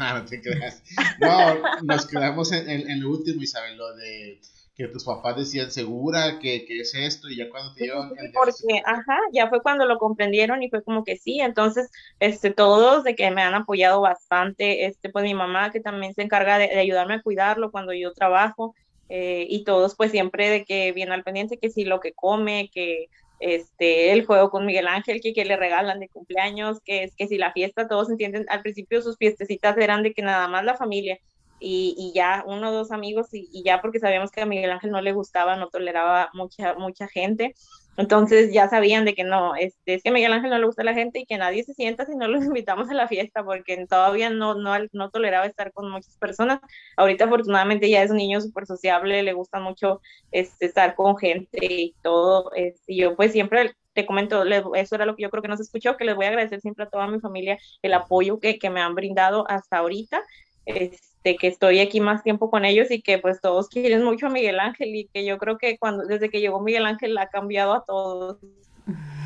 Ah, 0.00 0.16
no 0.16 0.24
te 0.26 0.40
creas. 0.40 0.80
No, 1.20 1.82
nos 1.82 2.06
quedamos 2.06 2.52
en, 2.52 2.70
en, 2.70 2.88
en, 2.88 3.00
lo 3.00 3.10
último, 3.10 3.42
Isabel, 3.42 3.76
lo 3.76 3.96
de 3.96 4.40
que 4.78 4.86
tus 4.86 5.04
papás 5.04 5.36
decían 5.36 5.72
segura 5.72 6.38
que, 6.40 6.64
que 6.64 6.80
es 6.80 6.94
esto 6.94 7.28
y 7.28 7.36
ya 7.36 7.50
cuando 7.50 7.74
te 7.74 7.86
llevan 7.86 8.10
porque 8.32 8.80
ajá 8.84 9.18
ya 9.32 9.48
fue 9.48 9.60
cuando 9.60 9.84
lo 9.86 9.98
comprendieron 9.98 10.62
y 10.62 10.70
fue 10.70 10.84
como 10.84 11.02
que 11.02 11.16
sí 11.16 11.40
entonces 11.40 11.90
este 12.20 12.52
todos 12.52 13.02
de 13.02 13.16
que 13.16 13.28
me 13.32 13.42
han 13.42 13.54
apoyado 13.54 14.00
bastante 14.00 14.86
este 14.86 15.10
pues 15.10 15.24
mi 15.24 15.34
mamá 15.34 15.72
que 15.72 15.80
también 15.80 16.14
se 16.14 16.22
encarga 16.22 16.58
de, 16.58 16.78
ayudarme 16.78 17.14
a 17.14 17.22
cuidarlo 17.22 17.72
cuando 17.72 17.92
yo 17.92 18.12
trabajo 18.12 18.76
eh, 19.08 19.46
y 19.50 19.64
todos 19.64 19.96
pues 19.96 20.12
siempre 20.12 20.48
de 20.48 20.64
que 20.64 20.92
viene 20.92 21.12
al 21.12 21.24
pendiente 21.24 21.58
que 21.58 21.70
si 21.70 21.84
lo 21.84 21.98
que 21.98 22.12
come 22.12 22.70
que 22.72 23.08
este 23.40 24.12
el 24.12 24.24
juego 24.26 24.48
con 24.48 24.64
Miguel 24.64 24.86
Ángel 24.86 25.20
que, 25.20 25.32
que 25.32 25.44
le 25.44 25.56
regalan 25.56 25.98
de 25.98 26.08
cumpleaños 26.08 26.78
que 26.84 27.02
es 27.02 27.16
que 27.16 27.26
si 27.26 27.36
la 27.36 27.52
fiesta 27.52 27.88
todos 27.88 28.10
entienden 28.10 28.46
al 28.48 28.62
principio 28.62 29.02
sus 29.02 29.16
fiestecitas 29.16 29.76
eran 29.76 30.04
de 30.04 30.14
que 30.14 30.22
nada 30.22 30.46
más 30.46 30.64
la 30.64 30.76
familia 30.76 31.18
y, 31.60 31.94
y, 31.98 32.12
ya 32.14 32.44
uno 32.46 32.70
o 32.70 32.72
dos 32.72 32.92
amigos 32.92 33.32
y, 33.32 33.48
y, 33.52 33.62
ya 33.64 33.80
porque 33.80 33.98
sabíamos 33.98 34.30
que 34.30 34.40
a 34.40 34.46
Miguel 34.46 34.70
Ángel 34.70 34.90
no 34.90 35.00
le 35.00 35.12
gustaba, 35.12 35.56
no 35.56 35.68
toleraba 35.68 36.30
mucha, 36.34 36.74
mucha 36.74 37.08
gente. 37.08 37.54
Entonces 37.98 38.52
ya 38.52 38.68
sabían 38.68 39.04
de 39.04 39.14
que 39.14 39.24
no, 39.24 39.56
este, 39.56 39.94
es 39.94 40.02
que 40.04 40.10
a 40.10 40.12
Miguel 40.12 40.32
Ángel 40.32 40.50
no 40.50 40.58
le 40.58 40.66
gusta 40.66 40.84
la 40.84 40.94
gente 40.94 41.18
y 41.18 41.26
que 41.26 41.36
nadie 41.36 41.64
se 41.64 41.74
sienta 41.74 42.06
si 42.06 42.14
no 42.14 42.28
lo 42.28 42.38
invitamos 42.42 42.88
a 42.90 42.94
la 42.94 43.08
fiesta 43.08 43.44
porque 43.44 43.86
todavía 43.88 44.30
no, 44.30 44.54
no, 44.54 44.72
no 44.92 45.10
toleraba 45.10 45.46
estar 45.46 45.72
con 45.72 45.90
muchas 45.90 46.16
personas. 46.16 46.60
Ahorita 46.96 47.24
afortunadamente 47.24 47.90
ya 47.90 48.02
es 48.02 48.12
un 48.12 48.18
niño 48.18 48.40
súper 48.40 48.66
sociable, 48.66 49.24
le 49.24 49.32
gusta 49.32 49.58
mucho 49.58 50.00
este, 50.30 50.66
estar 50.66 50.94
con 50.94 51.16
gente 51.18 51.58
y 51.60 51.94
todo. 52.02 52.52
Este, 52.54 52.94
yo 52.94 53.16
pues 53.16 53.32
siempre 53.32 53.74
te 53.94 54.06
comento, 54.06 54.44
eso 54.44 54.94
era 54.94 55.04
lo 55.04 55.16
que 55.16 55.24
yo 55.24 55.30
creo 55.30 55.42
que 55.42 55.48
no 55.48 55.56
se 55.56 55.64
escuchó, 55.64 55.96
que 55.96 56.04
les 56.04 56.14
voy 56.14 56.26
a 56.26 56.28
agradecer 56.28 56.60
siempre 56.60 56.84
a 56.84 56.90
toda 56.90 57.08
mi 57.08 57.18
familia 57.18 57.58
el 57.82 57.94
apoyo 57.94 58.38
que, 58.38 58.60
que 58.60 58.70
me 58.70 58.80
han 58.80 58.94
brindado 58.94 59.44
hasta 59.48 59.78
ahorita 59.78 60.22
este, 60.68 60.98
que 61.22 61.46
estoy 61.46 61.80
aquí 61.80 62.00
más 62.00 62.22
tiempo 62.22 62.50
con 62.50 62.64
ellos 62.64 62.90
y 62.90 63.02
que 63.02 63.18
pues 63.18 63.40
todos 63.40 63.68
quieren 63.68 64.04
mucho 64.04 64.26
a 64.26 64.30
Miguel 64.30 64.60
Ángel 64.60 64.94
y 64.94 65.06
que 65.08 65.24
yo 65.24 65.38
creo 65.38 65.58
que 65.58 65.78
cuando 65.78 66.04
desde 66.04 66.30
que 66.30 66.40
llegó 66.40 66.60
Miguel 66.60 66.86
Ángel 66.86 67.16
ha 67.18 67.28
cambiado 67.28 67.74
a 67.74 67.84
todos. 67.84 68.38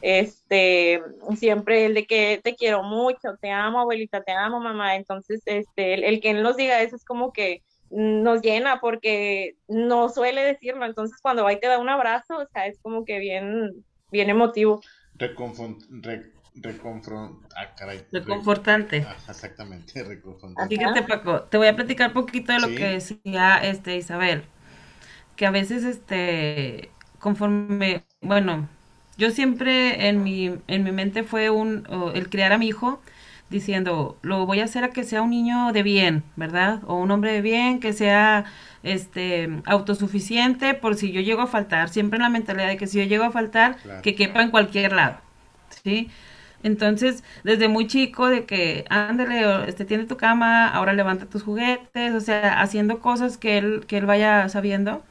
Este, 0.00 1.02
siempre 1.34 1.86
el 1.86 1.94
de 1.94 2.06
que 2.06 2.40
te 2.42 2.54
quiero 2.54 2.84
mucho, 2.84 3.36
te 3.40 3.50
amo 3.50 3.80
abuelita, 3.80 4.22
te 4.22 4.30
amo 4.30 4.60
mamá, 4.60 4.94
entonces 4.94 5.42
este, 5.44 5.94
el, 6.08 6.20
que 6.20 6.30
él 6.30 6.44
nos 6.44 6.56
diga 6.56 6.82
eso 6.82 6.94
es 6.94 7.04
como 7.04 7.32
que 7.32 7.64
nos 7.90 8.42
llena 8.42 8.78
porque 8.80 9.56
no 9.66 10.08
suele 10.08 10.42
decirlo, 10.42 10.84
entonces 10.86 11.18
cuando 11.20 11.42
va 11.42 11.52
y 11.52 11.58
te 11.58 11.66
da 11.66 11.78
un 11.78 11.88
abrazo, 11.88 12.38
o 12.38 12.46
sea, 12.46 12.68
es 12.68 12.78
como 12.80 13.04
que 13.04 13.18
bien, 13.18 13.84
bien 14.12 14.30
emotivo. 14.30 14.80
Ah, 17.56 17.66
reconfortante. 18.12 19.06
Ah, 19.08 19.16
exactamente, 19.28 20.02
reconfortante. 20.14 20.68
Fíjate, 20.68 21.02
Paco, 21.02 21.42
te 21.44 21.58
voy 21.58 21.66
a 21.68 21.76
platicar 21.76 22.08
un 22.08 22.14
poquito 22.14 22.52
de 22.52 22.60
lo 22.60 22.74
que 22.74 22.86
decía 22.86 23.58
este 23.58 23.96
Isabel. 23.96 24.44
Que 25.36 25.46
a 25.46 25.50
veces, 25.52 25.84
este, 25.84 26.90
conforme, 27.20 28.04
bueno, 28.22 28.68
yo 29.18 29.30
siempre 29.30 30.08
en 30.08 30.22
mi, 30.24 30.54
en 30.68 30.84
mi 30.84 30.92
mente 30.92 31.24
fue 31.24 31.50
un, 31.50 31.86
el 32.14 32.30
criar 32.30 32.52
a 32.52 32.58
mi 32.58 32.68
hijo 32.68 33.00
diciendo, 33.50 34.18
lo 34.22 34.46
voy 34.46 34.60
a 34.60 34.64
hacer 34.64 34.84
a 34.84 34.90
que 34.92 35.04
sea 35.04 35.22
un 35.22 35.30
niño 35.30 35.72
de 35.72 35.82
bien, 35.82 36.24
¿verdad? 36.36 36.82
O 36.86 36.96
un 36.96 37.10
hombre 37.12 37.32
de 37.32 37.42
bien, 37.42 37.80
que 37.80 37.92
sea 37.92 38.44
este 38.82 39.50
autosuficiente 39.66 40.74
por 40.74 40.96
si 40.96 41.12
yo 41.12 41.20
llego 41.20 41.42
a 41.42 41.46
faltar, 41.48 41.88
siempre 41.90 42.16
en 42.18 42.22
la 42.24 42.30
mentalidad 42.30 42.68
de 42.68 42.76
que 42.78 42.86
si 42.88 42.98
yo 42.98 43.04
llego 43.04 43.24
a 43.24 43.30
faltar, 43.32 43.78
que 44.02 44.14
quepa 44.16 44.42
en 44.42 44.50
cualquier 44.50 44.92
lado, 44.92 45.18
¿sí? 45.84 46.10
Entonces, 46.66 47.22
desde 47.44 47.68
muy 47.68 47.86
chico, 47.86 48.28
de 48.28 48.44
que, 48.44 48.84
ándale, 48.90 49.68
este, 49.68 49.84
tiene 49.84 50.04
tu 50.06 50.16
cama, 50.16 50.68
ahora 50.68 50.92
levanta 50.94 51.26
tus 51.26 51.44
juguetes, 51.44 52.12
o 52.14 52.20
sea, 52.20 52.60
haciendo 52.60 52.98
cosas 53.00 53.38
que 53.38 53.58
él, 53.58 53.84
que 53.86 53.98
él 53.98 54.06
vaya 54.06 54.48
sabiendo. 54.48 55.04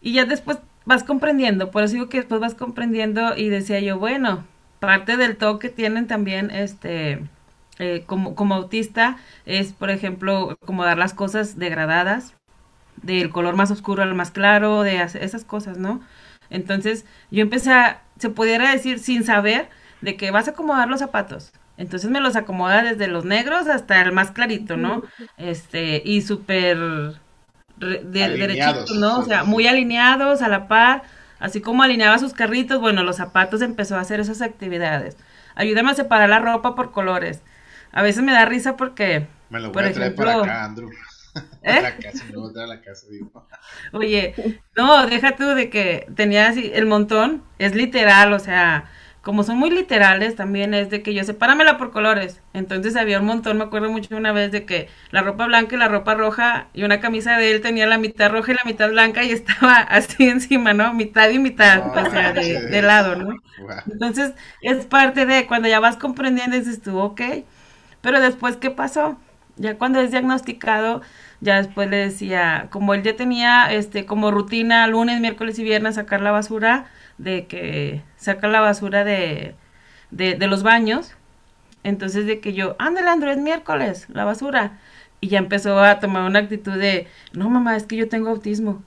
Y 0.00 0.14
ya 0.14 0.24
después 0.24 0.58
vas 0.84 1.04
comprendiendo, 1.04 1.70
por 1.70 1.84
eso 1.84 1.94
digo 1.94 2.08
que 2.08 2.18
después 2.18 2.40
vas 2.40 2.54
comprendiendo 2.54 3.36
y 3.36 3.48
decía 3.48 3.78
yo, 3.80 3.98
bueno, 3.98 4.44
parte 4.80 5.16
del 5.16 5.36
toque 5.36 5.68
que 5.68 5.74
tienen 5.74 6.08
también, 6.08 6.50
este, 6.50 7.20
eh, 7.78 8.02
como, 8.06 8.34
como 8.34 8.54
autista, 8.56 9.16
es, 9.46 9.72
por 9.72 9.90
ejemplo, 9.90 10.56
como 10.66 10.84
dar 10.84 10.98
las 10.98 11.14
cosas 11.14 11.56
degradadas, 11.58 12.34
del 13.02 13.30
color 13.30 13.56
más 13.56 13.70
oscuro 13.70 14.02
al 14.02 14.14
más 14.14 14.30
claro, 14.32 14.82
de 14.82 15.02
esas 15.02 15.44
cosas, 15.44 15.78
¿no? 15.78 16.00
Entonces, 16.50 17.06
yo 17.30 17.42
empecé 17.42 17.72
a, 17.72 18.02
se 18.18 18.30
pudiera 18.30 18.72
decir 18.72 18.98
sin 18.98 19.24
saber, 19.24 19.68
de 20.02 20.16
que 20.16 20.30
vas 20.30 20.48
a 20.48 20.50
acomodar 20.50 20.88
los 20.88 21.00
zapatos. 21.00 21.52
Entonces 21.78 22.10
me 22.10 22.20
los 22.20 22.36
acomoda 22.36 22.82
desde 22.82 23.08
los 23.08 23.24
negros 23.24 23.66
hasta 23.68 24.02
el 24.02 24.12
más 24.12 24.30
clarito, 24.30 24.76
¿no? 24.76 25.02
Este, 25.38 26.02
y 26.04 26.20
súper 26.20 27.16
derechitos, 27.78 28.90
¿no? 28.92 29.20
O 29.20 29.24
sea, 29.24 29.44
muy 29.44 29.66
alineados, 29.66 30.42
a 30.42 30.48
la 30.48 30.68
par, 30.68 31.02
así 31.38 31.60
como 31.60 31.82
alineaba 31.82 32.18
sus 32.18 32.34
carritos, 32.34 32.80
bueno, 32.80 33.02
los 33.02 33.16
zapatos 33.16 33.62
empezó 33.62 33.96
a 33.96 34.00
hacer 34.00 34.20
esas 34.20 34.42
actividades. 34.42 35.16
Ayúdame 35.54 35.90
a 35.90 35.94
separar 35.94 36.28
la 36.28 36.38
ropa 36.38 36.74
por 36.74 36.92
colores. 36.92 37.42
A 37.90 38.02
veces 38.02 38.22
me 38.22 38.32
da 38.32 38.44
risa 38.44 38.76
porque... 38.76 39.26
Me 39.50 39.60
lo 39.60 39.72
voy 39.72 39.84
a 39.84 39.92
traer 39.92 40.14
para 40.14 40.36
acá, 40.36 40.64
Andrew. 40.64 40.90
¿Eh? 41.62 41.80
La 41.82 41.96
casa, 41.96 42.24
me 42.30 42.36
voy 42.36 42.50
a 42.50 42.52
traer 42.52 42.70
a 42.70 42.74
la 42.74 42.80
casa, 42.80 43.06
digo. 43.10 43.46
Oye, 43.92 44.60
no, 44.76 45.06
deja 45.06 45.36
tú 45.36 45.46
de 45.48 45.70
que 45.70 46.06
tenía 46.14 46.48
así, 46.48 46.70
el 46.74 46.86
montón, 46.86 47.42
es 47.58 47.74
literal, 47.74 48.32
o 48.32 48.38
sea, 48.38 48.90
como 49.22 49.44
son 49.44 49.56
muy 49.56 49.70
literales, 49.70 50.34
también 50.34 50.74
es 50.74 50.90
de 50.90 51.00
que 51.02 51.14
yo 51.14 51.22
sepáramela 51.22 51.78
por 51.78 51.92
colores. 51.92 52.40
Entonces 52.54 52.96
había 52.96 53.20
un 53.20 53.26
montón, 53.26 53.56
me 53.56 53.64
acuerdo 53.64 53.88
mucho 53.88 54.16
una 54.16 54.32
vez 54.32 54.50
de 54.50 54.66
que 54.66 54.88
la 55.12 55.22
ropa 55.22 55.46
blanca 55.46 55.76
y 55.76 55.78
la 55.78 55.86
ropa 55.86 56.14
roja 56.14 56.66
y 56.74 56.82
una 56.82 57.00
camisa 57.00 57.38
de 57.38 57.52
él 57.52 57.60
tenía 57.60 57.86
la 57.86 57.98
mitad 57.98 58.32
roja 58.32 58.50
y 58.50 58.54
la 58.56 58.64
mitad 58.64 58.90
blanca 58.90 59.22
y 59.22 59.30
estaba 59.32 59.76
así 59.76 60.28
encima, 60.28 60.74
¿no? 60.74 60.92
Mitad 60.92 61.30
y 61.30 61.38
mitad, 61.38 61.96
o 61.96 62.10
sea, 62.10 62.32
de, 62.32 62.82
lado, 62.82 63.14
¿no? 63.14 63.36
Entonces 63.86 64.32
es 64.60 64.86
parte 64.86 65.24
de 65.24 65.46
cuando 65.46 65.68
ya 65.68 65.78
vas 65.78 65.96
comprendiendo 65.96 66.56
dices 66.56 66.82
tú, 66.82 66.98
ok. 66.98 67.20
Pero 68.00 68.20
después, 68.20 68.56
¿qué 68.56 68.70
pasó? 68.70 69.18
Ya 69.56 69.78
cuando 69.78 70.00
es 70.00 70.10
diagnosticado, 70.10 71.02
ya 71.40 71.62
después 71.62 71.88
le 71.88 71.98
decía, 71.98 72.66
como 72.70 72.94
él 72.94 73.02
ya 73.04 73.14
tenía 73.14 73.72
este 73.72 74.04
como 74.04 74.32
rutina 74.32 74.86
lunes, 74.88 75.20
miércoles 75.20 75.58
y 75.60 75.64
viernes 75.64 75.94
sacar 75.94 76.20
la 76.20 76.32
basura, 76.32 76.86
de 77.18 77.46
que 77.46 78.02
saca 78.22 78.48
la 78.48 78.60
basura 78.60 79.04
de, 79.04 79.54
de, 80.10 80.46
los 80.46 80.62
baños. 80.62 81.14
Entonces 81.82 82.26
de 82.26 82.40
que 82.40 82.52
yo, 82.52 82.76
ándale 82.78 83.08
Andrés, 83.08 83.38
miércoles, 83.38 84.06
la 84.08 84.24
basura. 84.24 84.78
Y 85.20 85.28
ya 85.28 85.38
empezó 85.38 85.78
a 85.80 86.00
tomar 86.00 86.24
una 86.24 86.40
actitud 86.40 86.72
de, 86.78 87.08
no 87.32 87.50
mamá, 87.50 87.76
es 87.76 87.84
que 87.84 87.96
yo 87.96 88.08
tengo 88.08 88.30
autismo. 88.30 88.82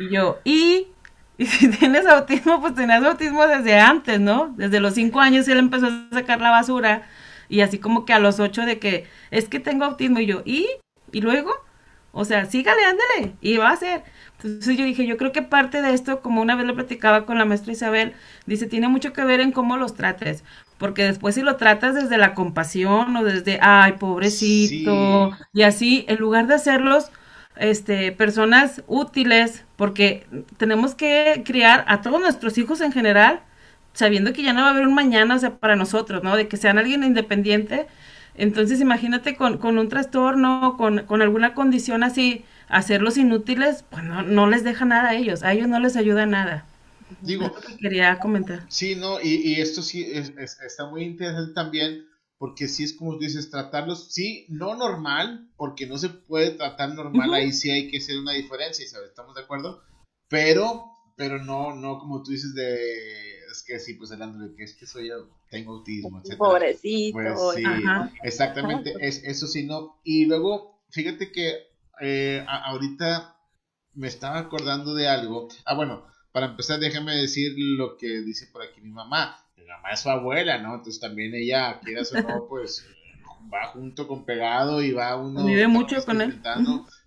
Y 0.00 0.10
yo, 0.12 0.40
¿y? 0.44 0.88
Y 1.36 1.46
si 1.46 1.68
tienes 1.68 2.06
autismo, 2.06 2.60
pues 2.60 2.76
tenías 2.76 3.02
autismo 3.02 3.44
desde 3.48 3.80
antes, 3.80 4.20
¿no? 4.20 4.54
Desde 4.56 4.78
los 4.78 4.94
cinco 4.94 5.20
años 5.20 5.48
él 5.48 5.58
empezó 5.58 5.86
a 5.86 6.06
sacar 6.12 6.40
la 6.40 6.52
basura. 6.52 7.08
Y 7.48 7.60
así 7.60 7.80
como 7.80 8.04
que 8.04 8.12
a 8.12 8.20
los 8.20 8.38
ocho 8.38 8.62
de 8.62 8.78
que, 8.78 9.08
es 9.32 9.48
que 9.48 9.58
tengo 9.58 9.84
autismo. 9.84 10.20
Y 10.20 10.26
yo, 10.26 10.42
¿y? 10.44 10.68
¿Y 11.10 11.22
luego? 11.22 11.50
O 12.12 12.24
sea, 12.24 12.46
sígale, 12.46 12.84
ándale. 12.84 13.34
Y 13.40 13.56
va 13.56 13.70
a 13.70 13.76
ser. 13.76 14.04
Entonces 14.44 14.76
yo 14.76 14.84
dije, 14.84 15.06
yo 15.06 15.16
creo 15.16 15.32
que 15.32 15.42
parte 15.42 15.80
de 15.82 15.94
esto, 15.94 16.20
como 16.20 16.42
una 16.42 16.54
vez 16.54 16.66
lo 16.66 16.74
platicaba 16.74 17.24
con 17.24 17.38
la 17.38 17.46
maestra 17.46 17.72
Isabel, 17.72 18.12
dice, 18.46 18.66
tiene 18.66 18.88
mucho 18.88 19.12
que 19.14 19.24
ver 19.24 19.40
en 19.40 19.52
cómo 19.52 19.76
los 19.78 19.94
trates, 19.94 20.44
porque 20.78 21.04
después 21.04 21.34
si 21.34 21.42
lo 21.42 21.56
tratas 21.56 21.94
desde 21.94 22.18
la 22.18 22.34
compasión 22.34 23.16
o 23.16 23.24
desde, 23.24 23.58
ay, 23.62 23.92
pobrecito, 23.92 25.30
y 25.54 25.62
así, 25.62 26.04
en 26.08 26.18
lugar 26.18 26.46
de 26.46 26.54
hacerlos 26.54 27.10
este, 27.56 28.12
personas 28.12 28.82
útiles, 28.86 29.64
porque 29.76 30.26
tenemos 30.58 30.94
que 30.94 31.42
criar 31.44 31.84
a 31.88 32.02
todos 32.02 32.20
nuestros 32.20 32.58
hijos 32.58 32.80
en 32.82 32.92
general, 32.92 33.40
sabiendo 33.94 34.32
que 34.32 34.42
ya 34.42 34.52
no 34.52 34.62
va 34.62 34.68
a 34.68 34.70
haber 34.72 34.86
un 34.86 34.94
mañana, 34.94 35.36
o 35.36 35.38
sea, 35.38 35.56
para 35.56 35.76
nosotros, 35.76 36.22
¿no? 36.22 36.36
De 36.36 36.48
que 36.48 36.56
sean 36.56 36.78
alguien 36.78 37.04
independiente. 37.04 37.86
Entonces, 38.34 38.80
imagínate 38.80 39.36
con, 39.36 39.58
con 39.58 39.78
un 39.78 39.88
trastorno, 39.88 40.76
con, 40.76 41.00
con 41.06 41.22
alguna 41.22 41.54
condición 41.54 42.02
así, 42.02 42.44
hacerlos 42.68 43.16
inútiles, 43.16 43.84
pues 43.90 44.04
no, 44.04 44.46
les 44.48 44.64
deja 44.64 44.84
nada 44.84 45.10
a 45.10 45.14
ellos, 45.14 45.42
a 45.42 45.52
ellos 45.52 45.68
no 45.68 45.78
les 45.80 45.96
ayuda 45.96 46.26
nada. 46.26 46.66
Digo, 47.20 47.54
quería 47.80 48.18
comentar. 48.18 48.64
Sí, 48.68 48.94
no, 48.94 49.20
y, 49.20 49.60
esto 49.60 49.82
sí 49.82 50.04
está 50.12 50.86
muy 50.88 51.04
interesante 51.04 51.52
también, 51.52 52.06
porque 52.38 52.68
sí 52.68 52.84
es 52.84 52.92
como 52.92 53.18
dices, 53.18 53.50
tratarlos, 53.50 54.12
sí, 54.12 54.46
no 54.48 54.74
normal, 54.74 55.48
porque 55.56 55.86
no 55.86 55.98
se 55.98 56.08
puede 56.08 56.50
tratar 56.50 56.94
normal, 56.94 57.32
ahí 57.34 57.52
sí 57.52 57.70
hay 57.70 57.90
que 57.90 57.98
hacer 57.98 58.18
una 58.18 58.32
diferencia, 58.32 58.86
¿sabes? 58.88 59.10
¿Estamos 59.10 59.34
de 59.34 59.42
acuerdo? 59.42 59.82
Pero, 60.28 60.84
pero 61.16 61.42
no, 61.42 61.74
no 61.74 61.98
como 61.98 62.22
tú 62.22 62.32
dices 62.32 62.54
de, 62.54 63.38
es 63.50 63.62
que 63.62 63.78
sí, 63.78 63.94
pues 63.94 64.10
hablando 64.10 64.46
de 64.46 64.54
que 64.56 64.64
es 64.64 64.74
que 64.74 64.86
soy 64.86 65.08
yo, 65.08 65.28
tengo 65.48 65.74
autismo, 65.74 66.20
etc. 66.24 66.36
Pobrecito. 66.36 67.18
Pues 67.18 67.38
sí, 67.54 67.62
exactamente, 68.22 68.94
es, 69.00 69.22
eso 69.24 69.46
sí, 69.46 69.64
no, 69.64 70.00
y 70.02 70.26
luego, 70.26 70.82
fíjate 70.90 71.30
que 71.30 71.73
eh, 72.00 72.44
ahorita 72.46 73.36
me 73.94 74.08
estaba 74.08 74.38
acordando 74.38 74.94
de 74.94 75.08
algo. 75.08 75.48
Ah, 75.64 75.74
bueno, 75.74 76.06
para 76.32 76.46
empezar, 76.46 76.80
déjame 76.80 77.14
decir 77.14 77.54
lo 77.56 77.96
que 77.96 78.20
dice 78.22 78.48
por 78.48 78.62
aquí 78.62 78.80
mi 78.80 78.90
mamá. 78.90 79.36
Mi 79.56 79.64
mamá 79.64 79.90
es 79.92 80.00
su 80.00 80.10
abuela, 80.10 80.58
¿no? 80.58 80.74
Entonces 80.74 81.00
también 81.00 81.34
ella, 81.34 81.80
quieras 81.80 82.12
o 82.12 82.20
no, 82.20 82.46
pues 82.48 82.86
va 83.52 83.68
junto 83.68 84.08
con 84.08 84.24
pegado 84.24 84.82
y 84.82 84.92
va 84.92 85.16
uno. 85.16 85.44
Vive 85.44 85.68
mucho 85.68 86.04
con 86.04 86.20
él. 86.20 86.40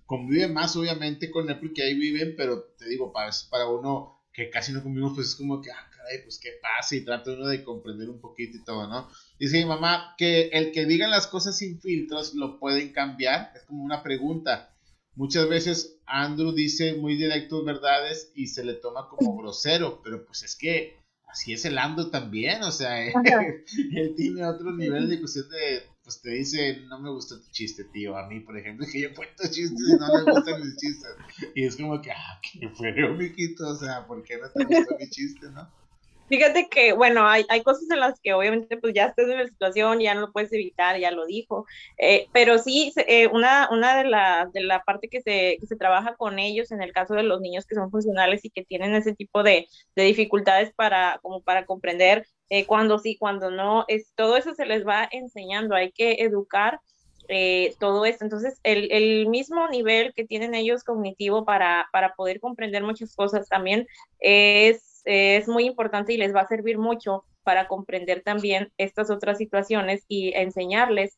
Convive 0.06 0.48
más, 0.48 0.76
obviamente, 0.78 1.30
con 1.30 1.50
él 1.50 1.60
porque 1.60 1.84
ahí 1.84 1.94
viven, 1.94 2.36
pero 2.38 2.64
te 2.78 2.88
digo, 2.88 3.12
para, 3.12 3.30
para 3.50 3.68
uno 3.68 4.24
que 4.32 4.50
casi 4.50 4.72
no 4.72 4.82
convivimos, 4.82 5.16
pues 5.16 5.28
es 5.28 5.36
como 5.36 5.62
que, 5.62 5.72
ah, 5.72 5.90
caray, 5.92 6.24
pues 6.24 6.40
qué 6.40 6.52
pasa 6.62 6.96
y 6.96 7.04
trata 7.04 7.34
uno 7.34 7.48
de 7.48 7.64
comprender 7.64 8.08
un 8.10 8.22
poquito 8.22 8.56
y 8.56 8.64
todo, 8.64 8.88
¿no? 8.88 9.10
Dice 9.38 9.58
mi 9.58 9.66
mamá 9.66 10.14
que 10.18 10.50
el 10.54 10.72
que 10.72 10.86
digan 10.86 11.12
las 11.12 11.28
cosas 11.28 11.58
sin 11.58 11.82
filtros 11.82 12.36
lo 12.36 12.60
pueden 12.60 12.94
cambiar, 12.94 13.52
es 13.56 13.64
como 13.64 13.84
una 13.84 14.02
pregunta 14.02 14.77
Muchas 15.18 15.50
veces 15.50 16.00
Andrew 16.06 16.54
dice 16.54 16.94
muy 16.94 17.18
directos 17.18 17.66
verdades 17.66 18.32
y 18.36 18.48
se 18.48 18.64
le 18.64 18.76
toma 18.76 19.10
como 19.10 19.36
grosero, 19.36 20.00
pero 20.04 20.24
pues 20.24 20.44
es 20.44 20.56
que 20.56 20.96
así 21.28 21.54
es 21.54 21.66
el 21.66 21.80
Andrew 21.80 22.12
también, 22.12 22.62
o 22.62 22.72
sea, 22.72 23.04
él, 23.04 23.14
tiene 24.16 24.46
otro 24.46 24.72
nivel 24.72 25.10
de 25.10 25.20
cuestión 25.20 25.50
de 25.50 25.82
pues 26.08 26.22
te 26.22 26.30
dice, 26.30 26.84
no 26.88 27.00
me 27.00 27.10
gusta 27.10 27.36
tu 27.36 27.52
chiste, 27.52 27.84
tío. 27.84 28.16
A 28.16 28.30
mí, 28.30 28.40
por 28.40 28.58
ejemplo, 28.58 28.88
que 28.90 29.02
yo 29.02 29.14
cuento 29.14 29.44
chistes 29.44 29.90
y 29.90 29.98
no 30.00 30.08
me 30.14 30.32
gustan 30.32 30.62
mis 30.62 30.78
chistes. 30.78 31.10
Y 31.54 31.66
es 31.66 31.76
como 31.76 32.02
que, 32.02 32.12
ah, 32.12 32.40
qué 32.42 32.70
feo, 32.70 33.14
mijito. 33.14 33.68
O 33.68 33.76
sea, 33.76 34.08
¿por 34.08 34.24
qué 34.24 34.38
no 34.38 34.50
te 34.50 34.64
gusta 34.64 34.96
mi 34.98 35.10
chiste, 35.10 35.52
no? 35.52 35.70
Fíjate 36.28 36.68
que, 36.70 36.92
bueno, 36.92 37.26
hay, 37.26 37.46
hay 37.48 37.64
cosas 37.64 37.90
en 37.90 38.02
las 38.02 38.20
que 38.20 38.34
obviamente 38.34 38.76
pues 38.78 38.94
ya 38.94 39.06
estás 39.06 39.30
en 39.30 39.38
la 39.38 39.48
situación, 39.48 40.00
ya 40.00 40.14
no 40.14 40.22
lo 40.22 40.32
puedes 40.34 40.52
evitar, 40.52 41.00
ya 41.00 41.12
lo 41.12 41.26
dijo, 41.26 41.66
eh, 41.98 42.28
pero 42.34 42.58
sí, 42.58 42.92
eh, 42.98 43.28
una, 43.28 43.70
una 43.72 43.98
de 43.98 44.04
la, 44.04 44.50
de 44.54 44.62
la 44.62 44.84
parte 44.84 45.08
que 45.08 45.22
se, 45.22 45.58
que 45.60 45.66
se 45.66 45.78
trabaja 45.78 46.16
con 46.16 46.38
ellos 46.38 46.72
en 46.72 46.82
el 46.82 46.92
caso 46.92 47.14
de 47.14 47.24
los 47.24 47.40
niños 47.40 47.66
que 47.66 47.76
son 47.76 47.92
funcionales 47.92 48.44
y 48.44 48.50
que 48.50 48.66
tienen 48.66 48.94
ese 48.94 49.16
tipo 49.16 49.42
de, 49.42 49.68
de 49.96 50.04
dificultades 50.04 50.74
para, 50.74 51.20
como 51.22 51.42
para 51.42 51.66
comprender 51.66 52.28
eh, 52.50 52.66
cuando 52.66 53.00
sí, 53.00 53.18
cuando 53.18 53.50
no, 53.50 53.86
es, 53.88 54.12
todo 54.16 54.36
eso 54.36 54.54
se 54.54 54.66
les 54.66 54.86
va 54.86 55.08
enseñando, 55.12 55.76
hay 55.76 55.92
que 55.92 56.14
educar 56.24 56.82
todo 57.80 58.06
esto. 58.06 58.24
Entonces, 58.24 58.58
el, 58.64 58.90
el, 58.90 59.28
mismo 59.28 59.68
nivel 59.68 60.14
que 60.14 60.26
tienen 60.26 60.56
ellos 60.56 60.86
cognitivo 60.86 61.44
para, 61.44 61.90
para 61.92 62.16
poder 62.16 62.40
comprender 62.40 62.84
muchas 62.84 63.14
cosas 63.18 63.50
también 63.50 63.86
es 64.20 64.87
es 65.08 65.48
muy 65.48 65.66
importante 65.66 66.14
y 66.14 66.18
les 66.18 66.36
va 66.36 66.42
a 66.42 66.48
servir 66.48 66.78
mucho 66.78 67.24
para 67.44 67.68
comprender 67.68 68.24
también 68.24 68.72
estas 68.78 69.10
otras 69.10 69.38
situaciones 69.38 70.04
y 70.08 70.34
enseñarles 70.36 71.18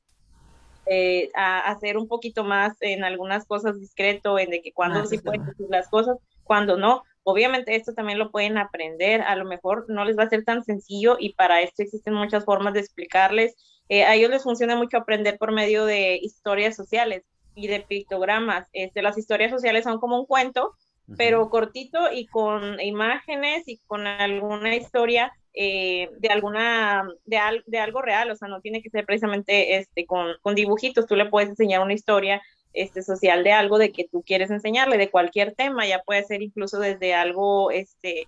eh, 0.86 1.30
a 1.36 1.60
hacer 1.70 1.98
un 1.98 2.08
poquito 2.08 2.44
más 2.44 2.76
en 2.82 3.04
algunas 3.04 3.46
cosas 3.46 3.80
discreto, 3.80 4.40
en 4.40 4.50
de 4.50 4.62
que 4.62 4.72
cuando 4.72 5.06
sí 5.06 5.18
pueden 5.20 5.46
decir 5.46 5.68
las 5.70 5.88
cosas, 5.88 6.18
cuando 6.44 6.78
no. 6.78 7.04
Obviamente 7.24 7.76
esto 7.76 7.94
también 7.94 8.18
lo 8.18 8.32
pueden 8.32 8.58
aprender, 8.58 9.22
a 9.22 9.36
lo 9.36 9.46
mejor 9.46 9.86
no 9.88 10.04
les 10.04 10.18
va 10.18 10.24
a 10.24 10.30
ser 10.30 10.44
tan 10.44 10.64
sencillo 10.64 11.18
y 11.20 11.34
para 11.34 11.62
esto 11.62 11.84
existen 11.84 12.14
muchas 12.14 12.44
formas 12.46 12.74
de 12.74 12.80
explicarles. 12.80 13.56
Eh, 13.88 14.04
a 14.04 14.16
ellos 14.16 14.32
les 14.32 14.44
funciona 14.44 14.76
mucho 14.76 14.98
aprender 14.98 15.38
por 15.38 15.52
medio 15.52 15.86
de 15.86 16.18
historias 16.18 16.76
sociales 16.76 17.24
y 17.54 17.68
de 17.68 17.82
pictogramas. 17.82 18.68
Este, 18.74 19.02
las 19.02 19.18
historias 19.18 19.52
sociales 19.52 19.84
son 19.84 20.00
como 20.00 20.20
un 20.20 20.26
cuento, 20.26 20.74
pero 21.18 21.50
cortito 21.50 22.12
y 22.12 22.28
con 22.28 22.80
imágenes 22.80 23.68
y 23.68 23.80
con 23.88 24.08
alguna 24.08 24.76
historia 24.76 25.32
eh, 25.54 26.10
de 26.20 26.30
alguna 26.30 27.08
de, 27.26 27.40
de, 27.66 27.80
algo 27.80 28.02
real, 28.02 28.30
o 28.32 28.36
sea, 28.36 28.48
no 28.48 28.62
tiene 28.62 28.82
que 28.82 28.90
ser 28.90 29.06
precisamente 29.06 29.78
este 29.78 30.06
con, 30.06 30.34
con, 30.42 30.56
dibujitos, 30.56 31.08
tú 31.08 31.16
le 31.16 31.26
puedes 31.26 31.50
enseñar 31.50 31.82
una 31.82 31.94
historia 31.94 32.42
este 32.74 33.02
social 33.02 33.44
de 33.44 33.52
algo 33.52 33.78
de 33.78 33.92
que 33.92 34.08
tú 34.08 34.24
quieres 34.24 34.52
enseñarle 34.52 34.98
de 34.98 35.10
cualquier 35.10 35.56
tema, 35.56 35.88
ya 35.88 36.04
puede 36.04 36.24
ser 36.24 36.42
incluso 36.42 36.80
desde 36.80 37.14
algo 37.14 37.72
este 37.72 38.28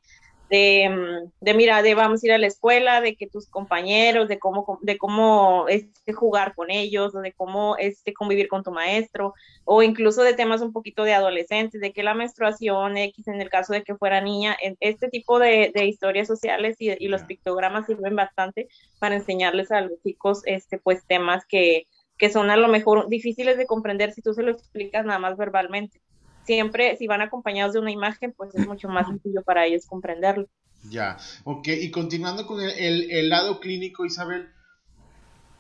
de, 0.52 1.30
de, 1.40 1.53
mira, 1.53 1.82
de 1.82 1.95
vamos 1.95 2.22
a 2.22 2.28
ir 2.28 2.34
a 2.34 2.38
la 2.38 2.48
escuela, 2.48 2.99
de 2.99 3.15
que 3.15 3.26
tus 3.26 3.48
compañeros, 3.48 4.28
de 4.28 4.38
cómo, 4.38 4.80
de 4.82 4.98
cómo 4.98 5.65
este, 5.69 6.11
jugar 6.11 6.53
con 6.56 6.69
ellos, 6.69 7.15
o 7.15 7.22
de 7.22 7.32
cómo 7.32 7.78
este, 7.78 8.14
convivir 8.14 8.49
con 8.49 8.61
tu 8.61 8.72
maestro, 8.72 9.34
o 9.64 9.82
incluso 9.82 10.23
de 10.23 10.34
temas 10.34 10.61
un 10.61 10.73
poquito 10.73 11.06
de 11.06 11.14
adolescentes, 11.14 11.80
de 11.80 11.94
que 11.94 12.03
la 12.03 12.15
menstruación 12.15 12.98
X, 12.98 13.30
en 13.30 13.40
el 13.40 13.49
caso 13.49 13.72
de 13.72 13.84
que 13.84 13.95
fuera 13.95 14.19
niña, 14.19 14.57
este 14.82 15.07
tipo 15.07 15.40
de, 15.40 15.72
de 15.73 15.86
historias 15.86 16.28
sociales 16.28 16.76
y, 16.80 16.91
y, 17.02 17.07
los 17.07 17.23
pictogramas 17.23 17.86
sirven 17.86 18.18
bastante 18.18 18.68
para 18.99 19.15
enseñarles 19.15 19.72
a 19.72 19.80
los 19.80 20.03
chicos 20.03 20.41
este, 20.45 20.80
pues, 20.80 21.06
temas 21.07 21.45
que, 21.45 21.88
que 22.18 22.30
son 22.30 22.52
a 22.52 22.57
lo 22.57 22.68
mejor 22.68 23.07
difíciles 23.07 23.57
de 23.57 23.65
comprender 23.65 24.11
si 24.11 24.22
tú 24.22 24.34
se 24.34 24.44
lo 24.44 24.52
explicas 24.52 25.06
nada 25.06 25.19
más 25.19 25.38
verbalmente 25.38 26.02
siempre 26.46 26.96
si 26.98 27.08
van 27.08 27.22
acompañados 27.22 27.74
de 27.74 27.80
una 27.80 27.92
imagen, 27.92 28.34
pues 28.36 28.54
es 28.56 28.68
mucho 28.68 28.88
más 28.88 29.08
sencillo 29.08 29.42
para 29.44 29.66
ellos 29.66 29.86
comprenderlo. 29.86 30.48
Ya, 30.90 31.18
ok, 31.44 31.68
y 31.68 31.92
continuando 31.92 32.48
con 32.48 32.60
el, 32.62 33.30
lado 33.30 33.60
clínico, 33.60 34.06
Isabel, 34.06 34.50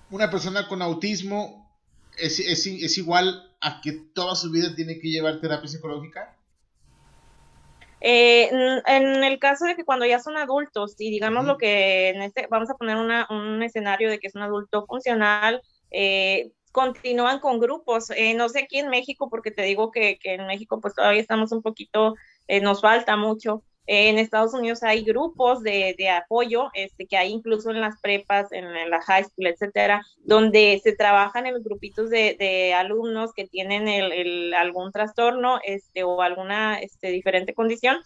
una 0.09 0.31
persona 0.31 0.67
con 0.67 0.81
autismo 0.81 1.69
es, 2.17 2.39
es, 2.39 2.97
igual 2.97 3.55
a 3.61 3.81
que 3.81 3.91
toda 3.91 4.35
su 4.35 4.51
vida 4.51 4.75
tiene 4.75 4.99
que 4.99 5.09
llevar 5.09 5.39
terapia 5.39 5.67
psicológica? 5.67 6.35
Eh, 8.03 8.49
en 8.87 9.23
el 9.23 9.37
caso 9.37 9.65
de 9.65 9.75
que 9.75 9.85
cuando 9.85 10.07
ya 10.07 10.19
son 10.19 10.35
adultos, 10.35 10.95
y 10.97 11.11
digamos 11.11 11.45
lo 11.45 11.57
que 11.57 12.09
en 12.09 12.23
este, 12.23 12.47
vamos 12.49 12.71
a 12.71 12.75
poner 12.75 12.97
una, 12.97 13.27
un 13.29 13.61
escenario 13.61 14.09
de 14.09 14.17
que 14.17 14.27
es 14.27 14.35
un 14.35 14.41
adulto 14.41 14.87
funcional, 14.87 15.61
eh, 15.91 16.51
continúan 16.71 17.39
con 17.39 17.59
grupos. 17.59 18.09
Eh, 18.11 18.33
no 18.33 18.49
sé 18.49 18.61
aquí 18.61 18.79
en 18.79 18.89
México, 18.89 19.29
porque 19.29 19.51
te 19.51 19.63
digo 19.63 19.91
que, 19.91 20.17
que 20.19 20.35
en 20.35 20.47
México 20.47 20.79
pues 20.81 20.95
todavía 20.95 21.21
estamos 21.21 21.51
un 21.51 21.61
poquito, 21.61 22.15
eh, 22.47 22.61
nos 22.61 22.81
falta 22.81 23.17
mucho. 23.17 23.63
Eh, 23.87 24.09
en 24.09 24.19
Estados 24.19 24.53
Unidos 24.53 24.83
hay 24.83 25.03
grupos 25.03 25.63
de, 25.63 25.95
de, 25.97 26.09
apoyo, 26.09 26.69
este, 26.73 27.07
que 27.07 27.17
hay 27.17 27.31
incluso 27.31 27.71
en 27.71 27.81
las 27.81 27.99
prepas, 27.99 28.51
en, 28.51 28.65
la 28.89 29.01
high 29.01 29.23
school, 29.23 29.47
etcétera, 29.47 30.05
donde 30.19 30.79
se 30.83 30.95
trabajan 30.95 31.47
en 31.47 31.55
los 31.55 31.63
grupitos 31.63 32.09
de, 32.09 32.35
de 32.39 32.73
alumnos 32.73 33.33
que 33.33 33.47
tienen 33.47 33.87
el, 33.87 34.11
el, 34.11 34.53
algún 34.53 34.91
trastorno 34.91 35.59
este, 35.65 36.03
o 36.03 36.21
alguna 36.21 36.79
este, 36.79 37.09
diferente 37.09 37.53
condición. 37.53 37.97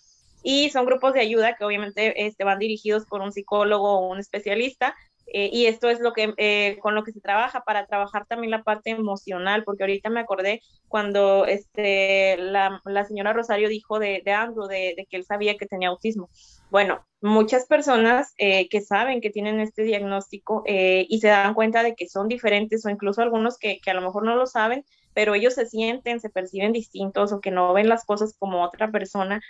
Y 0.44 0.70
son 0.70 0.86
grupos 0.86 1.14
de 1.14 1.22
ayuda 1.22 1.56
que 1.56 1.66
obviamente 1.66 2.26
este, 2.26 2.44
van 2.44 2.60
dirigidos 2.60 3.06
por 3.06 3.22
un 3.22 3.32
psicólogo 3.32 4.00
o 4.00 4.08
un 4.12 4.20
especialista 4.20 4.96
eh, 5.28 5.50
y 5.52 5.66
esto 5.66 5.90
es 5.90 6.00
lo 6.00 6.14
que 6.14 6.34
eh, 6.38 6.78
con 6.82 6.94
lo 6.96 7.04
que 7.04 7.12
se 7.12 7.20
trabaja 7.20 7.62
para 7.62 7.88
trabajar 7.88 8.26
también 8.26 8.52
la 8.52 8.64
parte 8.64 8.92
emocional, 8.92 9.64
porque 9.64 9.84
ahorita 9.84 10.10
me 10.10 10.20
acordé 10.20 10.62
cuando 10.88 11.46
este, 11.46 12.38
la, 12.38 12.82
la 12.86 13.06
señora 13.06 13.34
Rosario 13.34 13.70
dijo 13.70 14.00
de, 14.00 14.22
de 14.24 14.32
Andrew, 14.32 14.68
de, 14.68 15.08
que 15.10 15.18
él 15.18 15.26
sabía 15.26 15.58
que 15.58 15.66
tenía 15.66 15.90
autismo. 15.90 16.30
Bueno, 16.70 17.06
muchas 17.22 17.66
personas 17.66 18.34
eh, 18.38 18.70
que 18.70 18.82
saben 18.82 19.20
que 19.22 19.30
tienen 19.30 19.60
este 19.60 19.84
diagnóstico 19.84 20.64
y 20.68 21.20
se 21.20 21.28
dan 21.28 21.54
cuenta 21.54 21.84
de 21.84 21.96
que 21.96 22.08
son 22.08 22.28
diferentes 22.28 22.86
o 22.86 22.90
incluso 22.90 23.22
algunos 23.22 23.58
que, 23.58 23.80
que 23.80 23.92
a 23.92 23.94
lo 23.94 24.02
mejor 24.02 24.26
no 24.26 24.36
lo 24.36 24.46
saben, 24.46 24.86
pero 25.14 25.34
ellos 25.34 25.54
se 25.54 25.66
sienten, 25.66 26.20
se 26.20 26.30
perciben 26.30 26.74
distintos 26.74 27.32
o 27.32 27.40
que 27.40 27.52
no 27.52 27.74
ven 27.74 27.90
las 27.90 28.06
cosas 28.06 28.36
como 28.38 28.64
otra 28.64 28.92
persona. 28.92 29.42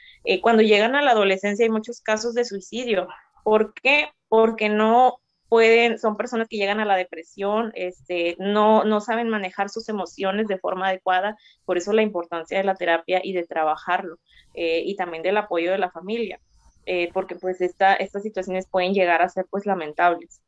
cuando 0.42 0.62
llegan 0.62 0.96
a 0.96 1.02
la 1.02 1.12
adolescencia 1.12 1.66
hay 1.66 1.72
muchos 1.72 2.02
casos 2.02 2.34
de 2.34 2.46
suicidio. 2.46 3.08
¿Por 3.44 3.74
qué? 3.74 4.10
Porque 4.28 4.70
no 4.70 5.20
pueden, 5.50 6.00
son 6.00 6.18
personas 6.18 6.48
que 6.48 6.58
llegan 6.58 6.80
a 6.80 6.86
la 6.86 6.96
depresión, 6.96 7.72
este, 7.76 8.36
no, 8.40 8.84
no 8.84 9.02
saben 9.02 9.30
manejar 9.30 9.70
sus 9.70 9.90
emociones 9.90 10.48
de 10.48 10.58
forma 10.58 10.88
adecuada, 10.88 11.38
por 11.66 11.78
eso 11.78 11.94
la 11.94 12.02
importancia 12.02 12.58
de 12.58 12.64
la 12.64 12.76
terapia 12.76 13.22
y 13.24 13.34
de 13.34 13.46
trabajarlo, 13.46 14.18
eh, 14.54 14.82
y 14.86 14.96
también 14.96 15.24
del 15.24 15.38
apoyo 15.38 15.72
de 15.72 15.78
la 15.78 15.92
familia, 15.92 16.40
eh, 16.86 17.10
porque 17.14 17.36
pues 17.36 17.62
esta, 17.62 17.94
estas 17.96 18.24
situaciones 18.24 18.68
pueden 18.68 18.94
llegar 18.94 19.22
a 19.22 19.30
ser 19.30 19.46
pues 19.50 19.66
lamentables. 19.66 20.42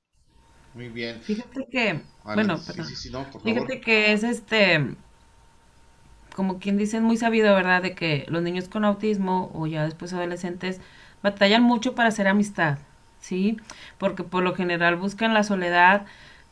Muy 0.73 0.89
bien. 0.89 1.19
Fíjate 1.21 1.65
que, 1.71 2.01
bueno, 2.23 2.57
fíjate 2.57 3.81
que 3.81 4.11
es 4.11 4.23
este, 4.23 4.95
como 6.35 6.59
quien 6.59 6.77
dice, 6.77 6.99
muy 6.99 7.17
sabido, 7.17 7.55
¿verdad? 7.55 7.81
De 7.81 7.95
que 7.95 8.25
los 8.27 8.43
niños 8.43 8.69
con 8.69 8.85
autismo 8.85 9.49
o 9.55 9.65
ya 9.65 9.85
después 9.85 10.13
adolescentes 10.13 10.79
batallan 11.23 11.63
mucho 11.63 11.95
para 11.95 12.09
hacer 12.09 12.27
amistad. 12.27 12.77
¿Sí? 13.19 13.57
Porque 13.97 14.23
por 14.23 14.43
lo 14.43 14.55
general 14.55 14.95
buscan 14.95 15.33
la 15.33 15.43
soledad 15.43 16.05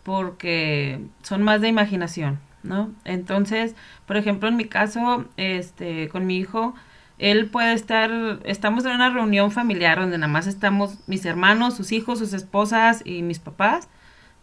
porque 0.03 1.01
son 1.23 1.41
más 1.41 1.61
de 1.61 1.67
imaginación, 1.67 2.39
¿no? 2.63 2.91
Entonces, 3.05 3.75
por 4.05 4.17
ejemplo, 4.17 4.47
en 4.49 4.55
mi 4.55 4.65
caso, 4.65 5.25
este, 5.37 6.09
con 6.09 6.27
mi 6.27 6.37
hijo, 6.37 6.75
él 7.17 7.49
puede 7.49 7.73
estar, 7.73 8.11
estamos 8.43 8.85
en 8.85 8.91
una 8.91 9.09
reunión 9.09 9.51
familiar 9.51 9.99
donde 9.99 10.17
nada 10.17 10.31
más 10.31 10.47
estamos 10.47 10.99
mis 11.07 11.25
hermanos, 11.25 11.75
sus 11.75 11.91
hijos, 11.91 12.19
sus 12.19 12.33
esposas 12.33 13.01
y 13.05 13.21
mis 13.23 13.39
papás, 13.39 13.89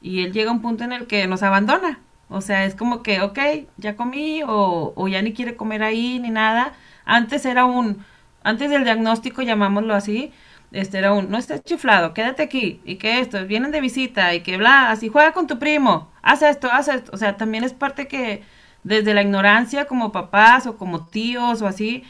y 0.00 0.24
él 0.24 0.32
llega 0.32 0.50
a 0.50 0.54
un 0.54 0.62
punto 0.62 0.84
en 0.84 0.92
el 0.92 1.06
que 1.06 1.26
nos 1.28 1.42
abandona. 1.42 2.00
O 2.28 2.40
sea, 2.40 2.64
es 2.64 2.74
como 2.74 3.02
que, 3.02 3.20
ok, 3.20 3.38
ya 3.76 3.94
comí 3.94 4.42
o, 4.42 4.92
o 4.96 5.08
ya 5.08 5.22
ni 5.22 5.32
quiere 5.34 5.54
comer 5.54 5.82
ahí 5.82 6.18
ni 6.18 6.30
nada. 6.30 6.72
Antes 7.04 7.44
era 7.44 7.66
un, 7.66 8.04
antes 8.42 8.70
del 8.70 8.84
diagnóstico, 8.84 9.42
llamámoslo 9.42 9.94
así, 9.94 10.32
este 10.72 10.98
era 10.98 11.12
un, 11.12 11.30
no 11.30 11.38
estés 11.38 11.62
chiflado, 11.64 12.14
quédate 12.14 12.42
aquí, 12.42 12.80
y 12.84 12.96
que 12.96 13.20
esto, 13.20 13.44
vienen 13.46 13.70
de 13.72 13.80
visita, 13.80 14.34
y 14.34 14.40
que 14.40 14.56
bla, 14.56 14.90
así 14.90 15.08
juega 15.08 15.32
con 15.32 15.46
tu 15.46 15.58
primo, 15.58 16.10
haz 16.22 16.42
esto, 16.42 16.68
haz 16.72 16.88
esto, 16.88 17.10
o 17.14 17.16
sea, 17.16 17.36
también 17.36 17.64
es 17.64 17.72
parte 17.74 18.08
que 18.08 18.42
desde 18.84 19.14
la 19.14 19.22
ignorancia 19.22 19.86
como 19.86 20.12
papás 20.12 20.66
o 20.66 20.76
como 20.76 21.06
tíos 21.06 21.62
o 21.62 21.66
así, 21.66 22.04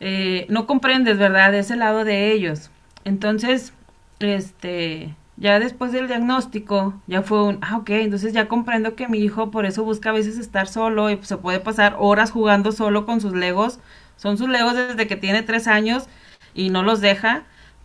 eh, 0.00 0.46
no 0.48 0.66
comprendes, 0.66 1.18
¿verdad?, 1.18 1.52
de 1.52 1.60
ese 1.60 1.76
lado 1.76 2.04
de 2.04 2.32
ellos. 2.32 2.70
Entonces, 3.04 3.72
este, 4.20 5.14
ya 5.36 5.58
después 5.58 5.92
del 5.92 6.08
diagnóstico, 6.08 6.94
ya 7.06 7.22
fue 7.22 7.42
un, 7.44 7.58
ah, 7.62 7.78
ok, 7.78 7.90
entonces 7.90 8.32
ya 8.32 8.48
comprendo 8.48 8.94
que 8.96 9.08
mi 9.08 9.18
hijo 9.18 9.50
por 9.50 9.66
eso 9.66 9.84
busca 9.84 10.10
a 10.10 10.12
veces 10.12 10.38
estar 10.38 10.68
solo 10.68 11.10
y 11.10 11.18
se 11.22 11.36
puede 11.36 11.60
pasar 11.60 11.96
horas 11.98 12.30
jugando 12.30 12.72
solo 12.72 13.06
con 13.06 13.20
sus 13.20 13.32
legos. 13.32 13.78
Son 14.16 14.38
sus 14.38 14.48
legos 14.48 14.74
desde 14.74 15.06
que 15.06 15.16
tiene 15.16 15.42
tres 15.42 15.66
años 15.66 16.06
y 16.54 16.70
no 16.70 16.82
los 16.82 17.00
deja. 17.00 17.44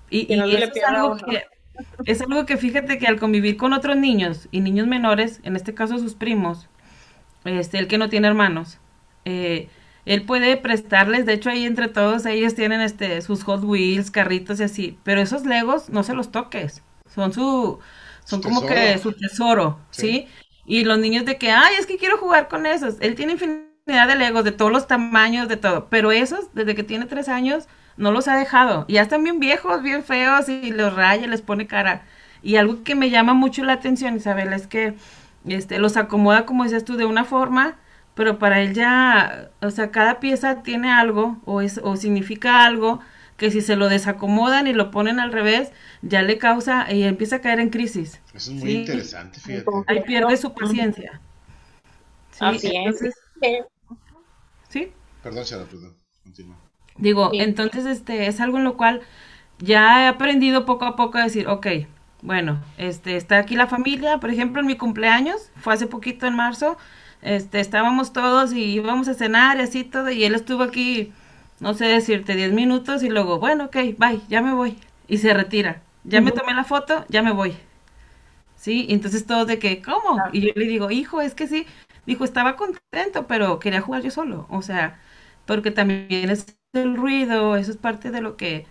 Y, 0.10 0.34
es, 0.34 0.84
algo 0.88 1.18
que, 1.18 1.44
es 2.06 2.22
algo 2.22 2.46
que 2.46 2.58
fíjate 2.58 2.98
que 2.98 3.08
al 3.08 3.20
convivir 3.20 3.58
con 3.58 3.74
otros 3.74 3.98
niños 3.98 4.48
y 4.52 4.62
niños 4.62 4.88
menores, 4.88 5.40
en 5.44 5.56
este 5.56 5.74
caso 5.74 6.00
sus 6.00 6.16
primos, 6.16 6.68
este, 7.46 7.80
el 7.80 7.88
que 7.88 7.98
no 7.98 8.10
tiene 8.10 8.28
hermanos, 8.28 8.80
eh, 9.26 9.70
él 10.06 10.24
puede 10.24 10.56
prestarles, 10.56 11.26
de 11.26 11.34
hecho 11.34 11.50
ahí 11.50 11.66
entre 11.66 11.90
todos 11.90 12.26
ellos 12.26 12.56
tienen 12.56 12.80
este 12.80 13.22
sus 13.22 13.44
Hot 13.44 13.64
Wheels, 13.64 14.12
carritos 14.12 14.60
y 14.60 14.64
así, 14.64 14.98
pero 15.04 15.20
esos 15.20 15.46
Legos 15.46 15.90
no 15.90 16.04
se 16.04 16.14
los 16.14 16.32
toques, 16.32 16.82
son 17.14 17.34
su 17.34 17.80
son 18.28 18.42
como 18.42 18.66
que 18.66 18.98
su 18.98 19.14
tesoro, 19.14 19.80
¿sí? 19.90 20.28
Y 20.66 20.84
los 20.84 21.00
niños 21.00 21.24
de 21.24 21.38
que, 21.38 21.50
ay, 21.50 21.76
es 21.80 21.86
que 21.86 21.98
quiero 21.98 22.18
jugar 22.18 22.50
con 22.50 22.66
esos. 22.66 22.96
Él 23.00 23.16
tiene 23.16 23.34
infinidad 23.34 24.08
de 24.08 24.18
legos, 24.18 24.44
de 24.44 24.52
todos 24.52 24.70
los 24.70 24.86
tamaños, 24.86 25.48
de 25.48 25.56
todo. 25.56 25.88
Pero 25.90 26.12
esos, 26.12 26.54
desde 26.54 26.76
que 26.76 26.84
tiene 26.84 27.06
tres 27.06 27.30
años, 27.30 27.68
no 27.98 28.12
los 28.12 28.28
ha 28.28 28.36
dejado. 28.36 28.86
Y 28.88 28.94
ya 28.94 29.02
están 29.02 29.24
bien 29.24 29.40
viejos, 29.40 29.82
bien 29.82 30.04
feos, 30.04 30.50
y 30.50 30.72
los 30.72 30.94
raya, 30.96 31.28
les 31.28 31.42
pone 31.42 31.68
cara. 31.68 32.04
Y 32.42 32.56
algo 32.56 32.84
que 32.84 32.96
me 32.96 33.10
llama 33.10 33.34
mucho 33.34 33.64
la 33.64 33.74
atención, 33.74 34.16
Isabel, 34.16 34.54
es 34.54 34.68
que 34.68 34.96
este, 35.48 35.80
los 35.80 35.98
acomoda, 35.98 36.46
como 36.46 36.64
dices 36.64 36.86
tú, 36.86 36.98
de 36.98 37.06
una 37.06 37.26
forma, 37.26 37.78
pero 38.14 38.40
para 38.40 38.62
él 38.62 38.74
ya, 38.74 39.50
o 39.62 39.70
sea, 39.72 39.92
cada 39.92 40.20
pieza 40.20 40.64
tiene 40.64 40.92
algo 40.92 41.38
o, 41.46 41.62
es, 41.62 41.80
o 41.84 41.96
significa 41.96 42.66
algo 42.66 43.00
que 43.38 43.52
si 43.52 43.62
se 43.62 43.76
lo 43.76 43.88
desacomodan 43.88 44.66
y 44.66 44.74
lo 44.74 44.90
ponen 44.90 45.20
al 45.20 45.32
revés, 45.32 45.72
ya 46.02 46.24
le 46.24 46.40
causa 46.40 46.92
y 46.92 47.04
empieza 47.04 47.38
a 47.38 47.42
caer 47.42 47.60
en 47.60 47.70
crisis. 47.70 48.20
Eso 48.34 48.52
es 48.52 48.58
muy 48.58 48.72
interesante, 48.72 49.40
fíjate. 49.40 49.70
Ahí 49.86 50.02
pierde 50.02 50.36
su 50.38 50.54
paciencia. 50.54 51.22
Sí, 52.32 52.72
entonces, 52.74 53.14
¿Sí? 54.70 54.92
Perdón, 55.24 55.46
Sara, 55.46 55.66
perdón. 55.66 55.96
Continúa. 56.24 56.67
Digo, 56.98 57.32
entonces 57.34 57.86
este 57.86 58.28
es 58.28 58.40
algo 58.40 58.58
en 58.58 58.64
lo 58.64 58.76
cual 58.78 59.02
ya 59.60 60.04
he 60.04 60.08
aprendido 60.08 60.66
poco 60.66 60.86
a 60.86 60.96
poco 60.96 61.18
a 61.18 61.24
decir, 61.24 61.48
ok, 61.48 61.68
bueno, 62.22 62.60
este, 62.78 63.16
está 63.18 63.38
aquí 63.40 63.56
la 63.56 63.68
familia, 63.68 64.20
por 64.20 64.30
ejemplo, 64.32 64.62
en 64.62 64.68
mi 64.68 64.78
cumpleaños, 64.78 65.52
fue 65.58 65.74
hace 65.74 65.88
poquito 65.88 66.26
en 66.28 66.36
marzo, 66.36 66.78
este, 67.22 67.60
estábamos 67.60 68.14
todos 68.14 68.54
y 68.54 68.64
íbamos 68.74 69.08
a 69.08 69.14
cenar 69.14 69.58
y 69.58 69.62
así 69.62 69.84
todo, 69.84 70.10
y 70.12 70.24
él 70.24 70.36
estuvo 70.36 70.64
aquí, 70.64 71.14
no 71.60 71.74
sé 71.74 71.86
decirte, 71.86 72.36
10 72.36 72.54
minutos 72.54 73.04
y 73.04 73.10
luego, 73.10 73.40
bueno, 73.40 73.66
ok, 73.66 73.78
bye, 73.98 74.22
ya 74.30 74.42
me 74.42 74.54
voy, 74.54 74.78
y 75.08 75.18
se 75.20 75.34
retira. 75.34 75.82
Ya 76.04 76.22
me 76.22 76.32
tomé 76.32 76.54
la 76.54 76.64
foto, 76.64 77.06
ya 77.10 77.22
me 77.22 77.32
voy. 77.34 77.58
¿Sí? 78.56 78.86
Y 78.90 78.94
entonces 78.94 79.26
todos 79.26 79.48
de 79.48 79.60
que, 79.60 79.82
¿cómo? 79.82 80.24
Y 80.32 80.42
yo 80.42 80.54
le 80.56 80.66
digo, 80.66 80.90
hijo, 80.92 81.22
es 81.22 81.36
que 81.36 81.48
sí, 81.48 81.68
dijo, 82.06 82.24
estaba 82.24 82.56
contento, 82.56 83.28
pero 83.28 83.60
quería 83.60 83.82
jugar 83.82 84.02
yo 84.04 84.12
solo, 84.12 84.48
o 84.50 84.62
sea, 84.62 85.00
porque 85.46 85.72
también 85.72 86.30
es 86.30 86.58
el 86.82 86.96
ruido, 86.96 87.56
eso 87.56 87.72
es 87.72 87.78
parte 87.78 88.12
de 88.12 88.22
lo 88.22 88.38
que 88.38 88.66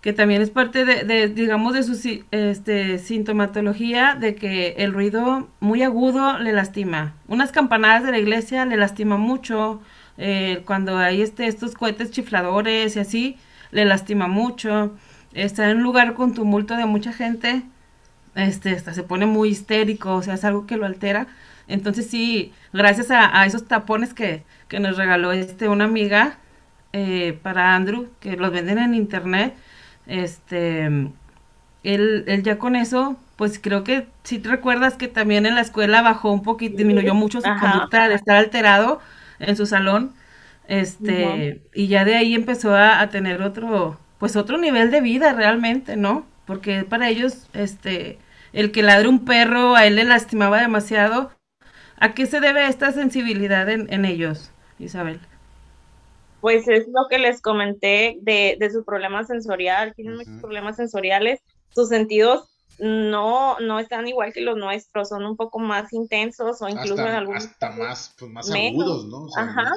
que 0.00 0.12
también 0.14 0.40
es 0.40 0.50
parte 0.50 0.84
de, 0.84 1.28
digamos, 1.28 1.74
de 1.74 1.82
su 1.82 2.24
este, 2.30 2.98
sintomatología 2.98 4.14
de 4.14 4.34
que 4.34 4.74
el 4.78 4.94
ruido 4.94 5.48
muy 5.60 5.82
agudo 5.82 6.38
le 6.38 6.52
lastima. 6.52 7.14
Unas 7.28 7.52
campanadas 7.52 8.04
de 8.04 8.12
la 8.12 8.18
iglesia 8.18 8.64
le 8.64 8.78
lastima 8.78 9.18
mucho, 9.18 9.82
eh, 10.16 10.62
cuando 10.64 10.96
hay 10.96 11.20
este, 11.20 11.46
estos 11.46 11.74
cohetes 11.74 12.10
chifladores 12.10 12.96
y 12.96 13.00
así, 13.00 13.36
le 13.72 13.84
lastima 13.84 14.26
mucho. 14.26 14.96
Estar 15.34 15.68
en 15.70 15.78
un 15.78 15.82
lugar 15.82 16.14
con 16.14 16.34
tumulto 16.34 16.76
de 16.76 16.86
mucha 16.86 17.12
gente, 17.12 17.62
este, 18.34 18.70
hasta 18.70 18.94
se 18.94 19.02
pone 19.02 19.26
muy 19.26 19.50
histérico, 19.50 20.14
o 20.14 20.22
sea, 20.22 20.34
es 20.34 20.44
algo 20.44 20.66
que 20.66 20.78
lo 20.78 20.86
altera. 20.86 21.26
Entonces 21.68 22.06
sí, 22.06 22.52
gracias 22.72 23.10
a, 23.10 23.44
esos 23.46 23.66
tapones 23.68 24.14
que, 24.14 24.44
que, 24.68 24.80
nos 24.80 24.96
regaló 24.96 25.30
este, 25.32 25.68
una 25.68 25.84
amiga 25.84 26.38
eh, 26.92 27.38
para 27.42 27.74
Andrew, 27.74 28.08
que 28.20 28.36
los 28.36 28.50
venden 28.52 28.78
en 28.78 28.94
internet, 28.94 29.54
este, 30.06 30.84
él, 30.84 32.24
él 32.26 32.42
ya 32.42 32.58
con 32.58 32.76
eso, 32.76 33.16
pues 33.36 33.58
creo 33.58 33.84
que 33.84 34.06
si 34.22 34.38
te 34.38 34.48
recuerdas 34.48 34.94
que 34.94 35.08
también 35.08 35.46
en 35.46 35.54
la 35.54 35.60
escuela 35.60 36.02
bajó 36.02 36.30
un 36.30 36.42
poquito, 36.42 36.76
disminuyó 36.76 37.14
mucho 37.14 37.40
su 37.40 37.48
conducta 37.60 38.08
de 38.08 38.14
estar 38.14 38.36
alterado 38.36 39.00
en 39.38 39.56
su 39.56 39.66
salón, 39.66 40.12
este, 40.68 41.62
y 41.74 41.88
ya 41.88 42.04
de 42.04 42.16
ahí 42.16 42.34
empezó 42.34 42.76
a, 42.76 43.08
tener 43.08 43.42
otro, 43.42 43.98
pues 44.18 44.36
otro 44.36 44.58
nivel 44.58 44.90
de 44.90 45.00
vida 45.00 45.32
realmente, 45.32 45.96
¿no? 45.96 46.26
Porque 46.44 46.84
para 46.84 47.08
ellos, 47.08 47.48
este, 47.54 48.18
el 48.52 48.70
que 48.72 48.82
ladre 48.82 49.08
un 49.08 49.24
perro 49.24 49.74
a 49.74 49.86
él 49.86 49.96
le 49.96 50.04
lastimaba 50.04 50.60
demasiado. 50.60 51.32
¿A 51.98 52.14
qué 52.14 52.26
se 52.26 52.40
debe 52.40 52.66
esta 52.66 52.92
sensibilidad 52.92 53.68
en, 53.68 53.92
en 53.92 54.04
ellos, 54.04 54.52
Isabel? 54.78 55.20
Pues 56.40 56.68
es 56.68 56.86
lo 56.88 57.08
que 57.08 57.18
les 57.18 57.40
comenté 57.42 58.18
de, 58.22 58.56
de 58.58 58.70
su 58.70 58.84
problema 58.84 59.24
sensorial, 59.24 59.94
tienen 59.94 60.16
muchos 60.16 60.40
problemas 60.40 60.76
sensoriales, 60.76 61.40
sus 61.74 61.88
sentidos 61.88 62.50
no, 62.80 63.60
no 63.60 63.78
están 63.78 64.08
igual 64.08 64.32
que 64.32 64.40
los 64.40 64.56
nuestros, 64.56 65.10
son 65.10 65.26
un 65.26 65.36
poco 65.36 65.58
más 65.58 65.92
intensos 65.92 66.62
o 66.62 66.68
incluso 66.68 67.06
en 67.06 67.14
algunos 67.14 67.44
hasta 67.44 67.70
más, 67.72 68.14
pues 68.18 68.30
más 68.30 68.50
agudos, 68.50 69.04
¿no? 69.06 69.26
Ajá, 69.36 69.72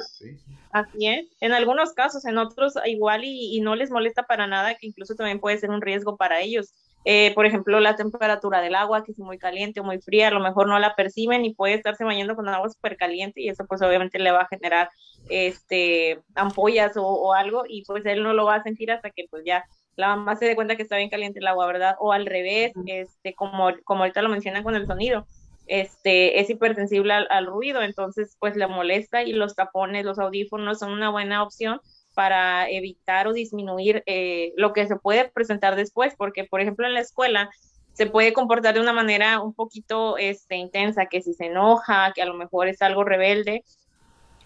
así 0.72 1.06
es. 1.06 1.26
En 1.40 1.52
algunos 1.52 1.92
casos, 1.92 2.24
en 2.24 2.38
otros 2.38 2.74
igual 2.86 3.24
y, 3.24 3.56
y, 3.56 3.60
no 3.60 3.76
les 3.76 3.90
molesta 3.90 4.22
para 4.22 4.46
nada, 4.46 4.74
que 4.76 4.86
incluso 4.86 5.14
también 5.14 5.38
puede 5.38 5.58
ser 5.58 5.70
un 5.70 5.82
riesgo 5.82 6.16
para 6.16 6.40
ellos. 6.40 6.72
Eh, 7.06 7.32
por 7.34 7.44
ejemplo, 7.44 7.80
la 7.80 7.96
temperatura 7.96 8.62
del 8.62 8.74
agua, 8.74 9.04
que 9.04 9.12
es 9.12 9.18
muy 9.18 9.38
caliente 9.38 9.80
o 9.80 9.84
muy 9.84 10.00
fría, 10.00 10.28
a 10.28 10.30
lo 10.30 10.40
mejor 10.40 10.68
no 10.68 10.78
la 10.78 10.94
perciben 10.94 11.44
y 11.44 11.54
puede 11.54 11.74
estarse 11.74 12.02
bañando 12.02 12.34
con 12.34 12.48
agua 12.48 12.70
súper 12.70 12.96
caliente 12.96 13.42
y 13.42 13.50
eso 13.50 13.66
pues 13.66 13.82
obviamente 13.82 14.18
le 14.18 14.30
va 14.30 14.42
a 14.42 14.48
generar 14.48 14.88
este 15.28 16.22
ampollas 16.34 16.92
o, 16.96 17.34
algo 17.34 17.64
y 17.68 17.84
pues 17.84 18.06
él 18.06 18.22
no 18.22 18.32
lo 18.32 18.46
va 18.46 18.56
a 18.56 18.62
sentir 18.62 18.90
hasta 18.90 19.10
que 19.10 19.26
pues 19.30 19.42
ya 19.44 19.64
la 19.96 20.08
mamá 20.08 20.36
se 20.36 20.46
dé 20.46 20.54
cuenta 20.54 20.76
que 20.76 20.82
está 20.82 20.96
bien 20.96 21.10
caliente 21.10 21.40
el 21.40 21.46
agua, 21.46 21.66
¿verdad? 21.66 21.94
O 22.00 22.12
al 22.12 22.26
revés, 22.26 22.72
este, 22.86 23.34
como, 23.34 23.70
como 23.84 24.00
ahorita 24.02 24.22
lo 24.22 24.28
mencionan 24.30 24.64
con 24.64 24.74
el 24.74 24.86
sonido, 24.86 25.26
este, 25.66 26.40
es 26.40 26.50
hipersensible 26.50 27.12
al, 27.12 27.26
al 27.30 27.46
ruido, 27.46 27.82
entonces 27.82 28.36
pues 28.40 28.56
le 28.56 28.66
molesta 28.66 29.22
y 29.22 29.32
los 29.32 29.54
tapones, 29.54 30.04
los 30.04 30.18
audífonos 30.18 30.78
son 30.78 30.92
una 30.92 31.10
buena 31.10 31.42
opción 31.42 31.80
para 32.14 32.70
evitar 32.70 33.26
o 33.26 33.32
disminuir 33.32 34.02
eh, 34.06 34.52
lo 34.56 34.72
que 34.72 34.86
se 34.86 34.96
puede 34.96 35.28
presentar 35.28 35.76
después, 35.76 36.14
porque 36.16 36.44
por 36.44 36.60
ejemplo 36.60 36.86
en 36.86 36.94
la 36.94 37.00
escuela 37.00 37.50
se 37.92 38.06
puede 38.06 38.32
comportar 38.32 38.74
de 38.74 38.80
una 38.80 38.92
manera 38.92 39.40
un 39.40 39.54
poquito 39.54 40.16
este, 40.18 40.56
intensa, 40.56 41.06
que 41.06 41.22
si 41.22 41.32
se 41.32 41.46
enoja, 41.46 42.12
que 42.14 42.22
a 42.22 42.26
lo 42.26 42.34
mejor 42.34 42.68
es 42.68 42.82
algo 42.82 43.04
rebelde, 43.04 43.64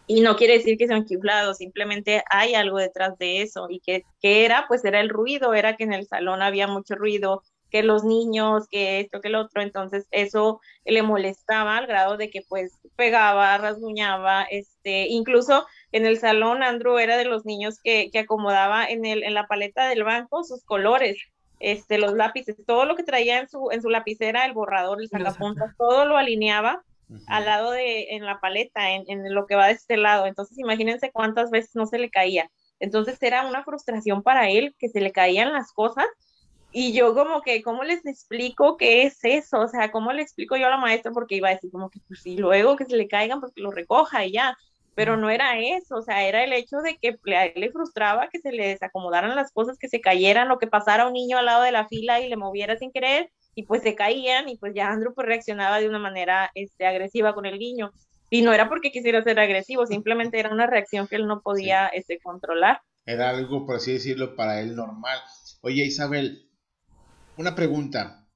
y 0.07 0.21
no 0.21 0.37
quiere 0.37 0.55
decir 0.55 0.79
que 0.79 0.87
sea 0.87 0.97
un 0.97 1.07
chiflado, 1.07 1.55
simplemente 1.55 2.23
hay 2.31 2.55
algo 2.55 2.79
detrás 2.79 3.17
de 3.19 3.43
eso, 3.43 3.67
y 3.71 3.81
que, 3.81 4.05
que 4.21 4.45
era, 4.45 4.67
pues 4.69 4.85
era 4.85 5.01
el 5.01 5.09
ruido, 5.09 5.55
era 5.55 5.77
que 5.77 5.85
en 5.85 5.93
el 5.93 6.07
salón 6.07 6.43
había 6.43 6.67
mucho 6.67 6.95
ruido, 6.95 7.43
que 7.71 7.83
los 7.83 8.05
niños, 8.05 8.67
que 8.69 9.01
esto, 9.01 9.21
que 9.21 9.29
el 9.29 9.35
otro, 9.35 9.63
entonces 9.63 10.07
eso 10.11 10.61
le 10.85 11.03
molestaba 11.03 11.77
al 11.77 11.87
grado 11.87 12.17
de 12.17 12.31
que 12.31 12.43
pues 12.49 12.73
pegaba, 12.97 13.57
rasguñaba, 13.59 14.45
este, 14.45 15.07
incluso 15.09 15.67
en 15.93 16.07
el 16.07 16.19
salón 16.19 16.63
Andrew 16.63 16.99
era 16.99 17.17
de 17.17 17.25
los 17.25 17.45
niños 17.45 17.79
que, 17.83 18.11
que 18.11 18.21
acomodaba 18.21 18.87
en, 18.87 19.05
el, 19.05 19.23
en 19.23 19.35
la 19.35 19.47
paleta 19.47 19.89
del 19.89 20.05
banco 20.05 20.45
sus 20.45 20.65
colores, 20.65 21.19
este, 21.61 21.99
los 21.99 22.15
lápices, 22.15 22.57
todo 22.67 22.85
lo 22.85 22.97
que 22.97 23.03
traía 23.03 23.39
en 23.39 23.49
su, 23.49 23.71
en 23.71 23.83
su 23.83 23.91
lapicera, 23.91 24.45
el 24.45 24.53
borrador, 24.53 25.01
el 25.01 25.09
sacapuntas, 25.09 25.77
todo 25.77 26.05
lo 26.05 26.17
alineaba 26.17 26.83
al 27.27 27.47
lado 27.47 27.71
de, 27.71 28.09
en 28.11 28.25
la 28.27 28.39
paleta, 28.39 28.91
en, 28.91 29.05
en 29.09 29.35
lo 29.35 29.47
que 29.47 29.55
va 29.57 29.69
de 29.69 29.73
este 29.73 29.97
lado. 29.97 30.27
Entonces, 30.27 30.59
imagínense 30.59 31.11
cuántas 31.11 31.51
veces 31.51 31.75
no 31.75 31.87
se 31.87 31.99
le 31.99 32.11
caía. 32.11 32.51
Entonces, 32.81 33.21
era 33.23 33.47
una 33.47 33.65
frustración 33.65 34.23
para 34.23 34.51
él 34.51 34.75
que 34.79 34.89
se 34.89 35.01
le 35.01 35.11
caían 35.11 35.53
las 35.53 35.73
cosas 35.73 36.07
y 36.81 36.93
yo 36.93 37.13
como 37.13 37.43
que, 37.43 37.61
¿cómo 37.61 37.83
les 37.83 38.07
explico 38.07 38.77
qué 38.77 39.03
es 39.03 39.19
eso? 39.25 39.59
O 39.59 39.67
sea, 39.67 39.91
¿cómo 39.91 40.13
le 40.13 40.23
explico 40.23 40.57
yo 40.57 40.69
a 40.69 40.71
la 40.71 40.77
maestra? 40.77 41.11
Porque 41.11 41.35
iba 41.35 41.49
a 41.49 41.55
decir 41.55 41.73
como 41.73 41.91
que, 41.91 41.99
pues, 42.07 42.25
y 42.25 42.37
luego 42.37 42.77
que 42.77 42.85
se 42.85 42.97
le 42.97 43.09
caigan, 43.09 43.41
porque 43.41 43.61
lo 43.61 43.73
recoja 43.73 44.25
y 44.25 44.31
ya. 44.31 44.57
Pero 44.95 45.17
no 45.17 45.29
era 45.29 45.59
eso, 45.59 45.97
o 45.97 46.03
sea, 46.03 46.29
era 46.29 46.45
el 46.45 46.53
hecho 46.53 46.77
de 46.77 46.97
que 46.99 47.19
le, 47.25 47.53
le 47.57 47.73
frustraba 47.73 48.29
que 48.29 48.39
se 48.39 48.53
le 48.53 48.69
desacomodaran 48.69 49.35
las 49.35 49.51
cosas, 49.51 49.77
que 49.77 49.89
se 49.89 50.01
cayeran, 50.01 50.53
o 50.53 50.59
que 50.59 50.69
pasara 50.69 51.09
un 51.09 51.15
niño 51.15 51.39
al 51.39 51.47
lado 51.47 51.63
de 51.65 51.73
la 51.73 51.89
fila 51.89 52.21
y 52.21 52.29
le 52.29 52.37
moviera 52.37 52.77
sin 52.77 52.93
querer, 52.93 53.29
y 53.57 53.65
pues 53.65 53.83
se 53.83 53.97
caían, 53.97 54.49
y 54.49 54.57
pues 54.57 54.73
ya 54.73 54.89
Andrew 54.89 55.15
pues 55.15 55.27
reaccionaba 55.27 55.81
de 55.81 55.89
una 55.89 55.99
manera 55.99 56.53
este, 56.55 56.87
agresiva 56.87 57.35
con 57.35 57.45
el 57.45 57.59
niño. 57.59 57.91
Y 58.31 58.43
no 58.43 58.53
era 58.53 58.69
porque 58.69 58.93
quisiera 58.93 59.21
ser 59.25 59.41
agresivo, 59.41 59.85
simplemente 59.85 60.39
era 60.39 60.53
una 60.53 60.69
reacción 60.69 61.09
que 61.09 61.17
él 61.17 61.27
no 61.27 61.41
podía 61.41 61.89
este, 61.89 62.21
controlar. 62.21 62.81
Era 63.05 63.31
algo, 63.31 63.67
por 63.67 63.77
así 63.77 63.95
decirlo, 63.95 64.37
para 64.37 64.61
él 64.61 64.77
normal. 64.77 65.19
Oye, 65.63 65.85
Isabel, 65.85 66.48
una 67.39 67.55
pregunta. 67.55 68.27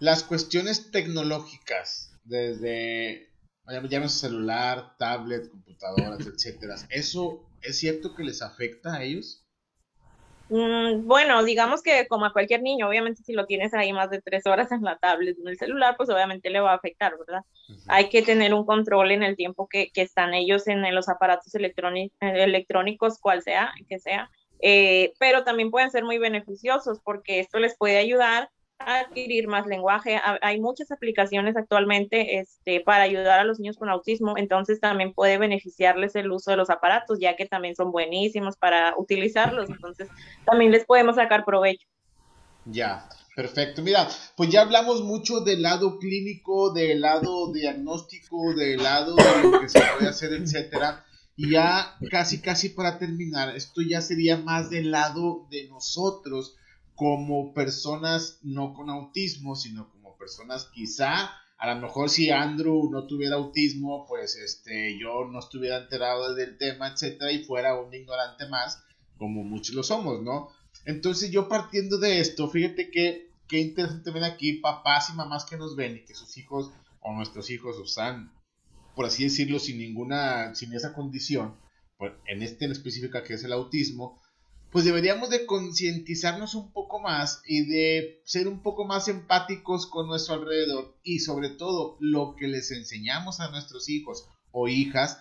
Las 0.00 0.24
cuestiones 0.24 0.90
tecnológicas, 0.90 2.18
desde 2.24 3.30
llámese 3.88 4.18
celular, 4.18 4.96
tablet, 4.98 5.48
computadoras, 5.48 6.26
etcétera, 6.26 6.76
¿eso 6.90 7.48
es 7.62 7.78
cierto 7.78 8.14
que 8.14 8.24
les 8.24 8.42
afecta 8.42 8.94
a 8.94 9.02
ellos? 9.02 9.42
Mm, 10.48 11.06
bueno, 11.06 11.42
digamos 11.42 11.82
que 11.82 12.06
como 12.06 12.24
a 12.24 12.32
cualquier 12.32 12.62
niño, 12.62 12.88
obviamente 12.88 13.22
si 13.24 13.32
lo 13.32 13.46
tienes 13.46 13.74
ahí 13.74 13.92
más 13.92 14.10
de 14.10 14.22
tres 14.22 14.46
horas 14.46 14.70
en 14.70 14.82
la 14.82 14.96
tablet, 14.96 15.36
en 15.38 15.48
el 15.48 15.58
celular, 15.58 15.96
pues 15.96 16.08
obviamente 16.08 16.50
le 16.50 16.60
va 16.60 16.70
a 16.72 16.76
afectar, 16.76 17.14
¿verdad? 17.18 17.42
Hay 17.88 18.08
que 18.10 18.22
tener 18.22 18.54
un 18.54 18.64
control 18.64 19.10
en 19.10 19.24
el 19.24 19.34
tiempo 19.34 19.66
que, 19.68 19.90
que 19.92 20.02
están 20.02 20.34
ellos 20.34 20.68
en, 20.68 20.82
los 20.94 21.08
aparatos 21.08 21.52
electrónicos, 21.54 23.18
cual 23.18 23.42
sea, 23.42 23.72
que 23.88 23.98
sea, 23.98 24.30
eh, 24.60 25.12
pero 25.18 25.44
también 25.44 25.70
pueden 25.70 25.90
ser 25.90 26.04
muy 26.04 26.18
beneficiosos 26.18 27.00
porque 27.02 27.40
esto 27.40 27.58
les 27.58 27.76
puede 27.76 27.98
ayudar 27.98 28.50
a 28.78 29.00
adquirir 29.00 29.48
más 29.48 29.66
lenguaje. 29.66 30.20
Hay 30.42 30.60
muchas 30.60 30.90
aplicaciones 30.90 31.56
actualmente 31.56 32.38
este, 32.38 32.80
para 32.80 33.04
ayudar 33.04 33.40
a 33.40 33.44
los 33.44 33.58
niños 33.58 33.78
con 33.78 33.88
autismo, 33.88 34.34
entonces 34.36 34.80
también 34.80 35.14
puede 35.14 35.38
beneficiarles 35.38 36.14
el 36.14 36.30
uso 36.30 36.50
de 36.50 36.58
los 36.58 36.70
aparatos, 36.70 37.18
ya 37.18 37.36
que 37.36 37.46
también 37.46 37.74
son 37.74 37.90
buenísimos 37.90 38.56
para 38.56 38.94
utilizarlos, 38.96 39.70
entonces 39.70 40.08
también 40.44 40.72
les 40.72 40.84
podemos 40.84 41.16
sacar 41.16 41.44
provecho. 41.44 41.86
Ya. 42.66 43.08
Perfecto, 43.36 43.82
mira, 43.82 44.08
pues 44.34 44.48
ya 44.48 44.62
hablamos 44.62 45.02
mucho 45.02 45.40
del 45.40 45.60
lado 45.60 45.98
clínico, 45.98 46.72
del 46.72 47.02
lado 47.02 47.52
diagnóstico, 47.52 48.54
del 48.54 48.82
lado 48.82 49.14
de 49.14 49.50
lo 49.50 49.60
que 49.60 49.68
se 49.68 49.78
puede 49.78 50.08
hacer, 50.08 50.32
etcétera. 50.32 51.04
Y 51.36 51.50
ya 51.50 51.98
casi, 52.10 52.40
casi 52.40 52.70
para 52.70 52.98
terminar, 52.98 53.54
esto 53.54 53.82
ya 53.82 54.00
sería 54.00 54.38
más 54.38 54.70
del 54.70 54.90
lado 54.90 55.46
de 55.50 55.68
nosotros 55.68 56.56
como 56.94 57.52
personas 57.52 58.38
no 58.42 58.72
con 58.72 58.88
autismo, 58.88 59.54
sino 59.54 59.90
como 59.90 60.16
personas 60.16 60.70
quizá, 60.72 61.30
a 61.58 61.74
lo 61.74 61.80
mejor 61.80 62.08
si 62.08 62.30
Andrew 62.30 62.90
no 62.90 63.06
tuviera 63.06 63.36
autismo, 63.36 64.06
pues 64.06 64.36
este, 64.36 64.98
yo 64.98 65.26
no 65.30 65.38
estuviera 65.38 65.78
enterado 65.78 66.34
del 66.34 66.56
tema, 66.58 66.88
etcétera, 66.88 67.32
y 67.32 67.44
fuera 67.44 67.78
un 67.78 67.92
ignorante 67.92 68.48
más, 68.48 68.82
como 69.18 69.44
muchos 69.44 69.74
lo 69.74 69.82
somos, 69.82 70.22
¿no? 70.22 70.48
Entonces 70.84 71.30
yo 71.30 71.48
partiendo 71.48 71.98
de 71.98 72.20
esto, 72.20 72.48
fíjate 72.48 72.90
que 72.90 73.30
qué 73.48 73.58
interesante 73.58 74.10
ven 74.10 74.24
aquí 74.24 74.54
papás 74.54 75.10
y 75.10 75.14
mamás 75.14 75.44
que 75.44 75.56
nos 75.56 75.76
ven 75.76 75.96
y 75.96 76.04
que 76.04 76.14
sus 76.14 76.36
hijos 76.36 76.70
o 77.00 77.12
nuestros 77.14 77.50
hijos 77.50 77.78
usan, 77.78 78.32
por 78.96 79.04
así 79.04 79.24
decirlo, 79.24 79.58
sin 79.58 79.78
ninguna, 79.78 80.54
sin 80.54 80.72
esa 80.72 80.94
condición, 80.94 81.54
pues, 81.98 82.12
en 82.26 82.42
este 82.42 82.64
en 82.64 82.72
específica 82.72 83.22
que 83.22 83.34
es 83.34 83.44
el 83.44 83.52
autismo, 83.52 84.20
pues 84.72 84.84
deberíamos 84.84 85.30
de 85.30 85.46
concientizarnos 85.46 86.54
un 86.54 86.72
poco 86.72 86.98
más 86.98 87.42
y 87.46 87.66
de 87.66 88.20
ser 88.24 88.48
un 88.48 88.62
poco 88.62 88.84
más 88.84 89.08
empáticos 89.08 89.86
con 89.86 90.08
nuestro 90.08 90.34
alrededor 90.34 90.96
y 91.04 91.20
sobre 91.20 91.50
todo 91.50 91.96
lo 92.00 92.34
que 92.36 92.48
les 92.48 92.70
enseñamos 92.72 93.40
a 93.40 93.50
nuestros 93.50 93.88
hijos 93.88 94.28
o 94.50 94.66
hijas, 94.66 95.18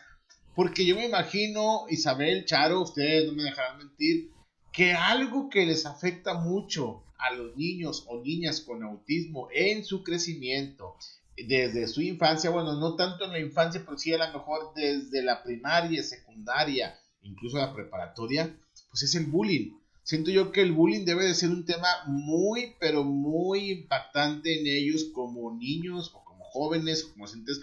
porque 0.56 0.86
yo 0.86 0.96
me 0.96 1.06
imagino, 1.06 1.86
Isabel, 1.90 2.46
Charo, 2.46 2.82
ustedes 2.82 3.28
no 3.28 3.34
me 3.34 3.44
dejarán 3.44 3.78
mentir, 3.78 4.32
que 4.72 4.94
algo 4.94 5.50
que 5.50 5.66
les 5.66 5.86
afecta 5.86 6.34
mucho 6.36 7.04
a 7.18 7.34
los 7.34 7.56
niños 7.58 8.06
o 8.08 8.22
niñas 8.22 8.62
con 8.62 8.84
autismo 8.84 9.50
en 9.54 9.84
su 9.84 10.02
crecimiento, 10.02 10.96
desde 11.38 11.88
su 11.88 12.02
infancia, 12.02 12.50
bueno, 12.50 12.76
no 12.80 12.96
tanto 12.96 13.26
en 13.26 13.32
la 13.32 13.40
infancia, 13.40 13.82
pero 13.86 13.98
sí 13.98 14.14
a 14.14 14.18
lo 14.18 14.40
mejor 14.40 14.74
desde 14.76 15.22
la 15.22 15.44
primaria, 15.44 16.02
secundaria, 16.04 16.98
incluso 17.22 17.58
la 17.58 17.74
preparatoria, 17.74 18.56
pues 18.90 19.04
es 19.04 19.16
el 19.16 19.26
bullying. 19.26 19.74
Siento 20.04 20.32
yo 20.32 20.52
que 20.52 20.62
el 20.62 20.72
bullying 20.72 21.04
debe 21.04 21.26
de 21.26 21.34
ser 21.34 21.50
un 21.50 21.66
tema 21.66 21.88
muy, 22.06 22.76
pero 22.80 23.04
muy 23.04 23.72
impactante 23.72 24.60
en 24.60 24.68
ellos 24.68 25.06
como 25.14 25.56
niños 25.58 26.12
o 26.14 26.24
como 26.24 26.44
jóvenes 26.46 27.04
o 27.04 27.14
como 27.14 27.26
docentes 27.26 27.62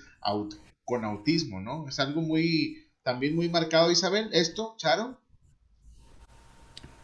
con 0.85 1.05
autismo, 1.05 1.61
¿no? 1.61 1.89
Es 1.89 2.01
algo 2.01 2.21
muy, 2.21 2.89
también 3.03 3.37
muy 3.37 3.49
marcado, 3.49 3.91
Isabel, 3.91 4.29
esto, 4.33 4.75
Charo. 4.77 5.19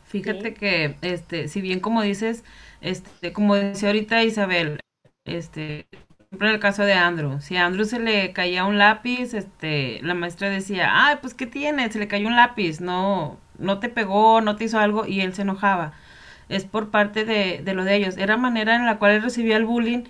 Fíjate 0.04 0.54
que, 0.54 0.96
este, 1.02 1.48
si 1.48 1.60
bien 1.60 1.80
como 1.80 2.02
dices, 2.02 2.42
este, 2.80 3.32
como 3.32 3.54
decía 3.54 3.90
ahorita 3.90 4.24
Isabel, 4.24 4.80
este, 5.24 5.86
en 6.30 6.46
el 6.46 6.60
caso 6.60 6.84
de 6.84 6.92
Andrew, 6.92 7.40
si 7.40 7.56
Andrew 7.56 7.84
se 7.84 7.98
le 7.98 8.32
caía 8.32 8.64
un 8.64 8.78
lápiz, 8.78 9.34
este, 9.34 10.00
la 10.02 10.14
maestra 10.14 10.50
decía, 10.50 10.90
ay, 10.92 11.16
pues, 11.20 11.34
¿qué 11.34 11.46
tiene? 11.46 11.90
Se 11.90 11.98
le 11.98 12.08
cayó 12.08 12.28
un 12.28 12.36
lápiz, 12.36 12.80
no, 12.80 13.38
no 13.58 13.78
te 13.80 13.88
pegó, 13.88 14.40
no 14.40 14.56
te 14.56 14.64
hizo 14.64 14.78
algo, 14.78 15.06
y 15.06 15.20
él 15.22 15.34
se 15.34 15.42
enojaba. 15.42 15.92
Es 16.48 16.64
por 16.64 16.90
parte 16.90 17.24
de, 17.24 17.60
de 17.64 17.74
lo 17.74 17.84
de 17.84 17.96
ellos. 17.96 18.16
Era 18.18 18.36
manera 18.36 18.76
en 18.76 18.86
la 18.86 18.98
cual 18.98 19.12
él 19.12 19.22
recibía 19.22 19.56
el 19.56 19.64
bullying 19.64 20.04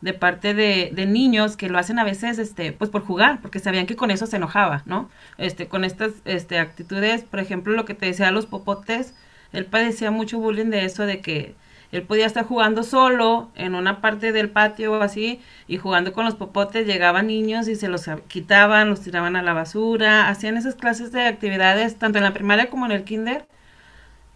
de 0.00 0.14
parte 0.14 0.54
de, 0.54 0.90
de, 0.94 1.06
niños 1.06 1.56
que 1.56 1.68
lo 1.68 1.78
hacen 1.78 1.98
a 1.98 2.04
veces, 2.04 2.38
este, 2.38 2.72
pues 2.72 2.90
por 2.90 3.02
jugar, 3.04 3.40
porque 3.42 3.58
sabían 3.58 3.86
que 3.86 3.96
con 3.96 4.10
eso 4.10 4.26
se 4.26 4.36
enojaba, 4.36 4.82
¿no? 4.86 5.10
Este, 5.38 5.68
con 5.68 5.84
estas, 5.84 6.12
este, 6.24 6.58
actitudes, 6.58 7.24
por 7.24 7.40
ejemplo, 7.40 7.74
lo 7.74 7.84
que 7.84 7.94
te 7.94 8.06
decía 8.06 8.30
los 8.30 8.46
popotes, 8.46 9.14
él 9.52 9.66
padecía 9.66 10.10
mucho 10.10 10.38
bullying 10.38 10.70
de 10.70 10.84
eso, 10.84 11.06
de 11.06 11.20
que 11.20 11.54
él 11.92 12.02
podía 12.04 12.26
estar 12.26 12.44
jugando 12.46 12.82
solo 12.84 13.50
en 13.56 13.74
una 13.74 14.00
parte 14.00 14.32
del 14.32 14.50
patio 14.50 14.92
o 14.92 15.02
así 15.02 15.40
y 15.68 15.76
jugando 15.78 16.12
con 16.12 16.24
los 16.24 16.34
popotes 16.36 16.86
llegaban 16.86 17.26
niños 17.28 17.68
y 17.68 17.76
se 17.76 17.88
los 17.88 18.06
quitaban, 18.28 18.90
los 18.90 19.00
tiraban 19.00 19.36
a 19.36 19.42
la 19.42 19.52
basura, 19.54 20.28
hacían 20.28 20.56
esas 20.56 20.76
clases 20.76 21.12
de 21.12 21.26
actividades 21.26 21.96
tanto 21.98 22.18
en 22.18 22.24
la 22.24 22.32
primaria 22.32 22.70
como 22.70 22.86
en 22.86 22.92
el 22.92 23.04
kinder. 23.04 23.46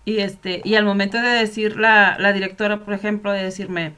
Y 0.04 0.18
este 0.18 0.60
y 0.64 0.74
al 0.74 0.84
momento 0.84 1.20
de 1.20 1.28
decir 1.28 1.78
la, 1.78 2.16
la 2.18 2.32
directora, 2.32 2.84
por 2.84 2.94
ejemplo, 2.94 3.32
de 3.32 3.42
decirme, 3.42 3.94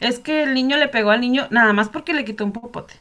es 0.00 0.20
que 0.20 0.42
el 0.44 0.54
niño 0.54 0.76
le 0.76 0.88
pegó 0.88 1.10
al 1.10 1.20
niño 1.20 1.48
nada 1.50 1.72
más 1.72 1.88
porque 1.88 2.14
le 2.14 2.24
quitó 2.24 2.44
un 2.44 2.52
popote. 2.52 2.94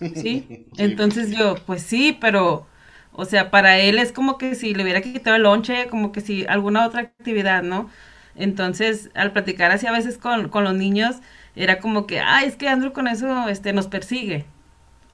¿Sí? 0.12 0.50
Entonces 0.76 1.32
yo, 1.32 1.56
pues 1.66 1.82
sí, 1.82 2.16
pero 2.20 2.66
o 3.12 3.24
sea, 3.24 3.50
para 3.50 3.78
él 3.78 3.98
es 3.98 4.12
como 4.12 4.38
que 4.38 4.54
si 4.54 4.74
le 4.74 4.82
hubiera 4.84 5.02
quitado 5.02 5.36
el 5.36 5.42
lonche, 5.44 5.88
como 5.88 6.12
que 6.12 6.20
si 6.20 6.46
alguna 6.46 6.86
otra 6.86 7.02
actividad, 7.02 7.62
¿no? 7.62 7.90
Entonces, 8.38 9.10
al 9.14 9.32
platicar 9.32 9.70
así 9.72 9.86
a 9.86 9.92
veces 9.92 10.16
con, 10.18 10.48
con 10.48 10.64
los 10.64 10.74
niños, 10.74 11.16
era 11.56 11.80
como 11.80 12.06
que, 12.06 12.20
ay, 12.20 12.48
es 12.48 12.56
que 12.56 12.68
Andrew 12.68 12.92
con 12.92 13.08
eso 13.08 13.48
este, 13.48 13.72
nos 13.72 13.88
persigue. 13.88 14.46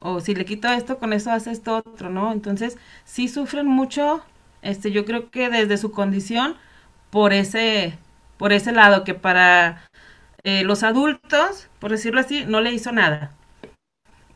O 0.01 0.21
si 0.21 0.35
le 0.35 0.45
quito 0.45 0.69
esto, 0.69 0.99
con 0.99 1.13
eso 1.13 1.33
hace 1.33 1.51
esto 1.51 1.79
otro, 1.79 2.11
¿no? 2.11 2.33
Entonces, 2.33 2.77
sí 3.05 3.29
sufren 3.29 3.67
mucho, 3.67 4.23
este, 4.63 4.93
yo 4.93 5.05
creo 5.07 5.31
que 5.31 5.49
desde 5.51 5.79
su 5.79 5.91
condición, 5.91 6.57
por 7.11 7.33
ese, 7.33 7.99
por 8.37 8.53
ese 8.53 8.73
lado, 8.73 9.05
que 9.05 9.15
para 9.15 9.89
eh, 10.45 10.65
los 10.65 10.83
adultos, 10.83 11.69
por 11.81 11.91
decirlo 11.91 12.21
así, 12.21 12.45
no 12.47 12.61
le 12.61 12.73
hizo 12.73 12.93
nada. 12.93 13.33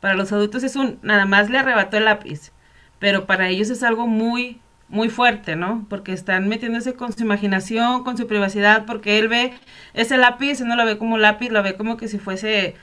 Para 0.00 0.14
los 0.14 0.32
adultos 0.32 0.62
es 0.64 0.76
un, 0.76 0.98
nada 1.02 1.26
más 1.26 1.50
le 1.50 1.58
arrebató 1.58 1.96
el 1.98 2.06
lápiz. 2.06 2.52
Pero 2.98 3.26
para 3.26 3.48
ellos 3.48 3.70
es 3.70 3.82
algo 3.82 4.06
muy, 4.06 4.60
muy 4.88 5.10
fuerte, 5.10 5.56
¿no? 5.56 5.86
Porque 5.88 6.12
están 6.12 6.48
metiéndose 6.48 6.94
con 6.94 7.12
su 7.12 7.22
imaginación, 7.22 8.04
con 8.04 8.16
su 8.16 8.26
privacidad, 8.26 8.86
porque 8.86 9.18
él 9.18 9.28
ve 9.28 9.52
ese 9.94 10.16
lápiz, 10.16 10.60
él 10.60 10.68
no 10.68 10.76
lo 10.76 10.86
ve 10.86 10.98
como 10.98 11.18
lápiz, 11.18 11.50
lo 11.50 11.62
ve 11.62 11.76
como 11.76 11.96
que 11.96 12.08
si 12.08 12.18
fuese, 12.18 12.74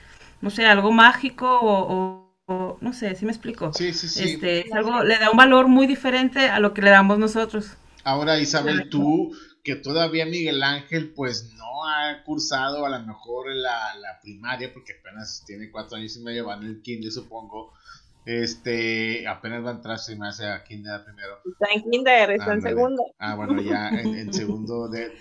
no 0.42 0.50
sé, 0.50 0.66
algo 0.66 0.92
mágico 0.92 1.60
o, 1.62 2.78
no 2.80 2.94
sé, 2.94 3.16
¿sí 3.16 3.26
me 3.26 3.32
explico? 3.32 3.74
Sí, 3.74 3.92
sí, 3.94 4.08
sí. 4.08 4.24
Este, 4.24 4.68
es 4.68 4.74
algo, 4.74 5.04
le 5.04 5.18
da 5.18 5.32
un 5.32 5.38
valor 5.38 5.68
muy 5.68 5.88
diferente 5.88 6.50
a 6.50 6.60
lo 6.60 6.74
que 6.74 6.84
le 6.84 6.92
damos 6.92 7.18
nosotros. 7.18 7.72
Ahora, 8.04 8.38
Isabel, 8.40 8.90
tú, 8.90 9.36
que 9.64 9.76
todavía 9.76 10.28
Miguel 10.28 10.62
Ángel, 10.62 11.12
pues 11.16 11.52
no 11.58 11.88
ha 11.88 12.24
cursado 12.24 12.86
a 12.86 12.90
lo 12.90 13.00
mejor 13.04 13.48
la, 13.48 13.96
la 13.96 14.20
primaria, 14.22 14.72
porque 14.72 14.94
apenas 15.00 15.44
tiene 15.48 15.72
cuatro 15.72 15.98
años 15.98 16.16
y 16.18 16.20
medio, 16.20 16.46
va 16.46 16.56
en 16.56 16.66
el 16.66 16.82
kinder, 16.84 17.12
supongo, 17.12 17.74
este, 18.26 19.28
apenas 19.28 19.64
va 19.64 19.70
a 19.70 19.74
entrar, 19.76 20.00
se 20.00 20.16
me 20.16 20.28
hace 20.28 20.48
a 20.48 20.64
Kinder 20.64 21.04
primero. 21.04 21.40
Está 21.46 21.74
en 21.74 21.90
Kinder, 21.90 22.32
está 22.32 22.54
en 22.54 22.62
segundo. 22.62 23.04
Ah, 23.20 23.36
bueno, 23.36 23.62
ya 23.62 23.90
en, 23.90 24.34
segundo 24.34 24.90
de, 24.90 25.14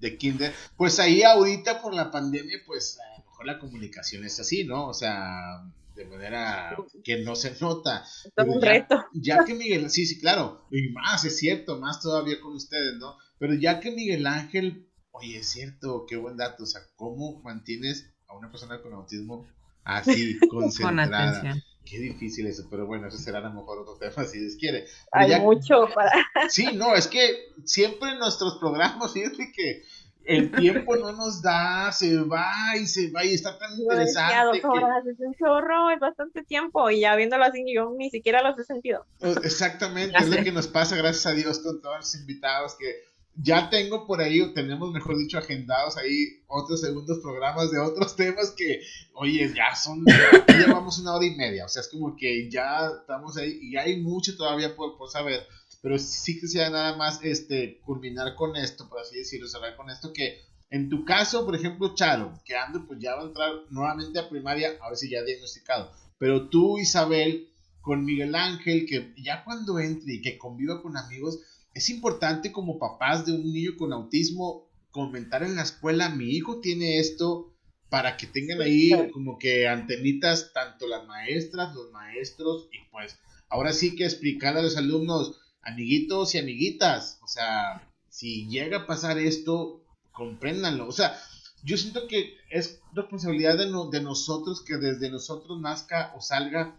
de, 0.00 0.16
Kinder. 0.16 0.52
Pues 0.76 0.98
ahí 0.98 1.22
ahorita 1.22 1.82
por 1.82 1.94
la 1.94 2.10
pandemia, 2.10 2.58
pues 2.66 2.98
a 2.98 3.18
lo 3.18 3.26
mejor 3.26 3.46
la 3.46 3.58
comunicación 3.58 4.24
es 4.24 4.40
así, 4.40 4.64
¿no? 4.64 4.88
O 4.88 4.94
sea, 4.94 5.62
de 5.94 6.06
manera 6.06 6.76
que 7.04 7.22
no 7.22 7.36
se 7.36 7.56
nota. 7.60 8.04
Es 8.24 8.32
un 8.46 8.60
ya, 8.60 8.68
reto. 8.68 9.04
Ya 9.12 9.44
que 9.44 9.54
Miguel, 9.54 9.90
sí, 9.90 10.06
sí, 10.06 10.18
claro, 10.18 10.66
y 10.70 10.90
más, 10.92 11.24
es 11.24 11.38
cierto, 11.38 11.78
más 11.78 12.00
todavía 12.00 12.40
con 12.40 12.54
ustedes, 12.54 12.96
¿no? 12.98 13.16
Pero 13.38 13.54
ya 13.54 13.80
que 13.80 13.90
Miguel 13.90 14.26
Ángel, 14.26 14.88
oye, 15.10 15.38
es 15.38 15.48
cierto, 15.48 16.06
qué 16.08 16.16
buen 16.16 16.36
dato, 16.36 16.64
o 16.64 16.66
sea, 16.66 16.80
¿cómo 16.96 17.40
mantienes 17.42 18.14
a 18.28 18.36
una 18.36 18.50
persona 18.50 18.80
con 18.80 18.94
autismo 18.94 19.46
así, 19.84 20.38
concentrada? 20.50 21.40
con 21.40 21.62
Qué 21.88 21.98
difícil 21.98 22.46
eso, 22.46 22.66
pero 22.68 22.86
bueno, 22.86 23.06
eso 23.08 23.16
será 23.16 23.38
a 23.38 23.42
lo 23.42 23.52
mejor 23.52 23.78
otro 23.78 23.96
tema 23.96 24.24
si 24.24 24.40
Dios 24.40 24.56
quiere. 24.58 24.86
Hay 25.12 25.40
mucho 25.40 25.88
para... 25.94 26.10
Sí, 26.50 26.66
no, 26.74 26.94
es 26.94 27.06
que 27.06 27.52
siempre 27.64 28.10
en 28.10 28.18
nuestros 28.18 28.58
programas, 28.58 29.12
fíjate 29.12 29.52
que 29.52 29.84
el 30.26 30.50
tiempo 30.50 30.96
no 30.96 31.12
nos 31.12 31.40
da, 31.40 31.92
se 31.92 32.18
va 32.18 32.76
y 32.76 32.86
se 32.86 33.10
va 33.10 33.24
y 33.24 33.32
está 33.32 33.56
tan 33.58 33.78
interesante. 33.78 34.60
Dos 34.60 34.64
horas, 34.64 35.06
es 35.06 35.20
un 35.20 35.34
chorro, 35.34 35.90
es 35.90 36.00
bastante 36.00 36.42
tiempo 36.42 36.90
y 36.90 37.00
ya 37.00 37.14
viéndolo 37.14 37.44
así 37.44 37.64
yo 37.72 37.94
ni 37.96 38.10
siquiera 38.10 38.42
los 38.42 38.58
he 38.58 38.64
sentido. 38.64 39.06
Exactamente, 39.20 40.16
es 40.18 40.28
lo 40.28 40.42
que 40.42 40.52
nos 40.52 40.66
pasa, 40.66 40.96
gracias 40.96 41.26
a 41.26 41.32
Dios, 41.32 41.60
con 41.60 41.80
todos 41.80 41.96
los 41.98 42.14
invitados 42.16 42.74
que 42.74 43.04
ya 43.38 43.68
tengo 43.68 44.06
por 44.06 44.20
ahí, 44.20 44.40
o 44.40 44.52
tenemos 44.52 44.92
mejor 44.92 45.18
dicho, 45.18 45.38
agendados 45.38 45.96
ahí 45.96 46.42
otros 46.46 46.80
segundos 46.80 47.18
programas 47.22 47.70
de 47.70 47.78
otros 47.78 48.16
temas 48.16 48.52
que, 48.56 48.80
oye, 49.14 49.52
ya 49.54 49.74
son, 49.74 50.04
ya 50.06 50.58
llevamos 50.58 50.98
una 50.98 51.14
hora 51.14 51.26
y 51.26 51.34
media, 51.34 51.66
o 51.66 51.68
sea, 51.68 51.82
es 51.82 51.88
como 51.88 52.16
que 52.16 52.50
ya 52.50 52.88
estamos 53.00 53.36
ahí 53.36 53.58
y 53.60 53.76
hay 53.76 54.00
mucho 54.00 54.36
todavía 54.36 54.74
por, 54.74 54.96
por 54.96 55.10
saber, 55.10 55.46
pero 55.82 55.98
sí 55.98 56.40
quisiera 56.40 56.70
nada 56.70 56.96
más 56.96 57.20
este, 57.22 57.80
culminar 57.82 58.34
con 58.34 58.56
esto, 58.56 58.88
por 58.88 59.00
así 59.00 59.18
decirlo, 59.18 59.48
cerrar 59.48 59.76
con 59.76 59.90
esto, 59.90 60.12
que 60.12 60.40
en 60.70 60.88
tu 60.88 61.04
caso, 61.04 61.44
por 61.44 61.54
ejemplo, 61.54 61.94
Charo, 61.94 62.32
que 62.44 62.56
ando 62.56 62.86
pues 62.86 62.98
ya 63.00 63.14
va 63.14 63.22
a 63.22 63.26
entrar 63.26 63.52
nuevamente 63.70 64.18
a 64.18 64.28
primaria, 64.28 64.76
a 64.80 64.88
ver 64.88 64.96
si 64.96 65.10
ya 65.10 65.22
diagnosticado, 65.22 65.92
pero 66.18 66.48
tú, 66.48 66.78
Isabel, 66.78 67.50
con 67.82 68.04
Miguel 68.04 68.34
Ángel, 68.34 68.86
que 68.86 69.14
ya 69.22 69.44
cuando 69.44 69.78
entre 69.78 70.14
y 70.14 70.22
que 70.22 70.38
conviva 70.38 70.82
con 70.82 70.96
amigos, 70.96 71.38
es 71.76 71.90
importante 71.90 72.52
como 72.52 72.78
papás 72.78 73.26
de 73.26 73.32
un 73.32 73.52
niño 73.52 73.72
con 73.76 73.92
autismo 73.92 74.66
comentar 74.90 75.42
en 75.42 75.56
la 75.56 75.62
escuela, 75.62 76.08
mi 76.08 76.30
hijo 76.30 76.60
tiene 76.60 76.98
esto, 77.00 77.52
para 77.90 78.16
que 78.16 78.26
tengan 78.26 78.62
ahí 78.62 79.10
como 79.12 79.38
que 79.38 79.68
antenitas 79.68 80.54
tanto 80.54 80.88
las 80.88 81.06
maestras, 81.06 81.74
los 81.74 81.92
maestros, 81.92 82.70
y 82.72 82.78
pues 82.90 83.18
ahora 83.50 83.74
sí 83.74 83.94
que 83.94 84.06
explicar 84.06 84.56
a 84.56 84.62
los 84.62 84.78
alumnos, 84.78 85.38
amiguitos 85.60 86.34
y 86.34 86.38
amiguitas, 86.38 87.18
o 87.22 87.28
sea, 87.28 87.86
si 88.08 88.48
llega 88.48 88.78
a 88.78 88.86
pasar 88.86 89.18
esto, 89.18 89.84
compréndanlo, 90.12 90.88
o 90.88 90.92
sea, 90.92 91.20
yo 91.62 91.76
siento 91.76 92.08
que 92.08 92.38
es 92.48 92.80
responsabilidad 92.94 93.58
de, 93.58 93.66
de 93.66 94.02
nosotros 94.02 94.64
que 94.64 94.78
desde 94.78 95.10
nosotros 95.10 95.60
nazca 95.60 96.14
o 96.16 96.22
salga 96.22 96.74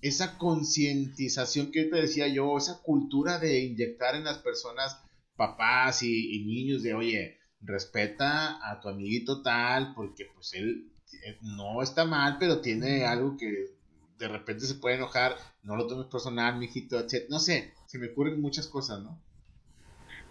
esa 0.00 0.38
concientización 0.38 1.72
que 1.72 1.84
te 1.84 1.96
decía 1.96 2.28
yo, 2.28 2.56
esa 2.56 2.82
cultura 2.82 3.38
de 3.38 3.60
inyectar 3.60 4.14
en 4.14 4.24
las 4.24 4.38
personas, 4.38 5.00
papás 5.36 6.02
y, 6.02 6.44
niños, 6.44 6.82
de 6.82 6.94
oye, 6.94 7.38
respeta 7.60 8.58
a 8.70 8.80
tu 8.80 8.88
amiguito 8.88 9.42
tal, 9.42 9.94
porque 9.94 10.26
pues 10.34 10.54
él 10.54 10.92
eh, 11.24 11.38
no 11.42 11.82
está 11.82 12.04
mal, 12.04 12.36
pero 12.38 12.60
tiene 12.60 13.04
algo 13.04 13.36
que 13.36 13.76
de 14.18 14.28
repente 14.28 14.66
se 14.66 14.74
puede 14.74 14.96
enojar, 14.96 15.36
no 15.62 15.76
lo 15.76 15.86
tomes 15.86 16.06
personal, 16.06 16.58
mijito, 16.58 16.98
etc. 16.98 17.28
No 17.28 17.38
sé, 17.38 17.72
se 17.86 17.98
me 17.98 18.08
ocurren 18.08 18.40
muchas 18.40 18.66
cosas, 18.66 19.00
¿no? 19.02 19.20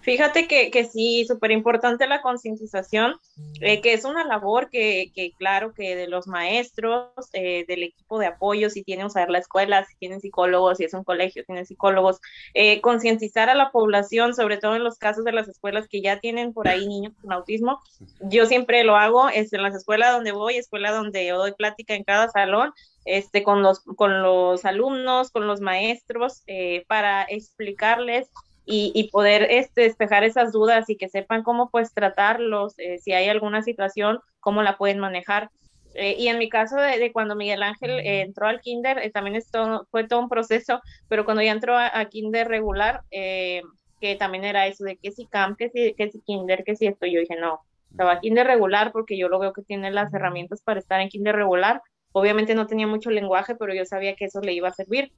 Fíjate 0.08 0.48
que, 0.48 0.72
que 0.72 0.86
sí, 0.86 1.26
súper 1.28 1.52
importante 1.52 2.08
la 2.08 2.22
concientización, 2.22 3.20
eh, 3.60 3.82
que 3.82 3.92
es 3.92 4.06
una 4.06 4.24
labor 4.24 4.70
que, 4.70 5.12
que, 5.14 5.34
claro, 5.34 5.74
que 5.74 5.98
de 5.98 6.08
los 6.08 6.28
maestros, 6.28 7.10
eh, 7.34 7.66
del 7.68 7.84
equipo 7.84 8.18
de 8.18 8.28
apoyo, 8.28 8.70
si 8.70 8.86
tienen, 8.86 9.08
usar 9.08 9.30
la 9.30 9.40
escuela, 9.40 9.84
si 9.84 9.98
tienen 9.98 10.22
psicólogos, 10.22 10.78
si 10.78 10.86
es 10.86 10.94
un 10.94 11.04
colegio, 11.04 11.44
tienen 11.44 11.66
psicólogos, 11.66 12.22
eh, 12.54 12.80
concientizar 12.80 13.50
a 13.50 13.54
la 13.54 13.70
población, 13.72 14.34
sobre 14.34 14.56
todo 14.56 14.78
en 14.78 14.86
los 14.86 14.98
casos 14.98 15.26
de 15.26 15.34
las 15.34 15.50
escuelas 15.50 15.90
que 15.90 16.02
ya 16.02 16.22
tienen 16.22 16.54
por 16.54 16.70
ahí 16.70 16.88
niños 16.88 17.12
con 17.22 17.34
autismo. 17.34 17.82
Yo 18.22 18.46
siempre 18.46 18.86
lo 18.86 18.96
hago, 18.96 19.28
es 19.28 19.52
en 19.52 19.62
las 19.62 19.76
escuelas 19.76 20.14
donde 20.14 20.32
voy, 20.32 20.56
escuela 20.56 20.94
donde 20.94 21.28
yo 21.28 21.38
doy 21.38 21.52
plática 21.52 21.96
en 21.96 22.06
cada 22.06 22.30
salón, 22.30 22.72
este, 23.04 23.44
con, 23.44 23.62
los, 23.62 23.82
con 23.82 24.22
los 24.22 24.64
alumnos, 24.64 25.32
con 25.32 25.48
los 25.48 25.60
maestros, 25.60 26.44
para 26.88 27.24
explicarles 27.24 28.30
y, 28.70 29.10
poder 29.12 29.48
este, 29.50 29.82
despejar 29.84 30.26
esas 30.26 30.52
dudas 30.52 30.90
y 30.90 30.98
que 30.98 31.08
sepan 31.08 31.42
cómo 31.44 31.70
pues 31.70 31.94
tratarlos, 31.94 32.78
eh, 32.78 32.98
si 33.00 33.14
hay 33.14 33.30
alguna 33.30 33.64
situación, 33.64 34.20
cómo 34.42 34.62
la 34.62 34.78
pueden 34.78 35.00
manejar. 35.00 35.50
Eh, 35.96 36.16
y 36.20 36.28
en 36.28 36.38
mi 36.38 36.50
caso 36.50 36.76
de, 36.76 37.12
cuando 37.14 37.36
Miguel 37.36 37.64
Ángel 37.64 37.92
eh, 37.92 38.22
entró 38.22 38.48
al 38.48 38.60
kinder, 38.60 39.10
también 39.14 39.38
esto 39.38 39.88
fue 39.90 40.06
todo 40.06 40.20
un 40.20 40.28
proceso, 40.28 40.82
pero 41.08 41.24
cuando 41.24 41.42
ya 41.42 41.54
entró 41.54 41.78
a, 41.78 42.06
kinder 42.06 42.50
regular, 42.50 43.02
que 43.10 44.16
también 44.20 44.44
era 44.44 44.68
eso 44.68 44.84
de 44.84 44.98
que 44.98 45.12
si 45.12 45.26
camp, 45.26 45.58
que 45.58 45.70
si, 45.70 45.94
que 45.94 46.12
si 46.12 46.22
kinder, 46.22 46.64
que 46.66 46.76
si 46.76 46.88
esto, 46.88 47.08
yo 47.08 47.22
dije 47.22 47.38
no, 47.38 47.62
estaba 47.90 48.12
a 48.14 48.20
kinder 48.20 48.46
regular 48.46 48.92
porque 48.92 49.18
yo 49.18 49.30
lo 49.30 49.40
veo 49.40 49.54
que 49.54 49.64
tiene 49.64 49.92
las 49.92 50.14
herramientas 50.14 50.62
para 50.62 50.80
estar 50.80 51.00
en 51.00 51.10
kinder 51.10 51.36
regular. 51.36 51.82
Obviamente 52.12 52.54
no 52.54 52.68
tenía 52.68 52.86
mucho 52.86 53.12
lenguaje, 53.12 53.56
pero 53.56 53.74
yo 53.74 53.86
sabía 53.86 54.16
que 54.16 54.26
eso 54.26 54.42
le 54.42 54.54
iba 54.54 54.68
a 54.68 54.74
servir 54.74 55.12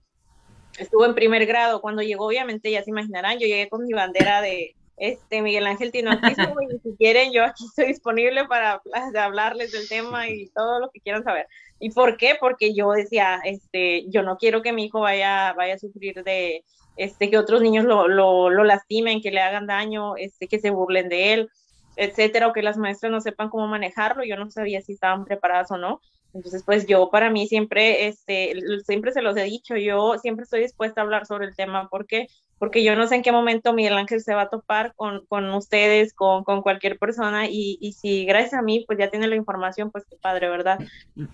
estuvo 0.78 1.06
en 1.06 1.16
primer 1.16 1.46
grado. 1.46 1.82
Cuando 1.82 2.02
llegó, 2.02 2.28
obviamente, 2.28 2.72
ya 2.72 2.84
se 2.84 2.90
imaginarán, 2.90 3.40
yo 3.40 3.48
llegué 3.48 3.70
con 3.70 3.86
mi 3.86 3.94
bandera 3.94 4.42
de 4.42 4.76
este 5.00 5.42
Miguel 5.42 5.66
Ángel 5.66 5.92
tiene 5.92 6.12
y 6.12 6.80
si 6.80 6.96
quieren, 6.98 7.32
yo 7.32 7.46
aquí 7.46 7.66
estoy 7.66 7.88
disponible 7.88 8.46
para 8.46 8.82
hablarles 9.18 9.72
del 9.72 9.88
tema 9.88 10.28
y 10.28 10.50
todo 10.50 10.80
lo 10.80 10.90
que 10.90 11.00
quieran 11.00 11.24
saber. 11.24 11.48
¿Y 11.80 11.92
por 11.92 12.18
qué? 12.18 12.36
Porque 12.40 12.74
yo 12.76 12.92
decía, 12.92 13.40
este, 13.46 14.10
yo 14.10 14.22
no 14.24 14.38
quiero 14.38 14.62
que 14.62 14.74
mi 14.74 14.86
hijo 14.86 15.00
vaya, 15.00 15.54
vaya 15.54 15.76
a 15.76 15.80
sufrir 15.80 16.22
de, 16.24 16.66
este, 16.98 17.30
que 17.30 17.38
otros 17.38 17.62
niños 17.62 17.86
lo, 17.86 18.10
lo, 18.10 18.50
lo 18.50 18.64
lastimen, 18.66 19.22
que 19.22 19.32
le 19.32 19.40
hagan 19.40 19.68
daño, 19.68 20.18
este, 20.18 20.48
que 20.50 20.60
se 20.60 20.70
burlen 20.70 21.08
de 21.08 21.34
él, 21.34 21.50
etcétera, 21.96 22.48
o 22.48 22.54
que 22.54 22.62
las 22.62 22.78
maestras 22.78 23.12
no 23.12 23.22
sepan 23.22 23.50
cómo 23.50 23.68
manejarlo. 23.68 24.26
Yo 24.26 24.36
no 24.36 24.52
sabía 24.52 24.82
si 24.82 24.94
estaban 24.94 25.24
preparadas 25.24 25.72
o 25.72 25.78
no. 25.78 26.02
Entonces, 26.34 26.64
pues 26.64 26.86
yo 26.86 27.10
para 27.10 27.32
mí 27.32 27.48
siempre, 27.48 28.08
este, 28.08 28.54
siempre 28.86 29.12
se 29.12 29.22
los 29.22 29.36
he 29.36 29.44
dicho, 29.44 29.76
yo 29.76 30.18
siempre 30.20 30.44
estoy 30.44 30.62
dispuesta 30.62 31.02
a 31.02 31.04
hablar 31.04 31.26
sobre 31.26 31.48
el 31.48 31.56
tema. 31.56 31.90
¿Por 31.90 32.06
qué? 32.06 32.28
Porque 32.60 32.84
yo 32.84 32.96
no 32.96 33.08
sé 33.08 33.16
en 33.16 33.22
qué 33.24 33.32
momento 33.32 33.74
Miguel 33.74 33.98
Ángel 33.98 34.22
se 34.22 34.36
va 34.36 34.44
a 34.44 34.50
topar 34.50 34.94
con, 34.96 35.26
con 35.28 35.50
ustedes, 35.52 36.14
con, 36.14 36.44
con, 36.44 36.62
cualquier 36.62 37.00
persona, 37.00 37.48
y, 37.48 37.78
y, 37.80 37.94
si 37.94 38.26
gracias 38.26 38.54
a 38.54 38.62
mí, 38.62 38.84
pues 38.86 39.00
ya 39.00 39.10
tiene 39.10 39.28
la 39.28 39.38
información, 39.38 39.92
pues 39.92 40.06
qué 40.10 40.18
padre, 40.18 40.50
¿verdad? 40.50 40.80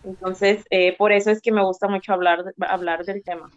Entonces, 0.04 0.64
eh, 0.70 0.96
por 0.98 1.12
eso 1.12 1.32
es 1.32 1.42
que 1.42 1.52
me 1.52 1.64
gusta 1.64 1.88
mucho 1.88 2.14
hablar, 2.14 2.54
hablar 2.60 3.06
del 3.06 3.24
tema. 3.24 3.50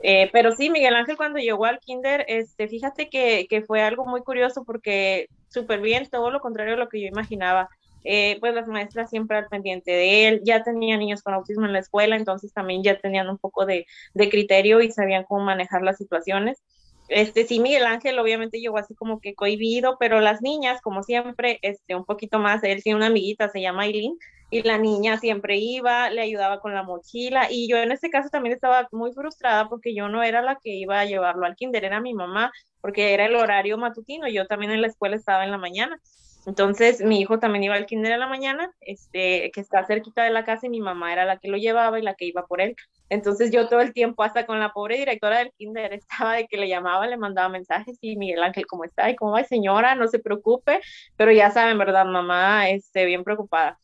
Eh, 0.00 0.30
pero 0.32 0.52
sí, 0.52 0.70
Miguel 0.70 0.94
Ángel 0.94 1.16
cuando 1.16 1.40
llegó 1.40 1.64
al 1.64 1.80
kinder, 1.80 2.24
este, 2.28 2.68
fíjate 2.68 3.08
que, 3.10 3.46
que 3.50 3.62
fue 3.62 3.82
algo 3.82 4.06
muy 4.06 4.22
curioso 4.22 4.64
porque 4.64 5.28
súper 5.48 5.80
bien, 5.80 6.08
todo 6.08 6.30
lo 6.30 6.40
contrario 6.40 6.74
a 6.74 6.78
lo 6.78 6.88
que 6.88 7.00
yo 7.00 7.08
imaginaba. 7.08 7.68
Eh, 8.08 8.36
pues 8.38 8.54
las 8.54 8.68
maestras 8.68 9.10
siempre 9.10 9.36
al 9.36 9.48
pendiente 9.48 9.90
de 9.90 10.28
él, 10.28 10.40
ya 10.44 10.62
tenía 10.62 10.96
niños 10.96 11.22
con 11.22 11.34
autismo 11.34 11.66
en 11.66 11.72
la 11.72 11.80
escuela, 11.80 12.14
entonces 12.14 12.52
también 12.52 12.84
ya 12.84 12.96
tenían 13.00 13.28
un 13.28 13.36
poco 13.36 13.66
de, 13.66 13.84
criterio 14.14 14.80
y 14.80 14.92
sabían 14.92 15.24
cómo 15.24 15.44
manejar 15.44 15.82
las 15.82 15.96
situaciones. 15.96 16.62
Este, 17.08 17.44
sí, 17.46 17.58
Miguel 17.58 17.84
Ángel 17.84 18.16
obviamente 18.20 18.60
llegó 18.60 18.78
así 18.78 18.94
como 18.94 19.20
que 19.20 19.34
cohibido, 19.34 19.96
pero 19.98 20.20
las 20.20 20.40
niñas, 20.40 20.80
como 20.82 21.02
siempre, 21.02 21.58
este, 21.62 21.96
un 21.96 22.04
poquito 22.04 22.38
más, 22.38 22.62
él 22.62 22.80
tiene 22.80 22.96
una 22.96 23.06
amiguita, 23.06 23.48
se 23.48 23.60
llama 23.60 23.82
Aileen, 23.82 24.16
y 24.50 24.62
la 24.62 24.78
niña 24.78 25.18
siempre 25.18 25.56
iba, 25.56 26.08
le 26.10 26.20
ayudaba 26.20 26.60
con 26.60 26.74
la 26.74 26.84
mochila, 26.84 27.48
y 27.50 27.68
yo 27.68 27.76
en 27.78 27.90
este 27.90 28.10
caso 28.10 28.28
también 28.30 28.54
estaba 28.54 28.86
muy 28.92 29.12
frustrada 29.14 29.68
porque 29.68 29.96
yo 29.96 30.08
no 30.08 30.22
era 30.22 30.42
la 30.42 30.58
que 30.62 30.70
iba 30.70 31.00
a 31.00 31.06
llevarlo 31.06 31.44
al 31.44 31.56
kinder, 31.56 31.84
era 31.84 32.00
mi 32.00 32.14
mamá, 32.14 32.52
porque 32.80 33.14
era 33.14 33.26
el 33.26 33.34
horario 33.34 33.78
matutino, 33.78 34.28
yo 34.28 34.46
también 34.46 34.70
en 34.70 34.82
la 34.82 34.88
escuela 34.88 35.16
estaba 35.16 35.44
en 35.44 35.50
la 35.50 35.58
mañana. 35.58 36.00
Entonces, 36.46 37.02
mi 37.02 37.20
hijo 37.20 37.40
también 37.40 37.64
iba 37.64 37.74
al 37.74 37.86
kinder 37.86 38.12
a 38.12 38.18
la 38.18 38.28
mañana, 38.28 38.72
este, 38.80 39.50
que 39.52 39.60
está 39.60 39.84
cerquita 39.84 40.22
de 40.22 40.30
la 40.30 40.44
casa 40.44 40.66
y 40.66 40.70
mi 40.70 40.80
mamá 40.80 41.12
era 41.12 41.24
la 41.24 41.38
que 41.38 41.48
lo 41.48 41.56
llevaba 41.56 41.98
y 41.98 42.02
la 42.02 42.14
que 42.14 42.24
iba 42.24 42.46
por 42.46 42.60
él. 42.60 42.76
Entonces, 43.08 43.50
yo 43.50 43.68
todo 43.68 43.80
el 43.80 43.92
tiempo, 43.92 44.22
hasta 44.22 44.46
con 44.46 44.60
la 44.60 44.72
pobre 44.72 44.96
directora 44.96 45.38
del 45.38 45.52
kinder, 45.58 45.92
estaba 46.20 46.34
de 46.34 46.46
que 46.46 46.56
le 46.56 46.68
llamaba, 46.68 47.08
le 47.08 47.16
mandaba 47.16 47.48
mensajes 47.48 47.98
y 48.00 48.16
Miguel 48.16 48.44
Ángel, 48.44 48.64
¿cómo 48.66 48.84
está? 48.84 49.10
¿Y 49.10 49.16
cómo 49.16 49.32
va, 49.32 49.42
señora? 49.42 49.96
No 49.96 50.06
se 50.06 50.20
preocupe, 50.20 50.80
pero 51.16 51.32
ya 51.32 51.50
saben, 51.50 51.78
¿verdad? 51.78 52.06
Mamá, 52.06 52.70
este, 52.70 53.04
bien 53.06 53.24
preocupada. 53.24 53.80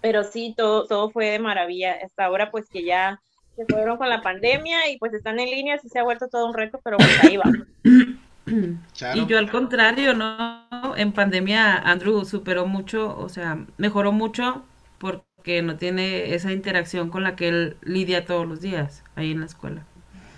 Pero 0.00 0.24
sí, 0.24 0.54
todo, 0.56 0.86
todo 0.88 1.10
fue 1.10 1.26
de 1.26 1.38
maravilla. 1.38 1.98
Hasta 2.04 2.24
ahora, 2.24 2.50
pues 2.50 2.68
que 2.68 2.82
ya 2.82 3.20
se 3.54 3.64
fueron 3.64 3.96
con 3.96 4.08
la 4.08 4.22
pandemia 4.22 4.90
y 4.90 4.98
pues 4.98 5.14
están 5.14 5.38
en 5.38 5.50
línea, 5.50 5.78
sí 5.78 5.88
se 5.88 6.00
ha 6.00 6.02
vuelto 6.02 6.28
todo 6.28 6.46
un 6.46 6.54
reto, 6.54 6.80
pero 6.82 6.96
pues 6.96 7.24
ahí 7.24 7.36
va. 7.36 7.44
Y 9.14 9.26
yo 9.26 9.38
al 9.38 9.50
contrario, 9.50 10.14
¿no? 10.14 10.96
En 10.96 11.12
pandemia 11.12 11.76
Andrew 11.78 12.24
superó 12.24 12.66
mucho, 12.66 13.16
o 13.18 13.28
sea, 13.28 13.66
mejoró 13.76 14.12
mucho 14.12 14.64
porque 14.98 15.62
no 15.62 15.76
tiene 15.76 16.34
esa 16.34 16.52
interacción 16.52 17.10
con 17.10 17.22
la 17.22 17.36
que 17.36 17.48
él 17.48 17.76
lidia 17.82 18.24
todos 18.24 18.46
los 18.46 18.60
días 18.60 19.02
ahí 19.16 19.32
en 19.32 19.40
la 19.40 19.46
escuela. 19.46 19.86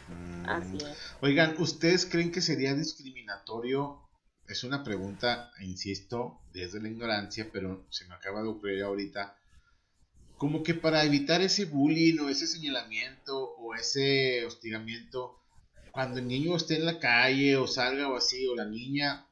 Mm. 0.09 0.79
Oigan, 1.21 1.55
¿ustedes 1.59 2.07
creen 2.07 2.33
que 2.33 2.41
sería 2.41 2.75
discriminatorio? 2.75 4.01
Es 4.47 4.65
una 4.65 4.83
pregunta, 4.83 5.51
insisto, 5.61 6.41
desde 6.55 6.81
la 6.81 6.89
ignorancia, 6.89 7.51
pero 7.53 7.87
se 7.91 8.07
me 8.07 8.15
acaba 8.15 8.43
de 8.43 8.49
ocurrir 8.49 8.83
ahorita. 8.83 9.37
Como 10.39 10.63
que 10.63 10.73
para 10.73 11.05
evitar 11.05 11.43
ese 11.43 11.67
bullying 11.67 12.21
o 12.21 12.31
ese 12.31 12.47
señalamiento 12.47 13.57
o 13.57 13.75
ese 13.75 14.47
hostigamiento, 14.47 15.39
cuando 15.99 16.21
el 16.21 16.29
niño 16.29 16.55
esté 16.55 16.77
en 16.77 16.87
la 16.87 17.01
calle 17.01 17.57
o 17.57 17.67
salga 17.67 18.09
o 18.09 18.17
así, 18.17 18.47
o 18.47 18.55
la 18.55 18.67
niña, 18.67 19.27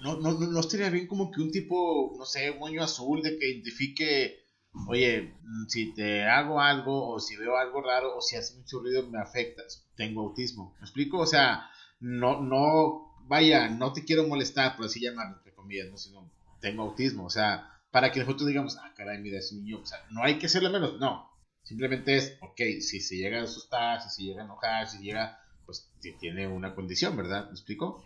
no, 0.00 0.16
no, 0.16 0.32
no 0.32 0.58
estaría 0.58 0.90
bien 0.90 1.06
como 1.06 1.30
que 1.30 1.40
un 1.40 1.52
tipo, 1.52 2.12
no 2.18 2.26
sé, 2.26 2.50
un 2.50 2.58
moño 2.58 2.82
azul 2.82 3.22
de 3.22 3.38
que 3.38 3.48
identifique, 3.48 4.44
oye, 4.88 5.32
mm, 5.44 5.66
si 5.68 5.94
te 5.94 6.24
hago 6.24 6.60
algo 6.60 7.08
o 7.10 7.20
si 7.20 7.36
veo 7.36 7.56
algo 7.56 7.82
raro 7.82 8.16
o 8.16 8.20
si 8.20 8.34
hace 8.34 8.56
mucho 8.56 8.80
ruido 8.80 9.08
me 9.08 9.20
afectas, 9.20 9.86
tengo 9.94 10.22
autismo. 10.22 10.74
¿Me 10.80 10.86
explico? 10.86 11.18
O 11.18 11.26
sea, 11.26 11.70
no, 12.00 12.40
no, 12.40 13.14
vaya, 13.28 13.68
no 13.68 13.92
te 13.92 14.04
quiero 14.04 14.26
molestar, 14.26 14.74
por 14.74 14.86
así 14.86 14.98
llamarlo, 15.00 15.36
entre 15.36 15.54
comillas, 15.54 15.88
¿no? 15.88 15.98
sino 15.98 16.32
tengo 16.60 16.82
autismo. 16.82 17.26
O 17.26 17.30
sea, 17.30 17.78
para 17.92 18.10
que 18.10 18.18
nosotros 18.18 18.48
digamos, 18.48 18.76
ah, 18.78 18.92
caray, 18.96 19.20
mira, 19.22 19.38
es 19.38 19.52
un 19.52 19.62
niño. 19.62 19.82
O 19.82 19.86
sea, 19.86 20.04
no 20.10 20.24
hay 20.24 20.40
que 20.40 20.46
hacerlo 20.46 20.68
menos, 20.68 20.98
no. 20.98 21.30
Simplemente 21.62 22.16
es, 22.16 22.38
ok, 22.40 22.60
si 22.80 23.00
se 23.00 23.14
llega 23.14 23.38
a 23.38 23.44
asustar, 23.44 24.02
si 24.02 24.10
se 24.10 24.22
llega 24.24 24.42
a 24.42 24.46
enojar, 24.46 24.88
si 24.88 24.98
llega 24.98 25.45
pues 25.66 25.90
tiene 26.20 26.46
una 26.46 26.74
condición, 26.74 27.16
¿verdad? 27.16 27.46
¿Me 27.46 27.50
explico? 27.50 28.02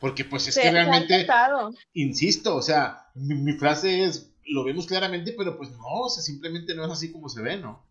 Porque 0.00 0.24
pues 0.24 0.48
es 0.48 0.58
que 0.58 0.70
realmente, 0.70 1.26
insisto, 1.92 2.56
o 2.56 2.62
sea, 2.62 3.06
mi, 3.14 3.52
frase 3.52 4.04
es, 4.04 4.34
lo 4.44 4.64
vemos 4.64 4.86
claramente, 4.86 5.34
pero 5.36 5.56
pues 5.56 5.70
no, 5.70 6.00
o 6.02 6.08
sea, 6.08 6.22
simplemente 6.22 6.74
no 6.74 6.84
es 6.84 6.90
así 6.90 7.12
como 7.12 7.28
se 7.28 7.42
ve, 7.42 7.56
¿no? 7.58 7.82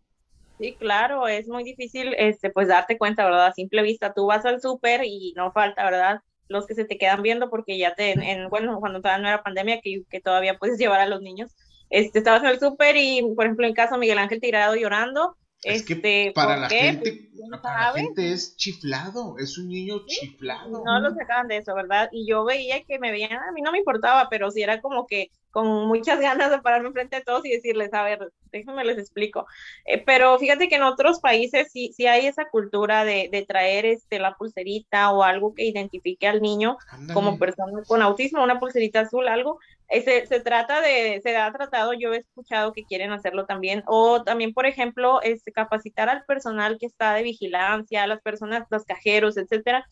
Sí, 0.60 0.76
claro, 0.77 1.27
es 1.27 1.48
muy 1.48 1.64
difícil, 1.64 2.14
este, 2.18 2.49
pues 2.49 2.68
darte 2.68 2.98
cuenta, 2.98 3.26
¿verdad? 3.26 3.48
A 3.48 3.53
simple 3.53 3.81
vista, 3.81 4.14
tú 4.14 4.27
vas 4.27 4.45
al 4.45 4.61
súper 4.61 5.03
y 5.03 5.34
no 5.35 5.52
falta, 5.52 5.84
¿verdad? 5.84 6.19
Los 6.48 6.68
que 6.68 6.76
se 6.76 6.85
te 6.85 6.98
quedan 6.98 7.23
viendo 7.23 7.49
porque 7.49 7.77
ya 7.77 7.95
te, 7.95 8.11
en, 8.11 8.49
bueno, 8.49 8.80
cuando 8.80 9.02
todavía 9.02 9.23
no 9.23 9.30
era 9.30 9.44
pandemia, 9.44 9.81
que, 9.81 10.03
que 10.10 10.22
todavía 10.22 10.57
puedes 10.57 10.77
llevar 10.80 10.99
a 10.99 11.07
los 11.07 11.22
niños, 11.22 11.52
este, 11.90 12.19
estabas 12.19 12.44
en 12.44 12.49
el 12.49 12.60
súper 12.60 12.95
y, 12.95 13.22
por 13.35 13.45
ejemplo, 13.45 13.65
en 13.65 13.73
caso 13.73 13.98
Miguel 13.98 14.19
Ángel 14.19 14.41
tirado 14.41 14.76
llorando, 14.76 15.35
es 15.64 15.84
que 15.84 15.94
este, 15.94 16.31
para 16.34 16.57
la 16.57 16.69
gente, 16.69 17.30
pues, 17.35 17.61
para 17.61 17.91
la 17.91 17.94
gente 17.94 18.31
es 18.34 18.56
chiflado, 18.57 19.38
es 19.38 19.57
un 19.57 19.69
niño 19.69 20.06
chiflado. 20.06 20.84
No 20.84 20.99
lo 20.99 21.14
sacaban 21.14 21.48
de 21.48 21.57
eso, 21.57 21.73
¿verdad? 21.76 22.10
Y 22.11 22.27
yo 22.27 22.44
veía 22.44 22.84
que 22.84 22.99
me 22.99 23.11
veían, 23.11 23.34
a 23.34 23.52
mí 23.52 23.61
no 23.61 23.72
me 23.72 23.80
importaba, 23.80 24.27
pero 24.30 24.52
si 24.52 24.61
era 24.61 24.81
como 24.81 25.07
que 25.07 25.31
con 25.53 25.88
muchas 25.88 26.19
ganas 26.19 26.49
de 26.49 26.59
pararme 26.61 26.91
frente 26.91 27.17
a 27.17 27.23
todos 27.23 27.45
y 27.45 27.51
decirles, 27.51 27.93
a 27.93 28.01
ver, 28.01 28.31
déjenme 28.51 28.84
les 28.84 28.97
explico. 28.97 29.45
Eh, 29.85 29.99
pero 30.03 30.39
fíjate 30.39 30.67
que 30.67 30.77
en 30.77 30.81
otros 30.81 31.19
países 31.19 31.71
sí, 31.71 31.93
sí 31.95 32.07
hay 32.07 32.25
esa 32.25 32.49
cultura 32.49 33.05
de, 33.05 33.30
de, 33.31 33.45
traer 33.45 33.85
este, 33.85 34.17
la 34.17 34.34
pulserita 34.34 35.11
o 35.11 35.21
algo 35.21 35.53
que 35.53 35.63
identifique 35.65 36.27
al 36.27 36.41
niño 36.41 36.77
como 37.13 37.38
persona 37.38 37.84
con 37.88 38.01
autismo, 38.01 38.43
una 38.43 38.59
pulserita 38.59 39.01
azul, 39.01 39.27
algo. 39.27 39.59
se, 39.89 40.25
se, 40.25 40.39
trata 40.39 40.81
de, 40.81 41.21
se 41.21 41.38
ha 41.38 41.53
tratado, 41.53 41.93
yo 41.93 42.13
he 42.13 42.17
escuchado 42.17 42.73
que 42.73 42.85
quieren 42.85 43.11
hacerlo 43.11 43.45
también, 43.45 43.84
o 43.85 44.23
también, 44.23 44.55
por 44.55 44.65
ejemplo, 44.65 45.21
este, 45.21 45.51
capacitar 45.51 46.09
al 46.09 46.25
personal 46.25 46.80
que 46.80 46.88
está 46.88 47.13
de 47.13 47.21
vigilancia, 47.21 48.01
a 48.01 48.07
las 48.07 48.21
personas, 48.21 48.65
los 48.71 48.85
cajeros, 48.85 49.38
etcétera, 49.38 49.85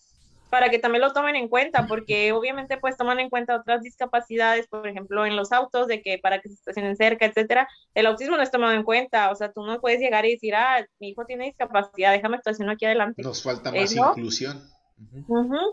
para 0.52 0.70
que 0.70 0.80
también 0.80 1.02
lo 1.02 1.14
tomen 1.14 1.38
en 1.38 1.48
cuenta, 1.48 1.88
porque 1.88 2.34
obviamente 2.34 2.78
pues 2.78 2.98
toman 2.98 3.22
en 3.22 3.30
cuenta 3.30 3.56
otras 3.56 3.82
discapacidades, 3.82 4.68
por 4.68 4.86
ejemplo, 4.86 5.26
en 5.26 5.38
los 5.38 5.54
autos, 5.54 5.88
de 5.88 6.02
que 6.02 6.20
para 6.20 6.42
que 6.42 6.50
se 6.50 6.56
estacionen 6.56 6.98
cerca, 6.98 7.26
etcétera, 7.26 7.70
el 7.96 8.06
autismo 8.06 8.36
no 8.36 8.44
es 8.44 8.52
tomado 8.52 8.74
en 8.74 8.84
cuenta, 8.84 9.32
o 9.32 9.36
sea, 9.36 9.54
tú 9.54 9.64
no 9.64 9.80
puedes 9.80 10.02
llegar 10.02 10.26
y 10.26 10.34
decir, 10.34 10.54
ah, 10.54 10.86
mi 11.00 11.12
hijo 11.12 11.24
tiene 11.26 11.46
discapacidad, 11.46 12.12
déjame 12.12 12.36
estacionar 12.36 12.76
aquí 12.76 12.86
adelante. 12.86 13.24
Nos 13.24 13.42
falta 13.42 13.72
más 13.72 13.96
inclusión. 13.96 14.62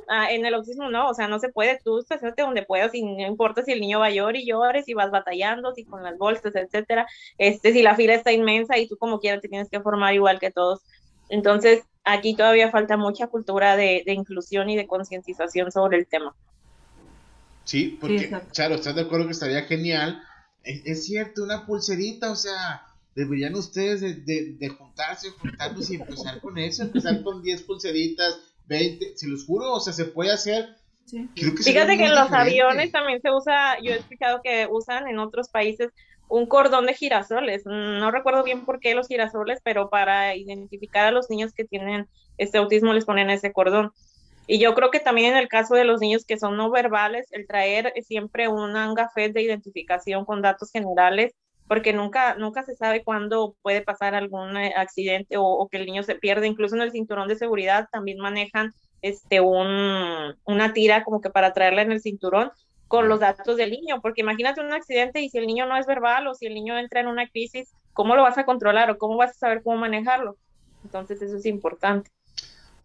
Ah, 0.08 0.30
en 0.30 0.46
el 0.46 0.54
autismo 0.54 0.88
no, 0.88 1.08
o 1.08 1.14
sea, 1.14 1.26
no 1.26 1.40
se 1.40 1.48
puede, 1.48 1.80
tú 1.84 1.98
estacionate 1.98 2.42
donde 2.42 2.62
puedas 2.62 2.94
y 2.94 3.02
no 3.02 3.26
importa 3.26 3.64
si 3.64 3.72
el 3.72 3.80
niño 3.80 3.98
va 3.98 4.06
a 4.06 4.10
llorar 4.10 4.36
y 4.36 4.46
llores, 4.46 4.84
si 4.84 4.94
vas 4.94 5.10
batallando, 5.10 5.74
si 5.74 5.84
con 5.84 6.04
las 6.04 6.16
bolsas, 6.16 6.54
etcétera, 6.54 7.04
este, 7.36 7.72
si 7.72 7.82
la 7.82 7.96
fila 7.96 8.14
está 8.14 8.30
inmensa 8.30 8.78
y 8.78 8.86
tú 8.86 8.96
como 8.96 9.18
quieras 9.18 9.42
te 9.42 9.48
tienes 9.48 9.68
que 9.68 9.80
formar 9.80 10.14
igual 10.14 10.38
que 10.38 10.52
todos. 10.52 10.82
Entonces, 11.30 11.82
aquí 12.08 12.34
todavía 12.34 12.70
falta 12.70 12.96
mucha 12.96 13.26
cultura 13.26 13.76
de, 13.76 14.02
inclusión 14.06 14.70
y 14.70 14.76
de 14.76 14.86
concientización 14.86 15.70
sobre 15.70 15.98
el 15.98 16.06
tema. 16.06 16.34
Sí, 17.64 17.98
porque, 18.00 18.30
claro, 18.54 18.76
¿estás 18.76 18.94
de 18.94 19.02
acuerdo 19.02 19.26
que 19.26 19.32
estaría 19.32 19.62
genial? 19.64 20.22
Es, 20.64 21.04
cierto, 21.04 21.44
una 21.44 21.66
pulserita, 21.66 22.30
o 22.30 22.36
sea, 22.36 22.86
deberían 23.14 23.54
ustedes 23.54 24.00
de, 24.00 24.68
juntarse, 24.68 25.30
juntarnos 25.30 25.90
y 25.90 25.96
empezar 25.96 26.40
con 26.40 26.58
eso, 26.58 26.82
empezar 26.82 27.22
con 27.22 27.42
10 27.42 27.62
pulseritas, 27.62 28.40
20, 28.66 29.16
se 29.16 29.28
los 29.28 29.44
juro, 29.44 29.72
o 29.72 29.80
sea, 29.80 29.92
se 29.92 30.06
puede 30.06 30.32
hacer. 30.32 30.76
Fíjate 31.34 31.96
que 31.96 32.04
en 32.04 32.14
los 32.14 32.32
aviones 32.32 32.92
también 32.92 33.20
se 33.20 33.30
usa, 33.30 33.80
yo 33.82 33.92
he 33.92 33.96
explicado 33.96 34.40
que 34.42 34.66
usan 34.70 35.08
en 35.08 35.18
otros 35.18 35.48
países 35.48 35.90
un 36.28 36.46
cordón 36.46 36.86
de 36.86 36.94
girasoles. 36.94 37.64
No 37.64 38.10
recuerdo 38.10 38.42
bien 38.42 38.64
por 38.64 38.80
qué 38.80 38.94
los 38.94 39.08
girasoles, 39.08 39.60
pero 39.62 39.90
para 39.90 40.36
identificar 40.36 41.06
a 41.06 41.10
los 41.10 41.30
niños 41.30 41.52
que 41.52 41.64
tienen 41.64 42.06
este 42.36 42.58
autismo 42.58 42.92
les 42.92 43.04
ponen 43.04 43.30
ese 43.30 43.52
cordón. 43.52 43.92
Y 44.46 44.58
yo 44.58 44.74
creo 44.74 44.90
que 44.90 45.00
también 45.00 45.32
en 45.32 45.38
el 45.38 45.48
caso 45.48 45.74
de 45.74 45.84
los 45.84 46.00
niños 46.00 46.24
que 46.24 46.38
son 46.38 46.56
no 46.56 46.70
verbales, 46.70 47.28
el 47.32 47.46
traer 47.46 47.92
siempre 48.02 48.48
un 48.48 48.72
gafet 48.94 49.32
de 49.32 49.42
identificación 49.42 50.24
con 50.24 50.40
datos 50.40 50.70
generales, 50.70 51.34
porque 51.66 51.92
nunca, 51.92 52.34
nunca 52.34 52.62
se 52.62 52.74
sabe 52.74 53.04
cuándo 53.04 53.54
puede 53.60 53.82
pasar 53.82 54.14
algún 54.14 54.56
eh, 54.56 54.72
accidente 54.74 55.36
o, 55.38 55.68
que 55.70 55.76
el 55.76 55.84
niño 55.84 56.02
se 56.02 56.14
pierde. 56.14 56.46
Incluso 56.46 56.74
en 56.76 56.82
el 56.82 56.92
cinturón 56.92 57.28
de 57.28 57.36
seguridad 57.36 57.88
también 57.92 58.18
manejan 58.18 58.72
este 59.02 59.40
un, 59.40 60.34
una 60.44 60.72
tira 60.72 61.04
como 61.04 61.20
que 61.20 61.30
para 61.30 61.52
traerla 61.52 61.82
en 61.82 61.92
el 61.92 62.00
cinturón 62.00 62.50
con 62.88 63.08
los 63.08 63.20
datos 63.20 63.56
del 63.56 63.70
niño, 63.70 64.00
porque 64.00 64.22
imagínate 64.22 64.60
un 64.62 64.72
accidente 64.72 65.20
y 65.20 65.28
si 65.28 65.38
el 65.38 65.46
niño 65.46 65.66
no 65.66 65.76
es 65.76 65.86
verbal 65.86 66.26
o 66.26 66.34
si 66.34 66.46
el 66.46 66.54
niño 66.54 66.78
entra 66.78 67.00
en 67.00 67.06
una 67.06 67.28
crisis, 67.28 67.70
¿cómo 67.92 68.16
lo 68.16 68.22
vas 68.22 68.38
a 68.38 68.46
controlar 68.46 68.90
o 68.90 68.98
cómo 68.98 69.16
vas 69.16 69.30
a 69.32 69.34
saber 69.34 69.62
cómo 69.62 69.76
manejarlo? 69.76 70.36
Entonces 70.84 71.20
eso 71.20 71.36
es 71.36 71.46
importante. 71.46 72.10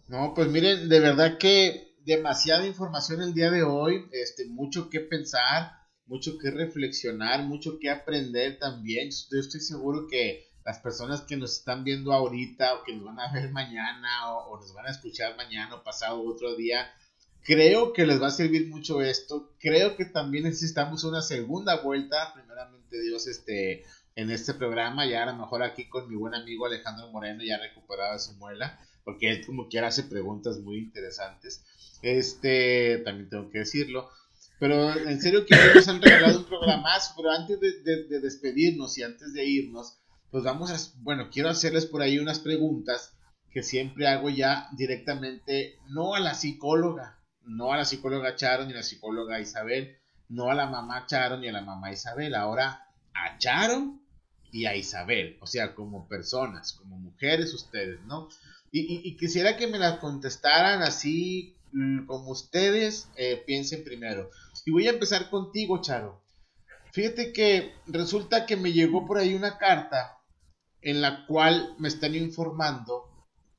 No, 0.09 0.34
pues 0.35 0.49
miren, 0.49 0.89
de 0.89 0.99
verdad 0.99 1.38
que 1.38 1.95
demasiada 2.05 2.67
información 2.67 3.21
el 3.21 3.34
día 3.34 3.49
de 3.49 3.63
hoy, 3.63 4.05
este, 4.11 4.45
mucho 4.45 4.89
que 4.89 4.99
pensar, 4.99 5.71
mucho 6.05 6.38
que 6.38 6.51
reflexionar, 6.51 7.43
mucho 7.43 7.80
que 7.80 7.89
aprender 7.89 8.59
también. 8.59 9.09
Yo 9.31 9.39
estoy 9.39 9.61
seguro 9.61 10.07
que 10.09 10.51
las 10.65 10.80
personas 10.80 11.21
que 11.21 11.38
nos 11.38 11.59
están 11.59 11.85
viendo 11.85 12.11
ahorita 12.11 12.75
o 12.75 12.84
que 12.84 12.93
nos 12.93 13.05
van 13.05 13.19
a 13.21 13.31
ver 13.31 13.51
mañana 13.51 14.34
o, 14.34 14.51
o 14.51 14.59
nos 14.59 14.73
van 14.73 14.88
a 14.88 14.91
escuchar 14.91 15.38
mañana 15.38 15.75
o 15.75 15.84
pasado 15.84 16.21
otro 16.23 16.55
día, 16.55 16.91
Creo 17.43 17.91
que 17.91 18.05
les 18.05 18.21
va 18.21 18.27
a 18.27 18.31
servir 18.31 18.69
mucho 18.69 19.01
esto. 19.01 19.51
Creo 19.59 19.95
que 19.95 20.05
también 20.05 20.45
necesitamos 20.45 21.03
una 21.03 21.21
segunda 21.21 21.81
vuelta, 21.81 22.33
primeramente 22.33 23.01
Dios, 23.01 23.27
este, 23.27 23.83
en 24.15 24.31
este 24.31 24.53
programa. 24.53 25.05
Ya 25.05 25.23
a 25.23 25.25
lo 25.25 25.35
mejor 25.35 25.61
aquí 25.63 25.89
con 25.89 26.09
mi 26.09 26.15
buen 26.15 26.33
amigo 26.33 26.65
Alejandro 26.65 27.11
Moreno, 27.11 27.43
ya 27.43 27.57
recuperado 27.57 28.17
su 28.17 28.33
muela, 28.35 28.79
porque 29.03 29.29
él 29.29 29.45
como 29.45 29.67
quiera 29.67 29.87
hace 29.87 30.03
preguntas 30.03 30.59
muy 30.59 30.77
interesantes. 30.77 31.63
Este, 32.01 33.01
también 33.03 33.29
tengo 33.29 33.49
que 33.49 33.59
decirlo. 33.59 34.09
Pero 34.59 34.93
en 34.95 35.21
serio 35.21 35.45
que 35.45 35.55
nos 35.75 35.87
han 35.89 36.01
regalado 36.01 36.39
un 36.39 36.45
programazo, 36.45 37.13
pero 37.17 37.31
antes 37.31 37.59
de, 37.59 38.03
de 38.03 38.19
despedirnos 38.21 38.97
y 38.97 39.03
antes 39.03 39.33
de 39.33 39.45
irnos, 39.45 39.97
pues 40.31 40.45
vamos 40.45 40.71
a, 40.71 40.77
bueno, 41.03 41.29
quiero 41.29 41.49
hacerles 41.49 41.85
por 41.85 42.01
ahí 42.01 42.17
unas 42.17 42.39
preguntas 42.39 43.13
que 43.51 43.61
siempre 43.61 44.07
hago 44.07 44.29
ya 44.29 44.67
directamente, 44.75 45.77
no 45.89 46.15
a 46.15 46.19
la 46.19 46.33
psicóloga, 46.33 47.19
no 47.45 47.71
a 47.71 47.77
la 47.77 47.85
psicóloga 47.85 48.35
Charo 48.35 48.65
ni 48.65 48.73
a 48.73 48.77
la 48.77 48.83
psicóloga 48.83 49.39
Isabel, 49.39 49.97
no 50.29 50.49
a 50.49 50.53
la 50.53 50.67
mamá 50.67 51.05
Charo 51.05 51.37
ni 51.37 51.47
a 51.47 51.51
la 51.51 51.61
mamá 51.61 51.91
Isabel, 51.91 52.35
ahora 52.35 52.87
a 53.13 53.37
Charo 53.37 53.99
y 54.51 54.65
a 54.65 54.75
Isabel, 54.75 55.37
o 55.41 55.47
sea, 55.47 55.73
como 55.73 56.07
personas, 56.07 56.73
como 56.73 56.97
mujeres 56.97 57.53
ustedes, 57.53 57.99
¿no? 58.05 58.29
Y, 58.71 59.15
quisiera 59.17 59.55
que 59.55 59.67
me 59.67 59.77
las 59.77 59.99
contestaran 59.99 60.81
así 60.81 61.55
mm, 61.73 62.07
como 62.07 62.31
ustedes 62.31 63.07
eh, 63.15 63.43
piensen 63.45 63.83
primero. 63.83 64.31
Y 64.65 64.71
voy 64.71 64.87
a 64.87 64.91
empezar 64.91 65.29
contigo, 65.29 65.79
Charo. 65.79 66.23
Fíjate 66.91 67.33
que 67.33 67.73
resulta 67.85 68.47
que 68.47 68.55
me 68.55 68.73
llegó 68.73 69.05
por 69.05 69.19
ahí 69.19 69.35
una 69.35 69.59
carta 69.59 70.17
en 70.81 71.01
la 71.01 71.25
cual 71.27 71.75
me 71.77 71.87
están 71.87 72.15
informando 72.15 73.09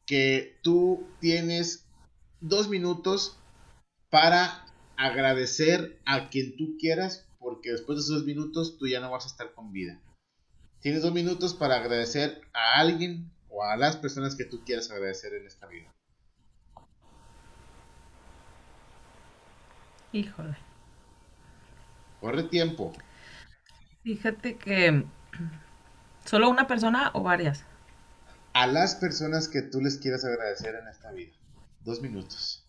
que 0.07 0.59
tú 0.63 1.07
tienes 1.21 1.87
dos 2.41 2.69
minutos 2.69 3.39
para 4.15 4.65
agradecer 4.97 5.99
a 6.07 6.29
quien 6.29 6.57
tú 6.57 6.77
quieras, 6.79 7.27
porque 7.41 7.73
después 7.73 7.97
de 7.97 8.03
esos 8.03 8.19
dos 8.19 8.25
minutos 8.25 8.79
tú 8.79 8.87
ya 8.87 9.01
no 9.01 9.11
vas 9.11 9.25
a 9.25 9.27
estar 9.27 9.53
con 9.55 9.73
vida. 9.73 10.01
Tienes 10.79 11.03
dos 11.03 11.13
minutos 11.13 11.53
para 11.53 11.79
agradecer 11.79 12.41
a 12.53 12.79
alguien 12.79 13.29
o 13.49 13.65
a 13.65 13.77
las 13.77 13.97
personas 13.97 14.37
que 14.37 14.45
tú 14.45 14.65
quieras 14.65 14.89
agradecer 14.93 15.35
en 15.35 15.49
esta 15.49 15.67
vida. 15.67 15.93
Híjole. 20.13 20.57
Corre 22.21 22.45
tiempo. 22.45 22.93
Fíjate 24.05 24.59
que 24.59 25.07
solo 26.25 26.51
una 26.51 26.69
persona 26.69 27.11
o 27.15 27.25
varias. 27.25 27.65
A 28.53 28.69
las 28.69 28.95
personas 28.95 29.49
que 29.49 29.63
tú 29.63 29.81
les 29.81 29.99
quieras 29.99 30.25
agradecer 30.25 30.77
en 30.77 30.87
esta 30.87 31.11
vida. 31.11 31.33
Dos 31.81 32.01
minutos. 32.01 32.64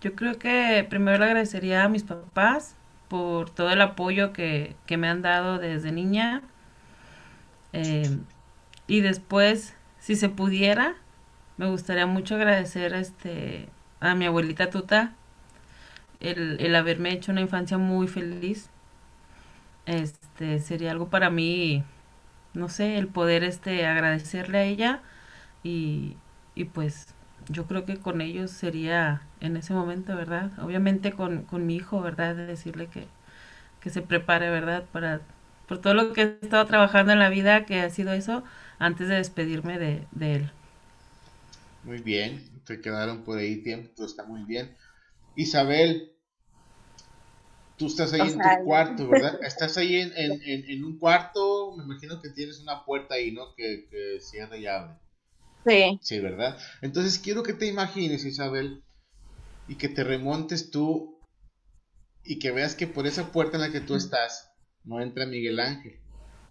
Yo 0.00 0.14
creo 0.14 0.38
que 0.38 0.86
primero 0.88 1.18
le 1.18 1.24
agradecería 1.26 1.84
a 1.84 1.88
mis 1.88 2.02
papás 2.04 2.76
por 3.08 3.50
todo 3.50 3.70
el 3.70 3.80
apoyo 3.80 4.32
que, 4.32 4.76
me 4.88 5.08
han 5.08 5.22
dado 5.22 5.58
desde 5.58 5.92
niña. 5.92 6.42
Eh, 7.72 8.18
y 8.86 9.00
después, 9.00 9.74
si 9.98 10.16
se 10.16 10.28
pudiera, 10.28 10.96
me 11.56 11.66
gustaría 11.66 12.06
mucho 12.06 12.36
agradecer 12.36 12.94
este, 12.94 13.68
a 14.00 14.14
mi 14.14 14.26
abuelita 14.26 14.70
Tuta 14.70 15.14
el, 16.20 16.58
el 16.60 16.74
haberme 16.74 17.12
hecho 17.12 17.32
una 17.32 17.40
infancia 17.40 17.78
muy 17.78 18.08
feliz. 18.08 18.70
Este 19.86 20.58
sería 20.60 20.90
algo 20.90 21.08
para 21.08 21.30
mí, 21.30 21.84
no 22.54 22.68
sé, 22.68 22.98
el 22.98 23.08
poder 23.08 23.44
este 23.44 23.86
agradecerle 23.86 24.58
a 24.58 24.64
ella 24.64 25.02
y, 25.62 26.16
y 26.54 26.64
pues 26.64 27.14
yo 27.48 27.66
creo 27.66 27.84
que 27.84 27.98
con 27.98 28.20
ellos 28.20 28.50
sería 28.50 29.22
en 29.40 29.56
ese 29.56 29.72
momento, 29.74 30.16
¿verdad? 30.16 30.52
Obviamente 30.60 31.12
con, 31.12 31.42
con 31.44 31.66
mi 31.66 31.76
hijo, 31.76 32.00
¿verdad? 32.02 32.34
De 32.36 32.46
decirle 32.46 32.88
que, 32.88 33.06
que 33.80 33.90
se 33.90 34.02
prepare, 34.02 34.50
¿verdad? 34.50 34.84
Para, 34.92 35.20
por 35.68 35.80
todo 35.80 35.94
lo 35.94 36.12
que 36.12 36.22
he 36.22 36.38
estado 36.42 36.66
trabajando 36.66 37.12
en 37.12 37.18
la 37.20 37.30
vida, 37.30 37.66
que 37.66 37.80
ha 37.80 37.90
sido 37.90 38.12
eso, 38.12 38.44
antes 38.78 39.08
de 39.08 39.16
despedirme 39.16 39.78
de, 39.78 40.06
de 40.12 40.34
él. 40.36 40.50
Muy 41.82 42.00
bien, 42.02 42.62
te 42.64 42.80
quedaron 42.82 43.24
por 43.24 43.38
ahí 43.38 43.62
tiempo, 43.62 44.04
está 44.04 44.24
muy 44.24 44.44
bien. 44.44 44.76
Isabel, 45.36 46.12
tú 47.76 47.86
estás 47.86 48.12
ahí 48.12 48.28
en 48.28 48.40
tu 48.42 48.58
cuarto, 48.58 49.08
¿verdad? 49.10 49.38
Estás 49.42 49.76
ahí 49.76 49.96
en, 49.96 50.12
en, 50.16 50.70
en, 50.70 50.84
un 50.84 50.98
cuarto, 50.98 51.74
me 51.76 51.84
imagino 51.84 52.20
que 52.20 52.30
tienes 52.30 52.60
una 52.60 52.84
puerta 52.84 53.14
ahí, 53.14 53.32
¿no? 53.32 53.54
Que, 53.54 53.86
que 53.90 54.20
cierra 54.20 54.56
y 54.58 54.66
abre. 54.66 54.94
Sí. 55.66 55.98
Sí, 56.00 56.20
¿verdad? 56.20 56.58
Entonces 56.80 57.18
quiero 57.18 57.42
que 57.42 57.52
te 57.52 57.66
imagines, 57.66 58.24
Isabel, 58.24 58.84
y 59.66 59.74
que 59.74 59.88
te 59.88 60.04
remontes 60.04 60.70
tú 60.70 61.18
y 62.22 62.38
que 62.38 62.52
veas 62.52 62.74
que 62.74 62.86
por 62.86 63.06
esa 63.06 63.32
puerta 63.32 63.56
en 63.56 63.62
la 63.62 63.72
que 63.72 63.80
tú 63.80 63.96
estás 63.96 64.50
no 64.84 65.00
entra 65.00 65.26
Miguel 65.26 65.58
Ángel. 65.58 65.98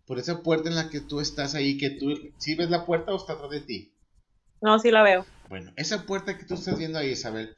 Por 0.06 0.20
esa 0.20 0.44
puerta 0.44 0.70
en 0.70 0.76
la 0.76 0.90
que 0.90 1.00
tú 1.00 1.20
estás 1.20 1.56
ahí, 1.56 1.78
que 1.78 1.92
tú, 1.92 2.14
¿sí 2.38 2.56
ves 2.56 2.70
la 2.70 2.86
puerta 2.86 3.12
o 3.14 3.18
está 3.18 3.34
atrás 3.34 3.50
de 3.50 3.62
ti? 3.62 3.94
No, 4.62 4.78
sí 4.80 4.92
la 4.92 5.02
veo. 5.02 5.26
Bueno, 5.50 5.72
esa 5.78 6.06
puerta 6.06 6.38
que 6.38 6.46
tú 6.46 6.54
estás 6.56 6.78
viendo 6.78 7.00
ahí, 7.00 7.12
Isabel, 7.12 7.56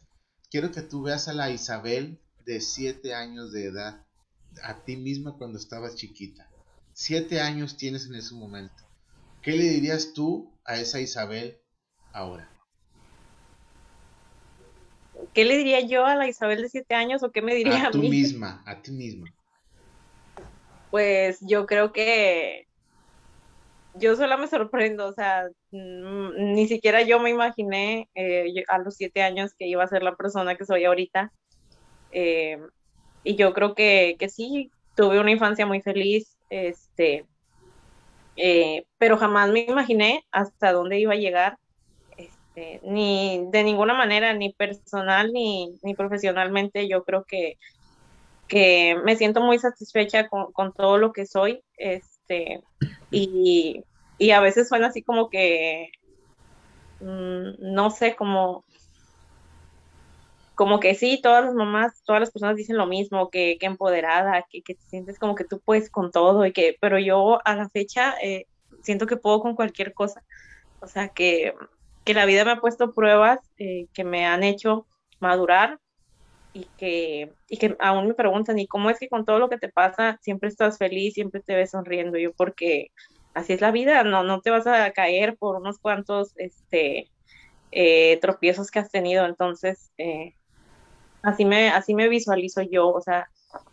quiero 0.49 0.71
que 0.71 0.81
tú 0.81 1.01
veas 1.03 1.27
a 1.27 1.34
la 1.34 1.49
Isabel 1.49 2.19
de 2.45 2.61
siete 2.61 3.13
años 3.13 3.51
de 3.51 3.65
edad, 3.65 4.05
a 4.63 4.84
ti 4.85 4.95
misma 4.95 5.35
cuando 5.38 5.57
estabas 5.57 5.95
chiquita? 5.95 6.49
Siete 6.93 7.41
años 7.41 7.77
tienes 7.77 8.05
en 8.05 8.15
ese 8.15 8.35
momento. 8.35 8.86
¿Qué 9.48 9.53
le 9.53 9.64
dirías 9.64 10.11
tú 10.14 10.52
a 10.65 10.76
esa 10.76 10.99
Isabel 10.99 11.57
ahora? 12.11 12.52
¿Qué 15.34 15.45
le 15.45 15.56
diría 15.56 15.80
yo 15.80 16.06
a 16.06 16.18
la 16.18 16.28
Isabel 16.28 16.61
de 16.61 16.68
siete 16.68 16.95
años 16.95 17.24
o 17.24 17.32
qué 17.32 17.41
me 17.41 17.56
diría 17.56 17.86
a, 17.86 17.88
a 17.88 17.91
tú 17.91 17.99
misma, 17.99 18.61
a 18.65 18.82
ti 18.82 18.91
misma? 18.91 19.34
Pues 20.91 21.38
yo 21.40 21.65
creo 21.65 21.94
que 21.94 22.68
yo 23.94 24.18
sola 24.18 24.36
me 24.36 24.49
sorprendo, 24.49 25.07
o 25.07 25.14
sea, 25.14 25.48
mm, 25.72 26.53
ni 26.53 26.68
siquiera 26.68 27.03
yo 27.03 27.18
me 27.22 27.30
imaginé 27.30 28.10
eh, 28.15 28.65
a 28.68 28.80
los 28.80 28.95
siete 28.95 29.22
años 29.22 29.53
que 29.57 29.65
iba 29.65 29.82
a 29.82 29.88
ser 29.88 30.03
la 30.03 30.18
persona 30.18 30.57
que 30.57 30.65
soy 30.65 30.84
ahorita. 30.84 31.32
Eh, 32.11 32.60
y 33.24 33.38
yo 33.38 33.53
creo 33.53 33.76
que, 33.76 34.18
que, 34.19 34.28
sí, 34.28 34.72
tuve 34.98 35.22
una 35.22 35.32
infancia 35.32 35.65
muy 35.65 35.80
feliz, 35.82 36.38
este, 36.49 37.26
eh, 38.38 38.85
pero 38.97 39.18
jamás 39.18 39.49
me 39.49 39.61
imaginé 39.61 40.23
hasta 40.31 40.72
dónde 40.72 40.99
iba 40.99 41.14
a 41.14 41.18
llegar, 41.18 41.57
este, 42.18 42.80
ni 42.84 43.45
de 43.51 43.64
ninguna 43.64 43.93
manera, 43.93 44.34
ni 44.34 44.53
personal 44.53 45.34
ni, 45.34 45.76
ni 45.84 45.95
profesionalmente. 45.95 46.88
Yo 46.88 47.03
creo 47.03 47.26
que, 47.26 47.57
que 48.47 48.95
me 49.03 49.15
siento 49.15 49.41
muy 49.41 49.59
satisfecha 49.59 50.27
con, 50.27 50.51
con 50.51 50.72
todo 50.73 50.97
lo 50.97 51.11
que 51.14 51.26
soy. 51.26 51.64
Este, 51.77 52.61
y, 53.11 53.84
y 54.18 54.31
a 54.31 54.39
veces 54.39 54.69
suena 54.69 54.88
así 54.88 55.01
como 55.01 55.30
que, 55.30 55.89
mm, 56.99 57.73
no 57.73 57.89
sé, 57.89 58.15
como, 58.15 58.65
como 60.57 60.79
que 60.79 60.95
sí, 60.95 61.19
todas 61.21 61.45
las 61.45 61.53
mamás, 61.53 62.01
todas 62.03 62.19
las 62.19 62.31
personas 62.31 62.55
dicen 62.55 62.77
lo 62.77 62.88
mismo, 62.88 63.29
que, 63.29 63.57
que 63.59 63.67
empoderada, 63.67 64.43
que, 64.49 64.63
que, 64.63 64.73
te 64.73 64.81
sientes 64.88 65.19
como 65.19 65.35
que 65.35 65.43
tú 65.43 65.61
puedes 65.63 65.91
con 65.91 66.09
todo, 66.11 66.47
y 66.47 66.51
que, 66.51 66.75
pero 66.81 66.97
yo 66.97 67.39
a 67.45 67.55
la 67.55 67.69
fecha 67.69 68.15
eh, 68.23 68.47
siento 68.81 69.05
que 69.05 69.17
puedo 69.17 69.39
con 69.39 69.55
cualquier 69.55 69.93
cosa. 69.93 70.23
O 70.81 70.88
sea, 70.88 71.09
que, 71.09 71.53
que 72.03 72.15
la 72.15 72.25
vida 72.25 72.43
me 72.43 72.51
ha 72.53 72.59
puesto 72.59 72.91
pruebas 72.95 73.39
eh, 73.59 73.85
que 73.93 74.03
me 74.03 74.25
han 74.25 74.43
hecho 74.43 74.88
madurar 75.19 75.79
y 76.53 76.65
que, 76.75 77.31
y 77.47 77.57
que 77.57 77.77
aún 77.79 78.07
me 78.07 78.15
preguntan, 78.15 78.57
¿y 78.57 78.65
cómo 78.65 78.89
es 78.89 78.97
que 78.97 79.09
con 79.09 79.25
todo 79.25 79.38
lo 79.38 79.49
que 79.49 79.59
te 79.59 79.69
pasa 79.69 80.17
siempre 80.23 80.49
estás 80.49 80.79
feliz, 80.79 81.13
siempre 81.13 81.39
te 81.39 81.55
ves 81.55 81.69
sonriendo? 81.69 82.17
Yo 82.17 82.34
porque 82.34 82.89
así 83.35 83.53
es 83.53 83.61
la 83.61 83.69
vida, 83.69 84.03
no, 84.03 84.23
no 84.23 84.41
te 84.41 84.49
vas 84.49 84.65
a 84.65 84.89
caer 84.91 85.38
por 85.38 85.57
unos 85.57 85.77
cuantos 85.77 86.34
este, 86.38 87.11
eh, 87.71 88.17
tropiezos 88.21 88.71
que 88.71 88.79
has 88.79 88.89
tenido, 88.89 89.27
entonces 89.27 89.91
eh, 89.99 90.34
así, 91.28 91.44
me, 91.44 91.70
así 91.70 91.94
me 91.94 92.08
visualizo 92.08 92.62
yo, 92.62 92.88
o 92.88 93.02
sea, 93.02 93.28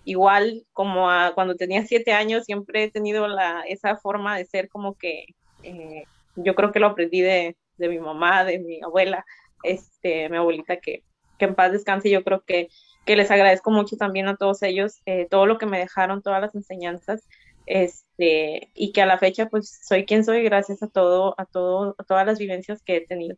igual 0.04 0.64
como 0.72 1.08
cuando 1.34 1.54
tenía 1.54 1.86
siete 1.86 2.12
años 2.12 2.44
siempre 2.44 2.84
he 2.84 2.90
tenido 2.90 3.28
la, 3.28 3.62
esa 3.68 3.96
forma 3.96 4.36
de 4.36 4.44
ser 4.44 4.68
como 4.68 4.94
que 4.94 5.26
eh, 5.62 6.02
yo 6.34 6.56
creo 6.56 6.72
que 6.72 6.80
lo 6.80 6.88
aprendí 6.88 7.20
de, 7.20 7.56
de, 7.76 7.88
mi 7.88 8.00
mamá, 8.00 8.44
de 8.44 8.58
mi 8.58 8.82
abuela, 8.82 9.24
este, 9.62 10.28
mi 10.28 10.36
abuelita 10.36 10.78
que, 10.78 11.04
que 11.38 11.44
en 11.44 11.54
paz 11.54 11.70
descanse, 11.70 12.10
yo 12.10 12.24
creo 12.24 12.42
que, 12.44 12.68
que 13.06 13.14
les 13.14 13.30
agradezco 13.30 13.70
mucho 13.70 13.96
también 13.96 14.26
a 14.26 14.36
todos 14.36 14.62
ellos, 14.62 15.00
todo 15.30 15.46
lo 15.46 15.56
que 15.56 15.66
me 15.66 15.78
dejaron, 15.78 16.22
todas 16.22 16.40
las 16.40 16.56
enseñanzas, 16.56 17.22
este, 17.66 18.70
y 18.74 18.92
que 18.92 19.00
a 19.00 19.06
la 19.06 19.18
fecha 19.18 19.48
pues 19.48 19.80
soy 19.86 20.06
quien 20.06 20.24
soy 20.24 20.42
gracias 20.42 20.82
a 20.82 20.88
todo, 20.88 21.36
a 21.38 21.44
todo, 21.44 21.94
a 21.98 22.02
todas 22.02 22.26
las 22.26 22.38
vivencias 22.38 22.82
que 22.82 22.96
he 22.96 23.06
tenido. 23.06 23.36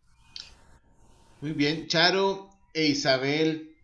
Muy 1.42 1.52
bien, 1.52 1.86
Charo 1.86 2.48
e 2.72 2.86
Isabel, 2.86 3.75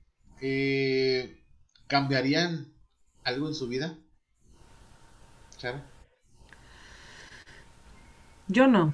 eh, 0.42 1.40
¿cambiarían 1.86 2.72
algo 3.22 3.48
en 3.48 3.54
su 3.54 3.68
vida? 3.68 3.96
Charo. 5.56 5.80
Yo 8.48 8.66
no. 8.66 8.92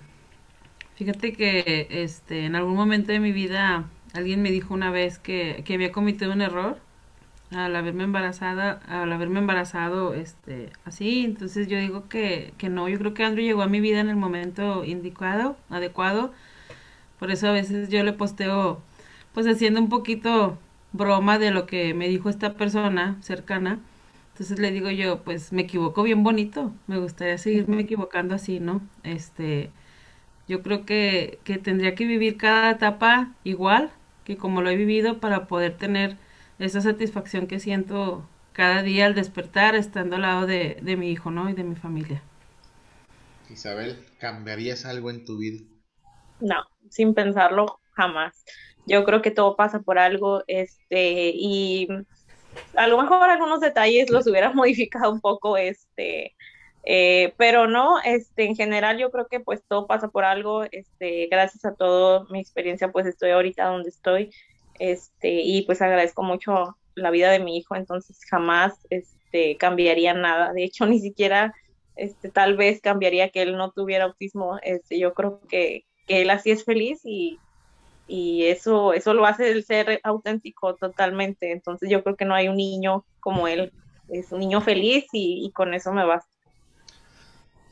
Fíjate 0.97 1.33
que 1.33 1.89
este, 1.91 2.45
en 2.45 2.55
algún 2.55 2.75
momento 2.75 3.13
de 3.13 3.21
mi 3.21 3.33
vida 3.33 3.89
alguien 4.13 4.43
me 4.43 4.51
dijo 4.51 4.75
una 4.75 4.91
vez 4.91 5.19
que, 5.19 5.63
que 5.65 5.75
había 5.75 5.91
cometido 5.91 6.33
un 6.33 6.43
error 6.43 6.79
al 7.51 7.75
haberme 7.77 8.05
embarazada, 8.05 8.81
al 8.87 9.11
haberme 9.11 9.39
embarazado, 9.39 10.13
este, 10.13 10.71
así, 10.85 11.25
entonces 11.25 11.67
yo 11.69 11.79
digo 11.79 12.09
que, 12.09 12.53
que 12.59 12.69
no, 12.69 12.89
yo 12.91 12.99
creo 12.99 13.15
que 13.15 13.25
Andrew 13.25 13.45
llegó 13.45 13.63
a 13.63 13.69
mi 13.69 13.81
vida 13.81 14.01
en 14.01 14.11
el 14.11 14.17
momento 14.17 14.85
indicado, 14.85 15.57
adecuado, 15.71 16.35
por 17.19 17.31
eso 17.31 17.49
a 17.49 17.53
veces 17.53 17.89
yo 17.89 18.03
le 18.05 18.13
posteo, 18.13 18.83
pues 19.33 19.47
haciendo 19.47 19.81
un 19.81 19.89
poquito 19.89 20.59
broma 20.93 21.39
de 21.39 21.51
lo 21.51 21.67
que 21.67 21.95
me 21.95 22.09
dijo 22.09 22.31
esta 22.31 22.55
persona 22.55 23.19
cercana, 23.23 23.81
entonces 24.33 24.59
le 24.59 24.71
digo 24.71 24.91
yo, 24.91 25.23
pues 25.23 25.53
me 25.53 25.63
equivoco 25.63 26.03
bien 26.03 26.23
bonito, 26.23 26.73
me 26.87 26.99
gustaría 26.99 27.39
seguirme 27.39 27.83
equivocando 27.83 28.35
así, 28.35 28.61
¿no? 28.61 28.81
Este, 29.03 29.71
yo 30.47 30.63
creo 30.63 30.85
que, 30.87 31.41
que 31.45 31.59
tendría 31.59 31.95
que 31.95 32.07
vivir 32.07 32.37
cada 32.37 32.71
etapa 32.71 33.33
igual 33.45 33.91
que 34.29 34.37
como 34.37 34.61
lo 34.61 34.69
he 34.69 34.77
vivido 34.77 35.21
para 35.21 35.47
poder 35.47 35.77
tener 35.79 36.19
esa 36.59 36.83
satisfacción 36.83 37.47
que 37.47 37.61
siento 37.61 38.29
cada 38.53 38.83
día 38.83 39.07
al 39.07 39.15
despertar 39.15 39.75
estando 39.75 40.17
al 40.17 40.23
lado 40.23 40.47
de, 40.47 40.97
mi 40.99 41.11
hijo, 41.11 41.31
¿no? 41.31 41.49
Y 41.49 41.55
de 41.55 41.65
mi 41.65 41.77
familia. 41.77 42.23
Isabel, 43.49 44.05
¿cambiarías 44.19 44.85
algo 44.85 45.11
en 45.11 45.25
tu 45.25 45.39
vida? 45.39 45.65
No, 46.41 46.57
sin 46.91 47.15
pensarlo 47.15 47.81
jamás. 47.93 48.45
Yo 48.89 49.05
creo 49.05 49.23
que 49.23 49.31
todo 49.31 49.57
pasa 49.57 49.81
por 49.81 49.99
algo, 49.99 50.43
este, 50.47 51.33
y 51.35 51.89
a 52.75 52.87
lo 52.87 53.01
mejor 53.01 53.29
algunos 53.29 53.61
detalles 53.61 54.11
los 54.11 54.27
hubiera 54.27 54.53
modificado 54.55 55.13
un 55.13 55.21
poco, 55.21 55.57
este, 55.57 56.35
eh, 56.85 57.35
pero 57.37 57.67
no, 57.67 58.01
este, 58.03 58.45
en 58.45 58.57
general 58.57 58.99
yo 58.99 59.11
creo 59.11 59.27
que 59.29 59.41
pues 59.41 59.63
todo 59.69 59.87
pasa 59.87 60.09
por 60.09 60.25
algo, 60.25 60.65
este, 60.71 61.29
gracias 61.31 61.65
a 61.65 61.75
toda 61.75 62.25
mi 62.31 62.41
experiencia 62.41 62.91
pues 62.91 63.07
estoy 63.07 63.31
ahorita 63.31 63.67
donde 63.67 63.91
estoy, 63.91 64.31
este, 64.79 65.43
y 65.43 65.63
pues 65.63 65.83
agradezco 65.83 66.23
mucho 66.23 66.77
la 66.95 67.11
vida 67.11 67.31
de 67.31 67.41
mi 67.41 67.57
hijo, 67.59 67.77
entonces 67.77 68.21
jamás 68.31 68.75
este, 68.91 69.57
cambiaría 69.57 70.15
nada. 70.15 70.53
De 70.53 70.65
hecho, 70.65 70.87
ni 70.87 71.01
siquiera 71.01 71.55
este, 71.97 72.31
tal 72.31 72.57
vez 72.57 72.81
cambiaría 72.81 73.31
que 73.31 73.43
él 73.43 73.57
no 73.57 73.73
tuviera 73.73 74.05
autismo. 74.05 74.59
Este, 74.63 74.99
yo 74.99 75.15
creo 75.15 75.41
que, 75.49 75.85
que 76.07 76.23
él 76.23 76.31
así 76.31 76.51
es 76.51 76.65
feliz 76.65 77.01
y, 77.05 77.39
y 78.09 78.47
eso, 78.47 78.95
eso 78.95 79.15
lo 79.15 79.27
hace 79.27 79.51
el 79.53 79.65
ser 79.65 80.01
auténtico 80.03 80.75
totalmente. 80.75 81.53
Entonces 81.53 81.91
yo 81.91 82.03
creo 82.03 82.17
que 82.17 82.25
no 82.25 82.35
hay 82.35 82.49
un 82.49 82.57
niño 82.57 83.05
como 83.21 83.47
él. 83.47 83.73
Es 84.09 84.33
un 84.33 84.41
niño 84.41 84.63
feliz 84.63 85.05
y, 85.13 85.45
y 85.47 85.53
con 85.53 85.75
eso 85.75 85.93
me 85.93 86.05
basta. 86.05 86.31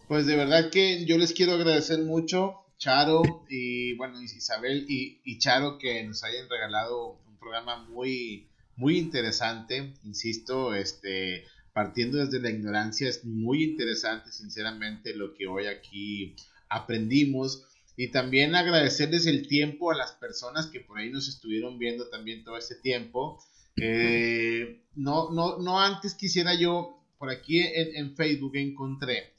Pues 0.07 0.27
de 0.27 0.37
verdad 0.37 0.71
que 0.71 1.05
yo 1.07 1.17
les 1.19 1.33
quiero 1.33 1.55
agradecer 1.55 2.01
mucho 2.01 2.67
Charo 2.79 3.23
y 3.49 3.95
bueno, 3.97 4.21
Isabel 4.21 4.85
y, 4.89 5.21
y, 5.25 5.39
Charo 5.39 5.79
que 5.79 6.05
nos 6.05 6.23
hayan 6.23 6.49
regalado 6.49 7.19
un 7.27 7.39
programa 7.39 7.85
muy, 7.89 8.49
muy 8.77 8.99
interesante, 8.99 9.95
insisto, 10.05 10.75
este, 10.75 11.45
partiendo 11.73 12.19
desde 12.19 12.41
la 12.41 12.51
ignorancia, 12.51 13.09
es 13.09 13.25
muy 13.25 13.65
interesante, 13.65 14.31
sinceramente, 14.31 15.15
lo 15.15 15.35
que 15.35 15.47
hoy 15.47 15.67
aquí 15.67 16.37
aprendimos. 16.69 17.65
Y 17.97 18.11
también 18.11 18.55
agradecerles 18.55 19.27
el 19.27 19.49
tiempo 19.49 19.91
a 19.91 19.97
las 19.97 20.13
personas 20.13 20.67
que 20.67 20.81
por 20.81 20.99
ahí 20.99 21.11
nos 21.11 21.29
estuvieron 21.29 21.79
viendo 21.79 22.09
también 22.09 22.45
todo 22.45 22.57
este 22.57 22.75
tiempo. 22.75 23.43
Eh, 23.77 24.83
no, 24.95 25.31
no, 25.31 25.59
no 25.59 25.81
antes 25.81 26.15
quisiera 26.15 26.55
yo, 26.55 27.03
por 27.19 27.31
aquí 27.31 27.61
en, 27.61 27.97
en 27.97 28.17
Facebook 28.17 28.57
encontré 28.57 29.35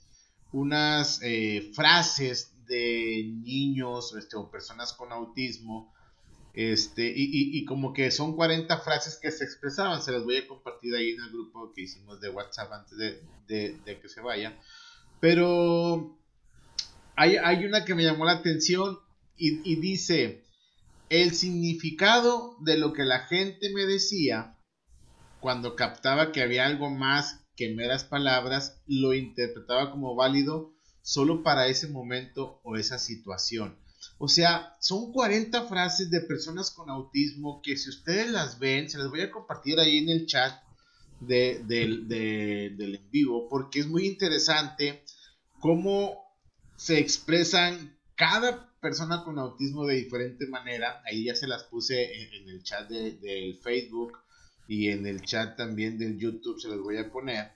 unas 0.51 1.19
eh, 1.23 1.71
frases 1.73 2.53
de 2.67 3.23
niños 3.43 4.13
este, 4.15 4.35
o 4.35 4.49
personas 4.49 4.93
con 4.93 5.11
autismo. 5.11 5.93
Este, 6.53 7.13
y, 7.15 7.63
como 7.65 7.93
que 7.93 8.09
son 8.09 8.35
40 8.35 8.79
frases 8.79 9.17
que 9.17 9.29
se 9.29 9.43
expresaban, 9.43 10.01
se 10.01 10.11
las 10.11 10.23
voy 10.23 10.37
a 10.37 10.47
compartir 10.47 10.95
ahí 10.95 11.11
en 11.11 11.21
el 11.21 11.29
grupo 11.29 11.71
que 11.71 11.83
hicimos 11.83 12.19
de 12.19 12.29
WhatsApp 12.29 12.71
antes 12.71 12.97
de, 12.97 13.99
que 14.01 14.09
se 14.09 14.21
vayan. 14.21 14.57
Pero 15.19 16.17
hay, 17.17 17.65
una 17.65 17.83
que 17.83 17.95
me 17.95 18.03
llamó 18.03 18.25
la 18.25 18.33
atención 18.33 18.99
y, 19.35 19.75
dice, 19.75 20.45
el 21.09 21.33
significado 21.33 22.55
de 22.61 22.77
lo 22.77 22.93
que 22.93 23.03
la 23.03 23.21
gente 23.21 23.71
me 23.73 23.85
decía 23.85 24.57
cuando 25.39 25.75
captaba 25.75 26.31
que 26.31 26.41
había 26.41 26.65
algo 26.65 26.89
más 26.89 27.45
que 27.55 27.73
meras 27.73 28.03
palabras, 28.03 28.81
lo 28.85 29.13
interpretaba 29.13 29.91
como 29.91 30.15
válido 30.15 30.75
solo 31.01 31.43
para 31.43 31.67
ese 31.67 31.87
momento 31.87 32.61
o 32.63 32.77
esa 32.77 32.99
situación. 32.99 33.79
O 34.19 34.27
sea, 34.27 34.75
son 34.79 35.11
40 35.11 35.63
frases 35.65 36.11
de 36.11 36.21
personas 36.21 36.71
con 36.71 36.89
autismo 36.89 37.61
que 37.63 37.77
si 37.77 37.89
ustedes 37.89 38.29
las 38.29 38.59
ven, 38.59 38.89
se 38.89 38.97
las 38.99 39.09
voy 39.09 39.21
a 39.21 39.31
compartir 39.31 39.79
ahí 39.79 39.97
en 39.97 40.09
el 40.09 40.27
chat 40.27 40.53
de, 41.19 41.63
del 41.65 42.95
en 42.95 43.09
vivo, 43.09 43.47
porque 43.49 43.79
es 43.79 43.87
muy 43.87 44.05
interesante 44.05 45.03
cómo 45.59 46.26
se 46.77 46.99
expresan 46.99 47.97
cada 48.15 48.71
persona 48.79 49.23
con 49.23 49.37
autismo 49.39 49.85
de 49.85 49.95
diferente 49.95 50.47
manera. 50.47 51.01
Ahí 51.05 51.25
ya 51.25 51.35
se 51.35 51.47
las 51.47 51.63
puse 51.63 52.37
en, 52.37 52.47
el 52.47 52.63
chat 52.63 52.87
del 52.89 53.57
Facebook 53.57 54.19
y 54.67 54.89
en 54.89 55.05
el 55.05 55.21
chat 55.21 55.57
también 55.57 55.97
del 55.97 56.17
YouTube 56.17 56.61
se 56.61 56.69
los 56.69 56.81
voy 56.81 56.97
a 56.97 57.11
poner. 57.11 57.51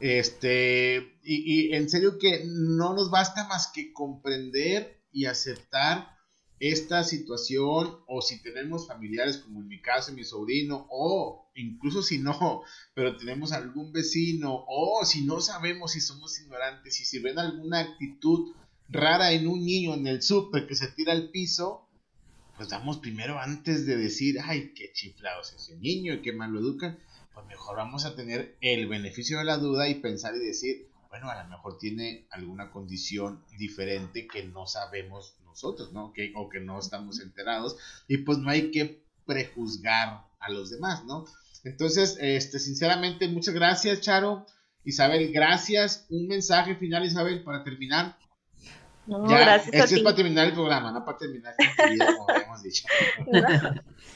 Este, 0.00 1.18
y, 1.22 1.68
y 1.68 1.74
en 1.74 1.88
serio 1.88 2.18
que 2.18 2.44
no 2.46 2.94
nos 2.94 3.10
basta 3.10 3.46
más 3.46 3.70
que 3.72 3.92
comprender 3.92 5.00
y 5.12 5.26
aceptar 5.26 6.16
esta 6.60 7.04
situación 7.04 8.00
o 8.06 8.22
si 8.22 8.42
tenemos 8.42 8.86
familiares 8.86 9.38
como 9.38 9.60
en 9.60 9.68
mi 9.68 9.80
caso 9.80 10.12
mi 10.12 10.24
sobrino 10.24 10.86
o 10.90 11.39
incluso 11.54 12.02
si 12.02 12.18
no, 12.18 12.62
pero 12.94 13.16
tenemos 13.16 13.52
algún 13.52 13.92
vecino 13.92 14.64
o 14.66 15.04
si 15.04 15.24
no 15.24 15.40
sabemos 15.40 15.92
si 15.92 16.00
somos 16.00 16.38
ignorantes 16.40 17.00
y 17.00 17.04
si 17.04 17.18
ven 17.18 17.38
alguna 17.38 17.80
actitud 17.80 18.54
rara 18.88 19.32
en 19.32 19.46
un 19.46 19.64
niño 19.64 19.94
en 19.94 20.06
el 20.06 20.22
súper 20.22 20.66
que 20.66 20.74
se 20.74 20.88
tira 20.88 21.12
al 21.12 21.30
piso, 21.30 21.88
pues 22.56 22.68
damos 22.68 22.98
primero 22.98 23.38
antes 23.38 23.86
de 23.86 23.96
decir, 23.96 24.38
ay, 24.42 24.72
qué 24.74 24.92
chiflados 24.92 25.52
ese 25.54 25.76
niño 25.76 26.14
y 26.14 26.22
qué 26.22 26.32
mal 26.32 26.52
lo 26.52 26.60
educan, 26.60 26.98
pues 27.32 27.46
mejor 27.46 27.76
vamos 27.76 28.04
a 28.04 28.14
tener 28.14 28.56
el 28.60 28.88
beneficio 28.88 29.38
de 29.38 29.44
la 29.44 29.56
duda 29.56 29.88
y 29.88 29.94
pensar 29.96 30.34
y 30.36 30.40
decir, 30.40 30.88
bueno, 31.08 31.28
a 31.28 31.42
lo 31.42 31.48
mejor 31.48 31.78
tiene 31.78 32.26
alguna 32.30 32.70
condición 32.70 33.44
diferente 33.58 34.26
que 34.26 34.44
no 34.44 34.66
sabemos 34.66 35.36
nosotros, 35.44 35.92
¿no? 35.92 36.12
Que, 36.12 36.32
o 36.36 36.48
que 36.48 36.60
no 36.60 36.78
estamos 36.78 37.20
enterados 37.20 37.76
y 38.06 38.18
pues 38.18 38.38
no 38.38 38.50
hay 38.50 38.70
que 38.70 39.02
prejuzgar 39.26 40.26
a 40.38 40.50
los 40.50 40.70
demás, 40.70 41.04
¿no? 41.04 41.24
Entonces, 41.64 42.16
este, 42.20 42.58
sinceramente, 42.58 43.28
muchas 43.28 43.54
gracias, 43.54 44.00
Charo. 44.00 44.46
Isabel, 44.84 45.30
gracias. 45.32 46.06
Un 46.08 46.26
mensaje 46.26 46.74
final, 46.76 47.04
Isabel, 47.04 47.42
para 47.42 47.62
terminar. 47.64 48.16
No, 49.06 49.22
gracias 49.24 49.74
esto 49.74 49.96
es 49.96 50.02
para 50.02 50.14
terminar 50.14 50.46
el 50.46 50.52
programa, 50.52 50.92
no 50.92 51.04
para 51.04 51.18
terminar 51.18 51.54
el 51.58 51.90
video, 51.94 52.16
como 52.16 52.30
habíamos 52.30 52.62
dicho. 52.62 52.86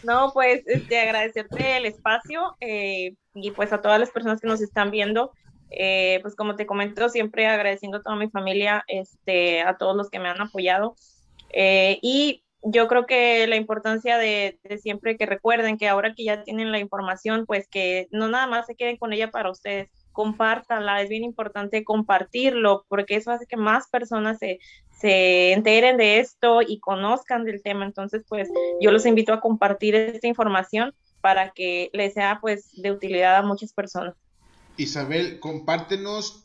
No, 0.05 0.31
pues 0.33 0.63
este, 0.67 1.01
agradecerte 1.01 1.79
el 1.79 1.87
espacio 1.87 2.57
eh, 2.61 3.15
y 3.35 3.51
pues 3.53 3.73
a 3.73 3.81
todas 3.81 3.99
las 3.99 4.11
personas 4.11 4.41
que 4.41 4.47
nos 4.47 4.61
están 4.61 4.91
viendo. 4.91 5.33
Eh, 5.71 6.21
pues 6.23 6.37
como 6.37 6.55
te 6.55 6.67
comento, 6.67 7.09
siempre 7.09 7.47
agradeciendo 7.47 7.99
a 7.99 8.03
toda 8.03 8.15
mi 8.15 8.29
familia, 8.29 8.85
este, 8.87 9.63
a 9.63 9.77
todos 9.77 9.97
los 9.97 10.11
que 10.11 10.21
me 10.21 10.29
han 10.29 10.41
apoyado. 10.41 10.95
Eh, 11.53 11.99
y 12.03 12.44
yo 12.65 12.89
creo 12.89 13.07
que 13.07 13.47
la 13.47 13.57
importancia 13.57 14.17
de, 14.17 14.59
siempre 14.81 15.17
que 15.17 15.27
recuerden 15.27 15.77
que 15.77 15.89
ahora 15.89 16.15
que 16.15 16.25
ya 16.25 16.43
tienen 16.43 16.73
la 16.73 16.79
información, 16.79 17.45
pues 17.47 17.69
que 17.69 18.09
no 18.11 18.29
nada 18.29 18.47
más 18.47 18.67
se 18.67 18.75
queden 18.75 18.97
con 18.97 19.13
ella 19.13 19.31
para 19.31 19.51
ustedes, 19.51 19.91
compártanla, 20.13 21.03
es 21.03 21.11
bien 21.11 21.25
importante 21.25 21.85
compartirlo 21.85 22.87
porque 22.89 23.17
eso 23.17 23.31
hace 23.31 23.47
que 23.47 23.57
más 23.57 23.89
personas 23.89 24.39
se, 24.39 24.61
se 24.91 25.53
enteren 25.53 25.99
de 25.99 26.21
esto 26.21 26.63
y 26.63 26.81
conozcan 26.81 27.45
del 27.45 27.63
tema. 27.63 27.85
Entonces, 27.85 28.25
pues 28.29 28.49
yo 28.81 28.91
los 28.91 29.05
invito 29.05 29.35
a 29.35 29.41
compartir 29.41 29.95
esta 29.95 30.27
información 30.27 30.95
para 31.21 31.51
que 31.51 31.91
les 31.93 32.15
sea 32.15 32.39
pues 32.41 32.71
de 32.81 32.93
utilidad 32.93 33.37
a 33.37 33.43
muchas 33.43 33.75
personas. 33.75 34.15
Isabel, 34.77 35.39
compártenos, 35.39 36.45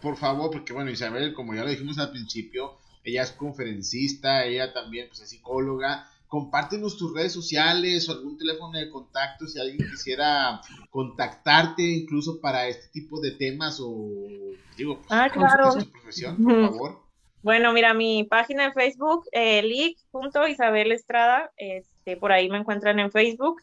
por 0.00 0.16
favor, 0.16 0.50
porque 0.50 0.72
bueno, 0.72 0.90
Isabel, 0.90 1.34
como 1.34 1.54
ya 1.54 1.64
lo 1.64 1.70
dijimos 1.70 1.98
al 1.98 2.10
principio, 2.10 2.78
ella 3.08 3.22
es 3.22 3.32
conferencista, 3.32 4.44
ella 4.44 4.72
también 4.72 5.08
pues, 5.08 5.20
es 5.20 5.30
psicóloga. 5.30 6.08
Compártenos 6.26 6.98
tus 6.98 7.14
redes 7.14 7.32
sociales 7.32 8.06
o 8.08 8.12
algún 8.12 8.36
teléfono 8.36 8.78
de 8.78 8.90
contacto 8.90 9.46
si 9.46 9.58
alguien 9.58 9.88
quisiera 9.90 10.60
contactarte 10.90 11.82
incluso 11.82 12.38
para 12.40 12.68
este 12.68 12.88
tipo 12.88 13.18
de 13.20 13.30
temas 13.30 13.80
o 13.80 14.10
digo, 14.76 14.98
pues, 14.98 15.06
ah, 15.10 15.30
claro. 15.32 15.74
profesión, 15.90 16.36
por 16.42 16.70
favor. 16.70 17.08
Bueno, 17.42 17.72
mira, 17.72 17.94
mi 17.94 18.24
página 18.24 18.64
de 18.64 18.72
Facebook, 18.72 19.24
eh, 19.32 19.62
Isabel 20.50 20.92
Estrada, 20.92 21.50
este, 21.56 22.16
por 22.16 22.32
ahí 22.32 22.50
me 22.50 22.58
encuentran 22.58 22.98
en 22.98 23.10
Facebook. 23.10 23.62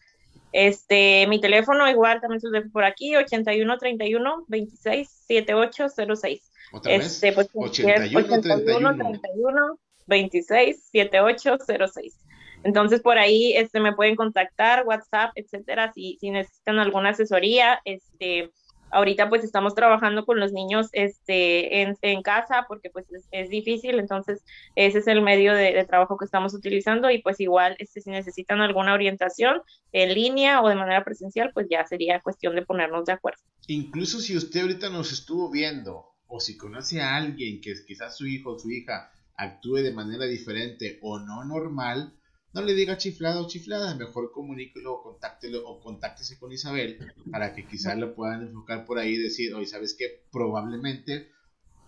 Este, 0.52 1.28
mi 1.28 1.42
teléfono 1.42 1.88
igual 1.90 2.22
también 2.22 2.40
se 2.40 2.62
por 2.72 2.86
aquí, 2.86 3.16
8131 3.16 4.46
26 4.48 5.10
7806. 5.28 6.52
¿Otra 6.72 6.94
este, 6.94 7.32
vez? 7.32 7.36
Pues, 7.36 7.50
81, 7.54 8.42
31. 8.42 8.96
31 8.96 9.80
26 10.08 10.90
7806. 10.92 12.20
Entonces 12.64 13.02
por 13.02 13.18
ahí 13.18 13.54
este, 13.56 13.80
me 13.80 13.94
pueden 13.94 14.16
contactar, 14.16 14.86
WhatsApp, 14.88 15.32
etcétera, 15.36 15.92
si, 15.94 16.18
si 16.20 16.32
necesitan 16.32 16.80
alguna 16.80 17.10
asesoría. 17.10 17.80
Este, 17.86 18.52
ahorita 18.92 19.30
pues 19.30 19.44
estamos 19.44 19.76
trabajando 19.76 20.26
con 20.26 20.40
los 20.40 20.52
niños 20.52 20.88
este, 20.94 21.82
en, 21.82 21.98
en 22.02 22.22
casa 22.22 22.66
porque 22.68 22.90
pues 22.90 23.06
es, 23.32 23.50
difícil, 23.50 24.00
entonces 24.00 24.44
ese 24.76 25.00
es 25.00 25.08
el 25.08 25.22
medio 25.22 25.54
de, 25.54 25.84
trabajo 25.86 26.18
que 26.18 26.26
estamos 26.26 26.54
utilizando 26.54 27.12
y 27.12 27.22
pues 27.22 27.40
igual 27.40 27.76
este, 27.78 28.02
si 28.02 28.10
necesitan 28.10 28.62
alguna 28.62 28.94
orientación 28.94 29.62
en 29.92 30.14
línea 30.14 30.62
o 30.62 30.70
de 30.70 30.76
manera 30.76 31.04
presencial, 31.04 31.52
pues 31.54 31.68
ya 31.70 31.86
sería 31.86 32.20
cuestión 32.22 32.56
de 32.56 32.66
ponernos 32.66 33.06
de 33.06 33.14
acuerdo. 33.14 33.42
Incluso 33.68 34.20
si 34.20 34.36
usted 34.36 34.62
ahorita 34.62 34.90
nos 34.90 35.12
estuvo 35.12 35.52
viendo 35.52 36.15
o 36.28 36.40
si 36.40 36.58
conoce 36.58 37.02
a 37.02 37.16
alguien 37.16 37.62
que 37.62 37.74
quizás 37.86 38.18
su 38.18 38.28
hijo 38.28 38.54
o 38.54 38.60
su 38.60 38.72
hija 38.72 39.12
actúe 39.36 39.78
de 39.78 39.94
manera 39.94 40.26
diferente 40.26 41.00
o 41.02 41.20
no 41.20 41.44
normal, 41.44 42.14
no 42.54 42.62
le 42.62 42.74
diga 42.74 42.98
chiflado 42.98 43.44
o 43.44 43.48
chiflada, 43.48 43.96
mejor 43.96 44.32
comuníquelo 44.32 44.94
o 44.94 45.04
contáctelo 45.04 45.68
o 45.68 45.82
contáctese 45.82 46.40
con 46.40 46.54
Isabel 46.54 46.98
para 47.30 47.54
que 47.54 47.68
quizás 47.68 47.98
lo 47.98 48.16
puedan 48.16 48.44
enfocar 48.44 48.86
por 48.86 48.98
ahí 48.98 49.16
y 49.16 49.24
decir, 49.24 49.54
oye, 49.54 49.68
¿sabes 49.68 49.94
qué? 49.94 50.24
Probablemente 50.32 51.32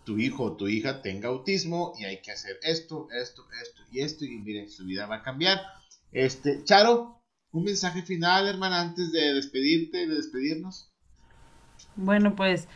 tu 0.04 0.18
hijo 0.18 0.44
o 0.44 0.58
tu 0.58 0.68
hija 0.68 1.02
tenga 1.02 1.30
autismo 1.30 1.94
y 1.98 2.06
hay 2.06 2.22
que 2.22 2.32
hacer 2.32 2.58
esto, 2.64 3.08
esto, 3.12 3.46
esto 3.62 3.82
y 3.92 4.02
esto 4.02 4.26
y 4.26 4.40
miren, 4.40 4.70
su 4.70 4.86
vida 4.86 5.06
va 5.06 5.18
a 5.18 5.24
cambiar. 5.24 5.62
Este, 6.12 6.64
Charo, 6.64 7.22
un 7.52 7.64
mensaje 7.64 8.02
final, 8.02 8.48
hermana, 8.48 8.82
antes 8.82 9.12
de 9.12 9.34
despedirte, 9.34 10.08
de 10.08 10.16
despedirnos. 10.16 10.92
Bueno, 11.96 12.36
pues 12.36 12.68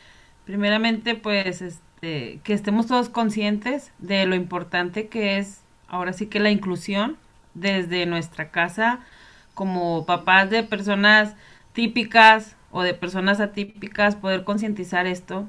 primeramente 0.45 1.15
pues 1.15 1.61
este 1.61 2.39
que 2.43 2.53
estemos 2.53 2.87
todos 2.87 3.09
conscientes 3.09 3.91
de 3.99 4.25
lo 4.25 4.35
importante 4.35 5.07
que 5.07 5.37
es 5.37 5.61
ahora 5.87 6.13
sí 6.13 6.25
que 6.25 6.39
la 6.39 6.49
inclusión 6.49 7.17
desde 7.53 8.05
nuestra 8.05 8.49
casa 8.49 8.99
como 9.53 10.05
papás 10.05 10.49
de 10.49 10.63
personas 10.63 11.35
típicas 11.73 12.55
o 12.71 12.83
de 12.83 12.93
personas 12.93 13.39
atípicas, 13.39 14.15
poder 14.15 14.43
concientizar 14.43 15.05
esto. 15.05 15.45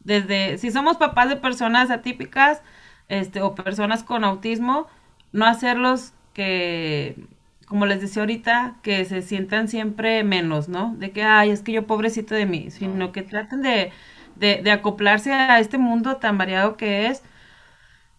Desde, 0.00 0.58
si 0.58 0.70
somos 0.70 0.96
papás 0.96 1.28
de 1.28 1.36
personas 1.36 1.90
atípicas, 1.90 2.62
este, 3.08 3.42
o 3.42 3.54
personas 3.54 4.04
con 4.04 4.24
autismo, 4.24 4.86
no 5.32 5.46
hacerlos 5.46 6.12
que, 6.32 7.16
como 7.66 7.86
les 7.86 8.00
decía 8.00 8.22
ahorita, 8.22 8.76
que 8.82 9.04
se 9.04 9.22
sientan 9.22 9.68
siempre 9.68 10.24
menos, 10.24 10.68
¿no? 10.68 10.94
De 10.98 11.10
que, 11.12 11.22
ay, 11.22 11.50
es 11.50 11.62
que 11.62 11.72
yo 11.72 11.86
pobrecito 11.86 12.34
de 12.34 12.46
mí, 12.46 12.70
sino 12.70 13.12
que 13.12 13.22
traten 13.22 13.62
de, 13.62 13.92
de, 14.36 14.62
de 14.62 14.70
acoplarse 14.72 15.32
a 15.32 15.58
este 15.60 15.78
mundo 15.78 16.16
tan 16.16 16.38
variado 16.38 16.76
que 16.76 17.06
es, 17.08 17.22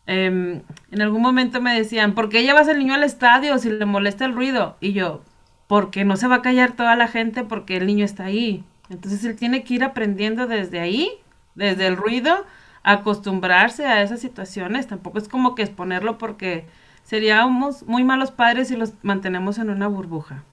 Em, 0.08 0.62
en 0.92 1.02
algún 1.02 1.22
momento 1.22 1.62
me 1.62 1.74
decían, 1.78 2.16
¿por 2.16 2.30
qué 2.30 2.44
llevas 2.44 2.68
al 2.70 2.80
niño 2.80 2.94
al 2.94 3.04
estadio 3.04 3.58
si 3.60 3.70
le 3.70 3.86
molesta 3.86 4.26
el 4.26 4.34
ruido? 4.34 4.78
Y 4.80 4.94
yo, 4.94 5.22
porque 5.68 6.06
no 6.06 6.16
se 6.16 6.28
va 6.28 6.36
a 6.38 6.42
callar 6.42 6.74
toda 6.74 6.96
la 6.96 7.08
gente 7.10 7.44
porque 7.44 7.78
el 7.78 7.86
niño 7.88 8.06
está 8.06 8.26
ahí. 8.26 8.64
Entonces 8.90 9.24
él 9.26 9.36
tiene 9.36 9.64
que 9.64 9.74
ir 9.76 9.84
aprendiendo 9.84 10.48
desde 10.48 10.80
ahí, 10.80 11.12
desde 11.56 11.88
el 11.88 11.98
ruido, 11.98 12.46
acostumbrarse 12.84 13.86
a 13.86 14.02
esas 14.02 14.22
situaciones. 14.22 14.88
Tampoco 14.88 15.18
es 15.18 15.28
como 15.28 15.56
que 15.56 15.64
exponerlo 15.64 16.18
porque 16.18 16.66
seríamos 17.08 17.84
muy 17.84 18.04
malos 18.04 18.32
padres 18.32 18.68
si 18.68 18.76
los 18.76 18.94
mantenemos 19.02 19.58
en 19.60 19.70
una 19.70 19.88
burbuja. 19.88 20.44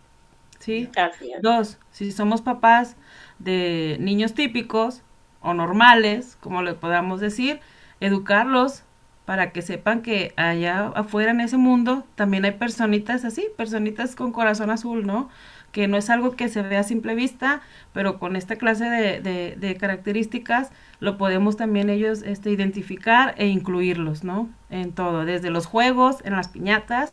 ¿Sí? 0.60 0.88
Dos, 1.42 1.78
si 1.90 2.12
somos 2.12 2.42
papás 2.42 2.96
de 3.40 3.96
niños 4.00 4.34
típicos 4.34 5.02
o 5.40 5.52
normales, 5.52 6.38
como 6.40 6.62
le 6.62 6.74
podamos 6.74 7.20
decir, 7.20 7.58
educarlos 7.98 8.84
para 9.24 9.50
que 9.50 9.62
sepan 9.62 10.00
que 10.00 10.32
allá 10.36 10.92
afuera 10.94 11.32
en 11.32 11.40
ese 11.40 11.56
mundo 11.56 12.06
también 12.14 12.44
hay 12.44 12.52
personitas 12.52 13.24
así, 13.24 13.48
personitas 13.56 14.14
con 14.14 14.30
corazón 14.30 14.70
azul, 14.70 15.04
¿no? 15.04 15.30
Que 15.72 15.88
no 15.88 15.96
es 15.96 16.08
algo 16.08 16.36
que 16.36 16.48
se 16.48 16.62
vea 16.62 16.80
a 16.80 16.84
simple 16.84 17.16
vista, 17.16 17.62
pero 17.92 18.20
con 18.20 18.36
esta 18.36 18.54
clase 18.54 18.84
de, 18.84 19.56
de, 19.58 19.76
características 19.76 20.70
lo 21.04 21.18
podemos 21.18 21.56
también 21.56 21.90
ellos 21.90 22.22
este, 22.22 22.50
identificar 22.50 23.34
e 23.38 23.46
incluirlos, 23.46 24.24
¿no? 24.24 24.48
En 24.70 24.92
todo, 24.92 25.24
desde 25.24 25.50
los 25.50 25.66
juegos, 25.66 26.16
en 26.24 26.32
las 26.32 26.48
piñatas, 26.48 27.12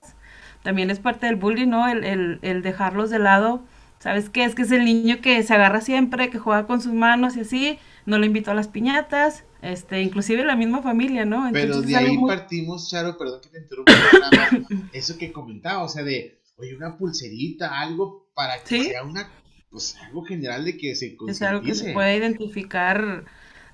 también 0.63 0.89
es 0.89 0.99
parte 0.99 1.25
del 1.27 1.35
bullying, 1.35 1.67
¿no? 1.67 1.87
El, 1.87 2.03
el, 2.03 2.39
el 2.41 2.61
dejarlos 2.61 3.09
de 3.09 3.19
lado. 3.19 3.63
¿Sabes 3.99 4.29
qué? 4.29 4.45
Es 4.45 4.55
que 4.55 4.63
es 4.63 4.71
el 4.71 4.85
niño 4.85 5.21
que 5.21 5.43
se 5.43 5.53
agarra 5.53 5.81
siempre, 5.81 6.31
que 6.31 6.39
juega 6.39 6.65
con 6.65 6.81
sus 6.81 6.93
manos 6.93 7.35
y 7.35 7.41
así, 7.41 7.77
no 8.07 8.17
lo 8.17 8.25
invito 8.25 8.49
a 8.49 8.55
las 8.55 8.67
piñatas, 8.67 9.43
este, 9.61 10.01
inclusive 10.01 10.43
la 10.43 10.55
misma 10.55 10.81
familia, 10.81 11.23
¿no? 11.23 11.47
Pero 11.53 11.81
de 11.81 11.95
ahí 11.95 12.17
partimos, 12.25 12.89
Charo, 12.89 13.15
perdón 13.17 13.41
que 13.41 13.49
te 13.49 13.59
interrumpa, 13.59 13.93
eso 14.93 15.17
que 15.19 15.31
comentaba, 15.31 15.83
o 15.83 15.89
sea, 15.89 16.03
de, 16.03 16.41
oye, 16.57 16.75
una 16.75 16.97
pulserita, 16.97 17.79
algo 17.79 18.31
para 18.33 18.63
que 18.63 18.85
sea 18.85 19.03
una, 19.03 19.29
pues 19.69 19.95
algo 20.07 20.23
general 20.23 20.65
de 20.65 20.77
que 20.77 20.95
se 20.95 21.15
Es 21.27 21.41
algo 21.43 21.61
que 21.61 21.75
se 21.75 21.93
puede 21.93 22.17
identificar, 22.17 23.25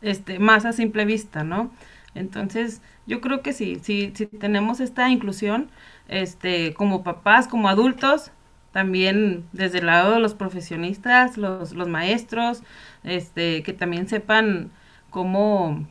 este, 0.02 0.40
más 0.40 0.66
a 0.66 0.74
simple 0.74 1.06
vista, 1.06 1.44
¿no? 1.44 1.72
Entonces, 2.16 2.82
yo 3.06 3.22
creo 3.22 3.42
que 3.42 3.54
sí, 3.54 3.80
sí, 3.84 4.12
sí 4.16 4.26
tenemos 4.28 4.80
esta 4.80 5.10
inclusión, 5.10 5.70
este, 6.08 6.74
como 6.74 7.04
papás, 7.04 7.48
como 7.48 7.70
adultos, 7.70 8.32
también 8.72 9.46
desde 9.54 9.80
el 9.80 9.88
lado 9.88 10.14
de 10.14 10.20
los 10.20 10.34
profesionistas, 10.36 11.38
los, 11.38 11.74
los 11.74 11.88
maestros, 11.88 12.64
este, 13.04 13.64
que 13.64 13.74
también 13.74 14.08
sepan 14.08 14.72
cómo, 15.10 15.88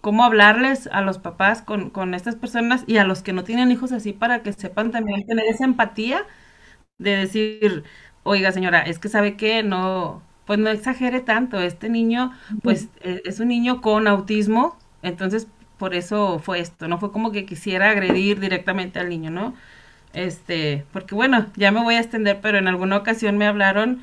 cómo 0.00 0.24
hablarles 0.24 0.88
a 0.92 1.00
los 1.02 1.18
papás 1.18 1.62
con, 1.62 1.90
con 1.90 2.14
estas 2.14 2.36
personas 2.36 2.84
y 2.86 2.98
a 2.98 3.04
los 3.04 3.22
que 3.22 3.32
no 3.32 3.44
tienen 3.44 3.70
hijos 3.72 3.92
así 3.92 4.12
para 4.12 4.42
que 4.42 4.52
sepan 4.52 4.90
también 4.92 5.26
tener 5.26 5.44
esa 5.46 5.64
empatía 5.64 6.26
de 6.98 7.16
decir, 7.16 7.84
oiga 8.24 8.52
señora, 8.52 8.82
es 8.82 8.98
que 8.98 9.08
sabe 9.08 9.36
que 9.36 9.62
no, 9.62 10.22
pues 10.48 10.58
no 10.58 10.70
exagere 10.70 11.20
tanto, 11.20 11.60
este 11.60 11.90
niño 11.90 12.32
pues 12.62 12.88
e, 13.02 13.20
es 13.26 13.38
un 13.38 13.48
niño 13.48 13.82
con 13.82 14.08
autismo, 14.08 14.78
entonces 15.02 15.46
por 15.76 15.94
eso 15.94 16.38
fue 16.38 16.60
esto, 16.60 16.88
no 16.88 16.98
fue 16.98 17.12
como 17.12 17.32
que 17.32 17.44
quisiera 17.44 17.90
agredir 17.90 18.40
directamente 18.40 18.98
al 18.98 19.10
niño, 19.10 19.30
¿no? 19.30 19.54
Este, 20.14 20.86
porque 20.90 21.14
bueno, 21.14 21.48
ya 21.56 21.70
me 21.70 21.82
voy 21.82 21.96
a 21.96 22.00
extender, 22.00 22.38
pero 22.40 22.56
en 22.56 22.66
alguna 22.66 22.96
ocasión 22.96 23.36
me 23.36 23.46
hablaron 23.46 24.02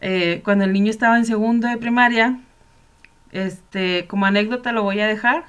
eh, 0.00 0.40
cuando 0.42 0.64
el 0.64 0.72
niño 0.72 0.90
estaba 0.90 1.16
en 1.18 1.24
segundo 1.24 1.68
de 1.68 1.76
primaria, 1.76 2.40
este, 3.30 4.08
como 4.08 4.26
anécdota 4.26 4.72
lo 4.72 4.82
voy 4.82 4.98
a 4.98 5.06
dejar. 5.06 5.44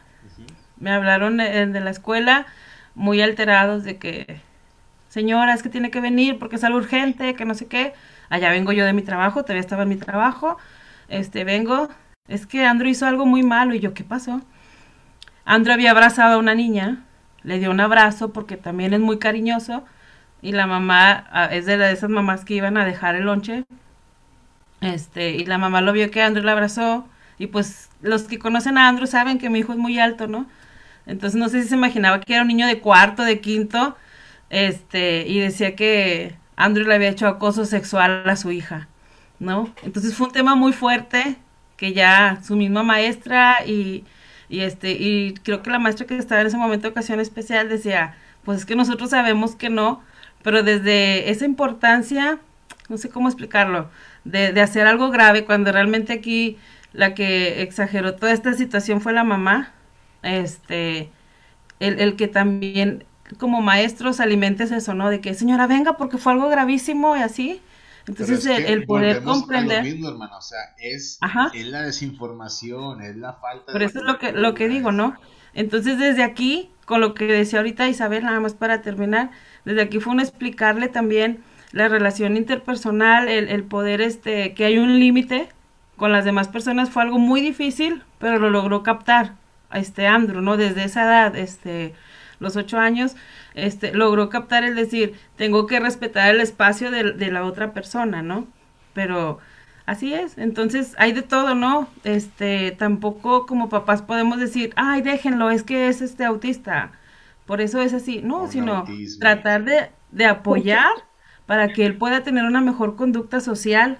Me 0.79 0.91
hablaron 0.91 1.37
de, 1.37 1.65
de, 1.65 1.79
la 1.79 1.89
escuela 1.89 2.45
muy 2.93 3.21
alterados 3.21 3.83
de 3.83 3.97
que, 3.97 4.39
señora, 5.09 5.55
es 5.55 5.63
que 5.63 5.69
tiene 5.69 5.89
que 5.89 5.99
venir 5.99 6.37
porque 6.37 6.57
es 6.57 6.63
algo 6.63 6.77
urgente, 6.77 7.33
que 7.33 7.45
no 7.45 7.55
sé 7.55 7.65
qué. 7.65 7.93
Allá 8.29 8.49
vengo 8.49 8.71
yo 8.71 8.85
de 8.85 8.93
mi 8.93 9.01
trabajo, 9.01 9.43
todavía 9.43 9.61
estaba 9.61 9.83
en 9.83 9.89
mi 9.89 9.97
trabajo. 9.97 10.57
Este, 11.07 11.43
vengo, 11.43 11.89
es 12.27 12.45
que 12.45 12.65
Andrew 12.65 12.89
hizo 12.89 13.05
algo 13.05 13.25
muy 13.25 13.43
malo 13.43 13.73
y 13.75 13.79
yo, 13.79 13.93
¿qué 13.93 14.03
pasó? 14.03 14.41
Andrew 15.45 15.73
había 15.73 15.91
abrazado 15.91 16.35
a 16.35 16.39
una 16.39 16.55
niña 16.55 17.05
le 17.45 17.59
dio 17.59 17.71
un 17.71 17.79
abrazo 17.79 18.33
porque 18.33 18.57
también 18.57 18.93
es 18.93 18.99
muy 18.99 19.19
cariñoso 19.19 19.83
y 20.41 20.51
la 20.51 20.67
mamá 20.67 21.27
ah, 21.31 21.45
es 21.51 21.65
de, 21.65 21.91
esas 21.91 22.09
mamás 22.09 22.43
que 22.43 22.55
iban 22.55 22.77
a 22.77 22.85
dejar 22.85 23.15
el 23.15 23.25
lonche. 23.25 23.65
Este, 24.81 25.31
y 25.31 25.45
la 25.45 25.57
mamá 25.57 25.81
lo 25.81 25.93
vio 25.93 26.11
que 26.11 26.21
Andrew 26.21 26.43
le 26.43 26.51
abrazó 26.51 27.07
y 27.37 27.47
pues 27.47 27.89
los 28.01 28.23
que 28.23 28.39
conocen 28.39 28.77
a 28.77 28.87
Andrew 28.89 29.07
saben 29.07 29.37
que 29.39 29.49
mi 29.49 29.59
hijo 29.59 29.73
es 29.73 29.77
muy 29.77 29.99
alto, 29.99 30.27
¿no? 30.27 30.47
Entonces 31.05 31.39
no 31.39 31.49
sé 31.49 31.61
si 31.63 31.69
se 31.69 31.75
imaginaba 31.75 32.19
que 32.19 32.33
era 32.33 32.41
un 32.41 32.47
niño 32.47 32.67
de 32.67 32.79
cuarto, 32.79 33.23
de 33.23 33.39
quinto, 33.39 33.95
este, 34.49 35.25
y 35.27 35.39
decía 35.39 35.75
que 35.75 36.35
Andrew 36.55 36.87
le 36.87 36.95
había 36.95 37.09
hecho 37.09 37.27
acoso 37.27 37.65
sexual 37.65 38.27
a 38.29 38.35
su 38.35 38.51
hija, 38.51 38.87
¿no? 39.39 39.73
Entonces 39.83 40.15
fue 40.15 40.27
un 40.27 40.33
tema 40.33 40.55
muy 40.55 40.73
fuerte 40.73 41.37
que 41.77 41.93
ya 41.93 42.39
su 42.43 42.55
misma 42.55 42.83
maestra 42.83 43.65
y 43.65 44.05
y 44.49 44.61
este, 44.61 44.91
y 44.91 45.33
creo 45.43 45.61
que 45.63 45.69
la 45.69 45.79
maestra 45.79 46.05
que 46.05 46.17
estaba 46.17 46.41
en 46.41 46.47
ese 46.47 46.57
momento 46.57 46.83
de 46.83 46.91
ocasión 46.91 47.19
especial 47.19 47.69
decía, 47.69 48.15
pues 48.43 48.59
es 48.59 48.65
que 48.65 48.75
nosotros 48.75 49.09
sabemos 49.09 49.55
que 49.55 49.69
no, 49.69 50.03
pero 50.43 50.63
desde 50.63 51.29
esa 51.31 51.45
importancia, 51.45 52.39
no 52.89 52.97
sé 52.97 53.09
cómo 53.09 53.27
explicarlo, 53.27 53.89
de, 54.23 54.53
de 54.53 54.61
hacer 54.61 54.87
algo 54.87 55.09
grave, 55.09 55.45
cuando 55.45 55.71
realmente 55.71 56.13
aquí 56.13 56.57
la 56.93 57.13
que 57.15 57.61
exageró 57.63 58.15
toda 58.15 58.31
esta 58.33 58.53
situación 58.53 59.01
fue 59.01 59.13
la 59.13 59.23
mamá, 59.23 59.73
este, 60.23 61.09
el, 61.79 61.99
el 61.99 62.15
que 62.15 62.27
también 62.27 63.05
como 63.39 63.61
maestros 63.61 64.19
alimentes 64.19 64.71
eso, 64.71 64.93
¿no? 64.93 65.09
De 65.09 65.21
que 65.21 65.33
señora 65.33 65.67
venga 65.67 65.97
porque 65.97 66.17
fue 66.17 66.33
algo 66.33 66.49
gravísimo 66.49 67.15
y 67.17 67.21
así. 67.21 67.61
Entonces, 68.07 68.45
el, 68.45 68.85
poder 68.85 69.23
comprender. 69.23 69.83
o 69.83 70.41
sea, 70.41 70.59
es, 70.77 71.17
la 71.53 71.81
desinformación, 71.81 73.01
es 73.01 73.15
la 73.15 73.33
falta 73.33 73.73
Pero 73.73 73.83
eso 73.83 73.99
es 73.99 74.05
lo 74.05 74.19
que, 74.19 74.31
lo 74.31 74.53
que 74.53 74.69
digo, 74.69 74.91
¿no? 74.91 75.15
Entonces, 75.55 75.97
desde 75.97 76.21
aquí, 76.21 76.69
con 76.85 77.01
lo 77.01 77.15
que 77.15 77.25
decía 77.25 77.59
ahorita 77.59 77.87
Isabel, 77.87 78.25
nada 78.25 78.39
más 78.39 78.53
para 78.53 78.83
terminar, 78.83 79.31
desde 79.63 79.81
aquí 79.81 79.99
fue 79.99 80.13
un 80.13 80.19
explicarle 80.19 80.87
también 80.87 81.43
la 81.71 81.87
relación 81.87 82.37
interpersonal, 82.37 83.27
el, 83.27 83.49
el 83.49 83.63
poder, 83.63 84.01
este, 84.01 84.53
que 84.53 84.65
hay 84.65 84.77
un 84.77 84.99
límite 84.99 85.49
con 85.97 86.11
las 86.11 86.25
demás 86.25 86.47
personas 86.47 86.89
fue 86.89 87.03
algo 87.03 87.19
muy 87.19 87.41
difícil, 87.41 88.03
pero 88.19 88.37
lo 88.37 88.49
logró 88.49 88.83
captar 88.83 89.33
a 89.69 89.79
este 89.79 90.07
Andrew, 90.07 90.41
¿no? 90.41 90.57
Desde 90.57 90.83
esa 90.83 91.03
edad, 91.03 91.35
este, 91.35 91.93
los 92.39 92.55
ocho 92.55 92.77
años, 92.79 93.15
este, 93.53 93.93
logró 93.93 94.29
captar 94.29 94.63
el 94.63 94.75
decir, 94.75 95.15
tengo 95.35 95.67
que 95.67 95.79
respetar 95.79 96.33
el 96.33 96.41
espacio 96.41 96.91
de, 96.91 97.13
de 97.13 97.31
la 97.31 97.45
otra 97.45 97.73
persona, 97.73 98.21
¿no? 98.21 98.47
Pero 98.93 99.39
así 99.85 100.13
es, 100.13 100.37
entonces 100.37 100.95
hay 100.97 101.13
de 101.13 101.21
todo, 101.21 101.55
¿no? 101.55 101.89
Este, 102.03 102.71
tampoco 102.71 103.45
como 103.45 103.69
papás 103.69 104.01
podemos 104.01 104.39
decir, 104.39 104.73
ay, 104.75 105.01
déjenlo, 105.01 105.51
es 105.51 105.63
que 105.63 105.87
es 105.87 106.01
este 106.01 106.25
autista, 106.25 106.91
por 107.45 107.61
eso 107.61 107.81
es 107.81 107.93
así, 107.93 108.21
no, 108.23 108.47
sino 108.47 108.93
tratar 109.19 109.63
de, 109.65 109.91
de 110.11 110.25
apoyar 110.25 110.91
para 111.45 111.73
que 111.73 111.85
él 111.85 111.97
pueda 111.97 112.23
tener 112.23 112.45
una 112.45 112.61
mejor 112.61 112.95
conducta 112.95 113.39
social, 113.39 113.99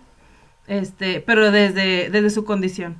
este, 0.67 1.21
pero 1.21 1.51
desde, 1.51 2.09
desde 2.09 2.29
su 2.31 2.45
condición. 2.45 2.97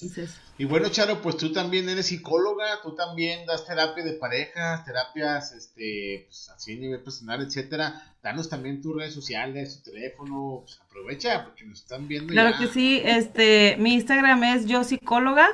Así 0.00 0.20
es. 0.20 0.45
Y 0.58 0.64
bueno, 0.64 0.88
Charo, 0.88 1.20
pues 1.20 1.36
tú 1.36 1.52
también 1.52 1.86
eres 1.88 2.06
psicóloga, 2.06 2.80
tú 2.82 2.94
también 2.94 3.44
das 3.44 3.66
terapia 3.66 4.02
de 4.02 4.14
parejas, 4.14 4.86
terapias, 4.86 5.52
este, 5.52 6.24
pues 6.28 6.48
así 6.48 6.72
a 6.72 6.80
nivel 6.80 7.00
personal, 7.02 7.42
etcétera. 7.42 8.14
Danos 8.22 8.48
también 8.48 8.80
tus 8.80 8.96
redes 8.96 9.12
sociales, 9.12 9.82
tu 9.82 9.90
teléfono, 9.90 10.62
pues 10.62 10.80
aprovecha 10.80 11.44
porque 11.44 11.64
nos 11.64 11.80
están 11.80 12.08
viendo. 12.08 12.32
Claro 12.32 12.56
que 12.58 12.68
sí, 12.68 13.02
este, 13.04 13.76
mi 13.78 13.92
Instagram 13.92 14.44
es 14.44 14.64
yo 14.64 14.82
psicóloga, 14.82 15.46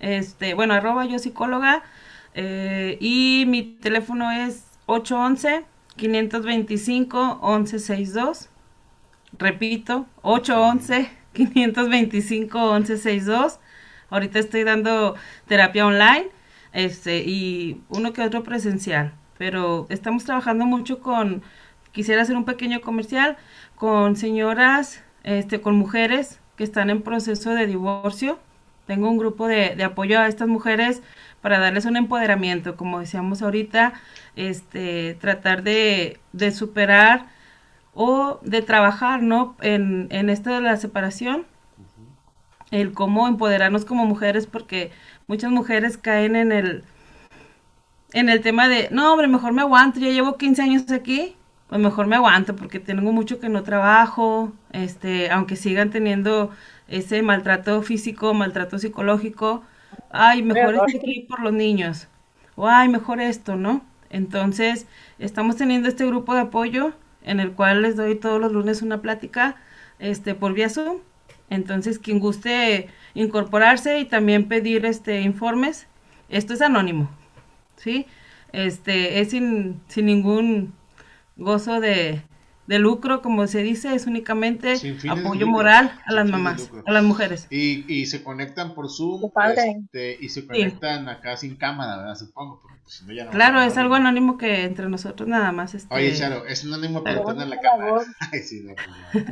este, 0.00 0.54
bueno, 0.54 0.74
arroba 0.74 1.06
yo 1.06 1.20
psicóloga, 1.20 1.84
eh, 2.34 2.98
y 3.00 3.44
mi 3.46 3.62
teléfono 3.62 4.32
es 4.32 4.64
811 4.86 5.64
525 5.96 7.40
1162. 7.40 8.48
Repito, 9.38 10.06
811 10.22 11.08
525 11.34 12.58
1162 12.74 13.60
Ahorita 14.10 14.38
estoy 14.38 14.64
dando 14.64 15.16
terapia 15.46 15.86
online 15.86 16.28
este, 16.72 17.18
y 17.18 17.82
uno 17.88 18.12
que 18.12 18.22
otro 18.22 18.42
presencial, 18.42 19.12
pero 19.36 19.86
estamos 19.90 20.24
trabajando 20.24 20.64
mucho 20.64 21.00
con, 21.00 21.42
quisiera 21.92 22.22
hacer 22.22 22.36
un 22.36 22.44
pequeño 22.44 22.80
comercial, 22.80 23.36
con 23.74 24.16
señoras, 24.16 25.02
este, 25.24 25.60
con 25.60 25.76
mujeres 25.76 26.40
que 26.56 26.64
están 26.64 26.90
en 26.90 27.02
proceso 27.02 27.50
de 27.50 27.66
divorcio. 27.66 28.38
Tengo 28.86 29.10
un 29.10 29.18
grupo 29.18 29.46
de, 29.46 29.82
apoyo 29.84 30.18
a 30.18 30.28
estas 30.28 30.48
mujeres 30.48 31.02
para 31.42 31.58
darles 31.58 31.84
un 31.84 31.96
empoderamiento, 31.96 32.76
como 32.76 33.00
decíamos 33.00 33.42
ahorita, 33.42 33.92
este, 34.36 35.16
tratar 35.20 35.62
de, 35.62 36.18
de 36.32 36.50
superar 36.50 37.26
o 37.94 38.40
de 38.42 38.62
trabajar, 38.62 39.22
¿no? 39.22 39.56
En, 39.60 40.08
en 40.10 40.30
esto 40.30 40.50
de 40.54 40.62
la 40.62 40.76
separación 40.78 41.44
el 42.70 42.92
cómo 42.92 43.28
empoderarnos 43.28 43.84
como 43.84 44.04
mujeres, 44.06 44.46
porque 44.46 44.90
muchas 45.26 45.50
mujeres 45.50 45.96
caen 45.96 46.36
en 46.36 46.52
el, 46.52 46.84
en 48.12 48.28
el 48.28 48.40
tema 48.40 48.68
de, 48.68 48.88
no, 48.90 49.12
hombre, 49.12 49.28
mejor 49.28 49.52
me 49.52 49.62
aguanto, 49.62 50.00
ya 50.00 50.08
llevo 50.08 50.36
15 50.36 50.62
años 50.62 50.90
aquí, 50.90 51.36
pues 51.68 51.80
mejor 51.80 52.06
me 52.06 52.16
aguanto 52.16 52.56
porque 52.56 52.80
tengo 52.80 53.12
mucho 53.12 53.40
que 53.40 53.48
no 53.48 53.62
trabajo, 53.62 54.52
este, 54.72 55.30
aunque 55.30 55.56
sigan 55.56 55.90
teniendo 55.90 56.50
ese 56.88 57.22
maltrato 57.22 57.82
físico, 57.82 58.34
maltrato 58.34 58.78
psicológico, 58.78 59.62
ay, 60.10 60.42
mejor 60.42 60.74
estoy 60.74 60.96
aquí 60.96 61.26
por 61.28 61.40
los 61.40 61.52
niños, 61.52 62.08
o 62.56 62.66
ay, 62.68 62.88
mejor 62.88 63.20
esto, 63.20 63.56
¿no? 63.56 63.82
Entonces, 64.10 64.86
estamos 65.18 65.56
teniendo 65.56 65.88
este 65.88 66.06
grupo 66.06 66.34
de 66.34 66.40
apoyo 66.40 66.92
en 67.22 67.40
el 67.40 67.52
cual 67.52 67.82
les 67.82 67.96
doy 67.96 68.14
todos 68.14 68.40
los 68.40 68.52
lunes 68.52 68.80
una 68.80 69.02
plática, 69.02 69.56
este, 69.98 70.34
por 70.34 70.54
vía 70.54 70.70
Zoom, 70.70 70.98
entonces, 71.50 71.98
quien 71.98 72.18
guste 72.18 72.88
incorporarse 73.14 73.98
y 74.00 74.04
también 74.04 74.48
pedir 74.48 74.84
este 74.84 75.22
informes, 75.22 75.86
esto 76.28 76.54
es 76.54 76.62
anónimo, 76.62 77.10
¿sí? 77.76 78.06
Este, 78.52 79.20
es 79.20 79.30
sin, 79.30 79.80
sin 79.88 80.06
ningún 80.06 80.74
gozo 81.36 81.80
de, 81.80 82.22
de 82.66 82.78
lucro, 82.78 83.22
como 83.22 83.46
se 83.46 83.62
dice, 83.62 83.94
es 83.94 84.06
únicamente 84.06 84.74
apoyo 85.08 85.46
moral 85.46 85.98
a 86.04 86.12
las 86.12 86.28
mamás, 86.28 86.70
a 86.84 86.92
las 86.92 87.02
mujeres. 87.02 87.46
Y, 87.50 87.84
y 87.92 88.06
se 88.06 88.22
conectan 88.22 88.74
por 88.74 88.90
Zoom 88.90 89.30
este, 89.56 90.18
y 90.20 90.28
se 90.28 90.46
conectan 90.46 91.08
acá 91.08 91.36
sin 91.38 91.56
cámara, 91.56 91.96
¿verdad? 91.96 92.14
Supongo, 92.16 92.60
porque 92.60 92.77
si 92.88 93.04
no 93.04 93.12
ya 93.12 93.24
no 93.24 93.30
Claro, 93.30 93.60
es 93.62 93.76
algo 93.76 93.94
anónimo 93.94 94.38
que 94.38 94.64
entre 94.64 94.88
nosotros 94.88 95.28
nada 95.28 95.52
más. 95.52 95.74
Este... 95.74 95.94
Oye, 95.94 96.14
Charo, 96.14 96.46
es 96.46 96.64
anónimo 96.64 97.02
pero 97.04 97.30
en 97.30 97.50
la 97.50 97.60
cámara. 97.60 98.02
Ay, 98.32 98.40
sí, 98.40 98.62
no, 98.64 98.74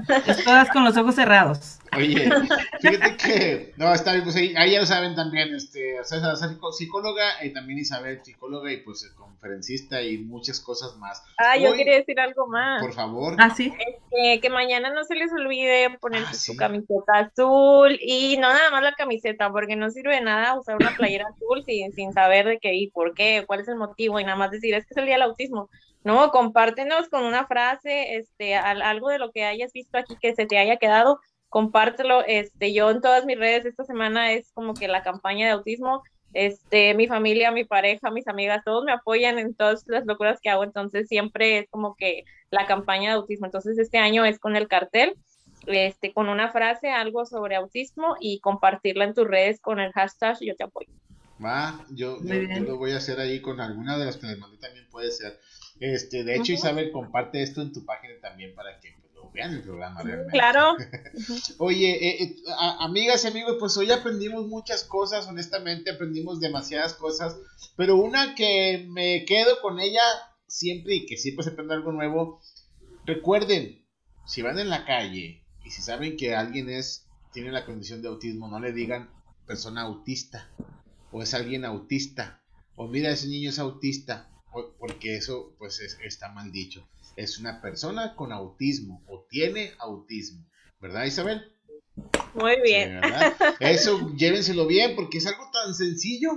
pues, 0.07 0.45
todas 0.45 0.71
con 0.71 0.85
los 0.85 0.97
ojos 0.97 1.15
cerrados. 1.15 1.79
Oye, 1.97 2.31
fíjate 2.81 3.17
que, 3.17 3.75
no, 3.77 3.93
está 3.93 4.13
bien, 4.13 4.25
pues 4.25 4.37
ahí, 4.37 4.53
ya 4.53 4.81
lo 4.81 4.87
saben 4.87 5.15
también, 5.15 5.55
este, 5.55 5.97
César, 6.05 6.37
psicóloga 6.77 7.45
y 7.45 7.53
también 7.53 7.79
Isabel, 7.79 8.21
psicóloga 8.23 8.73
y 8.73 8.79
pues 8.79 9.11
conferencista 9.47 10.03
y 10.03 10.19
muchas 10.19 10.61
cosas 10.61 10.97
más. 10.97 11.23
Ah, 11.39 11.57
yo 11.57 11.73
quería 11.75 11.95
decir 11.95 12.19
algo 12.19 12.47
más. 12.47 12.83
Por 12.83 12.93
favor. 12.93 13.37
Ah, 13.39 13.51
sí. 13.51 13.73
Este, 13.79 14.41
que 14.41 14.51
mañana 14.51 14.91
no 14.91 15.05
se 15.05 15.15
les 15.15 15.33
olvide 15.33 15.97
ponerse 16.01 16.31
ah, 16.31 16.35
su 16.35 16.57
camiseta 16.57 17.19
azul 17.19 17.99
y 18.01 18.37
no 18.39 18.49
nada 18.49 18.71
más 18.71 18.83
la 18.83 18.93
camiseta, 18.93 19.51
porque 19.51 19.77
no 19.77 19.91
sirve 19.91 20.17
de 20.17 20.21
nada 20.23 20.59
usar 20.59 20.77
una 20.77 20.95
playera 20.97 21.29
azul 21.29 21.65
sin, 21.65 21.93
sin 21.93 22.13
saber 22.13 22.47
de 22.47 22.59
qué 22.59 22.75
y 22.75 22.91
por 22.91 23.15
qué, 23.15 23.45
cuál 23.47 23.61
es 23.61 23.69
el 23.69 23.77
motivo 23.77 24.19
y 24.19 24.25
nada 24.25 24.37
más 24.37 24.51
decir 24.51 24.75
es 24.75 24.85
que 24.85 24.95
es 24.95 24.97
el 24.99 25.07
día 25.07 25.15
del 25.15 25.23
autismo. 25.23 25.71
No, 26.05 26.31
compártenos 26.31 27.09
con 27.09 27.25
una 27.25 27.47
frase, 27.47 28.17
este, 28.17 28.55
algo 28.55 29.09
de 29.09 29.19
lo 29.19 29.33
que 29.33 29.45
hayas 29.45 29.73
visto 29.73 29.99
aquí 29.99 30.17
que 30.21 30.35
se 30.35 30.47
te 30.47 30.59
haya 30.59 30.77
quedado, 30.77 31.21
compártelo. 31.49 32.25
Este, 32.25 32.73
yo 32.73 32.91
en 32.91 33.01
todas 33.01 33.25
mis 33.25 33.39
redes 33.39 33.65
esta 33.65 33.85
semana 33.85 34.33
es 34.33 34.53
como 34.53 34.75
que 34.75 34.89
la 34.89 35.03
campaña 35.03 35.47
de 35.47 35.53
autismo. 35.53 36.03
Este, 36.35 36.95
mi 36.95 37.07
familia, 37.07 37.51
mi 37.51 37.65
pareja, 37.65 38.11
mis 38.11 38.29
amigas, 38.29 38.63
todos 38.65 38.85
me 38.85 38.93
apoyan 38.93 39.39
en 39.39 39.55
todas 39.55 39.85
las 39.87 40.05
locuras 40.05 40.41
que 40.41 40.51
hago, 40.51 40.65
entonces 40.65 41.09
siempre 41.09 41.59
es 41.59 41.69
como 41.71 41.95
que 41.95 42.25
la 42.51 42.67
campaña 42.67 43.11
de 43.11 43.17
autismo. 43.17 43.47
Entonces 43.47 43.79
este 43.79 43.99
año 43.99 44.25
es 44.25 44.39
con 44.39 44.57
el 44.57 44.69
cartel, 44.69 45.15
este, 45.67 46.13
con 46.13 46.29
una 46.29 46.51
frase, 46.51 46.91
algo 46.91 47.25
sobre 47.27 47.57
autismo 47.57 48.17
y 48.21 48.41
compartirla 48.41 49.05
en 49.05 49.15
tus 49.15 49.27
redes 49.27 49.61
con 49.61 49.81
el 49.81 49.93
hashtag 49.93 50.39
yo 50.41 50.55
te 50.55 50.65
apoyo. 50.65 50.91
Va, 51.45 51.85
yo, 51.91 52.19
yo, 52.23 52.61
lo 52.61 52.77
voy 52.79 52.93
a 52.93 52.97
hacer 52.97 53.21
ahí 53.21 53.41
con 53.41 53.61
alguna 53.61 53.99
de 53.99 54.07
las 54.07 54.17
que 54.17 54.27
les 54.27 54.39
mandé 54.39 54.57
también 54.59 54.87
puede 54.91 55.11
ser. 55.11 55.39
Este, 55.81 56.25
de 56.25 56.37
hecho, 56.37 56.53
Isabel, 56.53 56.91
comparte 56.91 57.43
esto 57.43 57.61
en 57.61 57.73
tu 57.73 57.85
página 57.85 58.15
también 58.23 58.55
para 58.55 58.81
que 58.81 58.95
vean 59.37 59.53
el 59.53 59.63
programa 59.63 60.03
realmente. 60.03 60.33
Claro. 60.33 60.77
Oye, 61.59 61.91
eh, 61.91 62.23
eh, 62.25 62.37
amigas 62.81 63.25
y 63.25 63.29
amigos, 63.29 63.57
pues 63.61 63.77
hoy 63.77 63.91
aprendimos 63.93 64.47
muchas 64.47 64.83
cosas, 64.83 65.27
honestamente 65.29 65.91
aprendimos 65.91 66.41
demasiadas 66.41 66.95
cosas, 66.95 67.37
pero 67.77 67.97
una 67.97 68.35
que 68.35 68.87
me 68.89 69.25
quedo 69.27 69.61
con 69.61 69.79
ella 69.79 70.03
siempre 70.47 70.95
y 70.95 71.07
que 71.07 71.17
siempre 71.17 71.45
se 71.45 71.51
aprende 71.51 71.75
algo 71.75 71.93
nuevo, 71.93 72.41
recuerden, 73.05 73.85
si 74.27 74.43
van 74.43 74.59
en 74.59 74.71
la 74.71 74.85
calle 74.85 75.45
y 75.65 75.71
si 75.71 75.83
saben 75.83 76.17
que 76.17 76.35
alguien 76.35 76.71
es 76.71 77.07
tiene 77.33 77.53
la 77.53 77.67
condición 77.67 78.01
de 78.01 78.09
autismo, 78.09 78.49
no 78.49 78.59
le 78.59 78.73
digan 78.73 79.11
persona 79.47 79.83
autista 79.83 80.51
o 81.13 81.23
es 81.23 81.35
alguien 81.35 81.67
autista 81.67 82.43
o 82.75 82.89
mira 82.89 83.11
ese 83.11 83.29
niño 83.29 83.51
es 83.51 83.59
autista 83.59 84.31
porque 84.79 85.17
eso 85.17 85.55
pues 85.59 85.81
está 86.03 86.31
mal 86.33 86.51
dicho. 86.51 86.89
Es 87.17 87.39
una 87.39 87.61
persona 87.61 88.15
con 88.15 88.31
autismo 88.33 89.03
o 89.09 89.27
tiene 89.29 89.73
autismo, 89.79 90.47
¿verdad 90.81 91.07
Isabel? 91.07 91.43
Muy 92.35 92.61
bien. 92.63 93.01
eso 93.61 94.15
llévenselo 94.17 94.67
bien 94.67 94.95
porque 94.95 95.19
es 95.19 95.27
algo 95.27 95.51
tan 95.51 95.75
sencillo, 95.75 96.31